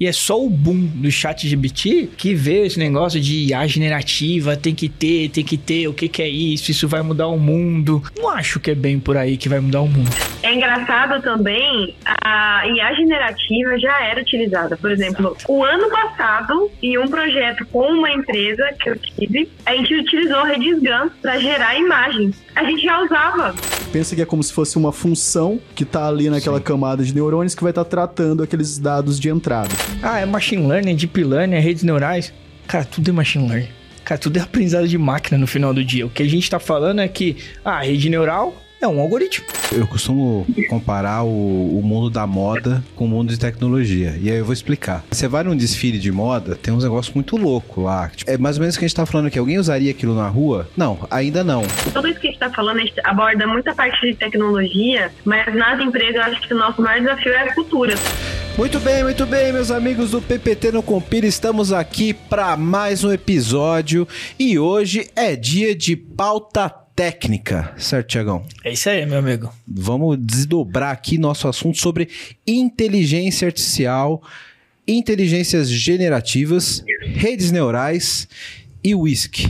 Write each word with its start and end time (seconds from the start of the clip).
E 0.00 0.06
é 0.06 0.12
só 0.12 0.42
o 0.42 0.48
boom 0.48 0.86
do 0.94 1.10
chat 1.10 1.46
GBT 1.46 2.08
que 2.16 2.34
veio 2.34 2.64
esse 2.64 2.78
negócio 2.78 3.20
de 3.20 3.50
IA 3.50 3.66
generativa, 3.66 4.56
tem 4.56 4.74
que 4.74 4.88
ter, 4.88 5.28
tem 5.28 5.44
que 5.44 5.58
ter, 5.58 5.88
o 5.88 5.92
que, 5.92 6.08
que 6.08 6.22
é 6.22 6.28
isso, 6.28 6.70
isso 6.70 6.88
vai 6.88 7.02
mudar 7.02 7.26
o 7.26 7.38
mundo. 7.38 8.02
Não 8.16 8.30
acho 8.30 8.58
que 8.58 8.70
é 8.70 8.74
bem 8.74 8.98
por 8.98 9.18
aí 9.18 9.36
que 9.36 9.46
vai 9.46 9.60
mudar 9.60 9.82
o 9.82 9.86
mundo. 9.86 10.08
É 10.50 10.54
engraçado 10.56 11.22
também, 11.22 11.94
a 12.04 12.66
IA 12.66 12.92
generativa 12.94 13.78
já 13.78 14.04
era 14.04 14.20
utilizada. 14.20 14.76
Por 14.76 14.90
exemplo, 14.90 15.36
o 15.48 15.62
ano 15.62 15.88
passado, 15.88 16.68
em 16.82 16.98
um 16.98 17.06
projeto 17.06 17.64
com 17.66 17.86
uma 17.86 18.10
empresa 18.10 18.68
que 18.80 18.90
eu 18.90 18.96
tive, 18.98 19.48
a 19.64 19.76
gente 19.76 19.94
utilizou 19.94 20.42
redes 20.42 20.82
GAN 20.82 21.08
para 21.22 21.38
gerar 21.38 21.78
imagens. 21.78 22.34
A 22.56 22.64
gente 22.64 22.82
já 22.82 23.00
usava. 23.00 23.54
Pensa 23.92 24.16
que 24.16 24.22
é 24.22 24.26
como 24.26 24.42
se 24.42 24.52
fosse 24.52 24.76
uma 24.76 24.90
função 24.90 25.60
que 25.72 25.84
tá 25.84 26.08
ali 26.08 26.28
naquela 26.28 26.58
Sim. 26.58 26.64
camada 26.64 27.04
de 27.04 27.14
neurônios 27.14 27.54
que 27.54 27.62
vai 27.62 27.70
estar 27.70 27.84
tá 27.84 27.90
tratando 27.90 28.42
aqueles 28.42 28.76
dados 28.76 29.20
de 29.20 29.28
entrada. 29.28 29.70
Ah, 30.02 30.18
é 30.18 30.26
machine 30.26 30.66
learning, 30.66 30.96
deep 30.96 31.22
learning, 31.22 31.54
é 31.54 31.60
redes 31.60 31.84
neurais. 31.84 32.34
Cara, 32.66 32.84
tudo 32.84 33.08
é 33.08 33.12
machine 33.12 33.48
learning. 33.48 33.68
Cara, 34.04 34.18
tudo 34.18 34.36
é 34.36 34.40
aprendizado 34.40 34.88
de 34.88 34.98
máquina 34.98 35.38
no 35.38 35.46
final 35.46 35.72
do 35.72 35.84
dia. 35.84 36.06
O 36.06 36.10
que 36.10 36.24
a 36.24 36.28
gente 36.28 36.50
tá 36.50 36.58
falando 36.58 37.00
é 37.00 37.06
que 37.06 37.36
ah, 37.64 37.76
a 37.76 37.82
rede 37.82 38.10
neural 38.10 38.52
é 38.80 38.88
um 38.88 39.00
algoritmo. 39.00 39.46
Eu 39.70 39.86
costumo 39.86 40.46
comparar 40.68 41.22
o, 41.22 41.78
o, 41.78 41.82
mundo 41.82 42.08
da 42.10 42.26
moda 42.26 42.82
com 42.96 43.04
o 43.04 43.08
mundo 43.08 43.30
de 43.30 43.38
tecnologia. 43.38 44.16
E 44.20 44.30
aí 44.30 44.38
eu 44.38 44.44
vou 44.44 44.52
explicar. 44.52 45.04
Você 45.10 45.28
vai 45.28 45.44
num 45.44 45.56
desfile 45.56 45.98
de 45.98 46.10
moda, 46.10 46.56
tem 46.56 46.72
uns 46.72 46.82
negócios 46.82 47.14
muito 47.14 47.36
loucos 47.36 47.84
lá. 47.84 48.08
Tipo, 48.08 48.30
é 48.30 48.38
mais 48.38 48.56
ou 48.56 48.60
menos 48.62 48.74
o 48.74 48.78
que 48.78 48.84
a 48.84 48.88
gente 48.88 48.96
tá 48.96 49.06
falando 49.06 49.26
aqui. 49.26 49.38
Alguém 49.38 49.58
usaria 49.58 49.90
aquilo 49.90 50.14
na 50.14 50.28
rua? 50.28 50.68
Não, 50.76 51.06
ainda 51.10 51.44
não. 51.44 51.62
Tudo 51.92 52.08
isso 52.08 52.20
que 52.20 52.28
a 52.28 52.30
gente 52.30 52.40
tá 52.40 52.50
falando, 52.50 52.78
a 52.78 52.80
gente 52.80 52.94
aborda 53.04 53.46
muita 53.46 53.74
parte 53.74 54.00
de 54.00 54.14
tecnologia, 54.14 55.12
mas 55.24 55.54
nas 55.54 55.80
empresas 55.80 56.16
eu 56.16 56.22
acho 56.22 56.40
que 56.40 56.54
o 56.54 56.58
nosso 56.58 56.80
maior 56.80 57.00
desafio 57.00 57.32
é 57.32 57.48
a 57.48 57.54
cultura. 57.54 57.94
Muito 58.56 58.80
bem, 58.80 59.04
muito 59.04 59.24
bem, 59.26 59.52
meus 59.52 59.70
amigos 59.70 60.10
do 60.10 60.20
PPT 60.20 60.72
no 60.72 60.82
Compira, 60.82 61.26
estamos 61.26 61.72
aqui 61.72 62.12
para 62.12 62.56
mais 62.56 63.04
um 63.04 63.12
episódio 63.12 64.06
e 64.38 64.58
hoje 64.58 65.08
é 65.16 65.36
dia 65.36 65.74
de 65.74 65.96
pauta 65.96 66.79
técnica, 67.00 67.72
certo, 67.78 68.08
Tiagão? 68.08 68.44
É 68.62 68.74
isso 68.74 68.90
aí, 68.90 69.06
meu 69.06 69.20
amigo. 69.20 69.50
Vamos 69.66 70.18
desdobrar 70.20 70.90
aqui 70.90 71.16
nosso 71.16 71.48
assunto 71.48 71.78
sobre 71.78 72.10
inteligência 72.46 73.46
artificial, 73.46 74.22
inteligências 74.86 75.70
generativas, 75.70 76.84
redes 77.00 77.50
neurais 77.50 78.28
e 78.84 78.94
whisky 78.94 79.46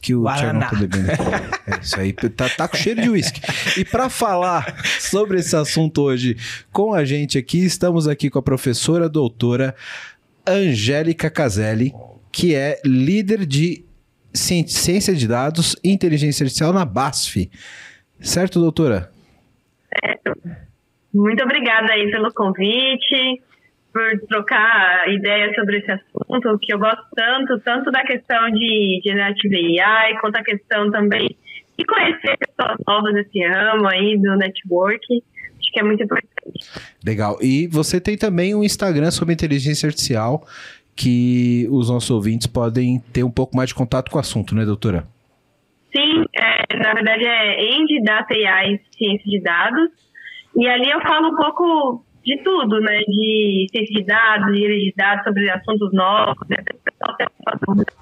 que 0.00 0.14
o 0.14 0.22
Tiagão 0.32 0.60
tá 0.60 0.76
bebendo. 0.76 1.10
É 1.10 1.80
isso 1.82 1.98
aí, 1.98 2.12
tá, 2.12 2.48
tá 2.48 2.68
com 2.68 2.76
cheiro 2.76 3.02
de 3.02 3.08
uísque. 3.10 3.40
E 3.76 3.84
para 3.84 4.08
falar 4.08 4.80
sobre 5.00 5.40
esse 5.40 5.56
assunto 5.56 6.02
hoje 6.02 6.36
com 6.70 6.94
a 6.94 7.04
gente 7.04 7.36
aqui, 7.36 7.64
estamos 7.64 8.06
aqui 8.06 8.30
com 8.30 8.38
a 8.38 8.42
professora 8.42 9.08
doutora 9.08 9.74
Angélica 10.46 11.28
Caselli, 11.28 11.92
que 12.30 12.54
é 12.54 12.80
líder 12.84 13.44
de 13.44 13.85
ciência 14.36 15.14
de 15.14 15.26
dados 15.26 15.76
e 15.82 15.90
inteligência 15.90 16.44
artificial 16.44 16.72
na 16.72 16.84
BASF. 16.84 17.50
Certo, 18.20 18.60
doutora? 18.60 19.10
Certo. 20.00 20.40
Muito 21.14 21.42
obrigada 21.42 21.92
aí 21.92 22.10
pelo 22.10 22.32
convite 22.32 23.42
por 23.92 24.28
trocar 24.28 25.08
ideias 25.08 25.54
sobre 25.54 25.78
esse 25.78 25.90
assunto, 25.90 26.58
que 26.60 26.74
eu 26.74 26.78
gosto 26.78 27.06
tanto, 27.14 27.58
tanto 27.60 27.90
da 27.90 28.02
questão 28.02 28.50
de 28.50 29.00
Generative 29.02 29.80
AI, 29.80 30.18
quanto 30.20 30.36
a 30.36 30.44
questão 30.44 30.90
também 30.90 31.34
de 31.78 31.84
conhecer 31.86 32.36
pessoas 32.36 32.76
novas 32.86 33.14
nesse 33.14 33.42
ramo 33.46 33.88
aí 33.88 34.18
do 34.18 34.36
network. 34.36 35.22
Acho 35.58 35.72
que 35.72 35.80
é 35.80 35.82
muito 35.82 36.02
importante. 36.02 36.30
Legal. 37.02 37.38
E 37.40 37.66
você 37.68 37.98
tem 37.98 38.18
também 38.18 38.54
um 38.54 38.62
Instagram 38.62 39.10
sobre 39.10 39.32
inteligência 39.32 39.86
artificial 39.86 40.46
que 40.96 41.68
os 41.70 41.90
nossos 41.90 42.10
ouvintes 42.10 42.46
podem 42.46 42.98
ter 43.12 43.22
um 43.22 43.30
pouco 43.30 43.54
mais 43.54 43.68
de 43.68 43.74
contato 43.74 44.10
com 44.10 44.16
o 44.16 44.20
assunto, 44.20 44.54
né, 44.54 44.64
doutora? 44.64 45.06
Sim, 45.94 46.24
é, 46.34 46.76
na 46.76 46.94
verdade 46.94 47.24
é 47.24 47.76
End 47.76 48.02
Data 48.02 48.34
AI 48.34 48.80
Ciência 48.96 49.30
de 49.30 49.40
Dados. 49.42 49.90
E 50.56 50.66
ali 50.66 50.90
eu 50.90 51.00
falo 51.02 51.28
um 51.28 51.36
pouco 51.36 52.02
de 52.24 52.42
tudo, 52.42 52.80
né? 52.80 53.00
De 53.06 53.66
ciência 53.70 53.94
de 53.94 54.04
dados, 54.04 54.52
de 54.52 54.60
de 54.60 54.94
dados 54.96 55.24
sobre 55.24 55.50
assuntos 55.50 55.92
novos, 55.92 56.48
né? 56.48 56.56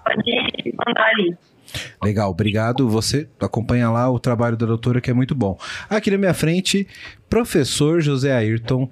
pode 0.05 0.75
mandar 0.87 1.09
ali. 1.11 1.37
Legal, 2.03 2.31
obrigado. 2.31 2.89
Você 2.89 3.29
acompanha 3.41 3.91
lá 3.91 4.11
o 4.11 4.19
trabalho 4.19 4.57
da 4.57 4.67
doutora, 4.67 5.01
que 5.01 5.11
é 5.11 5.15
muito 5.15 5.35
bom. 5.35 5.59
Aqui 5.91 6.11
na 6.11 6.19
minha 6.19 6.35
frente, 6.35 6.87
professor 7.29 8.01
José 8.01 8.33
Ayrton. 8.33 8.89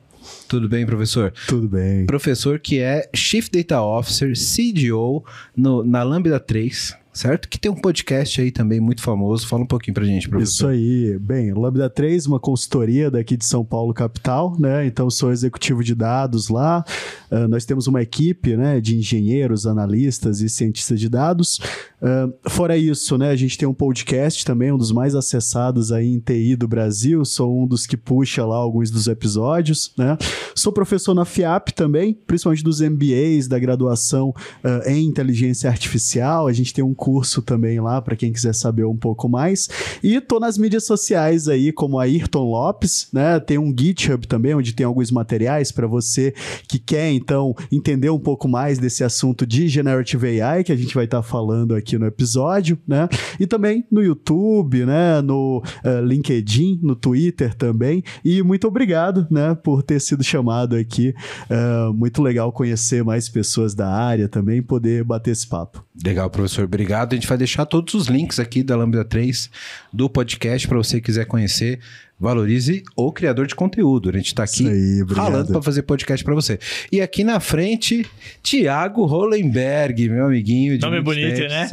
Tudo 0.53 0.69
bem, 0.69 0.85
professor? 0.85 1.33
Tudo 1.49 1.67
bem. 1.67 2.05
Professor 2.05 2.59
que 2.59 2.79
é 2.79 3.09
Chief 3.17 3.49
Data 3.49 3.81
Officer, 3.81 4.35
CDO 4.35 5.25
no, 5.57 5.83
na 5.83 6.03
Lambda 6.03 6.39
3 6.39 6.95
certo? 7.13 7.49
Que 7.49 7.59
tem 7.59 7.71
um 7.71 7.77
podcast 7.77 8.41
aí 8.41 8.51
também 8.51 8.81
muito 8.81 9.03
famoso. 9.03 9.47
Fala 9.47 9.63
um 9.63 9.67
pouquinho 9.67 9.95
pra 9.95 10.05
gente, 10.05 10.29
professor. 10.29 10.53
Isso 10.53 10.67
aí. 10.67 11.19
Bem, 11.19 11.53
Lambda 11.53 11.89
3, 11.91 12.27
uma 12.27 12.41
consultoria 12.41 13.11
daqui 13.11 13.37
de 13.37 13.45
São 13.45 13.65
Paulo, 13.65 13.93
capital, 13.93 14.57
né? 14.59 14.87
Então, 14.87 15.11
sou 15.11 15.31
executivo 15.31 15.85
de 15.85 15.95
dados 15.95 16.49
lá. 16.49 16.85
Uh, 17.31 17.47
nós 17.49 17.65
temos 17.65 17.87
uma 17.87 18.01
equipe, 18.01 18.57
né, 18.57 18.81
de 18.81 18.97
engenheiros, 18.97 19.67
analistas 19.67 20.41
e 20.41 20.49
cientistas 20.49 20.99
de 20.99 21.09
dados. 21.09 21.59
Uh, 22.01 22.51
fora 22.51 22.77
isso, 22.77 23.19
né, 23.19 23.31
a 23.31 23.37
gente 23.37 23.59
tem 23.59 23.69
um 23.69 23.75
podcast 23.75 24.45
também, 24.45 24.73
um 24.73 24.79
dos 24.79 24.93
mais 24.93 25.15
acessados 25.15 25.93
aí 25.93 26.09
em 26.09 26.19
TI 26.19 26.57
do 26.57 26.67
Brasil. 26.67 27.25
Sou 27.25 27.63
um 27.63 27.67
dos 27.67 27.87
que 27.87 27.97
puxa 27.97 28.45
lá 28.45 28.57
alguns 28.57 28.91
dos 28.91 29.07
episódios, 29.07 29.93
né? 29.97 30.17
Sou 30.55 30.73
professor 30.73 31.15
na 31.15 31.25
FIAP 31.25 31.71
também, 31.71 32.15
principalmente 32.27 32.65
dos 32.65 32.81
MBAs, 32.81 33.49
da 33.49 33.59
graduação 33.59 34.31
uh, 34.65 34.89
em 34.89 35.07
inteligência 35.07 35.69
artificial. 35.69 36.47
A 36.47 36.53
gente 36.53 36.73
tem 36.73 36.85
um 36.85 36.95
curso 36.95 37.43
também 37.43 37.81
lá 37.81 38.01
para 38.01 38.17
quem 38.17 38.33
quiser 38.33 38.55
saber 38.55 38.85
um 38.85 38.97
pouco 38.97 39.29
mais. 39.29 39.69
E 40.03 40.21
tô 40.21 40.39
nas 40.39 40.59
mídias 40.59 40.85
sociais 40.87 41.49
aí 41.49 41.73
como 41.73 41.99
Ayrton 41.99 42.45
Lopes, 42.45 43.09
né? 43.13 43.39
Tem 43.41 43.59
um 43.59 43.75
GitHub 43.77 44.27
também 44.27 44.55
onde 44.55 44.73
tem 44.73 44.87
alguns 44.87 45.11
materiais 45.11 45.73
para 45.73 45.87
você 45.87 46.35
que 46.69 46.79
quer 46.79 47.11
então 47.13 47.55
entender 47.71 48.11
um 48.11 48.19
pouco 48.19 48.49
mais 48.49 48.79
desse 48.79 49.05
assunto 49.05 49.47
de 49.47 49.69
generative 49.69 50.41
AI 50.41 50.65
que 50.65 50.73
a 50.73 50.77
gente 50.77 50.95
vai 50.95 51.05
estar 51.05 51.19
tá 51.19 51.23
falando 51.23 51.75
aqui 51.75 51.99
no 51.99 52.07
episódio, 52.07 52.79
né? 52.87 53.09
E 53.39 53.47
também 53.47 53.85
no 53.91 54.03
YouTube, 54.03 54.85
né? 54.85 55.21
No 55.21 55.63
uh, 55.85 56.05
LinkedIn, 56.05 56.81
no 56.83 56.95
Twitter 56.95 57.55
também. 57.55 58.03
E 58.25 58.43
muito 58.43 58.67
obrigado, 58.67 59.27
né? 59.31 59.55
Por 59.55 59.83
ter 59.83 60.01
sido 60.01 60.23
chamado 60.33 60.77
aqui. 60.77 61.15
Uh, 61.51 61.93
muito 61.93 62.23
legal 62.23 62.51
conhecer 62.53 63.05
mais 63.05 63.29
pessoas 63.29 63.75
da 63.75 63.89
área 63.89 64.29
também, 64.29 64.63
poder 64.63 65.05
bater 65.05 65.31
esse 65.31 65.47
papo. 65.47 65.85
Legal, 66.05 66.29
professor. 66.31 66.65
Obrigado. 66.65 67.13
A 67.13 67.17
gente 67.17 67.29
vai 67.29 67.39
deixar 67.39 67.67
todos 67.67 67.95
os 67.95 68.07
links 68.07 68.39
aqui 68.39 68.63
da 68.63 68.77
Lambda 68.77 69.05
3 69.05 69.51
do 69.93 70.09
podcast 70.09 70.67
para 70.67 70.79
você 70.79 71.01
quiser 71.01 71.27
conhecer. 71.27 71.79
Valorize 72.19 72.85
o 72.95 73.13
criador 73.13 73.47
de 73.49 73.55
conteúdo. 73.55 74.09
A 74.09 74.13
gente 74.13 74.27
está 74.27 74.45
aqui 74.45 74.69
aí, 74.69 75.05
falando 75.13 75.51
para 75.51 75.61
fazer 75.61 75.83
podcast 75.83 76.25
para 76.25 76.35
você. 76.35 76.59
E 76.91 77.01
aqui 77.01 77.25
na 77.25 77.41
frente, 77.41 78.07
Tiago 78.43 79.05
Hollenberg, 79.05 80.09
meu 80.09 80.27
amiguinho. 80.27 80.79
De 80.79 80.83
nome 80.83 81.01
bonito, 81.01 81.37
tempo. 81.37 81.49
né? 81.49 81.69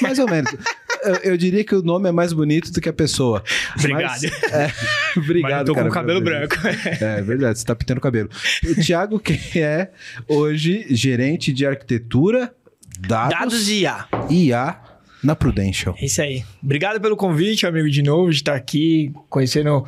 mais 0.00 0.18
ou 0.18 0.28
menos. 0.28 0.50
eu, 1.02 1.14
eu, 1.32 1.36
diria 1.36 1.64
que 1.64 1.74
o 1.74 1.82
nome 1.82 2.08
é 2.08 2.12
mais 2.12 2.32
bonito 2.32 2.72
do 2.72 2.80
que 2.80 2.88
a 2.88 2.92
pessoa. 2.92 3.42
Obrigado. 3.78 4.02
Mas, 4.02 4.24
é, 4.24 4.72
obrigado, 5.16 5.50
Mas 5.50 5.60
eu 5.60 5.64
tô 5.66 5.74
cara, 5.74 5.86
com 5.86 5.90
o 5.90 5.94
cabelo 5.94 6.20
branco. 6.20 6.56
É 7.00 7.22
verdade, 7.22 7.58
você 7.58 7.62
está 7.62 7.74
pintando 7.74 7.98
o 7.98 8.02
cabelo. 8.02 8.28
O 8.64 8.80
Tiago, 8.80 9.18
que 9.18 9.60
é 9.60 9.90
hoje 10.28 10.86
gerente 10.90 11.52
de 11.52 11.66
arquitetura 11.66 12.54
dados, 12.98 13.38
dados 13.38 13.68
e 13.68 13.80
IA. 13.80 14.08
IA 14.28 14.80
na 15.22 15.36
Prudential. 15.36 15.94
É 15.98 16.04
isso 16.04 16.20
aí. 16.22 16.44
Obrigado 16.62 17.00
pelo 17.00 17.16
convite, 17.16 17.66
amigo, 17.66 17.88
de 17.90 18.02
novo, 18.02 18.30
de 18.30 18.36
estar 18.36 18.54
aqui 18.54 19.12
conhecendo 19.28 19.84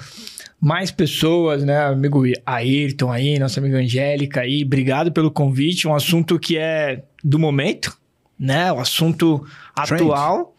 mais 0.60 0.90
pessoas, 0.90 1.64
né? 1.64 1.86
Amigo 1.86 2.22
Ayrton 2.46 3.10
aí, 3.10 3.38
nossa 3.38 3.58
amiga 3.58 3.78
Angélica 3.78 4.42
aí. 4.42 4.62
Obrigado 4.64 5.10
pelo 5.10 5.30
convite. 5.30 5.88
Um 5.88 5.94
assunto 5.94 6.38
que 6.38 6.56
é 6.56 7.02
do 7.24 7.38
momento, 7.38 7.96
né? 8.38 8.70
O 8.72 8.76
um 8.76 8.80
assunto 8.80 9.44
Trend. 9.86 10.02
atual. 10.02 10.51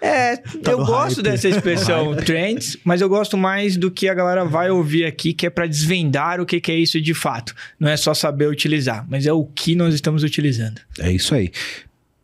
É, 0.00 0.36
tá 0.36 0.70
eu 0.70 0.84
gosto 0.84 1.16
hype. 1.16 1.24
dessa 1.24 1.48
expressão 1.48 2.14
trends, 2.14 2.76
mas 2.84 3.00
eu 3.00 3.08
gosto 3.08 3.36
mais 3.36 3.76
do 3.76 3.90
que 3.90 4.08
a 4.08 4.14
galera 4.14 4.44
vai 4.44 4.70
ouvir 4.70 5.04
aqui, 5.04 5.32
que 5.32 5.46
é 5.46 5.50
para 5.50 5.66
desvendar 5.66 6.40
o 6.40 6.46
que, 6.46 6.60
que 6.60 6.70
é 6.70 6.76
isso 6.76 7.00
de 7.00 7.14
fato. 7.14 7.54
Não 7.80 7.88
é 7.88 7.96
só 7.96 8.14
saber 8.14 8.48
utilizar, 8.48 9.04
mas 9.08 9.26
é 9.26 9.32
o 9.32 9.44
que 9.44 9.74
nós 9.74 9.94
estamos 9.94 10.22
utilizando. 10.22 10.80
É 11.00 11.10
isso 11.10 11.34
aí. 11.34 11.50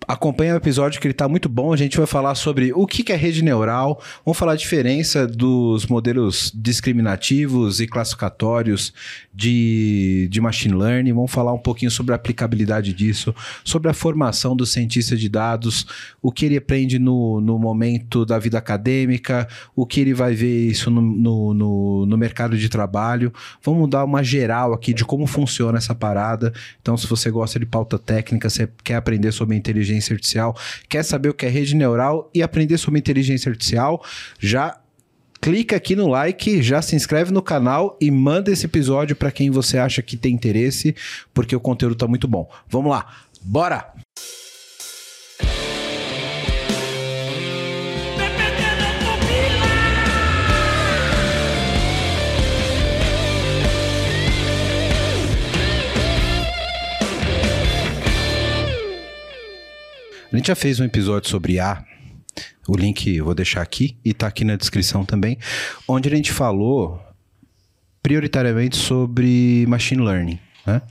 Acompanha 0.07 0.55
o 0.55 0.57
episódio 0.57 1.01
que 1.01 1.07
ele 1.07 1.13
está 1.13 1.29
muito 1.29 1.49
bom. 1.49 1.73
A 1.73 1.77
gente 1.77 1.97
vai 1.97 2.07
falar 2.07 2.35
sobre 2.35 2.73
o 2.73 2.87
que 2.87 3.13
é 3.13 3.17
rede 3.17 3.43
neural, 3.43 4.01
vamos 4.25 4.39
falar 4.39 4.53
a 4.53 4.57
diferença 4.57 5.27
dos 5.27 5.87
modelos 5.87 6.53
discriminativos 6.55 7.81
e 7.81 7.87
classificatórios 7.87 8.93
de, 9.33 10.29
de 10.31 10.41
machine 10.41 10.75
learning, 10.75 11.13
vamos 11.13 11.31
falar 11.31 11.53
um 11.53 11.59
pouquinho 11.59 11.91
sobre 11.91 12.13
a 12.13 12.17
aplicabilidade 12.17 12.93
disso, 12.93 13.35
sobre 13.65 13.91
a 13.91 13.95
formação 13.95 14.55
do 14.55 14.65
cientista 14.65 15.17
de 15.17 15.29
dados, 15.29 15.87
o 16.23 16.31
que 16.31 16.47
ele 16.47 16.57
aprende 16.57 16.99
no, 16.99 17.41
no 17.41 17.59
momento 17.59 18.25
da 18.25 18.39
vida 18.39 18.59
acadêmica, 18.59 19.49
o 19.75 19.85
que 19.85 20.01
ele 20.01 20.15
vai 20.15 20.35
ver 20.35 20.69
isso 20.69 20.91
no, 20.91 21.01
no, 21.01 21.55
no, 21.55 22.07
no 22.07 22.19
mercado 22.19 22.57
de 22.57 22.69
trabalho. 22.69 23.33
Vamos 23.63 23.89
dar 23.91 24.05
uma 24.05 24.23
geral 24.23 24.73
aqui 24.73 24.95
de 24.95 25.05
como 25.05 25.27
funciona 25.27 25.79
essa 25.79 25.95
parada. 25.95 26.53
Então, 26.81 26.97
se 26.97 27.07
você 27.07 27.31
gosta 27.31 27.59
de 27.59 27.67
pauta 27.67 27.99
técnica, 27.99 28.49
você 28.49 28.69
quer 28.83 28.97
aprender 28.97 29.33
sobre 29.33 29.57
inteligência 29.57 29.94
artificial, 30.13 30.57
quer 30.89 31.03
saber 31.03 31.29
o 31.29 31.35
que 31.35 31.47
é 31.47 31.49
rede 31.49 31.75
neural 31.75 32.31
e 32.35 32.43
aprender 32.43 32.79
sobre 32.79 32.99
inteligência 32.99 33.51
artificial, 33.51 34.05
já 34.39 34.79
clica 35.41 35.77
aqui 35.77 35.95
no 35.95 36.09
like, 36.09 36.63
já 36.63 36.81
se 36.81 36.97
inscreve 36.97 37.31
no 37.31 37.43
canal 37.43 37.97
e 38.01 38.11
manda 38.11 38.51
esse 38.51 38.67
episódio 38.67 39.15
para 39.15 39.31
quem 39.31 39.51
você 39.51 39.79
acha 39.79 40.03
que 40.03 40.17
tem 40.17 40.35
interesse, 40.35 40.95
porque 41.33 41.55
o 41.55 41.61
conteúdo 41.61 41.95
tá 41.95 42.09
muito 42.09 42.27
bom. 42.27 42.49
Vamos 42.69 42.91
lá, 42.91 43.07
bora! 43.43 43.94
A 60.35 60.37
gente 60.37 60.49
já 60.49 60.57
fez 60.57 60.81
um 60.81 60.85
episódio 60.85 61.31
sobre 61.31 61.61
A. 61.61 61.85
O 62.67 62.77
link 62.77 63.07
eu 63.07 63.25
vou 63.25 63.37
deixar 63.37 63.63
aqui 63.63 63.97
e 64.05 64.13
tá 64.13 64.27
aqui 64.27 64.45
na 64.45 64.57
descrição 64.57 65.05
também, 65.05 65.39
onde 65.87 66.09
a 66.09 66.17
gente 66.17 66.33
falou 66.33 67.01
prioritariamente 68.03 68.77
sobre 68.77 69.65
machine 69.69 70.03
learning, 70.03 70.41
né? 70.67 70.83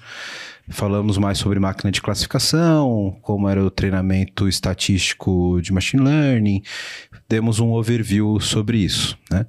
Falamos 0.69 1.17
mais 1.17 1.39
sobre 1.39 1.59
máquina 1.59 1.91
de 1.91 2.01
classificação, 2.01 3.17
como 3.21 3.49
era 3.49 3.61
o 3.61 3.69
treinamento 3.69 4.47
estatístico 4.47 5.59
de 5.61 5.73
machine 5.73 6.01
learning, 6.01 6.63
demos 7.27 7.59
um 7.59 7.73
overview 7.73 8.39
sobre 8.39 8.77
isso, 8.77 9.17
né? 9.29 9.45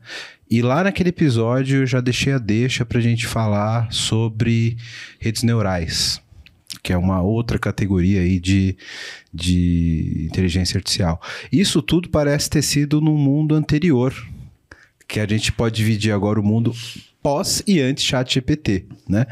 E 0.50 0.60
lá 0.60 0.82
naquele 0.82 1.10
episódio 1.10 1.82
eu 1.82 1.86
já 1.86 2.00
deixei 2.00 2.32
a 2.32 2.38
deixa 2.38 2.84
para 2.84 2.98
a 2.98 3.02
gente 3.02 3.28
falar 3.28 3.92
sobre 3.92 4.76
redes 5.20 5.44
neurais, 5.44 6.20
que 6.82 6.92
é 6.92 6.96
uma 6.96 7.22
outra 7.22 7.58
categoria 7.58 8.20
aí 8.20 8.38
de, 8.38 8.76
de 9.32 10.26
inteligência 10.30 10.78
artificial. 10.78 11.20
Isso 11.50 11.80
tudo 11.82 12.08
parece 12.08 12.50
ter 12.50 12.62
sido 12.62 13.00
no 13.00 13.16
mundo 13.16 13.54
anterior, 13.54 14.14
que 15.06 15.20
a 15.20 15.26
gente 15.26 15.52
pode 15.52 15.76
dividir 15.76 16.12
agora 16.12 16.40
o 16.40 16.44
mundo 16.44 16.74
pós 17.22 17.62
e 17.66 17.80
antes 17.80 18.04
chat 18.04 18.34
GPT, 18.34 18.86
né? 19.08 19.26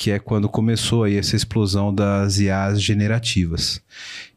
Que 0.00 0.12
é 0.12 0.18
quando 0.18 0.48
começou 0.48 1.04
aí 1.04 1.18
essa 1.18 1.36
explosão 1.36 1.94
das 1.94 2.38
IAs 2.38 2.80
generativas. 2.80 3.82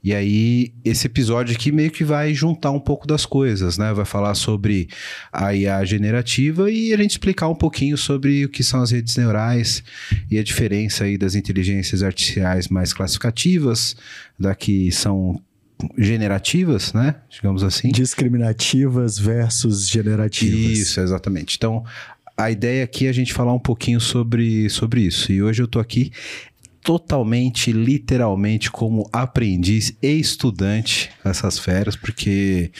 E 0.04 0.14
aí, 0.14 0.74
esse 0.84 1.08
episódio 1.08 1.56
aqui 1.56 1.72
meio 1.72 1.90
que 1.90 2.04
vai 2.04 2.34
juntar 2.34 2.72
um 2.72 2.82
pouco 2.82 3.08
das 3.08 3.26
coisas, 3.26 3.78
né? 3.78 3.94
Vai 3.94 4.04
falar 4.04 4.36
sobre 4.36 4.90
a 5.32 5.56
IA 5.56 5.86
generativa 5.86 6.70
e 6.70 6.94
a 6.94 6.98
gente 6.98 7.12
explicar 7.12 7.48
um 7.48 7.56
pouquinho 7.56 7.98
sobre 7.98 8.44
o 8.44 8.50
que 8.50 8.62
são 8.62 8.82
as 8.82 8.92
redes 8.92 9.16
neurais 9.16 9.82
e 10.30 10.38
a 10.38 10.44
diferença 10.44 11.06
aí 11.06 11.18
das 11.18 11.34
inteligências 11.34 12.04
artificiais 12.04 12.68
mais 12.68 12.92
classificativas, 12.92 13.96
da 14.38 14.54
que 14.54 14.92
são 14.92 15.42
generativas, 15.98 16.94
né? 16.94 17.16
Digamos 17.30 17.64
assim. 17.64 17.90
Discriminativas 17.90 19.18
versus 19.18 19.88
generativas. 19.88 20.78
Isso, 20.78 21.00
exatamente. 21.00 21.56
Então, 21.58 21.84
a 22.38 22.50
ideia 22.52 22.84
aqui 22.84 23.06
é 23.06 23.10
a 23.10 23.14
gente 23.14 23.34
falar 23.34 23.54
um 23.54 23.60
pouquinho 23.60 24.00
sobre, 24.00 24.70
sobre 24.70 25.02
isso. 25.02 25.32
E 25.32 25.42
hoje 25.42 25.62
eu 25.62 25.68
tô 25.68 25.80
aqui 25.80 26.12
totalmente, 26.84 27.72
literalmente, 27.72 28.70
como 28.70 29.10
aprendiz 29.12 29.96
e 30.02 30.20
estudante 30.20 31.10
essas 31.24 31.58
feras, 31.58 31.96
porque 31.96 32.72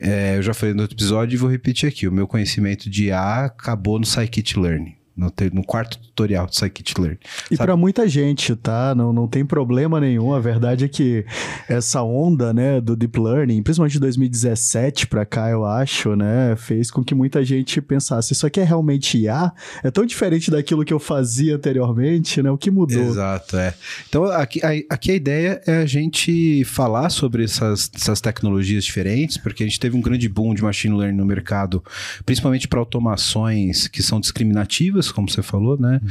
é, 0.00 0.36
eu 0.36 0.42
já 0.42 0.52
falei 0.52 0.74
no 0.74 0.82
outro 0.82 0.96
episódio 0.96 1.36
e 1.36 1.38
vou 1.38 1.48
repetir 1.48 1.88
aqui: 1.88 2.08
o 2.08 2.12
meu 2.12 2.26
conhecimento 2.26 2.90
de 2.90 3.06
IA 3.06 3.44
acabou 3.46 3.98
no 3.98 4.04
Scikit-Learning. 4.04 4.96
No, 5.16 5.32
no, 5.52 5.64
quarto 5.64 5.96
tutorial 5.98 6.46
de 6.46 6.56
Scikit-Learn. 6.56 7.18
E 7.48 7.56
para 7.56 7.76
muita 7.76 8.08
gente, 8.08 8.56
tá? 8.56 8.94
Não, 8.96 9.12
não 9.12 9.28
tem 9.28 9.44
problema 9.44 10.00
nenhum. 10.00 10.32
A 10.32 10.40
verdade 10.40 10.84
é 10.84 10.88
que 10.88 11.24
essa 11.68 12.02
onda, 12.02 12.52
né, 12.52 12.80
do 12.80 12.96
Deep 12.96 13.18
Learning, 13.20 13.62
principalmente 13.62 13.92
de 13.92 14.00
2017 14.00 15.06
para 15.06 15.24
cá, 15.24 15.48
eu 15.50 15.64
acho, 15.64 16.16
né, 16.16 16.56
fez 16.56 16.90
com 16.90 17.04
que 17.04 17.14
muita 17.14 17.44
gente 17.44 17.80
pensasse, 17.80 18.32
isso 18.32 18.44
aqui 18.44 18.58
é 18.58 18.64
realmente 18.64 19.16
IA? 19.18 19.52
É 19.84 19.90
tão 19.90 20.04
diferente 20.04 20.50
daquilo 20.50 20.84
que 20.84 20.92
eu 20.92 20.98
fazia 20.98 21.54
anteriormente, 21.54 22.42
né? 22.42 22.50
O 22.50 22.58
que 22.58 22.70
mudou? 22.70 23.02
Exato, 23.02 23.56
é. 23.56 23.74
Então, 24.08 24.24
aqui 24.24 24.60
a, 24.64 24.94
aqui 24.94 25.12
a 25.12 25.14
ideia 25.14 25.62
é 25.66 25.78
a 25.78 25.86
gente 25.86 26.64
falar 26.64 27.10
sobre 27.10 27.44
essas, 27.44 27.90
essas 27.94 28.20
tecnologias 28.20 28.84
diferentes, 28.84 29.36
porque 29.36 29.62
a 29.62 29.66
gente 29.66 29.78
teve 29.78 29.96
um 29.96 30.00
grande 30.00 30.28
boom 30.28 30.54
de 30.54 30.62
machine 30.62 30.96
learning 30.96 31.16
no 31.16 31.24
mercado, 31.24 31.82
principalmente 32.26 32.66
para 32.66 32.78
automações 32.78 33.88
que 33.88 34.02
são 34.02 34.20
discriminativas, 34.20 35.03
como 35.12 35.28
você 35.28 35.42
falou, 35.42 35.78
né? 35.78 36.00
Uhum. 36.02 36.08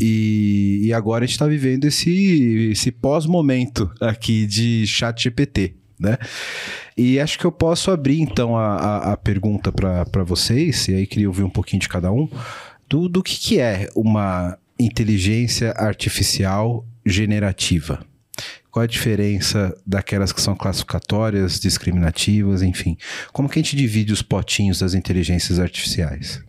E, 0.00 0.80
e 0.84 0.92
agora 0.92 1.24
a 1.24 1.26
gente 1.26 1.34
está 1.34 1.46
vivendo 1.46 1.84
esse, 1.84 2.70
esse 2.72 2.90
pós-momento 2.90 3.90
aqui 4.00 4.46
de 4.46 4.86
chat 4.86 5.22
GPT, 5.22 5.74
né? 5.98 6.18
E 6.96 7.20
acho 7.20 7.38
que 7.38 7.44
eu 7.44 7.52
posso 7.52 7.90
abrir 7.90 8.20
então 8.20 8.56
a, 8.56 8.76
a, 8.76 9.12
a 9.12 9.16
pergunta 9.16 9.72
para 9.72 10.24
vocês, 10.24 10.88
e 10.88 10.94
aí 10.94 11.06
queria 11.06 11.28
ouvir 11.28 11.42
um 11.42 11.50
pouquinho 11.50 11.80
de 11.80 11.88
cada 11.88 12.12
um, 12.12 12.28
do, 12.88 13.08
do 13.08 13.22
que, 13.22 13.38
que 13.38 13.60
é 13.60 13.88
uma 13.94 14.56
inteligência 14.78 15.72
artificial 15.72 16.86
generativa. 17.04 18.04
Qual 18.70 18.82
a 18.82 18.88
diferença 18.88 19.72
daquelas 19.86 20.32
que 20.32 20.40
são 20.40 20.56
classificatórias, 20.56 21.60
discriminativas, 21.60 22.60
enfim? 22.60 22.96
Como 23.32 23.48
que 23.48 23.58
a 23.58 23.62
gente 23.62 23.76
divide 23.76 24.12
os 24.12 24.20
potinhos 24.20 24.80
das 24.80 24.94
inteligências 24.94 25.60
artificiais? 25.60 26.42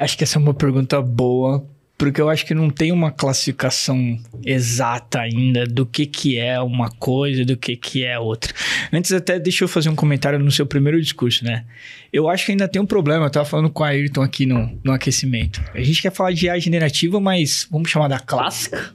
Acho 0.00 0.16
que 0.16 0.24
essa 0.24 0.38
é 0.38 0.40
uma 0.40 0.54
pergunta 0.54 1.00
boa, 1.02 1.62
porque 1.98 2.18
eu 2.18 2.30
acho 2.30 2.46
que 2.46 2.54
não 2.54 2.70
tem 2.70 2.90
uma 2.90 3.10
classificação 3.10 4.18
exata 4.42 5.20
ainda 5.20 5.66
do 5.66 5.84
que, 5.84 6.06
que 6.06 6.38
é 6.38 6.58
uma 6.58 6.88
coisa 6.92 7.44
do 7.44 7.54
que, 7.54 7.76
que 7.76 8.02
é 8.02 8.18
outra. 8.18 8.54
Antes 8.90 9.12
até 9.12 9.38
deixa 9.38 9.64
eu 9.64 9.68
fazer 9.68 9.90
um 9.90 9.94
comentário 9.94 10.38
no 10.38 10.50
seu 10.50 10.64
primeiro 10.64 10.98
discurso, 10.98 11.44
né? 11.44 11.66
Eu 12.10 12.30
acho 12.30 12.46
que 12.46 12.52
ainda 12.52 12.66
tem 12.66 12.80
um 12.80 12.86
problema, 12.86 13.26
eu 13.26 13.30
tava 13.30 13.44
falando 13.44 13.68
com 13.68 13.84
a 13.84 13.88
Ayrton 13.88 14.22
aqui 14.22 14.46
no, 14.46 14.80
no 14.82 14.90
aquecimento. 14.90 15.62
A 15.74 15.82
gente 15.82 16.00
quer 16.00 16.10
falar 16.10 16.32
de 16.32 16.46
IA 16.46 16.58
generativa, 16.58 17.20
mas 17.20 17.68
vamos 17.70 17.90
chamar 17.90 18.08
da 18.08 18.18
clássica? 18.18 18.94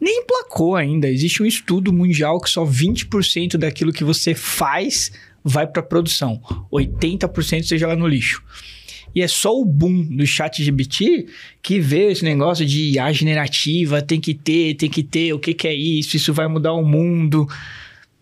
Nem 0.00 0.22
emplacou 0.22 0.76
ainda. 0.76 1.06
Existe 1.10 1.42
um 1.42 1.46
estudo 1.46 1.92
mundial 1.92 2.40
que 2.40 2.48
só 2.48 2.64
20% 2.64 3.58
daquilo 3.58 3.92
que 3.92 4.02
você 4.02 4.34
faz 4.34 5.12
vai 5.44 5.66
para 5.66 5.82
produção. 5.82 6.40
80% 6.72 7.64
seja 7.64 7.86
lá 7.86 7.94
no 7.94 8.08
lixo. 8.08 8.42
E 9.14 9.22
é 9.22 9.28
só 9.28 9.58
o 9.58 9.64
boom 9.64 10.04
do 10.04 10.26
chat 10.26 10.62
GBT 10.62 11.26
que 11.62 11.80
vê 11.80 12.10
esse 12.10 12.24
negócio 12.24 12.64
de 12.64 12.92
IA 12.92 13.12
generativa, 13.12 14.02
tem 14.02 14.20
que 14.20 14.34
ter, 14.34 14.74
tem 14.74 14.88
que 14.88 15.02
ter, 15.02 15.32
o 15.32 15.38
que, 15.38 15.54
que 15.54 15.66
é 15.66 15.74
isso, 15.74 16.16
isso 16.16 16.32
vai 16.32 16.46
mudar 16.46 16.72
o 16.72 16.84
mundo 16.84 17.48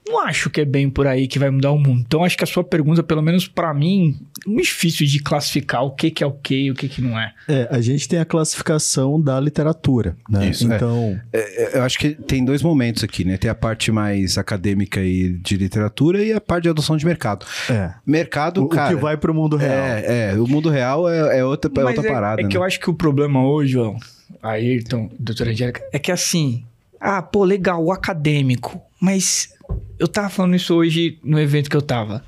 não 0.07 0.21
acho 0.21 0.49
que 0.49 0.61
é 0.61 0.65
bem 0.65 0.89
por 0.89 1.07
aí 1.07 1.27
que 1.27 1.39
vai 1.39 1.51
mudar 1.51 1.73
o 1.73 1.79
mundo. 1.79 2.03
Então, 2.07 2.25
acho 2.25 2.37
que 2.37 2.45
a 2.45 2.47
sua 2.47 2.63
pergunta, 2.63 3.03
pelo 3.03 3.23
menos 3.23 3.49
para 3.49 3.75
mim, 3.75 4.17
é 4.47 4.49
muito 4.49 4.67
difícil 4.67 5.07
de 5.07 5.19
classificar 5.19 5.83
o 5.83 5.91
que, 5.91 6.11
que 6.11 6.23
é 6.23 6.27
o 6.27 6.33
que 6.33 6.55
e 6.55 6.71
o 6.71 6.75
que, 6.75 6.89
que 6.89 7.03
não 7.03 7.19
é. 7.19 7.33
É, 7.49 7.69
a 7.71 7.81
gente 7.81 8.09
tem 8.09 8.19
a 8.19 8.25
classificação 8.25 9.21
da 9.21 9.39
literatura, 9.41 10.17
né? 10.29 10.49
Isso, 10.49 10.71
é. 10.71 10.77
então... 10.77 11.21
É. 11.33 11.75
É, 11.77 11.79
eu 11.79 11.83
acho 11.83 11.99
que 11.99 12.11
tem 12.11 12.45
dois 12.45 12.63
momentos 12.63 13.03
aqui, 13.03 13.25
né? 13.25 13.37
Tem 13.37 13.51
a 13.51 13.55
parte 13.55 13.91
mais 13.91 14.39
acadêmica 14.39 15.03
e 15.03 15.31
de 15.31 15.57
literatura 15.57 16.23
e 16.23 16.33
a 16.33 16.41
parte 16.41 16.65
de 16.65 16.69
adoção 16.69 16.97
de 16.97 17.05
mercado. 17.05 17.45
É. 17.69 17.93
Mercado, 18.07 18.63
o, 18.63 18.69
cara... 18.69 18.93
O 18.93 18.97
que 18.97 19.03
vai 19.03 19.17
pro 19.17 19.35
mundo 19.35 19.57
real. 19.57 19.73
É, 19.73 20.33
é 20.33 20.35
o 20.35 20.47
mundo 20.47 20.71
real 20.71 21.09
é, 21.09 21.39
é 21.39 21.45
outra, 21.45 21.71
é 21.75 21.85
outra 21.85 22.03
parada, 22.03 22.41
É 22.41 22.45
que 22.45 22.55
né? 22.55 22.57
eu 22.57 22.65
acho 22.65 22.79
que 22.79 22.89
o 22.89 22.95
problema 22.95 23.45
hoje, 23.45 23.73
João, 23.73 23.97
Ayrton, 24.43 25.11
doutora 25.19 25.51
Angélica, 25.51 25.83
é 25.93 25.99
que 25.99 26.13
assim... 26.13 26.65
Ah, 26.99 27.21
pô, 27.21 27.45
legal, 27.45 27.85
o 27.85 27.93
acadêmico, 27.93 28.81
mas 29.01 29.51
eu 29.99 30.09
tava 30.09 30.29
falando 30.29 30.57
isso 30.57 30.75
hoje 30.75 31.19
no 31.23 31.39
evento 31.39 31.71
que 31.71 31.77
eu 31.77 31.83
tava. 31.83 32.25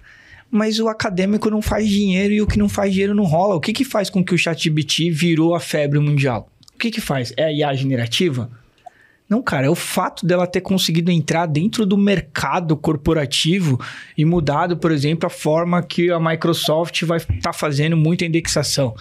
Mas 0.51 0.81
o 0.81 0.89
acadêmico 0.89 1.51
não 1.51 1.61
faz 1.61 1.89
dinheiro 1.89 2.33
e 2.33 2.41
o 2.41 2.47
que 2.47 2.59
não 2.59 2.69
faz 2.69 2.93
dinheiro 2.93 3.15
não 3.15 3.25
rola. 3.25 3.55
O 3.55 3.61
que 3.61 3.73
que 3.73 3.85
faz 3.85 4.09
com 4.09 4.25
que 4.25 4.35
o 4.35 4.39
ChatGPT 4.39 5.11
virou 5.11 5.55
a 5.55 5.61
febre 5.61 5.99
mundial? 5.99 6.51
O 6.75 6.79
que 6.79 6.91
que 6.91 7.01
faz? 7.01 7.33
É 7.37 7.45
a 7.45 7.53
IA 7.53 7.75
generativa? 7.75 8.51
Não, 9.29 9.43
cara, 9.43 9.67
é 9.67 9.71
o 9.71 9.75
fato 9.75 10.25
dela 10.25 10.47
ter 10.47 10.63
conseguido 10.63 11.11
entrar 11.11 11.45
dentro 11.45 11.85
do 11.85 11.99
mercado 11.99 12.75
corporativo 12.75 13.79
e 14.17 14.25
mudado, 14.25 14.79
por 14.79 14.91
exemplo, 14.91 15.27
a 15.27 15.31
forma 15.31 15.83
que 15.83 16.11
a 16.11 16.19
Microsoft 16.19 17.03
vai 17.03 17.19
estar 17.19 17.35
tá 17.43 17.53
fazendo 17.53 17.95
muita 17.95 18.25
indexação. 18.25 18.95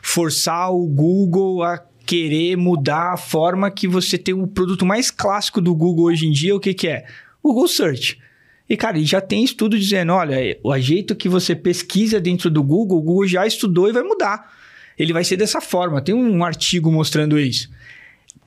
Forçar 0.00 0.72
o 0.72 0.86
Google 0.86 1.62
a 1.62 1.78
querer 2.06 2.56
mudar 2.56 3.12
a 3.12 3.16
forma 3.18 3.70
que 3.70 3.86
você 3.86 4.16
tem 4.16 4.32
o 4.32 4.46
produto 4.46 4.86
mais 4.86 5.10
clássico 5.10 5.60
do 5.60 5.74
Google 5.74 6.06
hoje 6.06 6.26
em 6.26 6.32
dia, 6.32 6.56
o 6.56 6.60
que, 6.60 6.72
que 6.72 6.88
é? 6.88 7.04
Google 7.46 7.68
Search. 7.68 8.18
E, 8.68 8.76
cara, 8.76 8.98
já 9.04 9.20
tem 9.20 9.44
estudo 9.44 9.78
dizendo, 9.78 10.12
olha, 10.12 10.58
o 10.62 10.76
jeito 10.78 11.14
que 11.14 11.28
você 11.28 11.54
pesquisa 11.54 12.20
dentro 12.20 12.50
do 12.50 12.62
Google, 12.62 12.98
o 12.98 13.02
Google 13.02 13.26
já 13.26 13.46
estudou 13.46 13.88
e 13.88 13.92
vai 13.92 14.02
mudar. 14.02 14.52
Ele 14.98 15.12
vai 15.12 15.22
ser 15.22 15.36
dessa 15.36 15.60
forma. 15.60 16.00
Tem 16.00 16.14
um 16.14 16.44
artigo 16.44 16.90
mostrando 16.90 17.38
isso. 17.38 17.70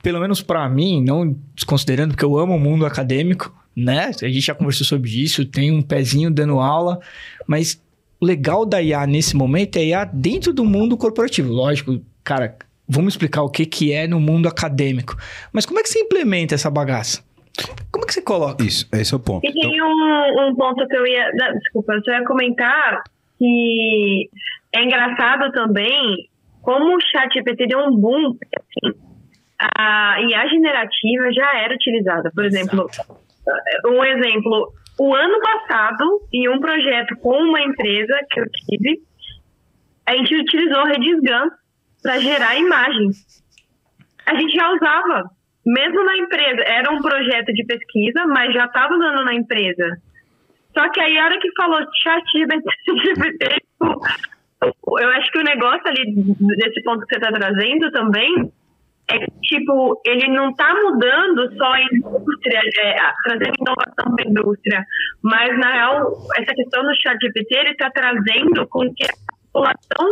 Pelo 0.02 0.20
menos 0.20 0.42
para 0.42 0.68
mim, 0.68 1.02
não 1.02 1.34
desconsiderando, 1.54 2.12
porque 2.14 2.24
eu 2.24 2.36
amo 2.38 2.56
o 2.56 2.60
mundo 2.60 2.84
acadêmico, 2.84 3.54
né? 3.74 4.10
A 4.22 4.28
gente 4.28 4.40
já 4.40 4.54
conversou 4.54 4.86
sobre 4.86 5.10
isso, 5.10 5.44
tem 5.46 5.70
um 5.70 5.80
pezinho 5.80 6.30
dando 6.30 6.58
aula, 6.58 7.00
mas 7.46 7.80
o 8.20 8.26
legal 8.26 8.66
da 8.66 8.82
IA 8.82 9.06
nesse 9.06 9.34
momento 9.34 9.76
é 9.76 9.84
IA 9.86 10.04
dentro 10.04 10.52
do 10.52 10.64
mundo 10.64 10.96
corporativo. 10.96 11.52
Lógico, 11.52 12.00
cara, 12.22 12.56
vamos 12.86 13.14
explicar 13.14 13.42
o 13.42 13.48
que, 13.48 13.64
que 13.64 13.92
é 13.92 14.06
no 14.06 14.20
mundo 14.20 14.48
acadêmico. 14.48 15.16
Mas 15.52 15.64
como 15.64 15.78
é 15.80 15.82
que 15.82 15.88
você 15.88 16.00
implementa 16.00 16.54
essa 16.54 16.68
bagaça? 16.68 17.22
Como 17.90 18.04
é 18.04 18.06
que 18.06 18.14
você 18.14 18.22
coloca? 18.22 18.64
Isso, 18.64 18.88
esse 18.92 19.12
é 19.12 19.16
o 19.16 19.20
ponto. 19.20 19.46
E 19.46 19.52
tem 19.52 19.74
então... 19.74 19.88
um, 19.88 20.48
um 20.48 20.54
ponto 20.54 20.86
que 20.86 20.96
eu 20.96 21.06
ia. 21.06 21.30
Não, 21.34 21.52
desculpa, 21.58 21.94
eu 21.94 22.14
ia 22.14 22.24
comentar 22.24 23.02
que 23.38 24.30
é 24.74 24.82
engraçado 24.84 25.50
também 25.52 26.28
como 26.62 26.96
o 26.96 27.00
chat 27.00 27.32
GPT 27.32 27.66
deu 27.66 27.80
um 27.80 27.96
boom. 27.96 28.36
Assim, 28.56 28.98
a 29.76 30.20
IA 30.20 30.48
generativa 30.48 31.32
já 31.32 31.58
era 31.58 31.74
utilizada. 31.74 32.30
Por 32.34 32.44
exemplo, 32.44 32.88
Exato. 32.90 33.16
um 33.86 34.04
exemplo, 34.04 34.72
o 34.98 35.14
ano 35.14 35.40
passado, 35.40 36.28
em 36.32 36.48
um 36.48 36.60
projeto 36.60 37.16
com 37.16 37.36
uma 37.36 37.60
empresa 37.60 38.18
que 38.30 38.40
eu 38.40 38.44
tive, 38.50 39.02
a 40.06 40.16
gente 40.16 40.34
utilizou 40.34 40.84
Redis 40.84 41.20
GAN 41.22 41.48
para 42.02 42.18
gerar 42.20 42.56
imagens. 42.56 43.42
A 44.26 44.34
gente 44.34 44.54
já 44.54 44.72
usava 44.72 45.30
mesmo 45.64 46.04
na 46.04 46.16
empresa, 46.16 46.62
era 46.62 46.90
um 46.90 47.00
projeto 47.00 47.52
de 47.52 47.64
pesquisa, 47.64 48.26
mas 48.26 48.52
já 48.54 48.64
estava 48.64 48.94
usando 48.94 49.24
na 49.24 49.34
empresa. 49.34 49.98
Só 50.76 50.88
que 50.90 51.00
aí, 51.00 51.18
a 51.18 51.24
hora 51.24 51.38
que 51.40 51.50
falou 51.56 51.80
chat 52.02 52.24
GPT, 52.32 53.56
eu 53.82 55.08
acho 55.10 55.32
que 55.32 55.38
o 55.38 55.44
negócio 55.44 55.82
ali, 55.86 56.14
desse 56.56 56.82
ponto 56.82 57.06
que 57.06 57.14
você 57.14 57.20
está 57.20 57.32
trazendo 57.32 57.90
também, 57.90 58.52
é 59.10 59.18
que, 59.18 59.26
tipo, 59.42 60.00
ele 60.06 60.28
não 60.28 60.50
está 60.50 60.72
mudando 60.74 61.52
só 61.56 61.72
a 61.72 61.82
indústria, 61.82 62.60
é, 62.78 62.96
trazendo 63.24 63.52
inovação 63.60 64.16
para 64.16 64.24
a 64.24 64.30
indústria, 64.30 64.86
mas, 65.22 65.58
na 65.58 65.72
real, 65.72 66.12
essa 66.38 66.54
questão 66.54 66.82
do 66.82 66.94
chat 67.02 67.18
GPT, 67.20 67.54
ele 67.56 67.70
está 67.70 67.90
trazendo 67.90 68.66
com 68.68 68.92
que 68.94 69.04
a 69.04 69.14
população 69.52 70.08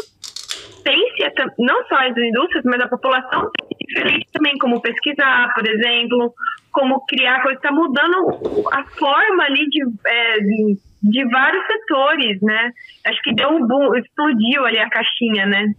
pense, 0.82 1.54
não 1.58 1.84
só 1.86 1.96
as 1.96 2.16
indústrias, 2.16 2.64
mas 2.64 2.80
a 2.80 2.88
população 2.88 3.50
diferente 3.88 4.26
também, 4.32 4.56
como 4.58 4.82
pesquisar, 4.82 5.52
por 5.54 5.66
exemplo, 5.66 6.32
como 6.72 7.04
criar 7.06 7.42
coisas, 7.42 7.62
está 7.62 7.72
mudando 7.72 8.28
a 8.72 8.84
forma 8.98 9.44
ali 9.44 9.66
de, 9.68 9.82
é, 10.06 10.38
de, 10.40 10.78
de, 11.02 11.24
vários 11.30 11.66
setores, 11.66 12.40
né? 12.42 12.70
Acho 13.06 13.20
que 13.22 13.34
deu 13.34 13.48
um 13.48 13.66
boom, 13.66 13.96
explodiu 13.96 14.64
ali 14.64 14.78
a 14.78 14.90
caixinha, 14.90 15.46
né? 15.46 15.72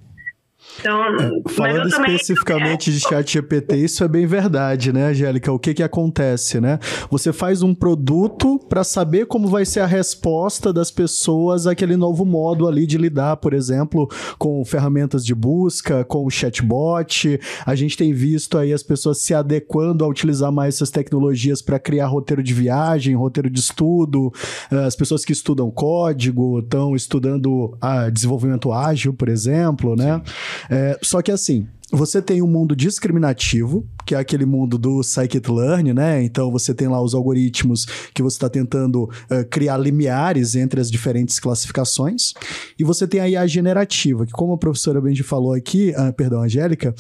Então, 0.80 1.04
é, 1.04 1.32
falando 1.50 1.88
especificamente 1.88 2.92
de 2.92 3.00
chat 3.02 3.34
GPT, 3.34 3.78
isso 3.78 4.04
é 4.04 4.08
bem 4.08 4.26
verdade, 4.26 4.94
né, 4.94 5.08
Angélica? 5.08 5.52
O 5.52 5.60
que 5.60 5.74
que 5.74 5.84
acontece, 5.84 6.62
né? 6.62 6.80
Você 7.10 7.34
faz 7.34 7.62
um 7.62 7.76
produto 7.76 8.58
para 8.70 8.84
saber 8.84 9.26
como 9.26 9.48
vai 9.48 9.66
ser 9.66 9.82
a 9.82 9.86
resposta 9.86 10.72
das 10.72 10.90
pessoas 10.90 11.68
àquele 11.68 11.98
novo 11.98 12.24
modo 12.24 12.68
ali 12.68 12.86
de 12.86 12.98
lidar, 12.98 13.38
por 13.38 13.54
exemplo, 13.54 14.10
com 14.38 14.64
ferramentas 14.64 15.26
de 15.26 15.36
busca, 15.36 16.06
com 16.06 16.26
o 16.26 16.30
chatbot. 16.30 17.40
A 17.66 17.76
gente 17.76 17.98
tem 17.98 18.14
visto 18.14 18.58
aí 18.58 18.72
as 18.72 18.84
pessoas 18.84 19.20
se 19.20 19.34
adequando 19.34 20.06
a 20.06 20.08
utilizar 20.08 20.52
mais 20.52 20.76
essas 20.76 20.90
tecnologias 20.90 21.62
para 21.62 21.78
criar 21.78 22.08
roteiro 22.08 22.42
de 22.42 22.54
viagem, 22.54 23.16
roteiro 23.16 23.50
de 23.50 23.60
estudo. 23.60 24.32
Eh, 24.72 24.86
as 24.86 24.96
pessoas 24.96 25.26
que 25.26 25.34
estudam 25.34 25.70
código 25.70 26.60
estão 26.60 26.96
estudando 26.96 27.78
a 27.82 28.10
desenvolvimento 28.10 28.72
ágil, 28.72 29.14
por 29.14 29.28
exemplo, 29.28 29.96
né? 29.96 30.22
Sim. 30.26 30.49
É, 30.70 30.98
só 31.02 31.22
que 31.22 31.32
assim, 31.32 31.68
você 31.92 32.22
tem 32.22 32.42
um 32.42 32.48
mundo 32.48 32.76
discriminativo, 32.76 33.88
que 34.06 34.14
é 34.14 34.18
aquele 34.18 34.46
mundo 34.46 34.78
do 34.78 35.02
scikit-learn, 35.02 35.94
né? 35.94 36.24
Então 36.24 36.52
você 36.52 36.74
tem 36.74 36.88
lá 36.88 37.02
os 37.02 37.14
algoritmos 37.14 37.86
que 38.14 38.22
você 38.22 38.38
está 38.38 38.50
tentando 38.50 39.04
uh, 39.04 39.46
criar 39.50 39.78
limiares 39.78 40.56
entre 40.56 40.80
as 40.80 40.90
diferentes 40.90 41.40
classificações. 41.40 42.34
E 42.78 42.84
você 42.84 43.08
tem 43.08 43.20
a 43.20 43.30
IA 43.30 43.48
generativa, 43.48 44.26
que 44.26 44.32
como 44.32 44.54
a 44.54 44.58
professora 44.58 45.02
Benji 45.02 45.24
falou 45.24 45.54
aqui, 45.54 45.94
uh, 45.98 46.14
perdão, 46.14 46.44
Angélica, 46.44 46.94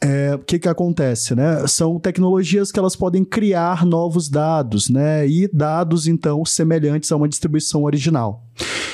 é, 0.00 0.34
o 0.34 0.38
que 0.38 0.58
que 0.58 0.68
acontece, 0.68 1.34
né? 1.34 1.66
São 1.66 1.98
tecnologias 1.98 2.70
que 2.70 2.78
elas 2.78 2.94
podem 2.94 3.24
criar 3.24 3.84
novos 3.86 4.28
dados, 4.28 4.90
né? 4.90 5.26
E 5.26 5.48
dados, 5.52 6.06
então, 6.06 6.44
semelhantes 6.44 7.10
a 7.10 7.16
uma 7.16 7.28
distribuição 7.28 7.84
original. 7.84 8.46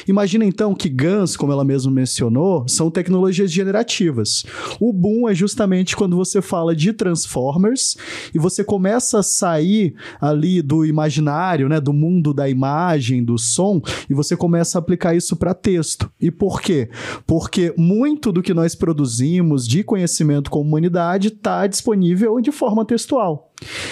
Imagina 0.07 0.45
então 0.45 0.75
que 0.75 0.89
GANs, 0.89 1.37
como 1.37 1.53
ela 1.53 1.65
mesma 1.65 1.93
mencionou, 1.93 2.67
são 2.69 2.91
tecnologias 2.91 3.53
generativas. 3.53 4.45
O 4.81 4.93
boom 4.93 5.29
é 5.33 5.35
justamente 5.35 5.97
quando 5.97 6.17
você 6.17 6.41
fala 6.41 6.77
de 6.77 6.93
Transformers 6.93 7.97
e 8.35 8.39
você 8.39 8.62
começa 8.62 9.19
a 9.19 9.23
sair 9.23 9.95
ali 10.21 10.62
do 10.62 10.85
imaginário, 10.85 11.69
né, 11.69 11.81
do 11.81 11.93
mundo 11.93 12.33
da 12.33 12.49
imagem, 12.49 13.25
do 13.25 13.39
som, 13.39 13.81
e 14.09 14.15
você 14.15 14.37
começa 14.37 14.79
a 14.79 14.81
aplicar 14.81 15.15
isso 15.15 15.35
para 15.35 15.55
texto. 15.55 16.11
E 16.21 16.31
por 16.31 16.61
quê? 16.61 16.89
Porque 17.27 17.75
muito 17.77 18.31
do 18.31 18.43
que 18.43 18.55
nós 18.55 18.75
produzimos 18.75 19.67
de 19.67 19.83
conhecimento 19.83 20.51
com 20.51 20.61
humanidade 20.61 21.29
está 21.29 21.67
disponível 21.67 22.41
de 22.41 22.53
forma 22.53 22.85
textual. 22.85 23.51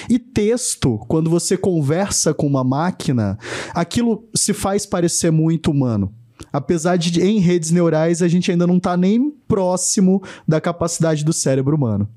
E 0.08 0.18
texto, 0.18 0.98
quando 1.08 1.30
você 1.30 1.56
conversa 1.56 2.34
com 2.34 2.46
uma 2.46 2.64
máquina, 2.64 3.38
aquilo 3.74 4.28
se 4.34 4.52
faz 4.52 4.84
parecer 4.84 5.30
muito 5.30 5.70
humano. 5.70 6.12
Apesar 6.52 6.96
de 6.96 7.20
em 7.20 7.38
redes 7.38 7.70
neurais 7.70 8.22
a 8.22 8.28
gente 8.28 8.50
ainda 8.50 8.66
não 8.66 8.76
está 8.76 8.96
nem 8.96 9.30
próximo 9.46 10.22
da 10.46 10.60
capacidade 10.60 11.24
do 11.24 11.32
cérebro 11.32 11.76
humano. 11.76 12.08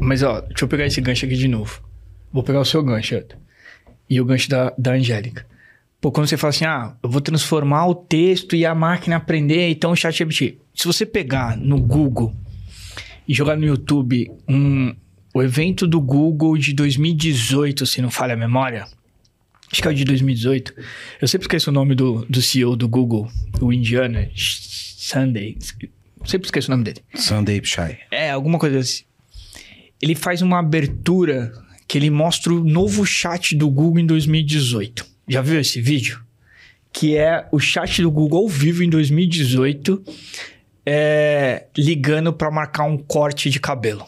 Mas 0.00 0.22
ó, 0.22 0.40
deixa 0.40 0.64
eu 0.64 0.68
pegar 0.68 0.86
esse 0.86 1.00
gancho 1.00 1.26
aqui 1.26 1.36
de 1.36 1.48
novo. 1.48 1.80
Vou 2.32 2.42
pegar 2.42 2.60
o 2.60 2.64
seu 2.64 2.82
gancho, 2.82 3.22
E 4.08 4.20
o 4.20 4.24
gancho 4.24 4.48
da, 4.48 4.72
da 4.76 4.92
Angélica. 4.92 5.46
Pô, 6.00 6.12
quando 6.12 6.26
você 6.26 6.36
fala 6.36 6.50
assim, 6.50 6.66
ah, 6.66 6.94
eu 7.02 7.08
vou 7.08 7.20
transformar 7.20 7.86
o 7.86 7.94
texto 7.94 8.54
e 8.54 8.66
a 8.66 8.74
máquina 8.74 9.16
aprender, 9.16 9.70
então 9.70 9.92
o 9.92 9.96
chat 9.96 10.14
GPT. 10.14 10.58
Se 10.74 10.86
você 10.86 11.06
pegar 11.06 11.56
no 11.56 11.80
Google 11.80 12.34
e 13.26 13.32
jogar 13.32 13.56
no 13.56 13.64
YouTube 13.64 14.30
um, 14.46 14.94
o 15.32 15.42
evento 15.42 15.86
do 15.86 16.00
Google 16.00 16.58
de 16.58 16.74
2018, 16.74 17.86
se 17.86 18.02
não 18.02 18.10
falha 18.10 18.34
a 18.34 18.36
memória. 18.36 18.86
Acho 19.74 19.82
que 19.82 19.88
é 19.88 19.90
o 19.90 19.94
de 19.94 20.04
2018. 20.04 20.72
Eu 21.20 21.26
sempre 21.26 21.46
esqueço 21.46 21.68
o 21.68 21.72
nome 21.72 21.96
do, 21.96 22.24
do 22.26 22.40
CEO 22.40 22.76
do 22.76 22.88
Google, 22.88 23.28
o 23.60 23.72
indiano. 23.72 24.24
Sunday. 24.32 25.58
Sempre 26.24 26.46
esqueço 26.46 26.68
o 26.68 26.70
nome 26.70 26.84
dele. 26.84 27.00
Sunday 27.12 27.60
Pichai. 27.60 27.98
É, 28.08 28.30
alguma 28.30 28.56
coisa 28.56 28.78
assim. 28.78 29.02
Ele 30.00 30.14
faz 30.14 30.42
uma 30.42 30.60
abertura 30.60 31.52
que 31.88 31.98
ele 31.98 32.08
mostra 32.08 32.52
o 32.52 32.62
novo 32.62 33.04
chat 33.04 33.56
do 33.56 33.68
Google 33.68 33.98
em 33.98 34.06
2018. 34.06 35.04
Já 35.28 35.42
viu 35.42 35.58
esse 35.58 35.80
vídeo? 35.80 36.22
Que 36.92 37.16
é 37.16 37.48
o 37.50 37.58
chat 37.58 38.00
do 38.00 38.12
Google 38.12 38.42
ao 38.42 38.48
vivo 38.48 38.84
em 38.84 38.88
2018, 38.88 40.04
é, 40.86 41.66
ligando 41.76 42.32
para 42.32 42.48
marcar 42.48 42.84
um 42.84 42.96
corte 42.96 43.50
de 43.50 43.58
cabelo. 43.58 44.06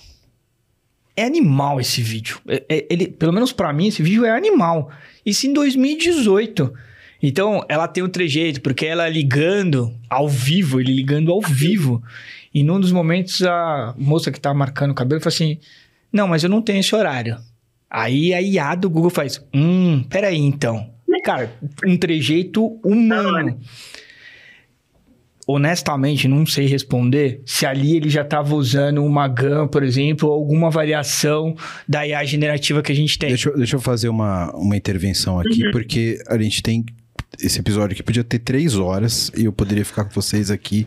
É 1.16 1.25
animal 1.25 1.80
esse 1.80 2.00
vídeo. 2.00 2.38
É, 2.46 2.62
é, 2.68 2.87
ele, 2.88 3.08
pelo 3.08 3.32
menos 3.32 3.50
para 3.50 3.73
mim, 3.73 3.88
esse 3.88 4.00
vídeo 4.00 4.25
é 4.25 4.30
animal. 4.30 4.92
Isso 5.26 5.49
em 5.49 5.52
2018. 5.52 6.73
Então, 7.21 7.64
ela 7.68 7.88
tem 7.88 8.04
um 8.04 8.09
trejeito, 8.09 8.61
porque 8.61 8.87
ela 8.87 9.09
ligando 9.09 9.92
ao 10.09 10.28
vivo, 10.28 10.80
ele 10.80 10.92
ligando 10.92 11.33
ao 11.33 11.40
vivo. 11.40 12.00
E 12.54 12.62
num 12.62 12.78
dos 12.78 12.92
momentos, 12.92 13.42
a 13.42 13.95
moça 13.99 14.30
que 14.30 14.40
tá 14.40 14.54
marcando 14.54 14.92
o 14.92 14.95
cabelo 14.95 15.21
falou 15.21 15.35
assim: 15.35 15.59
Não, 16.12 16.28
mas 16.28 16.45
eu 16.45 16.49
não 16.49 16.62
tenho 16.62 16.78
esse 16.78 16.95
horário. 16.95 17.37
Aí 17.90 18.33
a 18.33 18.40
IA 18.40 18.75
do 18.76 18.88
Google 18.88 19.11
faz: 19.11 19.45
Hum, 19.52 20.04
peraí 20.09 20.38
então. 20.38 20.88
Cara, 21.25 21.52
um 21.85 21.97
trejeito 21.97 22.78
humano 22.85 23.59
honestamente, 25.47 26.26
não 26.26 26.45
sei 26.45 26.67
responder 26.67 27.41
se 27.47 27.65
ali 27.65 27.97
ele 27.97 28.11
já 28.11 28.23
estava 28.23 28.55
usando 28.55 29.05
uma 29.05 29.29
GAN, 29.29 29.69
por 29.69 29.85
exemplo, 29.85 30.29
ou 30.29 30.35
alguma 30.35 30.71
variação 30.71 31.55
da 31.88 32.07
IA 32.07 32.25
generativa 32.25 32.83
que 32.83 32.91
a 32.91 32.95
gente 32.95 33.17
tem. 33.17 33.29
Deixa, 33.29 33.50
deixa 33.53 33.76
eu 33.76 33.81
fazer 33.81 34.09
uma, 34.09 34.50
uma 34.57 34.76
intervenção 34.76 35.38
aqui, 35.38 35.65
uhum. 35.65 35.71
porque 35.71 36.21
a 36.26 36.37
gente 36.37 36.62
tem. 36.62 36.85
Esse 37.41 37.61
episódio 37.61 37.93
aqui 37.93 38.03
podia 38.03 38.25
ter 38.25 38.38
três 38.38 38.76
horas 38.76 39.31
e 39.37 39.45
eu 39.45 39.53
poderia 39.53 39.85
ficar 39.85 40.05
com 40.05 40.11
vocês 40.11 40.50
aqui 40.50 40.87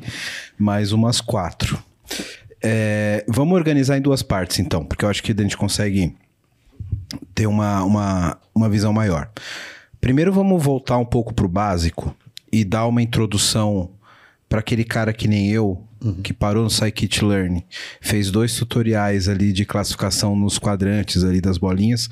mais 0.57 0.91
umas 0.91 1.21
quatro. 1.21 1.77
É, 2.61 3.23
vamos 3.27 3.55
organizar 3.55 3.97
em 3.97 4.01
duas 4.01 4.21
partes, 4.23 4.59
então, 4.59 4.83
porque 4.83 5.05
eu 5.05 5.09
acho 5.09 5.21
que 5.21 5.31
a 5.31 5.41
gente 5.41 5.55
consegue 5.55 6.15
ter 7.35 7.45
uma, 7.45 7.83
uma, 7.83 8.37
uma 8.53 8.67
visão 8.67 8.91
maior. 8.91 9.29
Primeiro, 10.01 10.33
vamos 10.33 10.61
voltar 10.61 10.97
um 10.97 11.05
pouco 11.05 11.33
para 11.33 11.45
o 11.45 11.49
básico 11.49 12.15
e 12.51 12.65
dar 12.65 12.87
uma 12.87 13.01
introdução 13.01 13.91
para 14.49 14.59
aquele 14.59 14.83
cara 14.83 15.13
que 15.13 15.27
nem 15.27 15.49
eu, 15.51 15.87
que 16.23 16.33
parou 16.33 16.63
no 16.63 16.69
Scikit-Learn, 16.69 17.63
fez 18.01 18.31
dois 18.31 18.55
tutoriais 18.55 19.29
ali 19.29 19.53
de 19.53 19.63
classificação 19.63 20.35
nos 20.35 20.57
quadrantes 20.57 21.23
ali 21.23 21.39
das 21.39 21.59
bolinhas, 21.59 22.09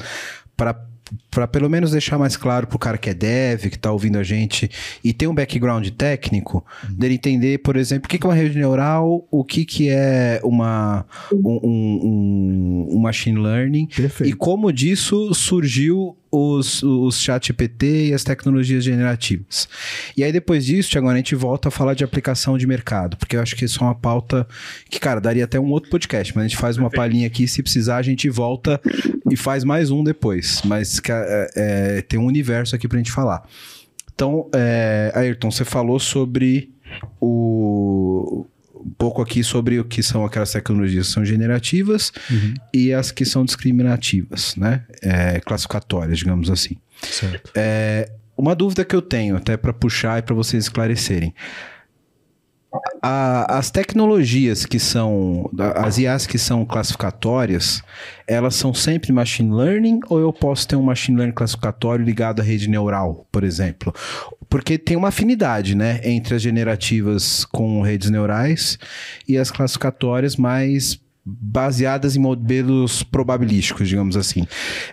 para 0.55 0.79
para 1.37 1.47
pelo 1.47 1.69
menos 1.69 1.91
deixar 1.91 2.17
mais 2.17 2.35
claro 2.35 2.65
pro 2.65 2.79
cara 2.79 2.97
que 2.97 3.11
é 3.11 3.13
dev, 3.13 3.67
que 3.69 3.77
tá 3.77 3.91
ouvindo 3.91 4.17
a 4.17 4.23
gente 4.23 4.71
e 5.03 5.13
tem 5.13 5.27
um 5.27 5.35
background 5.35 5.87
técnico, 5.89 6.65
uhum. 6.83 6.95
dele 6.95 7.13
entender, 7.13 7.59
por 7.59 7.75
exemplo, 7.75 8.07
o 8.07 8.09
que, 8.09 8.17
que 8.17 8.25
é 8.25 8.29
uma 8.29 8.35
rede 8.35 8.57
neural, 8.57 9.23
o 9.29 9.43
que, 9.43 9.63
que 9.63 9.87
é 9.87 10.41
uma, 10.43 11.05
um, 11.31 11.59
um, 11.63 12.87
um 12.95 12.99
machine 12.99 13.39
learning 13.39 13.85
Perfeito. 13.85 14.33
e 14.33 14.35
como 14.35 14.73
disso 14.73 15.31
surgiu 15.35 16.17
os, 16.31 16.83
os 16.83 17.19
chat 17.19 17.53
PT 17.53 18.07
e 18.07 18.13
as 18.13 18.23
tecnologias 18.23 18.83
generativas. 18.83 19.67
E 20.15 20.23
aí, 20.23 20.31
depois 20.31 20.65
disso, 20.65 20.89
Tiago, 20.89 21.09
a 21.09 21.15
gente 21.15 21.35
volta 21.35 21.69
a 21.69 21.71
falar 21.71 21.93
de 21.93 22.03
aplicação 22.03 22.57
de 22.57 22.67
mercado, 22.67 23.17
porque 23.17 23.35
eu 23.35 23.41
acho 23.41 23.55
que 23.55 23.65
isso 23.65 23.83
é 23.83 23.87
uma 23.87 23.95
pauta 23.95 24.47
que, 24.89 24.99
cara, 24.99 25.19
daria 25.19 25.45
até 25.45 25.59
um 25.59 25.69
outro 25.69 25.89
podcast, 25.89 26.35
mas 26.35 26.45
a 26.45 26.47
gente 26.47 26.57
faz 26.57 26.77
uma 26.77 26.89
palhinha 26.89 27.27
aqui, 27.27 27.47
se 27.47 27.61
precisar, 27.61 27.97
a 27.97 28.01
gente 28.01 28.29
volta 28.29 28.79
e 29.29 29.35
faz 29.35 29.63
mais 29.63 29.89
um 29.89 30.03
depois. 30.03 30.61
Mas 30.65 30.99
é, 31.27 31.49
é, 31.97 32.01
tem 32.01 32.19
um 32.19 32.25
universo 32.25 32.75
aqui 32.75 32.87
pra 32.87 32.97
gente 32.97 33.11
falar. 33.11 33.43
Então, 34.13 34.49
é, 34.53 35.11
Ayrton, 35.13 35.51
você 35.51 35.63
falou 35.63 35.99
sobre 35.99 36.71
o 37.21 38.45
um 38.73 38.93
pouco 38.97 39.21
aqui 39.21 39.43
sobre 39.43 39.79
o 39.79 39.83
que 39.83 40.01
são 40.01 40.23
aquelas 40.23 40.51
tecnologias 40.51 41.07
que 41.07 41.13
são 41.13 41.25
generativas 41.25 42.11
uhum. 42.29 42.53
e 42.73 42.93
as 42.93 43.11
que 43.11 43.25
são 43.25 43.43
discriminativas, 43.43 44.55
né? 44.55 44.83
É, 45.01 45.39
classificatórias, 45.41 46.17
digamos 46.17 46.49
assim. 46.49 46.77
Certo. 47.01 47.51
É, 47.53 48.09
uma 48.37 48.55
dúvida 48.55 48.85
que 48.85 48.95
eu 48.95 49.01
tenho, 49.01 49.35
até 49.35 49.57
para 49.57 49.73
puxar 49.73 50.19
e 50.19 50.21
para 50.21 50.33
vocês 50.33 50.65
esclarecerem. 50.65 51.33
A, 53.01 53.57
as 53.57 53.69
tecnologias 53.71 54.65
que 54.65 54.79
são, 54.79 55.49
as 55.75 55.97
IAs 55.97 56.25
que 56.25 56.37
são 56.37 56.65
classificatórias, 56.65 57.81
elas 58.27 58.55
são 58.55 58.73
sempre 58.73 59.11
machine 59.11 59.53
learning 59.53 59.99
ou 60.09 60.19
eu 60.19 60.33
posso 60.33 60.67
ter 60.67 60.75
um 60.75 60.83
machine 60.83 61.17
learning 61.17 61.33
classificatório 61.33 62.03
ligado 62.03 62.41
à 62.41 62.43
rede 62.43 62.69
neural, 62.69 63.25
por 63.31 63.43
exemplo? 63.43 63.93
Porque 64.49 64.77
tem 64.77 64.95
uma 64.95 65.09
afinidade, 65.09 65.75
né, 65.75 65.99
entre 66.03 66.35
as 66.35 66.41
generativas 66.41 67.45
com 67.45 67.81
redes 67.81 68.09
neurais 68.09 68.77
e 69.27 69.37
as 69.37 69.51
classificatórias 69.51 70.35
mais 70.35 70.99
baseadas 71.27 72.15
em 72.15 72.19
modelos 72.19 73.03
probabilísticos, 73.03 73.89
digamos 73.89 74.15
assim. 74.15 74.47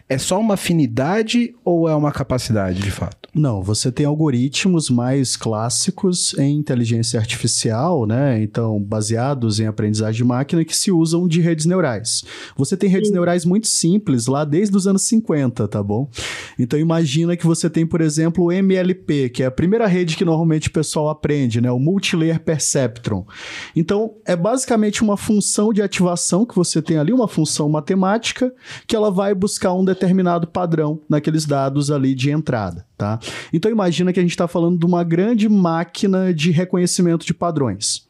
É 0.09 0.19
só 0.19 0.41
uma 0.41 0.55
afinidade 0.55 1.55
ou 1.65 1.89
é 1.89 1.95
uma 1.95 2.11
capacidade 2.11 2.81
de 2.81 2.91
fato? 2.91 3.29
Não, 3.35 3.63
você 3.63 3.91
tem 3.91 4.07
algoritmos 4.07 4.89
mais 4.89 5.37
clássicos 5.37 6.39
em 6.39 6.57
inteligência 6.57 7.19
artificial, 7.19 8.07
né? 8.07 8.41
Então, 8.41 8.81
baseados 8.81 9.59
em 9.59 9.67
aprendizagem 9.67 10.19
de 10.19 10.25
máquina 10.25 10.65
que 10.65 10.77
se 10.77 10.93
usam 10.93 11.27
de 11.27 11.41
redes 11.41 11.67
neurais. 11.67 12.25
Você 12.57 12.77
tem 12.77 12.89
redes 12.89 13.09
Sim. 13.09 13.15
neurais 13.15 13.45
muito 13.45 13.67
simples 13.67 14.27
lá 14.27 14.45
desde 14.45 14.77
os 14.77 14.87
anos 14.87 15.03
50, 15.03 15.67
tá 15.67 15.83
bom? 15.83 16.09
Então, 16.57 16.79
imagina 16.79 17.37
que 17.37 17.45
você 17.45 17.69
tem, 17.69 17.85
por 17.85 18.01
exemplo, 18.01 18.45
o 18.45 18.53
MLP, 18.53 19.29
que 19.31 19.43
é 19.43 19.47
a 19.47 19.51
primeira 19.51 19.89
rede 19.89 20.17
que 20.17 20.25
normalmente 20.25 20.69
o 20.69 20.73
pessoal 20.73 21.09
aprende, 21.09 21.61
né? 21.61 21.71
O 21.73 21.79
Multilayer 21.79 22.39
Perceptron. 22.39 23.27
Então, 23.75 24.15
é 24.25 24.37
basicamente 24.37 25.03
uma 25.03 25.17
função 25.17 25.73
de 25.73 25.83
ativação 25.83 26.24
que 26.47 26.55
você 26.55 26.81
tem 26.81 26.97
ali, 26.97 27.13
uma 27.13 27.29
função 27.29 27.69
matemática, 27.69 28.53
que 28.87 28.97
ela 28.97 29.11
vai 29.11 29.35
buscar 29.35 29.75
um 29.75 29.85
determinado 29.85 30.47
padrão 30.47 31.01
naqueles 31.09 31.45
dados 31.45 31.91
ali 31.91 32.15
de 32.15 32.31
entrada, 32.31 32.87
tá? 32.97 33.19
Então 33.53 33.71
imagina 33.71 34.13
que 34.13 34.19
a 34.21 34.23
gente 34.23 34.33
está 34.33 34.49
falando 34.49 34.79
de 34.79 34.87
uma 34.87 35.05
grande 35.05 35.49
máquina 35.49 36.33
de 36.33 36.51
reconhecimento 36.51 37.27
de 37.27 37.35
padrões. 37.35 38.09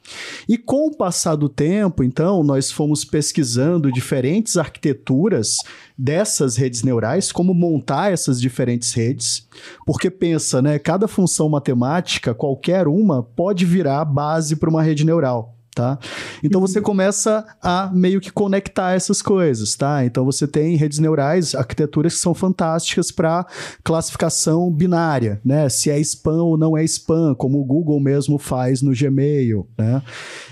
E 0.49 0.59
com 0.59 0.89
o 0.89 0.97
passar 0.97 1.35
do 1.35 1.49
tempo, 1.49 2.05
então, 2.05 2.43
nós 2.45 2.71
fomos 2.71 3.05
pesquisando 3.05 3.91
diferentes 3.91 4.57
arquiteturas 4.57 5.57
dessas 5.97 6.57
redes 6.57 6.83
neurais, 6.83 7.33
como 7.33 7.55
montar 7.55 8.13
essas 8.13 8.41
diferentes 8.41 8.93
redes, 8.93 9.49
porque 9.87 10.11
pensa, 10.11 10.61
né, 10.61 10.79
cada 10.79 11.09
função 11.09 11.49
matemática, 11.49 12.35
qualquer 12.35 12.87
uma, 12.87 13.23
pode 13.23 13.65
virar 13.65 14.05
base 14.05 14.57
para 14.57 14.69
uma 14.69 14.83
rede 14.83 15.05
neural 15.05 15.55
tá? 15.75 15.99
Então 16.43 16.61
você 16.61 16.79
uhum. 16.79 16.85
começa 16.85 17.45
a 17.61 17.91
meio 17.93 18.21
que 18.21 18.31
conectar 18.31 18.93
essas 18.93 19.21
coisas, 19.21 19.75
tá? 19.75 20.05
Então 20.05 20.25
você 20.25 20.47
tem 20.47 20.77
redes 20.77 20.99
neurais, 20.99 21.55
arquiteturas 21.55 22.15
que 22.15 22.21
são 22.21 22.35
fantásticas 22.35 23.11
para 23.11 23.47
classificação 23.83 24.71
binária, 24.71 25.41
né? 25.45 25.69
Se 25.69 25.91
é 25.91 25.99
spam 26.01 26.43
ou 26.43 26.57
não 26.57 26.77
é 26.77 26.85
spam, 26.85 27.35
como 27.35 27.61
o 27.61 27.65
Google 27.65 28.01
mesmo 28.01 28.39
faz 28.39 28.81
no 28.81 28.93
Gmail, 28.95 29.69
né? 29.77 30.03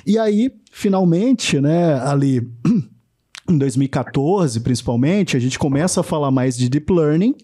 E 0.06 0.18
aí, 0.18 0.50
finalmente, 0.72 1.60
né, 1.60 1.94
ali 2.00 2.40
em 3.52 3.58
2014, 3.58 4.60
principalmente, 4.60 5.36
a 5.36 5.40
gente 5.40 5.58
começa 5.58 6.00
a 6.00 6.02
falar 6.02 6.30
mais 6.30 6.56
de 6.56 6.68
deep 6.68 6.92
learning 6.92 7.34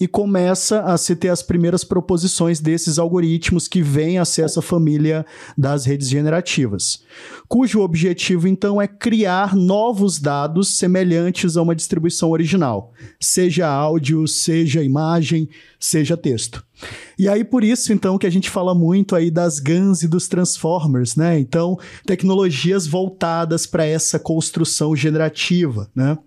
e 0.00 0.06
começa 0.06 0.80
a 0.82 0.96
se 0.96 1.16
ter 1.16 1.28
as 1.28 1.42
primeiras 1.42 1.82
proposições 1.84 2.60
desses 2.60 2.98
algoritmos 2.98 3.66
que 3.66 3.82
vêm 3.82 4.18
a 4.18 4.24
ser 4.24 4.42
essa 4.42 4.62
família 4.62 5.24
das 5.56 5.84
redes 5.84 6.08
generativas, 6.08 7.02
cujo 7.48 7.80
objetivo 7.80 8.46
então 8.48 8.80
é 8.80 8.86
criar 8.86 9.56
novos 9.56 10.18
dados 10.18 10.76
semelhantes 10.76 11.56
a 11.56 11.62
uma 11.62 11.74
distribuição 11.74 12.30
original, 12.30 12.92
seja 13.18 13.68
áudio, 13.68 14.26
seja 14.28 14.82
imagem, 14.82 15.48
seja 15.78 16.16
texto. 16.16 16.64
E 17.18 17.28
aí 17.28 17.44
por 17.44 17.64
isso 17.64 17.92
então 17.92 18.18
que 18.18 18.26
a 18.26 18.30
gente 18.30 18.50
fala 18.50 18.74
muito 18.74 19.14
aí 19.14 19.30
das 19.30 19.58
GANs 19.58 20.02
e 20.02 20.08
dos 20.08 20.28
Transformers, 20.28 21.16
né? 21.16 21.38
Então, 21.38 21.78
tecnologias 22.04 22.86
voltadas 22.86 23.66
para 23.66 23.84
essa 23.84 24.18
construção 24.18 24.94
generativa, 24.94 25.90
né? 25.94 26.18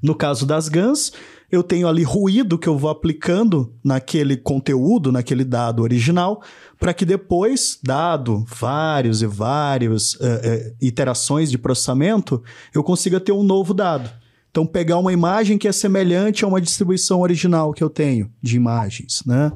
No 0.00 0.14
caso 0.14 0.46
das 0.46 0.68
GANs, 0.68 1.12
eu 1.50 1.62
tenho 1.62 1.86
ali 1.86 2.02
ruído 2.02 2.58
que 2.58 2.68
eu 2.68 2.76
vou 2.76 2.90
aplicando 2.90 3.72
naquele 3.82 4.36
conteúdo, 4.36 5.12
naquele 5.12 5.44
dado 5.44 5.82
original, 5.82 6.42
para 6.78 6.92
que 6.92 7.04
depois, 7.04 7.78
dado 7.82 8.44
vários 8.48 9.22
e 9.22 9.26
várias 9.26 10.14
uh, 10.14 10.24
uh, 10.24 10.76
iterações 10.80 11.50
de 11.50 11.58
processamento, 11.58 12.42
eu 12.74 12.82
consiga 12.82 13.20
ter 13.20 13.32
um 13.32 13.42
novo 13.42 13.72
dado. 13.72 14.10
Então, 14.56 14.66
pegar 14.66 14.96
uma 14.96 15.12
imagem 15.12 15.58
que 15.58 15.68
é 15.68 15.72
semelhante 15.72 16.42
a 16.42 16.48
uma 16.48 16.62
distribuição 16.62 17.20
original 17.20 17.74
que 17.74 17.84
eu 17.84 17.90
tenho 17.90 18.32
de 18.40 18.56
imagens, 18.56 19.22
né? 19.26 19.52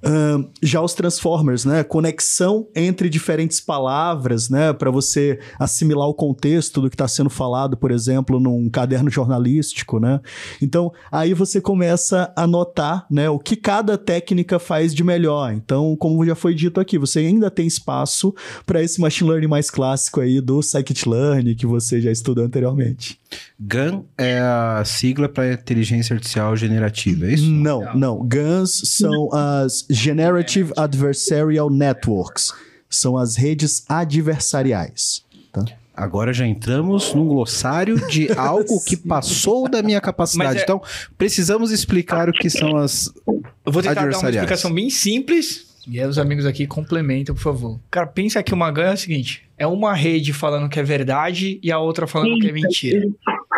Uh, 0.00 0.48
já 0.62 0.80
os 0.80 0.94
Transformers, 0.94 1.64
né? 1.64 1.82
Conexão 1.82 2.68
entre 2.74 3.08
diferentes 3.08 3.60
palavras, 3.60 4.48
né? 4.48 4.72
Para 4.72 4.90
você 4.90 5.40
assimilar 5.58 6.08
o 6.08 6.14
contexto 6.14 6.80
do 6.80 6.88
que 6.88 6.94
está 6.94 7.08
sendo 7.08 7.28
falado, 7.28 7.76
por 7.76 7.90
exemplo, 7.90 8.38
num 8.38 8.68
caderno 8.70 9.10
jornalístico, 9.10 9.98
né? 9.98 10.20
Então, 10.62 10.92
aí 11.10 11.34
você 11.34 11.60
começa 11.60 12.32
a 12.36 12.46
notar, 12.46 13.06
né? 13.10 13.28
O 13.28 13.38
que 13.38 13.56
cada 13.56 13.98
técnica 13.98 14.58
faz 14.58 14.94
de 14.94 15.02
melhor. 15.02 15.52
Então, 15.52 15.96
como 15.96 16.24
já 16.24 16.34
foi 16.34 16.54
dito 16.54 16.78
aqui, 16.78 16.96
você 16.96 17.20
ainda 17.20 17.50
tem 17.50 17.66
espaço 17.66 18.34
para 18.64 18.82
esse 18.82 19.00
machine 19.00 19.30
learning 19.30 19.48
mais 19.48 19.70
clássico 19.70 20.20
aí 20.20 20.40
do 20.40 20.62
scikit-learn 20.62 21.54
que 21.56 21.66
você 21.66 22.00
já 22.00 22.10
estudou 22.10 22.44
anteriormente. 22.44 23.18
GAN 23.58 24.04
é 24.16 24.38
a 24.38 24.82
sigla 24.84 25.28
para 25.28 25.52
inteligência 25.52 26.14
artificial 26.14 26.56
generativa, 26.56 27.26
é 27.26 27.34
isso? 27.34 27.50
Não, 27.50 27.94
não. 27.94 28.26
GANs 28.26 28.80
são 28.84 29.28
as 29.32 29.87
Generative 29.88 30.72
Adversarial 30.76 31.70
Networks. 31.70 32.52
São 32.88 33.16
as 33.16 33.36
redes 33.36 33.84
adversariais. 33.88 35.24
Tá? 35.52 35.64
Agora 35.94 36.32
já 36.32 36.46
entramos 36.46 37.12
num 37.12 37.26
glossário 37.26 38.06
de 38.08 38.30
algo 38.38 38.82
que 38.84 38.96
passou 38.96 39.68
da 39.68 39.82
minha 39.82 40.00
capacidade. 40.00 40.60
É... 40.60 40.62
Então, 40.62 40.80
precisamos 41.16 41.72
explicar 41.72 42.28
o 42.28 42.32
que 42.32 42.48
são 42.48 42.76
as 42.76 43.12
Eu 43.26 43.72
vou 43.72 43.82
tentar 43.82 44.06
dar 44.06 44.18
uma 44.18 44.30
explicação 44.30 44.72
bem 44.72 44.88
simples. 44.90 45.66
E 45.86 45.98
aí 45.98 46.06
os 46.06 46.18
amigos 46.18 46.46
aqui 46.46 46.66
complementam, 46.66 47.34
por 47.34 47.40
favor. 47.40 47.80
Cara, 47.90 48.06
pensa 48.06 48.42
que 48.42 48.54
uma 48.54 48.70
GAN 48.70 48.90
é 48.90 48.94
o 48.94 48.96
seguinte: 48.96 49.42
é 49.56 49.66
uma 49.66 49.94
rede 49.94 50.32
falando 50.32 50.68
que 50.68 50.78
é 50.78 50.82
verdade 50.82 51.58
e 51.62 51.72
a 51.72 51.78
outra 51.78 52.06
falando 52.06 52.38
que 52.38 52.48
é 52.48 52.52
mentira. 52.52 53.08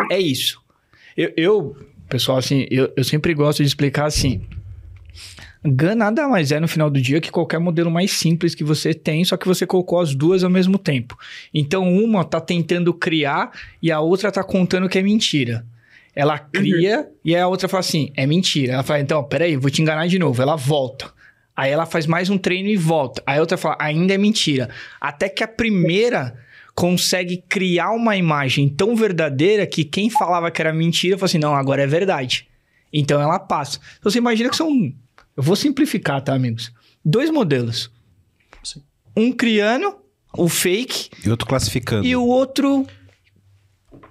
É 0.09 0.17
isso. 0.17 0.61
Eu, 1.15 1.31
eu 1.35 1.75
pessoal, 2.09 2.37
assim, 2.37 2.65
eu, 2.69 2.91
eu 2.95 3.03
sempre 3.03 3.33
gosto 3.33 3.59
de 3.59 3.67
explicar 3.67 4.05
assim. 4.05 4.41
GAN 5.63 5.95
nada 5.95 6.27
mais 6.27 6.51
é 6.51 6.59
no 6.59 6.67
final 6.67 6.89
do 6.89 6.99
dia 6.99 7.21
que 7.21 7.29
qualquer 7.29 7.59
modelo 7.59 7.91
mais 7.91 8.11
simples 8.11 8.55
que 8.55 8.63
você 8.63 8.93
tem, 8.93 9.23
só 9.23 9.37
que 9.37 9.47
você 9.47 9.65
colocou 9.65 9.99
as 9.99 10.15
duas 10.15 10.43
ao 10.43 10.49
mesmo 10.49 10.77
tempo. 10.77 11.17
Então 11.53 11.87
uma 11.87 12.23
tá 12.23 12.41
tentando 12.41 12.93
criar 12.93 13.51
e 13.81 13.91
a 13.91 13.99
outra 13.99 14.31
tá 14.31 14.43
contando 14.43 14.89
que 14.89 14.97
é 14.97 15.03
mentira. 15.03 15.65
Ela 16.15 16.37
cria 16.37 16.99
uhum. 16.99 17.05
e 17.23 17.35
a 17.35 17.47
outra 17.47 17.67
fala 17.67 17.79
assim: 17.79 18.11
é 18.15 18.25
mentira. 18.25 18.73
Ela 18.73 18.83
fala, 18.83 18.99
então, 18.99 19.23
peraí, 19.23 19.55
vou 19.55 19.71
te 19.71 19.81
enganar 19.81 20.07
de 20.07 20.19
novo. 20.19 20.41
Ela 20.41 20.55
volta. 20.55 21.11
Aí 21.55 21.71
ela 21.71 21.85
faz 21.85 22.05
mais 22.05 22.29
um 22.29 22.37
treino 22.37 22.69
e 22.69 22.75
volta. 22.75 23.21
Aí 23.25 23.37
a 23.37 23.41
outra 23.41 23.57
fala, 23.57 23.77
ainda 23.79 24.13
é 24.13 24.17
mentira. 24.17 24.69
Até 24.99 25.29
que 25.29 25.43
a 25.43 25.47
primeira 25.47 26.35
consegue 26.73 27.43
criar 27.47 27.91
uma 27.91 28.15
imagem 28.15 28.67
tão 28.67 28.95
verdadeira 28.95 29.65
que 29.67 29.83
quem 29.83 30.09
falava 30.09 30.49
que 30.51 30.61
era 30.61 30.73
mentira 30.73 31.17
fala 31.17 31.25
assim: 31.25 31.37
não, 31.37 31.55
agora 31.55 31.83
é 31.83 31.87
verdade. 31.87 32.47
Então 32.91 33.21
ela 33.21 33.39
passa. 33.39 33.79
Então 33.99 34.11
você 34.11 34.17
imagina 34.17 34.49
que 34.49 34.55
são 34.55 34.91
eu 35.35 35.43
vou 35.43 35.55
simplificar, 35.55 36.21
tá, 36.21 36.33
amigos? 36.33 36.71
Dois 37.03 37.29
modelos. 37.29 37.91
Sim. 38.63 38.81
Um 39.17 39.31
criando, 39.31 39.95
o 40.37 40.47
fake, 40.47 41.09
E 41.25 41.29
outro 41.29 41.47
classificando. 41.47 42.05
e 42.05 42.15
o 42.15 42.25
outro. 42.25 42.85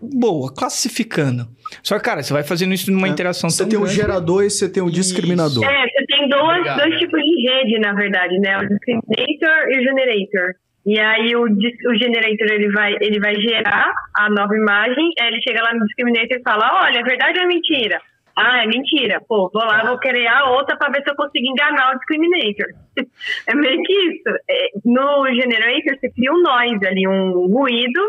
Boa, 0.02 0.52
classificando. 0.52 1.48
Só 1.82 1.98
que, 1.98 2.04
cara, 2.04 2.22
você 2.22 2.32
vai 2.32 2.42
fazendo 2.42 2.72
isso 2.74 2.90
numa 2.90 3.08
interação 3.08 3.48
Você 3.50 3.62
tão 3.62 3.68
tem 3.68 3.78
um 3.78 3.86
gerador 3.86 4.42
e 4.44 4.50
você 4.50 4.68
tem 4.68 4.82
um 4.82 4.86
Isso. 4.88 4.96
discriminador. 4.96 5.62
É, 5.64 5.86
você 5.86 6.06
tem 6.06 6.28
dois, 6.28 6.58
Obrigado. 6.58 6.78
dois 6.80 6.98
tipos 6.98 7.20
de 7.20 7.48
rede, 7.48 7.78
na 7.80 7.92
verdade, 7.94 8.38
né? 8.38 8.58
O 8.58 8.66
discriminator 8.68 9.68
e 9.70 9.78
o 9.78 9.82
generator. 9.82 10.54
E 10.86 10.98
aí 10.98 11.36
o, 11.36 11.42
o 11.44 11.98
generator 11.98 12.48
ele 12.50 12.72
vai, 12.72 12.94
ele 13.00 13.20
vai 13.20 13.34
gerar 13.36 13.92
a 14.16 14.30
nova 14.30 14.54
imagem, 14.56 15.10
aí 15.20 15.28
ele 15.28 15.40
chega 15.46 15.62
lá 15.62 15.74
no 15.74 15.84
discriminator 15.84 16.38
e 16.38 16.42
fala, 16.42 16.82
olha, 16.84 16.98
é 16.98 17.02
verdade 17.02 17.38
ou 17.38 17.44
é 17.44 17.48
mentira? 17.48 18.00
Ah, 18.42 18.62
é 18.62 18.66
mentira. 18.66 19.20
Pô, 19.28 19.50
vou 19.52 19.62
lá, 19.62 19.84
vou 19.84 19.98
criar 19.98 20.44
outra 20.50 20.74
para 20.76 20.90
ver 20.90 21.02
se 21.02 21.10
eu 21.10 21.14
consigo 21.14 21.46
enganar 21.46 21.90
o 21.90 21.98
discriminator. 21.98 22.68
é 23.46 23.54
meio 23.54 23.82
que 23.82 23.92
isso. 23.92 24.30
É, 24.48 24.68
no 24.82 25.26
generator 25.34 25.98
você 25.98 26.10
cria 26.10 26.32
um 26.32 26.40
noise 26.40 26.86
ali, 26.86 27.06
um 27.06 27.46
ruído, 27.52 28.00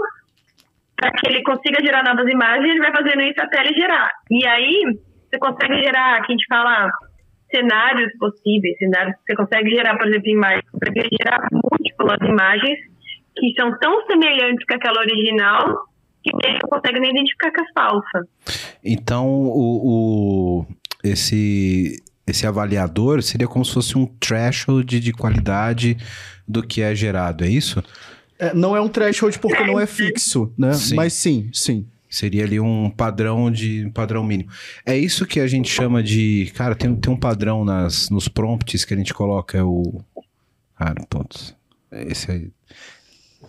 para 0.96 1.12
que 1.12 1.28
ele 1.28 1.44
consiga 1.44 1.84
gerar 1.84 2.04
novas 2.04 2.32
imagens, 2.32 2.70
ele 2.70 2.80
vai 2.80 2.94
fazendo 2.94 3.22
isso 3.24 3.42
até 3.42 3.60
ele 3.60 3.76
gerar. 3.76 4.12
E 4.30 4.48
aí, 4.48 4.84
você 5.30 5.38
consegue 5.38 5.84
gerar, 5.84 6.22
que 6.22 6.32
a 6.32 6.36
gente 6.36 6.46
fala, 6.48 6.90
cenários 7.54 8.12
possíveis, 8.18 8.78
cenários 8.78 9.16
que 9.18 9.34
você 9.34 9.36
consegue 9.36 9.70
gerar, 9.72 9.98
por 9.98 10.08
exemplo, 10.08 10.30
imagens, 10.30 10.64
você 10.72 10.86
consegue 10.86 11.18
gerar 11.22 11.48
múltiplas 11.52 12.30
imagens 12.30 12.80
que 13.36 13.54
são 13.60 13.78
tão 13.80 14.06
semelhantes 14.06 14.66
com 14.66 14.76
aquela 14.76 15.02
original 15.02 15.91
que 16.24 16.30
ele 16.34 16.60
não 16.62 16.70
consegue 16.70 17.00
nem 17.00 17.12
identificar 17.12 17.52
que 17.52 17.62
é 17.62 17.66
falsa. 17.74 18.28
Então, 18.84 19.28
o, 19.28 20.60
o- 20.62 20.66
esse, 21.04 22.02
esse 22.28 22.46
avaliador 22.46 23.22
seria 23.22 23.48
como 23.48 23.66
se 23.66 23.74
fosse 23.74 23.98
um 23.98 24.06
threshold 24.20 25.00
de 25.00 25.12
qualidade 25.14 25.98
do 26.48 26.62
que 26.62 26.82
é 26.82 26.94
gerado, 26.96 27.44
é 27.44 27.50
isso? 27.50 27.84
É, 28.38 28.54
não 28.54 28.76
é 28.76 28.82
um 28.82 28.88
threshold 28.90 29.38
porque 29.40 29.64
não 29.64 29.80
é 29.80 29.86
fixo, 29.86 30.52
né? 30.58 30.74
Sim. 30.74 30.96
Mas 30.96 31.14
sim, 31.14 31.50
sim. 31.54 31.86
Seria 32.10 32.44
ali 32.44 32.60
um 32.60 32.90
padrão 32.90 33.50
de 33.50 33.86
um 33.86 33.90
padrão 33.92 34.22
mínimo. 34.24 34.50
É 34.86 34.98
isso 34.98 35.26
que 35.26 35.40
a 35.40 35.48
gente 35.48 35.70
chama 35.72 36.04
de. 36.04 36.52
Cara, 36.56 36.76
tem, 36.76 36.94
tem 36.94 37.14
um 37.14 37.16
padrão 37.16 37.64
nas, 37.64 38.10
nos 38.10 38.28
prompts 38.28 38.84
que 38.84 38.94
a 38.94 38.98
gente 38.98 39.14
coloca, 39.14 39.58
é 39.58 39.64
o. 39.64 40.02
Cara, 40.78 40.96
pontos. 41.10 41.56
Esse 41.90 42.30
aí. 42.32 42.52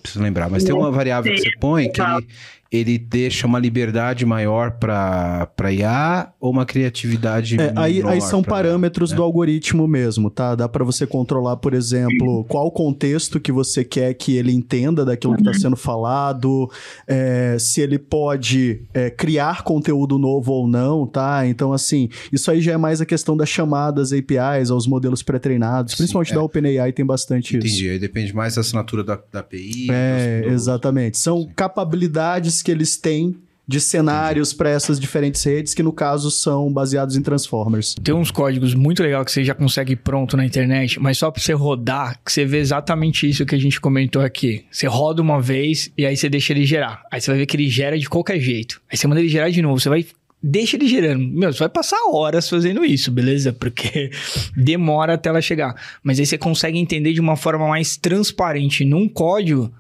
Preciso 0.01 0.23
lembrar, 0.23 0.49
mas 0.49 0.63
tem 0.63 0.73
uma 0.75 0.93
variável 0.93 1.33
que 1.33 1.41
você 1.41 1.51
põe 1.59 1.91
que 1.91 2.01
ele, 2.01 2.29
ele 2.73 2.97
deixa 2.97 3.47
uma 3.47 3.59
liberdade 3.59 4.25
maior 4.25 4.73
para 4.73 5.71
IA 5.71 6.33
ou 6.41 6.51
uma 6.51 6.65
criatividade 6.65 7.61
É, 7.61 7.71
aí, 7.77 7.97
menor 7.97 8.13
aí 8.13 8.21
são 8.23 8.43
parâmetros 8.43 9.11
né? 9.11 9.17
do 9.17 9.23
algoritmo 9.23 9.87
mesmo, 9.87 10.31
tá? 10.31 10.55
Dá 10.55 10.67
pra 10.67 10.83
você 10.83 11.07
controlar, 11.07 11.59
por 11.59 11.75
exemplo, 11.75 12.45
qual 12.45 12.71
contexto 12.71 13.39
que 13.39 13.53
você 13.53 13.85
quer 13.85 14.15
que 14.15 14.37
ele 14.37 14.53
entenda 14.53 15.05
daquilo 15.05 15.35
que 15.35 15.43
está 15.43 15.53
sendo 15.53 15.77
falado, 15.77 16.71
é, 17.07 17.59
se 17.61 17.83
ele 17.83 17.99
pode 17.99 18.81
é, 18.95 19.11
criar 19.11 19.63
conteúdo 19.65 20.19
novo 20.19 20.53
ou 20.53 20.67
não, 20.67 21.07
tá? 21.07 21.47
Então, 21.47 21.75
assim, 21.75 22.09
isso 22.33 22.51
aí 22.51 22.63
já 22.63 22.73
é 22.73 22.77
mais 22.79 23.03
a 23.03 23.07
questão 23.07 23.37
das 23.37 23.51
chamadas 23.51 24.13
APIs, 24.15 24.71
aos 24.71 24.87
modelos 24.87 25.23
pré-treinados, 25.23 25.93
Sim, 25.93 25.99
principalmente 25.99 26.33
é. 26.33 26.35
da 26.37 26.43
OpenAI 26.43 26.93
tem 26.93 27.05
bastante 27.05 27.59
isso. 27.59 27.67
Entendi. 27.67 27.91
Aí 27.91 27.99
depende 27.99 28.35
mais 28.35 28.55
da 28.55 28.63
assinatura 28.63 29.05
da, 29.05 29.21
da 29.31 29.41
API. 29.41 29.89
É, 29.91 30.45
exatamente. 30.47 31.19
São 31.19 31.47
capabilidades 31.55 32.62
que 32.63 32.71
eles 32.71 32.97
têm 32.97 33.37
de 33.67 33.81
cenários 33.81 34.53
para 34.53 34.71
essas 34.71 34.99
diferentes 34.99 35.43
redes, 35.45 35.73
que 35.73 35.83
no 35.83 35.93
caso 35.93 36.31
são 36.31 36.73
baseados 36.73 37.17
em 37.17 37.23
Transformers. 37.23 37.95
Tem 38.03 38.15
uns 38.15 38.31
códigos 38.31 38.75
muito 38.75 39.03
legal 39.03 39.25
que 39.25 39.31
você 39.31 39.45
já 39.45 39.55
consegue 39.55 39.95
pronto 39.95 40.37
na 40.37 40.45
internet, 40.45 41.01
mas 41.01 41.19
só 41.19 41.31
pra 41.31 41.41
você 41.41 41.53
rodar, 41.53 42.21
que 42.25 42.33
você 42.33 42.45
vê 42.45 42.59
exatamente 42.59 43.29
isso 43.29 43.47
que 43.47 43.55
a 43.55 43.61
gente 43.61 43.81
comentou 43.81 44.21
aqui. 44.21 44.65
Você 44.71 44.87
roda 44.87 45.23
uma 45.23 45.41
vez 45.41 45.91
e 45.97 46.05
aí 46.05 46.17
você 46.17 46.29
deixa 46.29 46.53
ele 46.53 46.67
gerar. 46.67 47.03
Aí 47.11 47.21
você 47.21 47.31
vai 47.31 47.39
ver 47.39 47.47
que 47.47 47.57
ele 47.57 47.69
gera 47.69 47.99
de 47.99 48.09
qualquer 48.09 48.41
jeito. 48.41 48.81
Aí 48.91 48.97
você 48.97 49.07
manda 49.07 49.21
ele 49.21 49.29
gerar 49.29 49.49
de 49.51 49.63
novo, 49.63 49.81
você 49.81 49.89
vai 49.89 50.05
deixa 50.43 50.77
ele 50.77 50.89
gerando. 50.89 51.25
Meu, 51.25 51.53
você 51.53 51.61
vai 51.61 51.69
passar 51.69 51.97
horas 52.11 52.49
fazendo 52.49 52.85
isso, 52.85 53.13
beleza? 53.13 53.53
Porque 53.59 54.11
demora 54.57 55.15
até 55.15 55.29
ela 55.29 55.41
chegar. 55.41 55.75
Mas 56.03 56.19
aí 56.19 56.27
você 56.27 56.37
consegue 56.37 56.79
entender 56.79 57.13
de 57.13 57.21
uma 57.21 57.37
forma 57.37 57.69
mais 57.69 57.97
transparente 57.97 58.85
num 58.85 59.09
código 59.09 59.73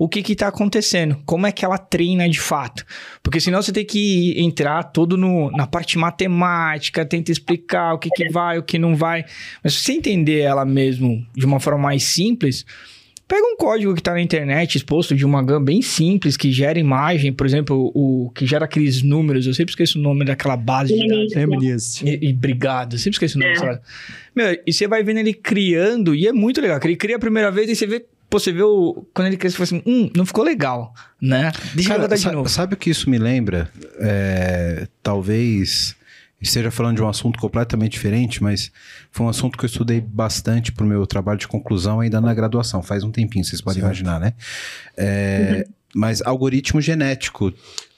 o 0.00 0.08
que 0.08 0.22
que 0.22 0.34
tá 0.34 0.48
acontecendo, 0.48 1.18
como 1.26 1.46
é 1.46 1.52
que 1.52 1.62
ela 1.62 1.76
treina 1.76 2.26
de 2.26 2.40
fato. 2.40 2.86
Porque 3.22 3.38
senão 3.38 3.60
você 3.60 3.70
tem 3.70 3.84
que 3.84 4.34
entrar 4.40 4.82
todo 4.82 5.14
no, 5.14 5.50
na 5.50 5.66
parte 5.66 5.98
matemática, 5.98 7.04
tenta 7.04 7.30
explicar 7.30 7.92
o 7.92 7.98
que 7.98 8.08
que 8.08 8.30
vai, 8.30 8.56
o 8.58 8.62
que 8.62 8.78
não 8.78 8.96
vai. 8.96 9.26
Mas 9.62 9.74
se 9.74 9.82
você 9.82 9.92
entender 9.92 10.38
ela 10.38 10.64
mesmo 10.64 11.22
de 11.36 11.44
uma 11.44 11.60
forma 11.60 11.80
mais 11.80 12.02
simples, 12.02 12.64
pega 13.28 13.42
um 13.46 13.58
código 13.58 13.94
que 13.94 14.02
tá 14.02 14.12
na 14.12 14.22
internet 14.22 14.76
exposto 14.76 15.14
de 15.14 15.26
uma 15.26 15.42
gama 15.42 15.66
bem 15.66 15.82
simples, 15.82 16.34
que 16.34 16.50
gera 16.50 16.78
imagem, 16.78 17.30
por 17.30 17.44
exemplo, 17.44 17.92
o 17.94 18.32
que 18.34 18.46
gera 18.46 18.64
aqueles 18.64 19.02
números, 19.02 19.46
eu 19.46 19.52
sempre 19.52 19.72
esqueço 19.72 19.98
o 19.98 20.02
nome 20.02 20.24
daquela 20.24 20.56
base 20.56 20.98
de 20.98 21.06
dados. 21.06 21.34
Reminisce. 21.34 22.08
E, 22.08 22.30
e 22.30 22.32
obrigado, 22.32 22.94
eu 22.94 22.98
sempre 22.98 23.16
esqueço 23.16 23.38
o 23.38 23.42
nome. 23.42 23.54
É. 23.54 23.80
Meu, 24.34 24.58
e 24.66 24.72
você 24.72 24.88
vai 24.88 25.02
vendo 25.02 25.18
ele 25.18 25.34
criando, 25.34 26.14
e 26.14 26.26
é 26.26 26.32
muito 26.32 26.58
legal, 26.58 26.80
que 26.80 26.86
ele 26.86 26.96
cria 26.96 27.16
a 27.16 27.20
primeira 27.20 27.50
vez 27.50 27.68
e 27.68 27.76
você 27.76 27.86
vê, 27.86 28.06
pô, 28.30 28.38
você 28.38 28.52
vê 28.52 28.62
o. 28.62 29.04
Quando 29.12 29.26
ele 29.26 29.36
cria, 29.36 29.50
você 29.50 29.56
fala 29.56 29.64
assim, 29.64 29.82
hum, 29.84 30.10
não 30.16 30.24
ficou 30.24 30.44
legal, 30.44 30.94
né? 31.20 31.50
Deixa 31.74 31.90
eu 31.90 31.92
Cara, 31.94 32.02
rodar 32.02 32.18
de 32.18 32.30
novo. 32.30 32.48
sabe 32.48 32.74
o 32.74 32.76
que 32.76 32.88
isso 32.88 33.10
me 33.10 33.18
lembra? 33.18 33.68
É, 33.98 34.86
talvez 35.02 35.94
esteja 36.40 36.70
falando 36.70 36.96
de 36.96 37.02
um 37.02 37.08
assunto 37.08 37.38
completamente 37.38 37.92
diferente, 37.92 38.42
mas 38.42 38.72
foi 39.10 39.26
um 39.26 39.28
assunto 39.28 39.58
que 39.58 39.64
eu 39.64 39.68
estudei 39.68 40.00
bastante 40.00 40.72
para 40.72 40.84
o 40.84 40.88
meu 40.88 41.06
trabalho 41.06 41.38
de 41.38 41.46
conclusão 41.46 42.00
ainda 42.00 42.18
na 42.20 42.32
graduação. 42.32 42.82
Faz 42.82 43.04
um 43.04 43.10
tempinho, 43.10 43.44
vocês 43.44 43.60
podem 43.60 43.82
Certo. 43.82 43.86
imaginar, 43.98 44.18
né? 44.20 44.32
É, 44.96 45.66
Mas 45.94 46.22
algoritmo 46.22 46.80
genético 46.80 47.52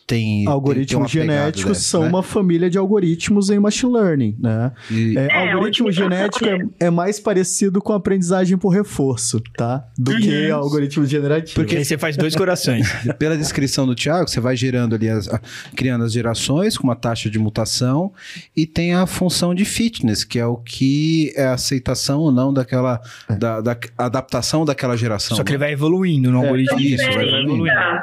tem. 0.07 0.47
Algoritmos 0.47 1.11
tem- 1.11 1.23
tem 1.23 1.31
genéticos 1.31 1.73
dessa, 1.79 1.81
são 1.89 2.03
né? 2.03 2.09
uma 2.09 2.23
família 2.23 2.69
de 2.69 2.79
algoritmos 2.79 3.51
em 3.51 3.59
machine 3.59 3.93
learning, 3.93 4.37
né? 4.39 4.73
E- 4.91 5.17
É, 5.17 5.27
É, 5.31 5.53
algoritmo 5.53 5.89
hoje- 5.89 5.99
genético 5.99 6.45
é, 6.47 6.59
é 6.81 6.91
mais 6.91 7.19
parecido 7.21 7.81
com 7.81 7.93
aprendizagem 7.93 8.57
por 8.59 8.71
reforço, 8.71 9.41
tá? 9.57 9.85
Do 9.99 10.17
que 10.17 10.51
Uhum. 10.51 10.57
algoritmo 10.57 11.07
generativo. 11.07 11.55
Porque 11.55 11.77
aí 11.77 11.85
você 11.85 11.97
faz 11.99 12.17
dois 12.17 12.35
corações. 12.35 12.87
Pela 13.19 13.37
descrição 13.37 13.87
do 13.87 13.95
Thiago, 13.95 14.29
você 14.29 14.41
vai 14.41 14.57
gerando 14.57 14.95
ali, 14.95 15.09
as- 15.09 15.29
a- 15.29 15.41
criando 15.77 16.05
as 16.05 16.13
gerações 16.13 16.77
com 16.77 16.85
uma 16.85 16.97
taxa 16.97 17.31
de 17.31 17.39
mutação 17.39 18.13
e 18.57 18.67
tem 18.67 18.95
a 18.95 19.07
função 19.07 19.55
de 19.55 19.65
fitness, 19.65 20.25
que 20.25 20.39
é 20.39 20.47
o 20.47 20.57
que 20.57 21.33
é 21.37 21.45
a 21.47 21.55
aceitação 21.55 22.21
ou 22.21 22.33
não 22.33 22.53
daquela, 22.53 23.01
da, 23.39 23.61
da 23.61 23.77
adaptação 23.99 24.65
daquela 24.65 24.97
geração. 24.97 25.37
Só 25.37 25.43
que 25.45 25.51
ele 25.53 25.59
né? 25.59 25.65
vai 25.67 25.73
evoluindo 25.73 26.31
no 26.31 26.39
É, 26.39 26.43
algoritmo. 26.43 26.81
isso, 26.81 27.05
vai 27.13 27.29
evoluindo. 27.29 27.65
da- 27.65 27.73
Ah, 27.73 28.03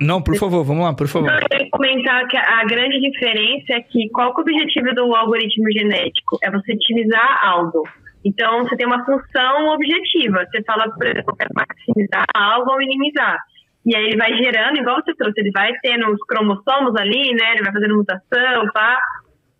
Não, 0.00 0.22
por 0.22 0.36
favor, 0.36 0.64
vamos 0.64 0.84
lá, 0.84 0.94
por 0.94 1.08
favor. 1.08 1.30
Não, 1.30 1.38
eu 1.50 1.64
ia 1.64 1.70
comentar 1.70 2.26
que 2.26 2.36
a 2.36 2.64
grande 2.64 3.00
diferença 3.00 3.74
é 3.74 3.80
que 3.80 4.08
qual 4.10 4.34
que 4.34 4.40
é 4.40 4.44
o 4.44 4.56
objetivo 4.56 4.94
do 4.94 5.14
algoritmo 5.14 5.70
genético? 5.72 6.38
É 6.42 6.50
você 6.50 6.74
otimizar 6.74 7.46
algo. 7.46 7.82
Então, 8.24 8.64
você 8.64 8.76
tem 8.76 8.86
uma 8.86 9.04
função 9.04 9.68
objetiva. 9.68 10.44
Você 10.50 10.62
fala, 10.64 10.90
por 10.90 11.06
exemplo, 11.06 11.32
eu 11.32 11.36
quero 11.36 11.50
maximizar 11.54 12.24
algo 12.34 12.70
ou 12.70 12.78
minimizar. 12.78 13.38
E 13.86 13.94
aí 13.94 14.04
ele 14.06 14.16
vai 14.16 14.34
gerando, 14.34 14.78
igual 14.78 14.96
você 15.02 15.14
trouxe, 15.14 15.40
ele 15.40 15.50
vai 15.52 15.70
tendo 15.82 16.10
os 16.10 16.20
cromossomos 16.26 16.96
ali, 16.96 17.34
né? 17.34 17.52
Ele 17.52 17.64
vai 17.64 17.72
fazendo 17.72 17.96
mutação, 17.96 18.66
pá, 18.72 18.98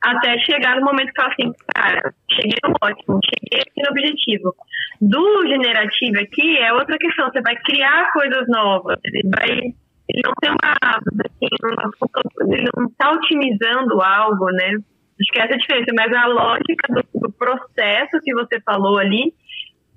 até 0.05 0.38
chegar 0.40 0.77
no 0.77 0.85
momento 0.85 1.12
que 1.12 1.21
fala 1.21 1.33
assim, 1.33 1.53
cara, 1.75 2.14
cheguei 2.31 2.59
no 2.64 2.75
ótimo, 2.83 3.21
cheguei 3.25 3.61
aqui 3.61 3.83
no 3.83 3.90
objetivo. 3.90 4.55
Do 5.01 5.47
generativo 5.47 6.21
aqui 6.21 6.59
é 6.59 6.73
outra 6.73 6.99
questão, 6.99 7.31
você 7.31 7.40
vai 7.40 7.57
criar 7.57 8.12
coisas 8.12 8.47
novas, 8.49 8.99
ele 9.05 9.29
vai 9.35 9.75
ele 10.07 10.21
não 10.23 10.33
tem 10.38 10.51
uma, 10.51 10.75
assim, 10.93 12.53
ele 12.53 12.69
não 12.77 12.87
está 12.87 13.11
otimizando 13.12 14.03
algo, 14.03 14.51
né? 14.51 14.77
Acho 15.19 15.33
que 15.33 15.40
essa 15.40 15.53
é 15.53 15.55
a 15.55 15.59
diferença, 15.59 15.93
mas 15.97 16.12
a 16.12 16.27
lógica 16.27 16.93
do, 16.93 17.21
do 17.21 17.33
processo 17.33 18.21
que 18.23 18.35
você 18.35 18.61
falou 18.61 18.99
ali, 18.99 19.33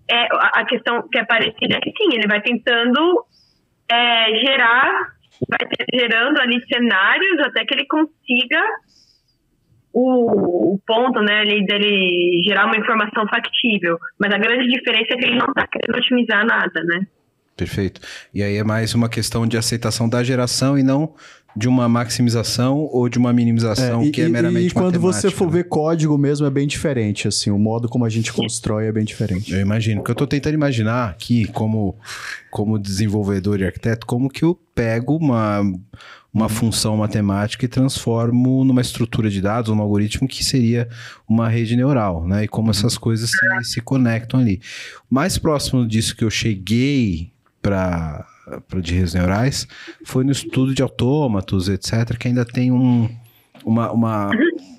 é 0.09 0.27
a, 0.31 0.65
questão 0.65 1.07
que 1.09 1.19
é 1.19 1.25
parecida 1.25 1.75
é 1.75 1.79
que 1.81 1.91
sim, 1.91 2.13
ele 2.13 2.27
vai 2.27 2.41
tentando 2.41 3.25
é, 3.91 4.39
gerar, 4.39 5.13
vai 5.49 5.59
gerando 5.93 6.39
ali 6.39 6.65
cenários 6.65 7.39
até 7.41 7.65
que 7.65 7.73
ele 7.73 7.85
consiga 7.85 8.61
o, 9.99 10.73
o 10.73 10.79
ponto, 10.85 11.21
né, 11.21 11.39
ali 11.39 11.65
dele 11.65 12.41
gerar 12.45 12.65
uma 12.65 12.77
informação 12.77 13.27
factível. 13.27 13.97
Mas 14.19 14.33
a 14.33 14.37
grande 14.37 14.67
diferença 14.67 15.13
é 15.13 15.17
que 15.17 15.25
ele 15.25 15.37
não 15.37 15.47
está 15.47 15.65
querendo 15.67 15.97
otimizar 15.97 16.45
nada, 16.45 16.83
né? 16.83 17.07
Perfeito. 17.55 17.99
E 18.31 18.43
aí 18.43 18.57
é 18.57 18.63
mais 18.63 18.93
uma 18.93 19.09
questão 19.09 19.47
de 19.47 19.57
aceitação 19.57 20.07
da 20.07 20.23
geração 20.23 20.77
e 20.77 20.83
não 20.83 21.15
de 21.55 21.67
uma 21.67 21.89
maximização 21.89 22.87
ou 22.91 23.09
de 23.09 23.17
uma 23.17 23.33
minimização 23.33 24.03
e, 24.03 24.11
que 24.11 24.21
é 24.21 24.29
meramente 24.29 24.67
E 24.67 24.71
quando 24.71 24.99
você 24.99 25.31
for 25.31 25.47
né? 25.47 25.53
ver 25.53 25.63
código 25.63 26.15
mesmo 26.15 26.45
é 26.45 26.51
bem 26.51 26.67
diferente, 26.67 27.27
assim, 27.27 27.49
o 27.49 27.57
modo 27.57 27.89
como 27.89 28.05
a 28.05 28.09
gente 28.09 28.31
constrói 28.31 28.85
é 28.85 28.91
bem 28.91 29.03
diferente. 29.03 29.51
Eu 29.51 29.59
imagino, 29.59 30.01
porque 30.01 30.11
eu 30.11 30.15
tô 30.15 30.27
tentando 30.27 30.53
imaginar 30.53 31.09
aqui, 31.09 31.45
como, 31.47 31.97
como 32.51 32.77
desenvolvedor 32.77 33.59
e 33.59 33.65
arquiteto, 33.65 34.05
como 34.05 34.29
que 34.29 34.45
eu 34.45 34.53
pego 34.75 35.17
uma, 35.17 35.63
uma 36.37 36.47
função 36.47 36.95
matemática 36.95 37.65
e 37.65 37.67
transformo 37.67 38.63
numa 38.63 38.79
estrutura 38.79 39.27
de 39.27 39.41
dados, 39.41 39.71
um 39.71 39.81
algoritmo 39.81 40.27
que 40.27 40.45
seria 40.45 40.87
uma 41.27 41.49
rede 41.49 41.75
neural, 41.75 42.27
né? 42.27 42.43
E 42.43 42.47
como 42.47 42.69
essas 42.69 42.95
coisas 42.95 43.31
se, 43.31 43.71
se 43.71 43.81
conectam 43.81 44.39
ali. 44.39 44.61
Mais 45.09 45.39
próximo 45.39 45.87
disso 45.87 46.15
que 46.15 46.23
eu 46.23 46.29
cheguei 46.29 47.31
para 47.59 48.23
de 48.81 48.93
redes 48.93 49.15
neurais 49.15 49.67
foi 50.05 50.23
no 50.23 50.31
estudo 50.31 50.75
de 50.75 50.83
autômatos, 50.83 51.69
etc., 51.69 52.15
que 52.17 52.27
ainda 52.27 52.45
tem 52.45 52.71
um, 52.71 53.09
uma, 53.67 53.91
uma, 53.91 54.31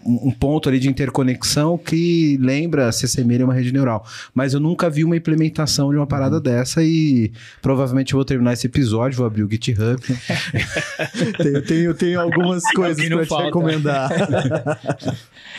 um 0.04 0.30
ponto 0.30 0.68
ali 0.68 0.78
de 0.80 0.88
interconexão 0.88 1.76
que 1.76 2.38
lembra, 2.40 2.90
se 2.90 3.04
assemelha 3.04 3.44
a 3.44 3.46
uma 3.46 3.54
rede 3.54 3.70
neural. 3.72 4.04
Mas 4.34 4.54
eu 4.54 4.60
nunca 4.60 4.88
vi 4.88 5.04
uma 5.04 5.16
implementação 5.16 5.90
de 5.90 5.96
uma 5.96 6.06
parada 6.06 6.40
dessa 6.40 6.82
e 6.82 7.30
provavelmente 7.60 8.14
eu 8.14 8.16
vou 8.16 8.24
terminar 8.24 8.54
esse 8.54 8.66
episódio, 8.66 9.18
vou 9.18 9.26
abrir 9.26 9.42
o 9.42 9.50
GitHub. 9.50 10.00
tenho, 11.36 11.62
tenho, 11.62 11.94
tenho 11.94 12.20
algumas 12.20 12.62
coisas 12.72 13.06
para 13.08 13.26
te 13.26 13.44
recomendar. 13.44 14.08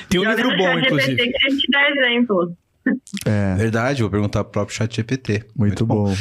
Tem 0.10 0.20
um 0.20 0.30
livro 0.30 0.58
bom, 0.58 0.80
inclusive. 0.80 1.16
Que 1.16 1.46
a 1.46 1.50
gente 1.50 1.68
dá 1.72 1.90
exemplo. 1.92 2.58
É, 3.26 3.56
Verdade, 3.56 4.02
vou 4.02 4.10
perguntar 4.12 4.44
pro 4.44 4.52
próprio 4.54 4.76
chat 4.76 4.96
GPT. 4.96 5.46
muito 5.56 5.86
bom. 5.86 6.14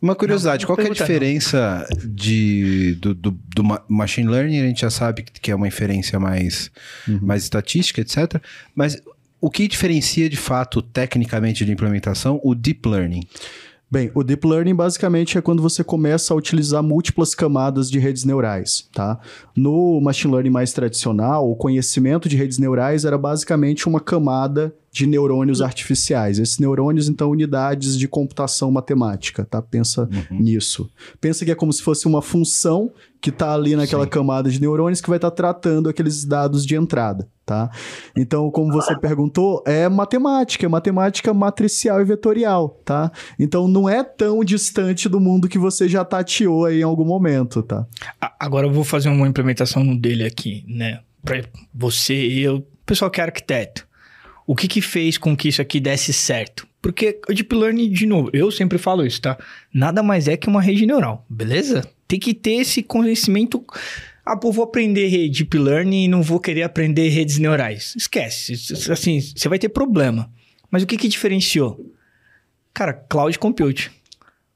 Uma 0.00 0.14
curiosidade, 0.14 0.64
Não, 0.64 0.68
não 0.68 0.76
qual 0.76 0.84
é 0.84 0.86
a 0.86 0.88
não. 0.90 0.94
diferença 0.94 1.86
de, 2.04 2.96
do, 3.00 3.14
do, 3.14 3.30
do 3.54 3.64
ma- 3.64 3.82
machine 3.88 4.28
learning? 4.28 4.60
A 4.60 4.66
gente 4.66 4.80
já 4.82 4.90
sabe 4.90 5.22
que 5.22 5.40
que 5.40 5.50
é 5.50 5.54
uma 5.54 5.66
inferência 5.68 6.20
mais, 6.20 6.70
mais 7.22 7.42
estatística, 7.44 8.00
etc. 8.00 8.40
Mas 8.74 9.00
o 9.40 9.50
que 9.50 9.66
diferencia 9.66 10.28
de 10.28 10.36
fato, 10.36 10.82
tecnicamente, 10.82 11.64
de 11.64 11.72
implementação, 11.72 12.40
o 12.44 12.54
deep 12.54 12.86
learning? 12.88 13.22
Bem, 13.88 14.10
o 14.14 14.24
deep 14.24 14.44
learning 14.46 14.74
basicamente 14.74 15.38
é 15.38 15.40
quando 15.40 15.62
você 15.62 15.84
começa 15.84 16.34
a 16.34 16.36
utilizar 16.36 16.82
múltiplas 16.82 17.34
camadas 17.36 17.88
de 17.88 18.00
redes 18.00 18.24
neurais, 18.24 18.88
tá? 18.92 19.18
No 19.56 20.00
machine 20.00 20.32
learning 20.32 20.50
mais 20.50 20.72
tradicional, 20.72 21.48
o 21.48 21.54
conhecimento 21.54 22.28
de 22.28 22.36
redes 22.36 22.58
neurais 22.58 23.04
era 23.04 23.16
basicamente 23.16 23.88
uma 23.88 24.00
camada 24.00 24.74
de 24.96 25.06
neurônios 25.06 25.60
artificiais. 25.60 26.38
Esses 26.38 26.58
neurônios, 26.58 27.06
então, 27.06 27.28
unidades 27.28 27.98
de 27.98 28.08
computação 28.08 28.70
matemática, 28.70 29.44
tá? 29.44 29.60
Pensa 29.60 30.08
nisso. 30.30 30.88
Pensa 31.20 31.44
que 31.44 31.50
é 31.50 31.54
como 31.54 31.70
se 31.70 31.82
fosse 31.82 32.06
uma 32.06 32.22
função 32.22 32.90
que 33.20 33.28
está 33.28 33.52
ali 33.52 33.76
naquela 33.76 34.04
Sim. 34.04 34.10
camada 34.10 34.48
de 34.48 34.58
neurônios 34.58 35.02
que 35.02 35.10
vai 35.10 35.18
estar 35.18 35.30
tratando 35.32 35.90
aqueles 35.90 36.24
dados 36.24 36.64
de 36.64 36.76
entrada, 36.76 37.28
tá? 37.44 37.70
Então, 38.16 38.50
como 38.50 38.72
você 38.72 38.98
perguntou, 38.98 39.62
é 39.66 39.86
matemática, 39.86 40.64
é 40.64 40.68
matemática 40.68 41.34
matricial 41.34 42.00
e 42.00 42.04
vetorial, 42.04 42.80
tá? 42.82 43.12
Então, 43.38 43.68
não 43.68 43.86
é 43.86 44.02
tão 44.02 44.42
distante 44.42 45.10
do 45.10 45.20
mundo 45.20 45.46
que 45.46 45.58
você 45.58 45.86
já 45.86 46.06
tateou 46.06 46.64
aí 46.64 46.80
em 46.80 46.84
algum 46.84 47.04
momento, 47.04 47.62
tá? 47.62 47.86
Agora 48.40 48.66
eu 48.66 48.72
vou 48.72 48.84
fazer 48.84 49.10
uma 49.10 49.28
implementação 49.28 49.94
dele 49.94 50.24
aqui, 50.24 50.64
né? 50.66 51.00
Pra 51.22 51.44
você 51.74 52.14
e 52.14 52.40
eu, 52.40 52.56
o 52.56 52.86
pessoal 52.86 53.10
que 53.10 53.20
é 53.20 53.24
arquiteto. 53.24 53.85
O 54.46 54.54
que 54.54 54.68
que 54.68 54.80
fez 54.80 55.18
com 55.18 55.36
que 55.36 55.48
isso 55.48 55.60
aqui 55.60 55.80
desse 55.80 56.12
certo? 56.12 56.66
Porque 56.80 57.20
o 57.28 57.34
Deep 57.34 57.52
Learning, 57.54 57.90
de 57.90 58.06
novo, 58.06 58.30
eu 58.32 58.50
sempre 58.52 58.78
falo 58.78 59.04
isso, 59.04 59.20
tá? 59.20 59.36
Nada 59.74 60.02
mais 60.02 60.28
é 60.28 60.36
que 60.36 60.46
uma 60.48 60.62
rede 60.62 60.86
neural, 60.86 61.26
beleza? 61.28 61.82
Tem 62.06 62.18
que 62.20 62.32
ter 62.32 62.52
esse 62.60 62.82
conhecimento. 62.82 63.64
Ah, 64.24 64.36
pô, 64.36 64.52
vou 64.52 64.64
aprender 64.64 65.08
re- 65.08 65.28
Deep 65.28 65.58
Learning 65.58 66.04
e 66.04 66.08
não 66.08 66.22
vou 66.22 66.38
querer 66.38 66.62
aprender 66.62 67.08
redes 67.08 67.38
neurais. 67.38 67.92
Esquece. 67.96 68.52
Assim, 68.92 69.20
você 69.20 69.48
vai 69.48 69.58
ter 69.58 69.68
problema. 69.68 70.30
Mas 70.70 70.82
o 70.84 70.86
que 70.86 70.96
que 70.96 71.08
diferenciou? 71.08 71.92
Cara, 72.72 72.92
Cloud 72.92 73.36
Compute. 73.38 73.90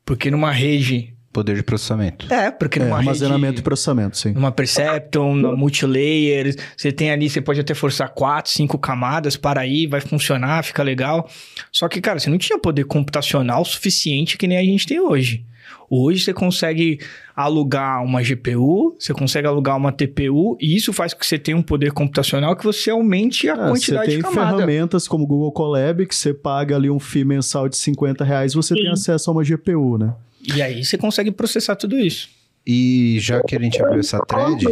Porque 0.05 0.31
numa 0.31 0.53
rede... 0.53 1.15
Poder 1.41 1.57
de 1.57 1.63
processamento. 1.63 2.33
É, 2.33 2.51
porque 2.51 2.79
É, 2.79 2.85
numa 2.85 2.99
armazenamento 2.99 3.47
rede... 3.53 3.61
e 3.61 3.65
processamento, 3.65 4.17
sim. 4.19 4.33
Numa 4.33 4.53
Percepton, 4.53 5.35
na 5.35 5.57
multilayer, 5.57 6.55
você 6.77 6.93
tem 6.93 7.11
ali, 7.11 7.31
você 7.31 7.41
pode 7.41 7.59
até 7.61 7.73
forçar 7.73 8.11
quatro, 8.11 8.53
cinco 8.53 8.79
camadas 8.79 9.37
para 9.37 9.61
aí, 9.63 9.87
vai 9.87 10.01
funcionar, 10.01 10.63
fica 10.63 10.83
legal. 10.83 11.29
Só 11.73 11.89
que, 11.89 12.01
cara, 12.01 12.19
você 12.19 12.29
não 12.29 12.37
tinha 12.39 12.59
poder 12.59 12.85
computacional 12.85 13.65
suficiente 13.65 14.37
que 14.37 14.47
nem 14.47 14.59
a 14.59 14.63
gente 14.63 14.87
tem 14.87 15.01
hoje. 15.01 15.45
Hoje 15.89 16.23
você 16.25 16.33
consegue 16.33 17.01
alugar 17.35 18.05
uma 18.05 18.23
GPU, 18.23 18.95
você 18.99 19.13
consegue 19.13 19.47
alugar 19.49 19.77
uma 19.77 19.91
TPU, 19.91 20.57
e 20.61 20.77
isso 20.77 20.93
faz 20.93 21.13
com 21.15 21.21
que 21.21 21.27
você 21.27 21.39
tenha 21.39 21.57
um 21.57 21.63
poder 21.63 21.91
computacional 21.93 22.55
que 22.55 22.65
você 22.65 22.91
aumente 22.91 23.49
a 23.49 23.55
Ah, 23.55 23.57
você 23.57 23.69
quantidade 23.71 24.07
tem 24.09 24.17
de 24.19 24.23
camada. 24.23 24.57
ferramentas 24.57 25.09
como 25.09 25.25
o 25.25 25.27
Google 25.27 25.51
Colab, 25.53 26.07
que 26.07 26.15
você 26.15 26.33
paga 26.35 26.77
ali 26.77 26.89
um 26.91 27.01
FII 27.01 27.25
mensal 27.25 27.69
de 27.69 27.77
50 27.77 28.25
reais, 28.25 28.55
você 28.55 28.75
tem 28.75 28.85
Sim. 28.85 28.91
acesso 28.93 29.31
a 29.31 29.33
uma 29.33 29.43
GPU, 29.43 29.99
né? 29.99 30.13
E 30.43 30.63
aí 30.63 30.85
você 30.85 30.97
consegue 30.97 31.31
processar 31.31 31.77
tudo 31.77 31.99
isso. 31.99 32.29
E 32.67 33.19
já 33.21 33.43
que 33.43 33.57
a 33.57 33.61
gente 33.61 33.81
abriu 33.83 34.01
essa 34.01 34.19
thread, 34.27 34.65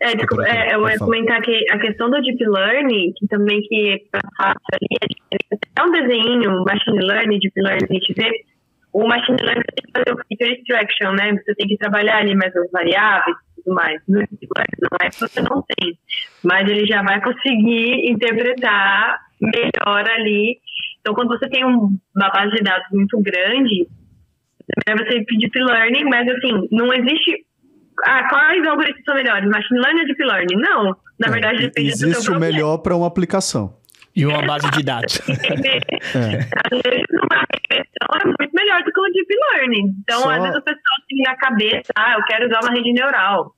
É, 0.00 0.14
desculpa, 0.14 0.46
é, 0.46 0.74
eu 0.74 0.88
ia 0.88 0.98
comentar 0.98 1.40
que 1.42 1.64
a 1.72 1.78
questão 1.78 2.08
do 2.10 2.20
Deep 2.20 2.44
Learning, 2.44 3.12
que 3.16 3.26
também 3.26 3.60
que 3.62 3.90
é 4.12 4.18
ali, 4.72 5.58
é 5.76 5.82
um 5.82 5.90
desenho, 5.90 6.64
Machine 6.64 7.00
Learning, 7.04 7.38
Deep 7.40 7.60
Learning, 7.60 7.86
a 7.88 7.92
gente 7.94 8.14
vê, 8.14 8.30
o 8.92 9.06
Machine 9.08 9.38
Learning 9.42 9.62
você 9.62 9.74
tem 9.74 9.84
que 9.86 9.92
fazer 9.92 10.12
o 10.12 10.24
feature 10.28 10.52
extraction, 10.60 11.12
né? 11.12 11.32
Você 11.44 11.54
tem 11.54 11.66
que 11.66 11.76
trabalhar 11.78 12.18
ali 12.18 12.34
mais 12.36 12.54
as 12.56 12.70
variáveis 12.70 13.36
e 13.58 13.62
tudo 13.62 13.74
mais. 13.74 14.00
No 14.08 14.18
Deep 14.20 14.48
Learning 14.56 14.78
não 14.82 14.98
é 15.00 15.10
que 15.10 15.20
você 15.20 15.40
não 15.40 15.64
tem, 15.76 15.98
mas 16.44 16.68
ele 16.68 16.86
já 16.86 17.02
vai 17.02 17.20
conseguir 17.20 18.08
interpretar 18.10 19.18
melhor 19.40 20.08
ali. 20.08 20.58
Então, 21.00 21.14
quando 21.14 21.28
você 21.28 21.48
tem 21.48 21.64
um- 21.64 21.96
uma 22.14 22.28
base 22.30 22.50
de 22.56 22.62
dados 22.62 22.86
muito 22.92 23.20
grande, 23.20 23.86
é 24.86 24.94
você 24.96 25.18
ir 25.18 25.24
pro 25.24 25.36
Deep 25.38 25.58
Learning, 25.60 26.04
mas 26.04 26.28
assim, 26.28 26.68
não 26.72 26.92
existe. 26.92 27.44
Ah, 28.04 28.28
quais 28.28 28.64
algoritmos 28.66 29.02
são 29.04 29.14
melhores? 29.14 29.48
Machine 29.48 29.80
Learning 29.80 30.00
ou 30.00 30.06
Deep 30.06 30.24
Learning? 30.24 30.56
Não. 30.56 30.84
Na 31.18 31.26
É, 31.26 31.30
verdade, 31.30 31.58
depende 31.62 31.90
do 31.90 31.96
seu 31.96 32.08
Existe 32.10 32.30
o 32.30 32.38
melhor 32.38 32.78
para 32.78 32.94
uma 32.96 33.06
aplicação. 33.08 33.74
E 34.14 34.24
uma 34.26 34.42
base 34.42 34.70
de 34.72 34.82
dados. 34.82 35.20
É. 35.28 36.38
Às 36.38 36.80
vezes, 36.82 37.06
uma 37.12 37.44
regressão 37.52 38.08
é 38.20 38.24
muito 38.24 38.52
melhor 38.54 38.82
do 38.82 38.92
que 38.92 39.00
o 39.00 39.12
Deep 39.12 39.34
Learning. 39.52 39.94
Então, 40.02 40.20
Só- 40.20 40.30
às 40.30 40.42
vezes, 40.42 40.56
o 40.58 40.62
pessoal 40.62 40.98
tem 41.08 41.18
na 41.22 41.36
cabeça, 41.36 41.92
ah, 41.96 42.14
eu 42.18 42.24
quero 42.24 42.46
usar 42.46 42.60
uma 42.62 42.72
rede 42.72 42.92
neural. 42.92 43.52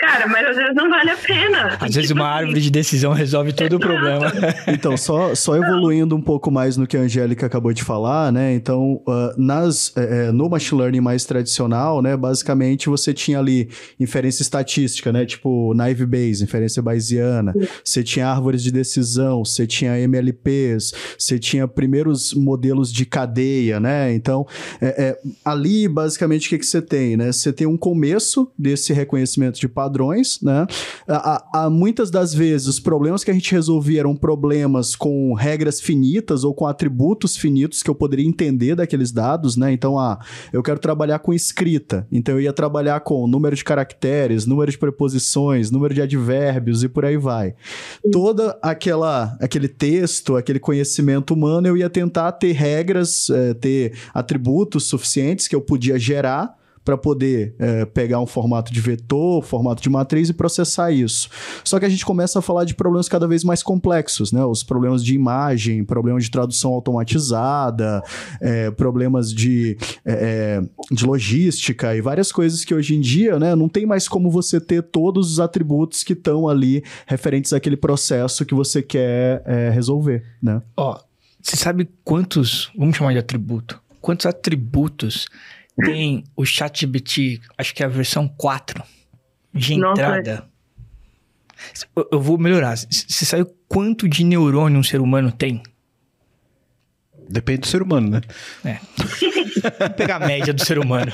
Cara, 0.00 0.26
mas 0.26 0.46
às 0.46 0.56
vezes 0.56 0.74
não 0.74 0.88
vale 0.88 1.10
a 1.10 1.16
pena. 1.16 1.76
Às 1.78 1.94
vezes 1.94 2.08
Tipo 2.08 2.20
uma 2.20 2.30
assim, 2.30 2.38
árvore 2.38 2.60
de 2.60 2.70
decisão 2.70 3.12
resolve 3.12 3.52
todo 3.52 3.76
o 3.76 3.78
problema. 3.78 4.32
Então, 4.66 4.96
só, 4.96 5.34
só 5.34 5.56
evoluindo 5.56 6.16
um 6.16 6.20
pouco 6.20 6.50
mais 6.50 6.76
no 6.76 6.86
que 6.86 6.96
a 6.96 7.00
Angélica 7.00 7.46
acabou 7.46 7.72
de 7.72 7.82
falar, 7.82 8.32
né? 8.32 8.54
Então, 8.54 9.02
ah, 9.06 9.34
nas, 9.36 9.92
eh, 9.96 10.28
eh, 10.28 10.32
no 10.32 10.48
machine 10.48 10.80
learning 10.80 11.00
mais 11.00 11.24
tradicional, 11.24 12.00
né? 12.00 12.16
Basicamente, 12.16 12.88
você 12.88 13.12
tinha 13.12 13.38
ali 13.38 13.68
inferência 13.98 14.42
estatística, 14.42 15.12
né? 15.12 15.26
Tipo, 15.26 15.74
naive 15.74 16.06
Bayes, 16.06 16.40
inferência 16.40 16.80
bayesiana. 16.82 17.52
Você 17.84 18.02
tinha 18.02 18.28
árvores 18.28 18.62
de 18.62 18.70
decisão, 18.70 19.44
você 19.44 19.66
tinha 19.66 19.98
MLPs, 19.98 20.92
você 21.18 21.38
tinha 21.38 21.68
primeiros 21.68 22.32
modelos 22.32 22.92
de 22.92 23.04
cadeia, 23.04 23.78
né? 23.78 24.14
Então, 24.14 24.46
é, 24.80 24.86
é, 24.86 25.18
ali, 25.44 25.88
basicamente, 25.88 26.46
o 26.46 26.50
que, 26.50 26.58
que 26.58 26.66
você 26.66 26.80
tem, 26.80 27.16
né? 27.16 27.32
Você 27.32 27.52
tem 27.52 27.66
um 27.66 27.76
começo 27.76 28.50
desse 28.58 28.92
reconhecimento 28.92 29.60
de 29.60 29.68
padrões, 29.68 29.89
né? 30.42 30.66
Há, 31.08 31.64
há- 31.64 31.70
muitas 31.70 32.10
das 32.10 32.32
vezes, 32.34 32.66
os 32.66 32.80
problemas 32.80 33.24
que 33.24 33.30
a 33.30 33.34
gente 33.34 33.50
resolvia 33.52 34.00
eram 34.00 34.14
problemas 34.14 34.94
com 34.94 35.34
regras 35.34 35.80
finitas 35.80 36.44
ou 36.44 36.54
com 36.54 36.66
atributos 36.66 37.36
finitos 37.36 37.82
que 37.82 37.90
eu 37.90 37.94
poderia 37.94 38.26
entender 38.26 38.74
daqueles 38.74 39.12
dados, 39.12 39.56
né? 39.56 39.72
Então, 39.72 39.98
ah, 39.98 40.18
eu 40.52 40.62
quero 40.62 40.78
trabalhar 40.78 41.18
com 41.18 41.32
escrita. 41.32 42.06
Então, 42.10 42.34
eu 42.34 42.40
ia 42.40 42.52
trabalhar 42.52 43.00
com 43.00 43.26
número 43.26 43.54
de 43.56 43.64
caracteres, 43.64 44.46
número 44.46 44.70
de 44.70 44.78
preposições, 44.78 45.70
número 45.70 45.94
de 45.94 46.02
advérbios 46.02 46.82
e 46.82 46.88
por 46.88 47.04
aí 47.04 47.16
vai. 47.16 47.54
Toda 48.12 48.58
aquela 48.62 49.36
aquele 49.40 49.68
texto, 49.68 50.36
aquele 50.36 50.58
conhecimento 50.58 51.34
humano, 51.34 51.66
eu 51.66 51.76
ia 51.76 51.90
tentar 51.90 52.32
ter 52.32 52.52
regras, 52.52 53.30
eh, 53.30 53.54
ter 53.54 53.94
atributos 54.12 54.84
suficientes 54.84 55.48
que 55.48 55.54
eu 55.54 55.60
podia 55.60 55.98
gerar 55.98 56.59
para 56.90 56.98
poder 56.98 57.54
eh, 57.60 57.84
pegar 57.84 58.18
um 58.18 58.26
formato 58.26 58.72
de 58.72 58.80
vetor, 58.80 59.44
formato 59.44 59.80
de 59.80 59.88
matriz 59.88 60.28
e 60.28 60.34
processar 60.34 60.90
isso. 60.90 61.28
Só 61.62 61.78
que 61.78 61.86
a 61.86 61.88
gente 61.88 62.04
começa 62.04 62.40
a 62.40 62.42
falar 62.42 62.64
de 62.64 62.74
problemas 62.74 63.08
cada 63.08 63.28
vez 63.28 63.44
mais 63.44 63.62
complexos, 63.62 64.32
né? 64.32 64.44
Os 64.44 64.64
problemas 64.64 65.04
de 65.04 65.14
imagem, 65.14 65.84
problemas 65.84 66.24
de 66.24 66.30
tradução 66.32 66.72
automatizada, 66.72 68.02
eh, 68.40 68.72
problemas 68.72 69.32
de, 69.32 69.78
eh, 70.04 70.60
eh, 70.60 70.62
de 70.90 71.06
logística 71.06 71.94
e 71.94 72.00
várias 72.00 72.32
coisas 72.32 72.64
que 72.64 72.74
hoje 72.74 72.96
em 72.96 73.00
dia, 73.00 73.38
né, 73.38 73.54
não 73.54 73.68
tem 73.68 73.86
mais 73.86 74.08
como 74.08 74.28
você 74.28 74.60
ter 74.60 74.82
todos 74.82 75.30
os 75.30 75.38
atributos 75.38 76.02
que 76.02 76.14
estão 76.14 76.48
ali 76.48 76.82
referentes 77.06 77.52
àquele 77.52 77.76
processo 77.76 78.44
que 78.44 78.54
você 78.54 78.82
quer 78.82 79.44
eh, 79.46 79.70
resolver, 79.70 80.24
né? 80.42 80.60
Ó, 80.76 80.98
você 81.40 81.56
sabe 81.56 81.88
quantos, 82.02 82.68
vamos 82.76 82.96
chamar 82.96 83.12
de 83.12 83.18
atributo, 83.18 83.80
quantos 84.00 84.26
atributos 84.26 85.28
tem 85.76 86.24
o 86.36 86.44
ChatGPT, 86.44 87.40
acho 87.58 87.74
que 87.74 87.82
é 87.82 87.86
a 87.86 87.88
versão 87.88 88.28
4? 88.28 88.82
de 89.52 89.76
Nossa. 89.76 90.00
entrada. 90.00 90.44
Eu- 91.96 92.08
Eu 92.12 92.20
vou 92.20 92.38
melhorar. 92.38 92.76
Você 92.76 93.24
sabe 93.24 93.44
quanto 93.68 94.08
de 94.08 94.22
neurônio 94.24 94.78
um 94.78 94.82
ser 94.82 95.00
humano 95.00 95.32
tem? 95.32 95.60
Depende 97.28 97.60
do 97.60 97.66
ser 97.66 97.82
humano, 97.82 98.10
né? 98.10 98.20
Vamos 99.78 99.94
pegar 99.96 100.16
a 100.22 100.26
média 100.26 100.52
do 100.52 100.64
ser 100.64 100.78
humano. 100.78 101.12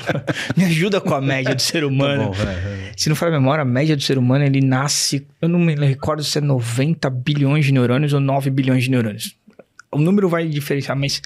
Me 0.55 0.65
ajuda 0.65 0.99
com 1.01 1.13
a 1.13 1.21
média 1.21 1.53
do 1.53 1.61
ser 1.61 1.83
humano. 1.83 2.23
Tá 2.23 2.27
bom, 2.29 2.31
vai, 2.33 2.55
vai. 2.61 2.91
Se 2.95 3.07
não 3.09 3.15
for 3.15 3.27
a 3.27 3.31
memória, 3.31 3.61
a 3.61 3.65
média 3.65 3.95
do 3.95 4.01
ser 4.01 4.17
humano, 4.17 4.43
ele 4.45 4.61
nasce... 4.61 5.27
Eu 5.41 5.47
não 5.49 5.59
me 5.59 5.75
recordo 5.75 6.23
se 6.23 6.37
é 6.37 6.41
90 6.41 7.07
bilhões 7.09 7.65
de 7.65 7.71
neurônios 7.71 8.13
ou 8.13 8.19
9 8.19 8.49
bilhões 8.49 8.83
de 8.83 8.89
neurônios. 8.91 9.35
O 9.91 9.99
número 9.99 10.27
vai 10.27 10.47
diferenciar, 10.47 10.97
mas 10.97 11.21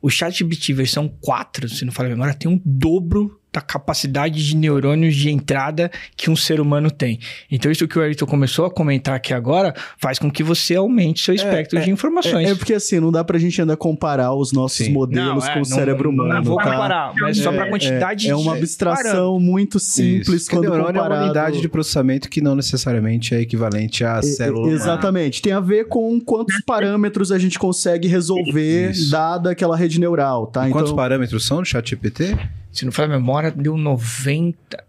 o 0.00 0.08
ChatGPT 0.08 0.72
versão 0.72 1.08
4, 1.08 1.68
se 1.68 1.84
não 1.84 1.92
for 1.92 2.06
a 2.06 2.08
memória, 2.08 2.34
tem 2.34 2.50
um 2.50 2.60
dobro 2.64 3.39
da 3.52 3.60
capacidade 3.60 4.46
de 4.46 4.56
neurônios 4.56 5.14
de 5.16 5.30
entrada 5.30 5.90
que 6.16 6.30
um 6.30 6.36
ser 6.36 6.60
humano 6.60 6.90
tem. 6.90 7.18
Então, 7.50 7.70
isso 7.70 7.86
que 7.88 7.98
o 7.98 8.02
Ayrton 8.02 8.26
começou 8.26 8.64
a 8.64 8.70
comentar 8.70 9.14
aqui 9.16 9.34
agora 9.34 9.74
faz 9.98 10.18
com 10.18 10.30
que 10.30 10.42
você 10.42 10.76
aumente 10.76 11.22
seu 11.22 11.34
espectro 11.34 11.80
de 11.80 11.90
informações. 11.90 12.48
É, 12.48 12.52
é 12.52 12.54
porque 12.54 12.74
assim, 12.74 13.00
não 13.00 13.10
dá 13.10 13.24
pra 13.24 13.38
gente 13.38 13.60
ainda 13.60 13.76
comparar 13.76 14.32
os 14.34 14.52
nossos 14.52 14.86
Sim. 14.86 14.92
modelos 14.92 15.44
Não, 15.44 15.50
é, 15.50 15.52
com 15.54 15.58
o 15.58 15.62
não- 15.62 15.64
cérebro 15.64 16.10
humano, 16.10 16.34
Não 16.34 16.42
vou 16.44 16.56
tá? 16.56 16.64
comparar, 16.64 17.12
mas 17.20 17.38
só 17.38 17.50
pra 17.52 17.66
É, 17.66 17.70
quantidade 17.70 18.26
é, 18.28 18.30
é 18.30 18.36
uma 18.36 18.54
abstração 18.54 19.40
muito 19.40 19.78
simples 19.80 20.42
Isso. 20.42 20.50
quando 20.50 20.62
neurônio 20.64 20.86
comparado... 20.86 21.14
é 21.14 21.16
uma 21.18 21.24
unidade 21.24 21.60
de 21.60 21.68
processamento 21.68 22.28
que 22.28 22.40
não 22.40 22.54
necessariamente 22.54 23.34
é 23.34 23.40
equivalente 23.40 24.04
à 24.04 24.22
célula. 24.22 24.70
Exatamente. 24.70 25.42
Tem 25.42 25.52
a 25.52 25.60
ver 25.60 25.88
com 25.88 26.20
quantos 26.20 26.60
parâmetros 26.64 27.32
a 27.32 27.38
gente 27.38 27.58
consegue 27.58 28.06
resolver 28.06 28.90
Isso. 28.90 29.10
dada 29.10 29.50
aquela 29.50 29.76
rede 29.76 29.98
neural, 29.98 30.46
tá? 30.46 30.68
E 30.68 30.72
Quantos 30.72 30.90
então, 30.90 30.96
parâmetros 30.96 31.44
são 31.44 31.58
no 31.58 31.64
ChatGPT? 31.64 32.36
Se 32.72 32.84
não 32.84 32.92
for 32.92 33.04
a 33.04 33.08
memória, 33.08 33.50
deu 33.50 33.76
90... 33.76 34.84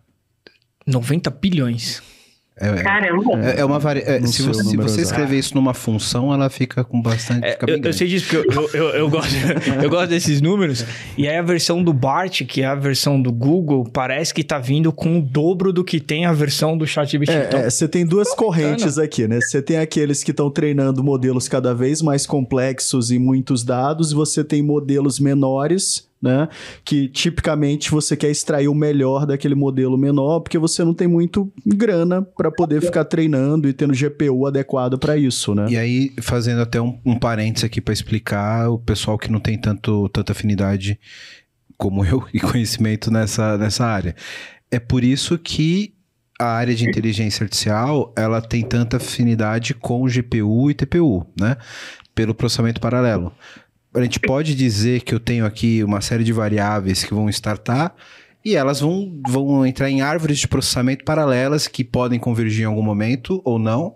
90 0.86 1.30
bilhões. 1.30 2.02
É, 2.60 2.68
é- 2.68 2.84
Caramba. 2.84 3.40
é- 3.40 3.60
é 3.62 3.66
uma 3.66 3.80
vari... 3.80 4.02
é, 4.02 4.22
se 4.28 4.42
você, 4.44 4.64
se 4.64 4.78
você 4.78 5.02
escrever 5.02 5.38
isso 5.40 5.56
numa 5.56 5.74
função, 5.74 6.32
ela 6.34 6.50
fica 6.50 6.84
com 6.84 7.02
bastante. 7.02 7.46
É, 7.46 7.52
fica 7.54 7.66
bem 7.66 7.76
eu, 7.78 7.82
eu 7.84 7.94
sei 7.94 8.08
disso 8.08 8.28
porque 8.28 8.50
eu, 8.50 8.54
eu, 8.54 8.70
eu, 8.74 8.90
eu 8.98 9.10
gosto, 9.10 9.34
eu 9.82 9.90
gosto 9.90 10.10
desses 10.10 10.42
números. 10.42 10.86
E 11.18 11.28
aí 11.28 11.38
a 11.38 11.42
versão 11.42 11.84
do 11.84 11.92
BART, 11.94 12.42
que 12.42 12.62
é 12.62 12.66
a 12.66 12.76
versão 12.76 13.20
do 13.20 13.32
Google, 13.32 13.86
parece 13.92 14.34
que 14.34 14.44
tá 14.44 14.60
vindo 14.60 14.92
com 14.92 15.18
o 15.18 15.22
dobro 15.22 15.72
do 15.74 15.84
que 15.84 16.00
tem 16.00 16.26
a 16.26 16.34
versão 16.34 16.78
do 16.78 16.86
ChatGPT. 16.86 17.32
É, 17.32 17.46
Então, 17.46 17.60
é, 17.62 17.70
você 17.70 17.88
tem 17.88 18.06
duas 18.06 18.34
correntes 18.36 19.00
aqui, 19.00 19.28
né? 19.28 19.40
Você 19.42 19.62
tem 19.62 19.78
aqueles 19.78 20.24
que 20.24 20.30
estão 20.32 20.52
treinando 20.52 21.04
modelos 21.04 21.48
cada 21.48 21.74
vez 21.74 22.02
mais 22.02 22.28
complexos 22.28 23.10
e 23.12 23.18
muitos 23.18 23.64
dados, 23.64 24.12
e 24.12 24.16
você 24.16 24.44
tem 24.44 24.62
modelos 24.62 25.20
menores, 25.20 26.08
né? 26.22 26.48
Que 26.86 27.08
tipicamente 27.08 27.90
você 27.90 28.16
quer 28.16 28.30
extrair 28.30 28.68
o 28.68 28.76
melhor 28.76 29.26
daquele 29.26 29.56
modelo 29.56 29.98
menor, 29.98 30.42
porque 30.42 30.58
você 30.58 30.84
não 30.84 30.94
tem 30.94 31.08
muito 31.08 31.52
grana 31.66 32.22
para 32.22 32.52
poder 32.52 32.82
ficar 32.82 33.06
treinando 33.06 33.68
e 33.68 33.74
tendo 33.74 33.94
GPU 33.94 34.46
adequado 34.46 35.00
para 35.00 35.18
isso, 35.18 35.56
né? 35.56 35.66
E 35.70 35.78
aí, 35.78 36.14
fazendo 36.22 36.62
até 36.62 36.80
um, 36.80 37.00
um 37.06 37.18
parênteses 37.18 37.66
aqui 37.66 37.82
para 37.82 37.94
explicar, 37.94 38.70
o 38.70 38.78
pessoal 38.78 39.18
que 39.18 39.32
não 39.32 39.40
tem 39.40 39.58
tanto, 39.58 40.08
tanta 40.10 40.32
afinidade 40.32 41.00
como 41.78 42.06
eu 42.06 42.24
e 42.32 42.40
conhecimento 42.40 43.10
nessa, 43.10 43.58
nessa 43.58 43.86
área. 43.86 44.16
É 44.70 44.80
por 44.80 45.04
isso 45.04 45.38
que 45.38 45.96
a 46.40 46.46
área 46.46 46.74
de 46.74 46.88
inteligência 46.88 47.44
artificial, 47.44 48.12
ela 48.18 48.42
tem 48.42 48.64
tanta 48.64 48.98
afinidade 48.98 49.76
com 49.76 50.08
GPU 50.08 50.72
e 50.72 50.74
TPU, 50.74 51.26
né? 51.40 51.56
Pelo 52.16 52.34
processamento 52.34 52.82
paralelo. 52.82 53.32
A 53.94 54.02
gente 54.02 54.20
pode 54.20 54.56
dizer 54.56 55.02
que 55.02 55.14
eu 55.14 55.20
tenho 55.20 55.46
aqui 55.46 55.84
uma 55.84 56.00
série 56.02 56.24
de 56.24 56.32
variáveis 56.32 57.04
que 57.04 57.14
vão 57.14 57.28
startar 57.30 57.94
e 58.44 58.56
elas 58.56 58.80
vão, 58.80 59.22
vão 59.28 59.66
entrar 59.66 59.90
em 59.90 60.02
árvores 60.02 60.40
de 60.40 60.48
processamento 60.48 61.04
paralelas 61.04 61.68
que 61.68 61.84
podem 61.84 62.18
convergir 62.20 62.64
em 62.64 62.68
algum 62.68 62.82
momento 62.82 63.42
ou 63.44 63.60
não, 63.60 63.96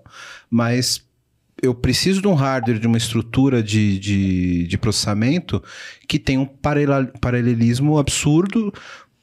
mas 0.49 1.03
eu 1.63 1.73
preciso 1.73 2.21
de 2.21 2.27
um 2.27 2.33
hardware, 2.33 2.77
de 2.77 2.85
uma 2.87 2.97
estrutura 2.97 3.63
de, 3.63 3.97
de, 3.97 4.67
de 4.67 4.77
processamento 4.77 5.63
que 6.07 6.19
tem 6.19 6.37
um 6.37 6.45
paralel- 6.45 7.07
paralelismo 7.21 7.97
absurdo 7.97 8.73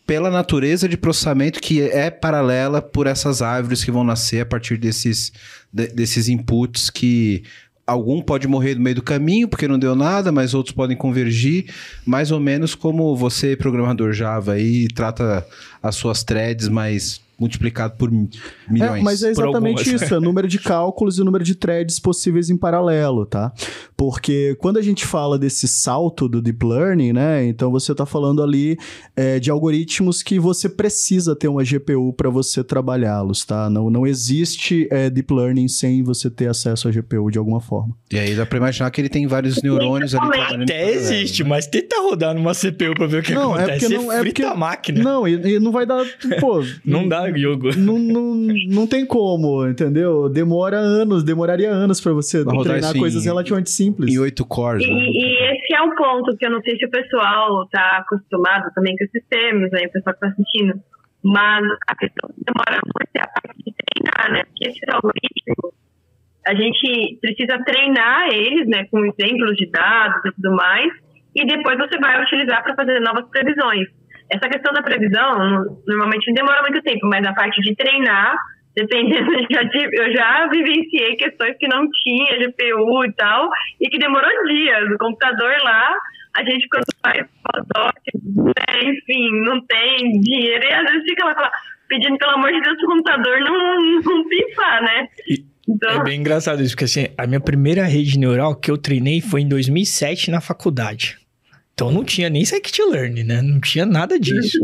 pela 0.06 0.30
natureza 0.30 0.88
de 0.88 0.96
processamento 0.96 1.60
que 1.60 1.80
é 1.80 2.10
paralela 2.10 2.82
por 2.82 3.06
essas 3.06 3.40
árvores 3.40 3.84
que 3.84 3.90
vão 3.90 4.02
nascer 4.02 4.40
a 4.40 4.46
partir 4.46 4.76
desses, 4.76 5.32
de- 5.72 5.88
desses 5.88 6.28
inputs 6.28 6.90
que 6.90 7.44
algum 7.86 8.22
pode 8.22 8.46
morrer 8.46 8.74
no 8.74 8.80
meio 8.80 8.96
do 8.96 9.02
caminho 9.02 9.48
porque 9.48 9.68
não 9.68 9.78
deu 9.78 9.94
nada, 9.94 10.30
mas 10.30 10.54
outros 10.54 10.74
podem 10.74 10.96
convergir, 10.96 11.66
mais 12.06 12.30
ou 12.30 12.40
menos 12.40 12.74
como 12.74 13.16
você, 13.16 13.56
programador 13.56 14.12
Java, 14.12 14.52
aí 14.52 14.88
trata 14.88 15.46
as 15.82 15.96
suas 15.96 16.22
threads, 16.22 16.68
mas 16.68 17.20
multiplicado 17.38 17.96
por 17.96 18.10
mi- 18.10 18.28
milhões. 18.70 19.00
É, 19.00 19.02
mas 19.02 19.22
é 19.22 19.30
exatamente 19.30 19.80
algumas. 19.80 19.86
isso, 20.02 20.14
é 20.14 20.18
o 20.18 20.20
número 20.20 20.46
de 20.48 20.58
cálculos 20.58 21.18
e 21.18 21.22
o 21.22 21.24
número 21.24 21.42
de 21.44 21.54
threads 21.54 21.98
possíveis 21.98 22.50
em 22.50 22.56
paralelo, 22.56 23.26
tá? 23.26 23.52
Porque 23.96 24.56
quando 24.60 24.78
a 24.78 24.82
gente 24.82 25.04
fala 25.06 25.38
desse 25.38 25.66
salto 25.68 26.28
do 26.28 26.40
deep 26.42 26.64
learning, 26.64 27.12
né? 27.12 27.44
Então 27.46 27.70
você 27.70 27.92
está 27.92 28.04
falando 28.06 28.42
ali 28.42 28.76
é, 29.16 29.38
de 29.38 29.50
algoritmos 29.50 30.22
que 30.22 30.38
você 30.38 30.68
precisa 30.68 31.36
ter 31.36 31.48
uma 31.48 31.62
GPU 31.64 32.12
para 32.12 32.30
você 32.30 32.62
trabalhá-los, 32.64 33.44
tá? 33.44 33.68
Não, 33.70 33.90
não 33.90 34.06
existe 34.06 34.88
é, 34.90 35.08
deep 35.10 35.32
learning 35.32 35.68
sem 35.68 36.02
você 36.02 36.30
ter 36.30 36.48
acesso 36.48 36.88
à 36.88 36.90
GPU 36.90 37.30
de 37.30 37.38
alguma 37.38 37.60
forma. 37.60 37.94
E 38.12 38.18
aí 38.18 38.34
dá 38.34 38.44
pra 38.46 38.58
imaginar 38.58 38.90
que 38.90 39.00
ele 39.00 39.08
tem 39.08 39.26
vários 39.26 39.62
neurônios 39.62 40.14
ali. 40.14 40.38
Até 40.62 40.90
existe, 40.90 41.44
mas 41.44 41.66
tenta 41.66 42.00
rodar 42.02 42.34
numa 42.34 42.54
CPU 42.54 42.94
pra 42.94 43.06
ver 43.06 43.20
o 43.20 43.22
que 43.22 43.34
Não, 43.34 43.56
é 43.56 43.62
acontece. 43.64 43.80
porque 43.86 43.96
Você 43.96 44.02
não- 44.04 44.12
é 44.12 44.20
frita 44.20 44.42
porque- 44.42 44.54
a 44.54 44.56
máquina. 44.56 45.02
Não, 45.02 45.28
e, 45.28 45.32
e 45.54 45.58
não 45.58 45.70
vai 45.72 45.86
dar, 45.86 46.04
pô... 46.40 46.62
Não 46.84 47.08
dá 47.08 47.30
jogo. 47.38 47.68
Não, 47.76 47.98
não, 47.98 48.34
não 48.68 48.86
tem 48.86 49.04
como, 49.06 49.66
entendeu? 49.66 50.28
Demora 50.28 50.76
anos, 50.78 51.22
demoraria 51.24 51.70
anos 51.70 52.00
para 52.00 52.12
você 52.12 52.44
Vai 52.44 52.56
treinar 52.58 52.80
isso 52.90 52.96
em- 52.96 53.00
coisas 53.00 53.24
relativamente 53.24 53.70
simples. 53.70 54.14
Em 54.14 54.18
oito 54.18 54.44
cores. 54.46 54.84
E, 54.86 54.90
né? 54.90 55.04
e 55.06 55.52
esse 55.52 55.74
é 55.74 55.82
um 55.82 55.94
ponto 55.94 56.36
que 56.36 56.46
eu 56.46 56.50
não 56.50 56.60
sei 56.62 56.76
se 56.76 56.86
o 56.86 56.90
pessoal 56.90 57.64
está 57.64 57.98
acostumado 57.98 58.70
também 58.74 58.96
com 58.96 59.04
esses 59.04 59.22
termos, 59.28 59.72
aí, 59.74 59.86
o 59.86 59.90
pessoal 59.92 60.14
que 60.16 60.24
está 60.26 60.28
assistindo. 60.28 60.74
Mas 61.24 61.64
a 61.88 61.94
questão 61.96 62.30
que 62.34 62.42
demora 62.44 62.80
muito 62.82 63.16
é 63.16 63.20
a 63.20 63.28
parte 63.28 63.58
de 63.64 63.72
treinar, 63.72 64.32
né? 64.32 64.44
Porque 64.44 64.68
esses 64.68 64.88
algoritmos, 64.88 65.72
a 66.46 66.54
gente 66.54 67.18
precisa 67.20 67.62
treinar 67.64 68.28
eles, 68.32 68.66
né? 68.68 68.84
Com 68.90 69.04
exemplos 69.04 69.56
de 69.56 69.70
dados 69.70 70.24
e 70.26 70.32
tudo 70.34 70.56
mais. 70.56 70.92
E 71.34 71.46
depois 71.46 71.78
você 71.78 71.96
vai 71.98 72.22
utilizar 72.22 72.62
para 72.62 72.74
fazer 72.74 73.00
novas 73.00 73.24
previsões. 73.30 73.88
Essa 74.32 74.48
questão 74.48 74.72
da 74.72 74.82
previsão, 74.82 75.38
no- 75.38 75.82
normalmente 75.86 76.26
não 76.28 76.34
demora 76.34 76.62
muito 76.62 76.82
tempo, 76.82 77.06
mas 77.06 77.24
a 77.26 77.32
parte 77.34 77.60
de 77.60 77.74
treinar, 77.76 78.36
dependendo, 78.74 79.30
eu 79.36 79.46
já, 79.50 79.68
tive- 79.68 79.96
eu 80.00 80.12
já 80.12 80.48
vivenciei 80.48 81.16
questões 81.16 81.56
que 81.58 81.68
não 81.68 81.88
tinha 82.02 82.38
GPU 82.38 83.04
e 83.04 83.12
tal, 83.14 83.48
e 83.80 83.88
que 83.88 83.98
demorou 83.98 84.30
dias. 84.46 84.90
O 84.94 84.98
computador 84.98 85.54
lá, 85.62 85.94
a 86.36 86.44
gente 86.44 86.66
quando 86.68 86.84
faz 87.04 87.26
pós-doc, 87.44 87.94
né, 88.24 88.80
enfim, 88.90 89.28
não 89.44 89.60
tem 89.66 90.20
dinheiro, 90.20 90.64
e 90.64 90.72
às 90.72 90.84
vezes 90.90 91.04
fica 91.04 91.24
lá 91.26 91.34
fala, 91.34 91.50
pedindo 91.88 92.16
pelo 92.16 92.32
amor 92.32 92.50
de 92.52 92.60
Deus 92.62 92.76
pro 92.78 92.86
computador 92.88 93.38
não, 93.40 94.00
não 94.00 94.28
pifar, 94.28 94.82
né? 94.82 95.08
Então, 95.68 96.00
É 96.00 96.02
bem 96.04 96.18
engraçado 96.20 96.62
isso, 96.62 96.74
porque 96.74 96.84
assim, 96.86 97.06
a 97.18 97.26
minha 97.26 97.38
primeira 97.40 97.84
rede 97.84 98.18
neural 98.18 98.56
que 98.56 98.70
eu 98.70 98.78
treinei 98.78 99.20
foi 99.20 99.42
em 99.42 99.48
2007 99.48 100.30
na 100.30 100.40
faculdade. 100.40 101.18
Então 101.74 101.90
não 101.90 102.04
tinha 102.04 102.28
nem 102.28 102.44
scikit-learn, 102.44 103.24
né? 103.24 103.40
Não 103.42 103.60
tinha 103.60 103.86
nada 103.86 104.18
disso. 104.18 104.58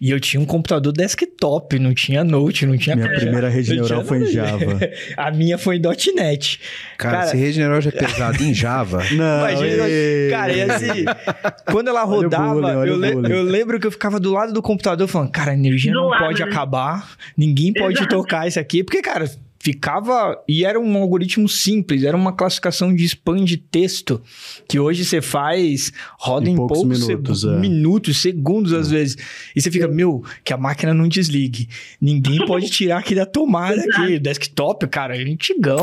E 0.00 0.10
eu 0.10 0.18
tinha 0.18 0.40
um 0.40 0.44
computador 0.44 0.92
desktop, 0.92 1.78
não 1.78 1.94
tinha 1.94 2.24
Note, 2.24 2.66
não 2.66 2.76
tinha... 2.76 2.96
Minha 2.96 3.08
primeira 3.14 3.48
rede 3.48 3.72
neural 3.72 4.04
foi 4.04 4.22
em. 4.22 4.26
Java. 4.26 4.80
A 5.16 5.30
minha 5.30 5.56
foi 5.56 5.76
em 5.76 5.80
.NET. 6.16 6.58
Cara, 6.98 7.18
Cara- 7.18 7.26
se 7.28 7.36
rede 7.36 7.60
neural 7.60 7.80
já 7.80 7.90
é 7.90 7.92
pesado 7.92 8.42
em 8.42 8.52
Java. 8.52 8.98
Não, 9.14 9.48
Imagina, 9.48 9.88
ei. 9.88 10.30
cara, 10.30 10.52
e 10.52 10.62
assim, 10.62 11.04
quando 11.70 11.86
ela 11.86 12.02
rodava, 12.02 12.54
bullying, 12.54 12.88
eu, 12.88 12.96
le- 12.96 13.12
bullying. 13.12 13.32
eu 13.32 13.42
lembro 13.44 13.78
que 13.78 13.86
eu 13.86 13.92
ficava 13.92 14.18
do 14.18 14.32
lado 14.32 14.52
do 14.52 14.60
computador 14.60 15.06
falando, 15.06 15.30
cara, 15.30 15.52
a 15.52 15.54
energia 15.54 15.92
Do 15.92 16.00
não 16.00 16.08
lado, 16.08 16.24
pode 16.24 16.42
né? 16.42 16.50
acabar, 16.50 17.08
ninguém 17.36 17.72
pode 17.72 17.98
Exato. 17.98 18.08
tocar 18.16 18.48
isso 18.48 18.58
aqui, 18.58 18.82
porque, 18.82 19.00
cara, 19.02 19.30
ficava. 19.62 20.36
E 20.48 20.64
era 20.64 20.78
um 20.80 20.96
algoritmo 20.96 21.48
simples, 21.48 22.02
era 22.02 22.16
uma 22.16 22.32
classificação 22.32 22.92
de 22.92 23.04
spam 23.04 23.44
de 23.44 23.56
texto 23.56 24.20
que 24.68 24.78
hoje 24.80 25.04
você 25.04 25.22
faz, 25.22 25.92
roda 26.18 26.48
Em 26.48 26.52
em, 26.52 26.56
poucos 26.56 26.78
poucos, 26.78 27.06
minutos, 27.06 27.40
seg- 27.42 27.52
é. 27.52 27.58
minutos, 27.60 28.16
segundos 28.20 28.72
às 28.72 28.90
vezes. 28.90 29.16
E 29.54 29.62
você 29.62 29.70
fica, 29.70 29.86
meu, 29.86 30.24
que 30.44 30.52
a 30.52 30.56
máquina 30.56 30.92
não 30.92 31.06
desligue. 31.06 31.68
Ninguém 32.00 32.44
pode 32.44 32.68
tirar 32.70 32.98
aqui 32.98 33.14
da 33.14 33.24
tomada 33.24 33.80
aqui. 33.80 34.18
Desktop, 34.18 34.86
cara, 34.88 35.16
é 35.16 35.22
antigão. 35.24 35.82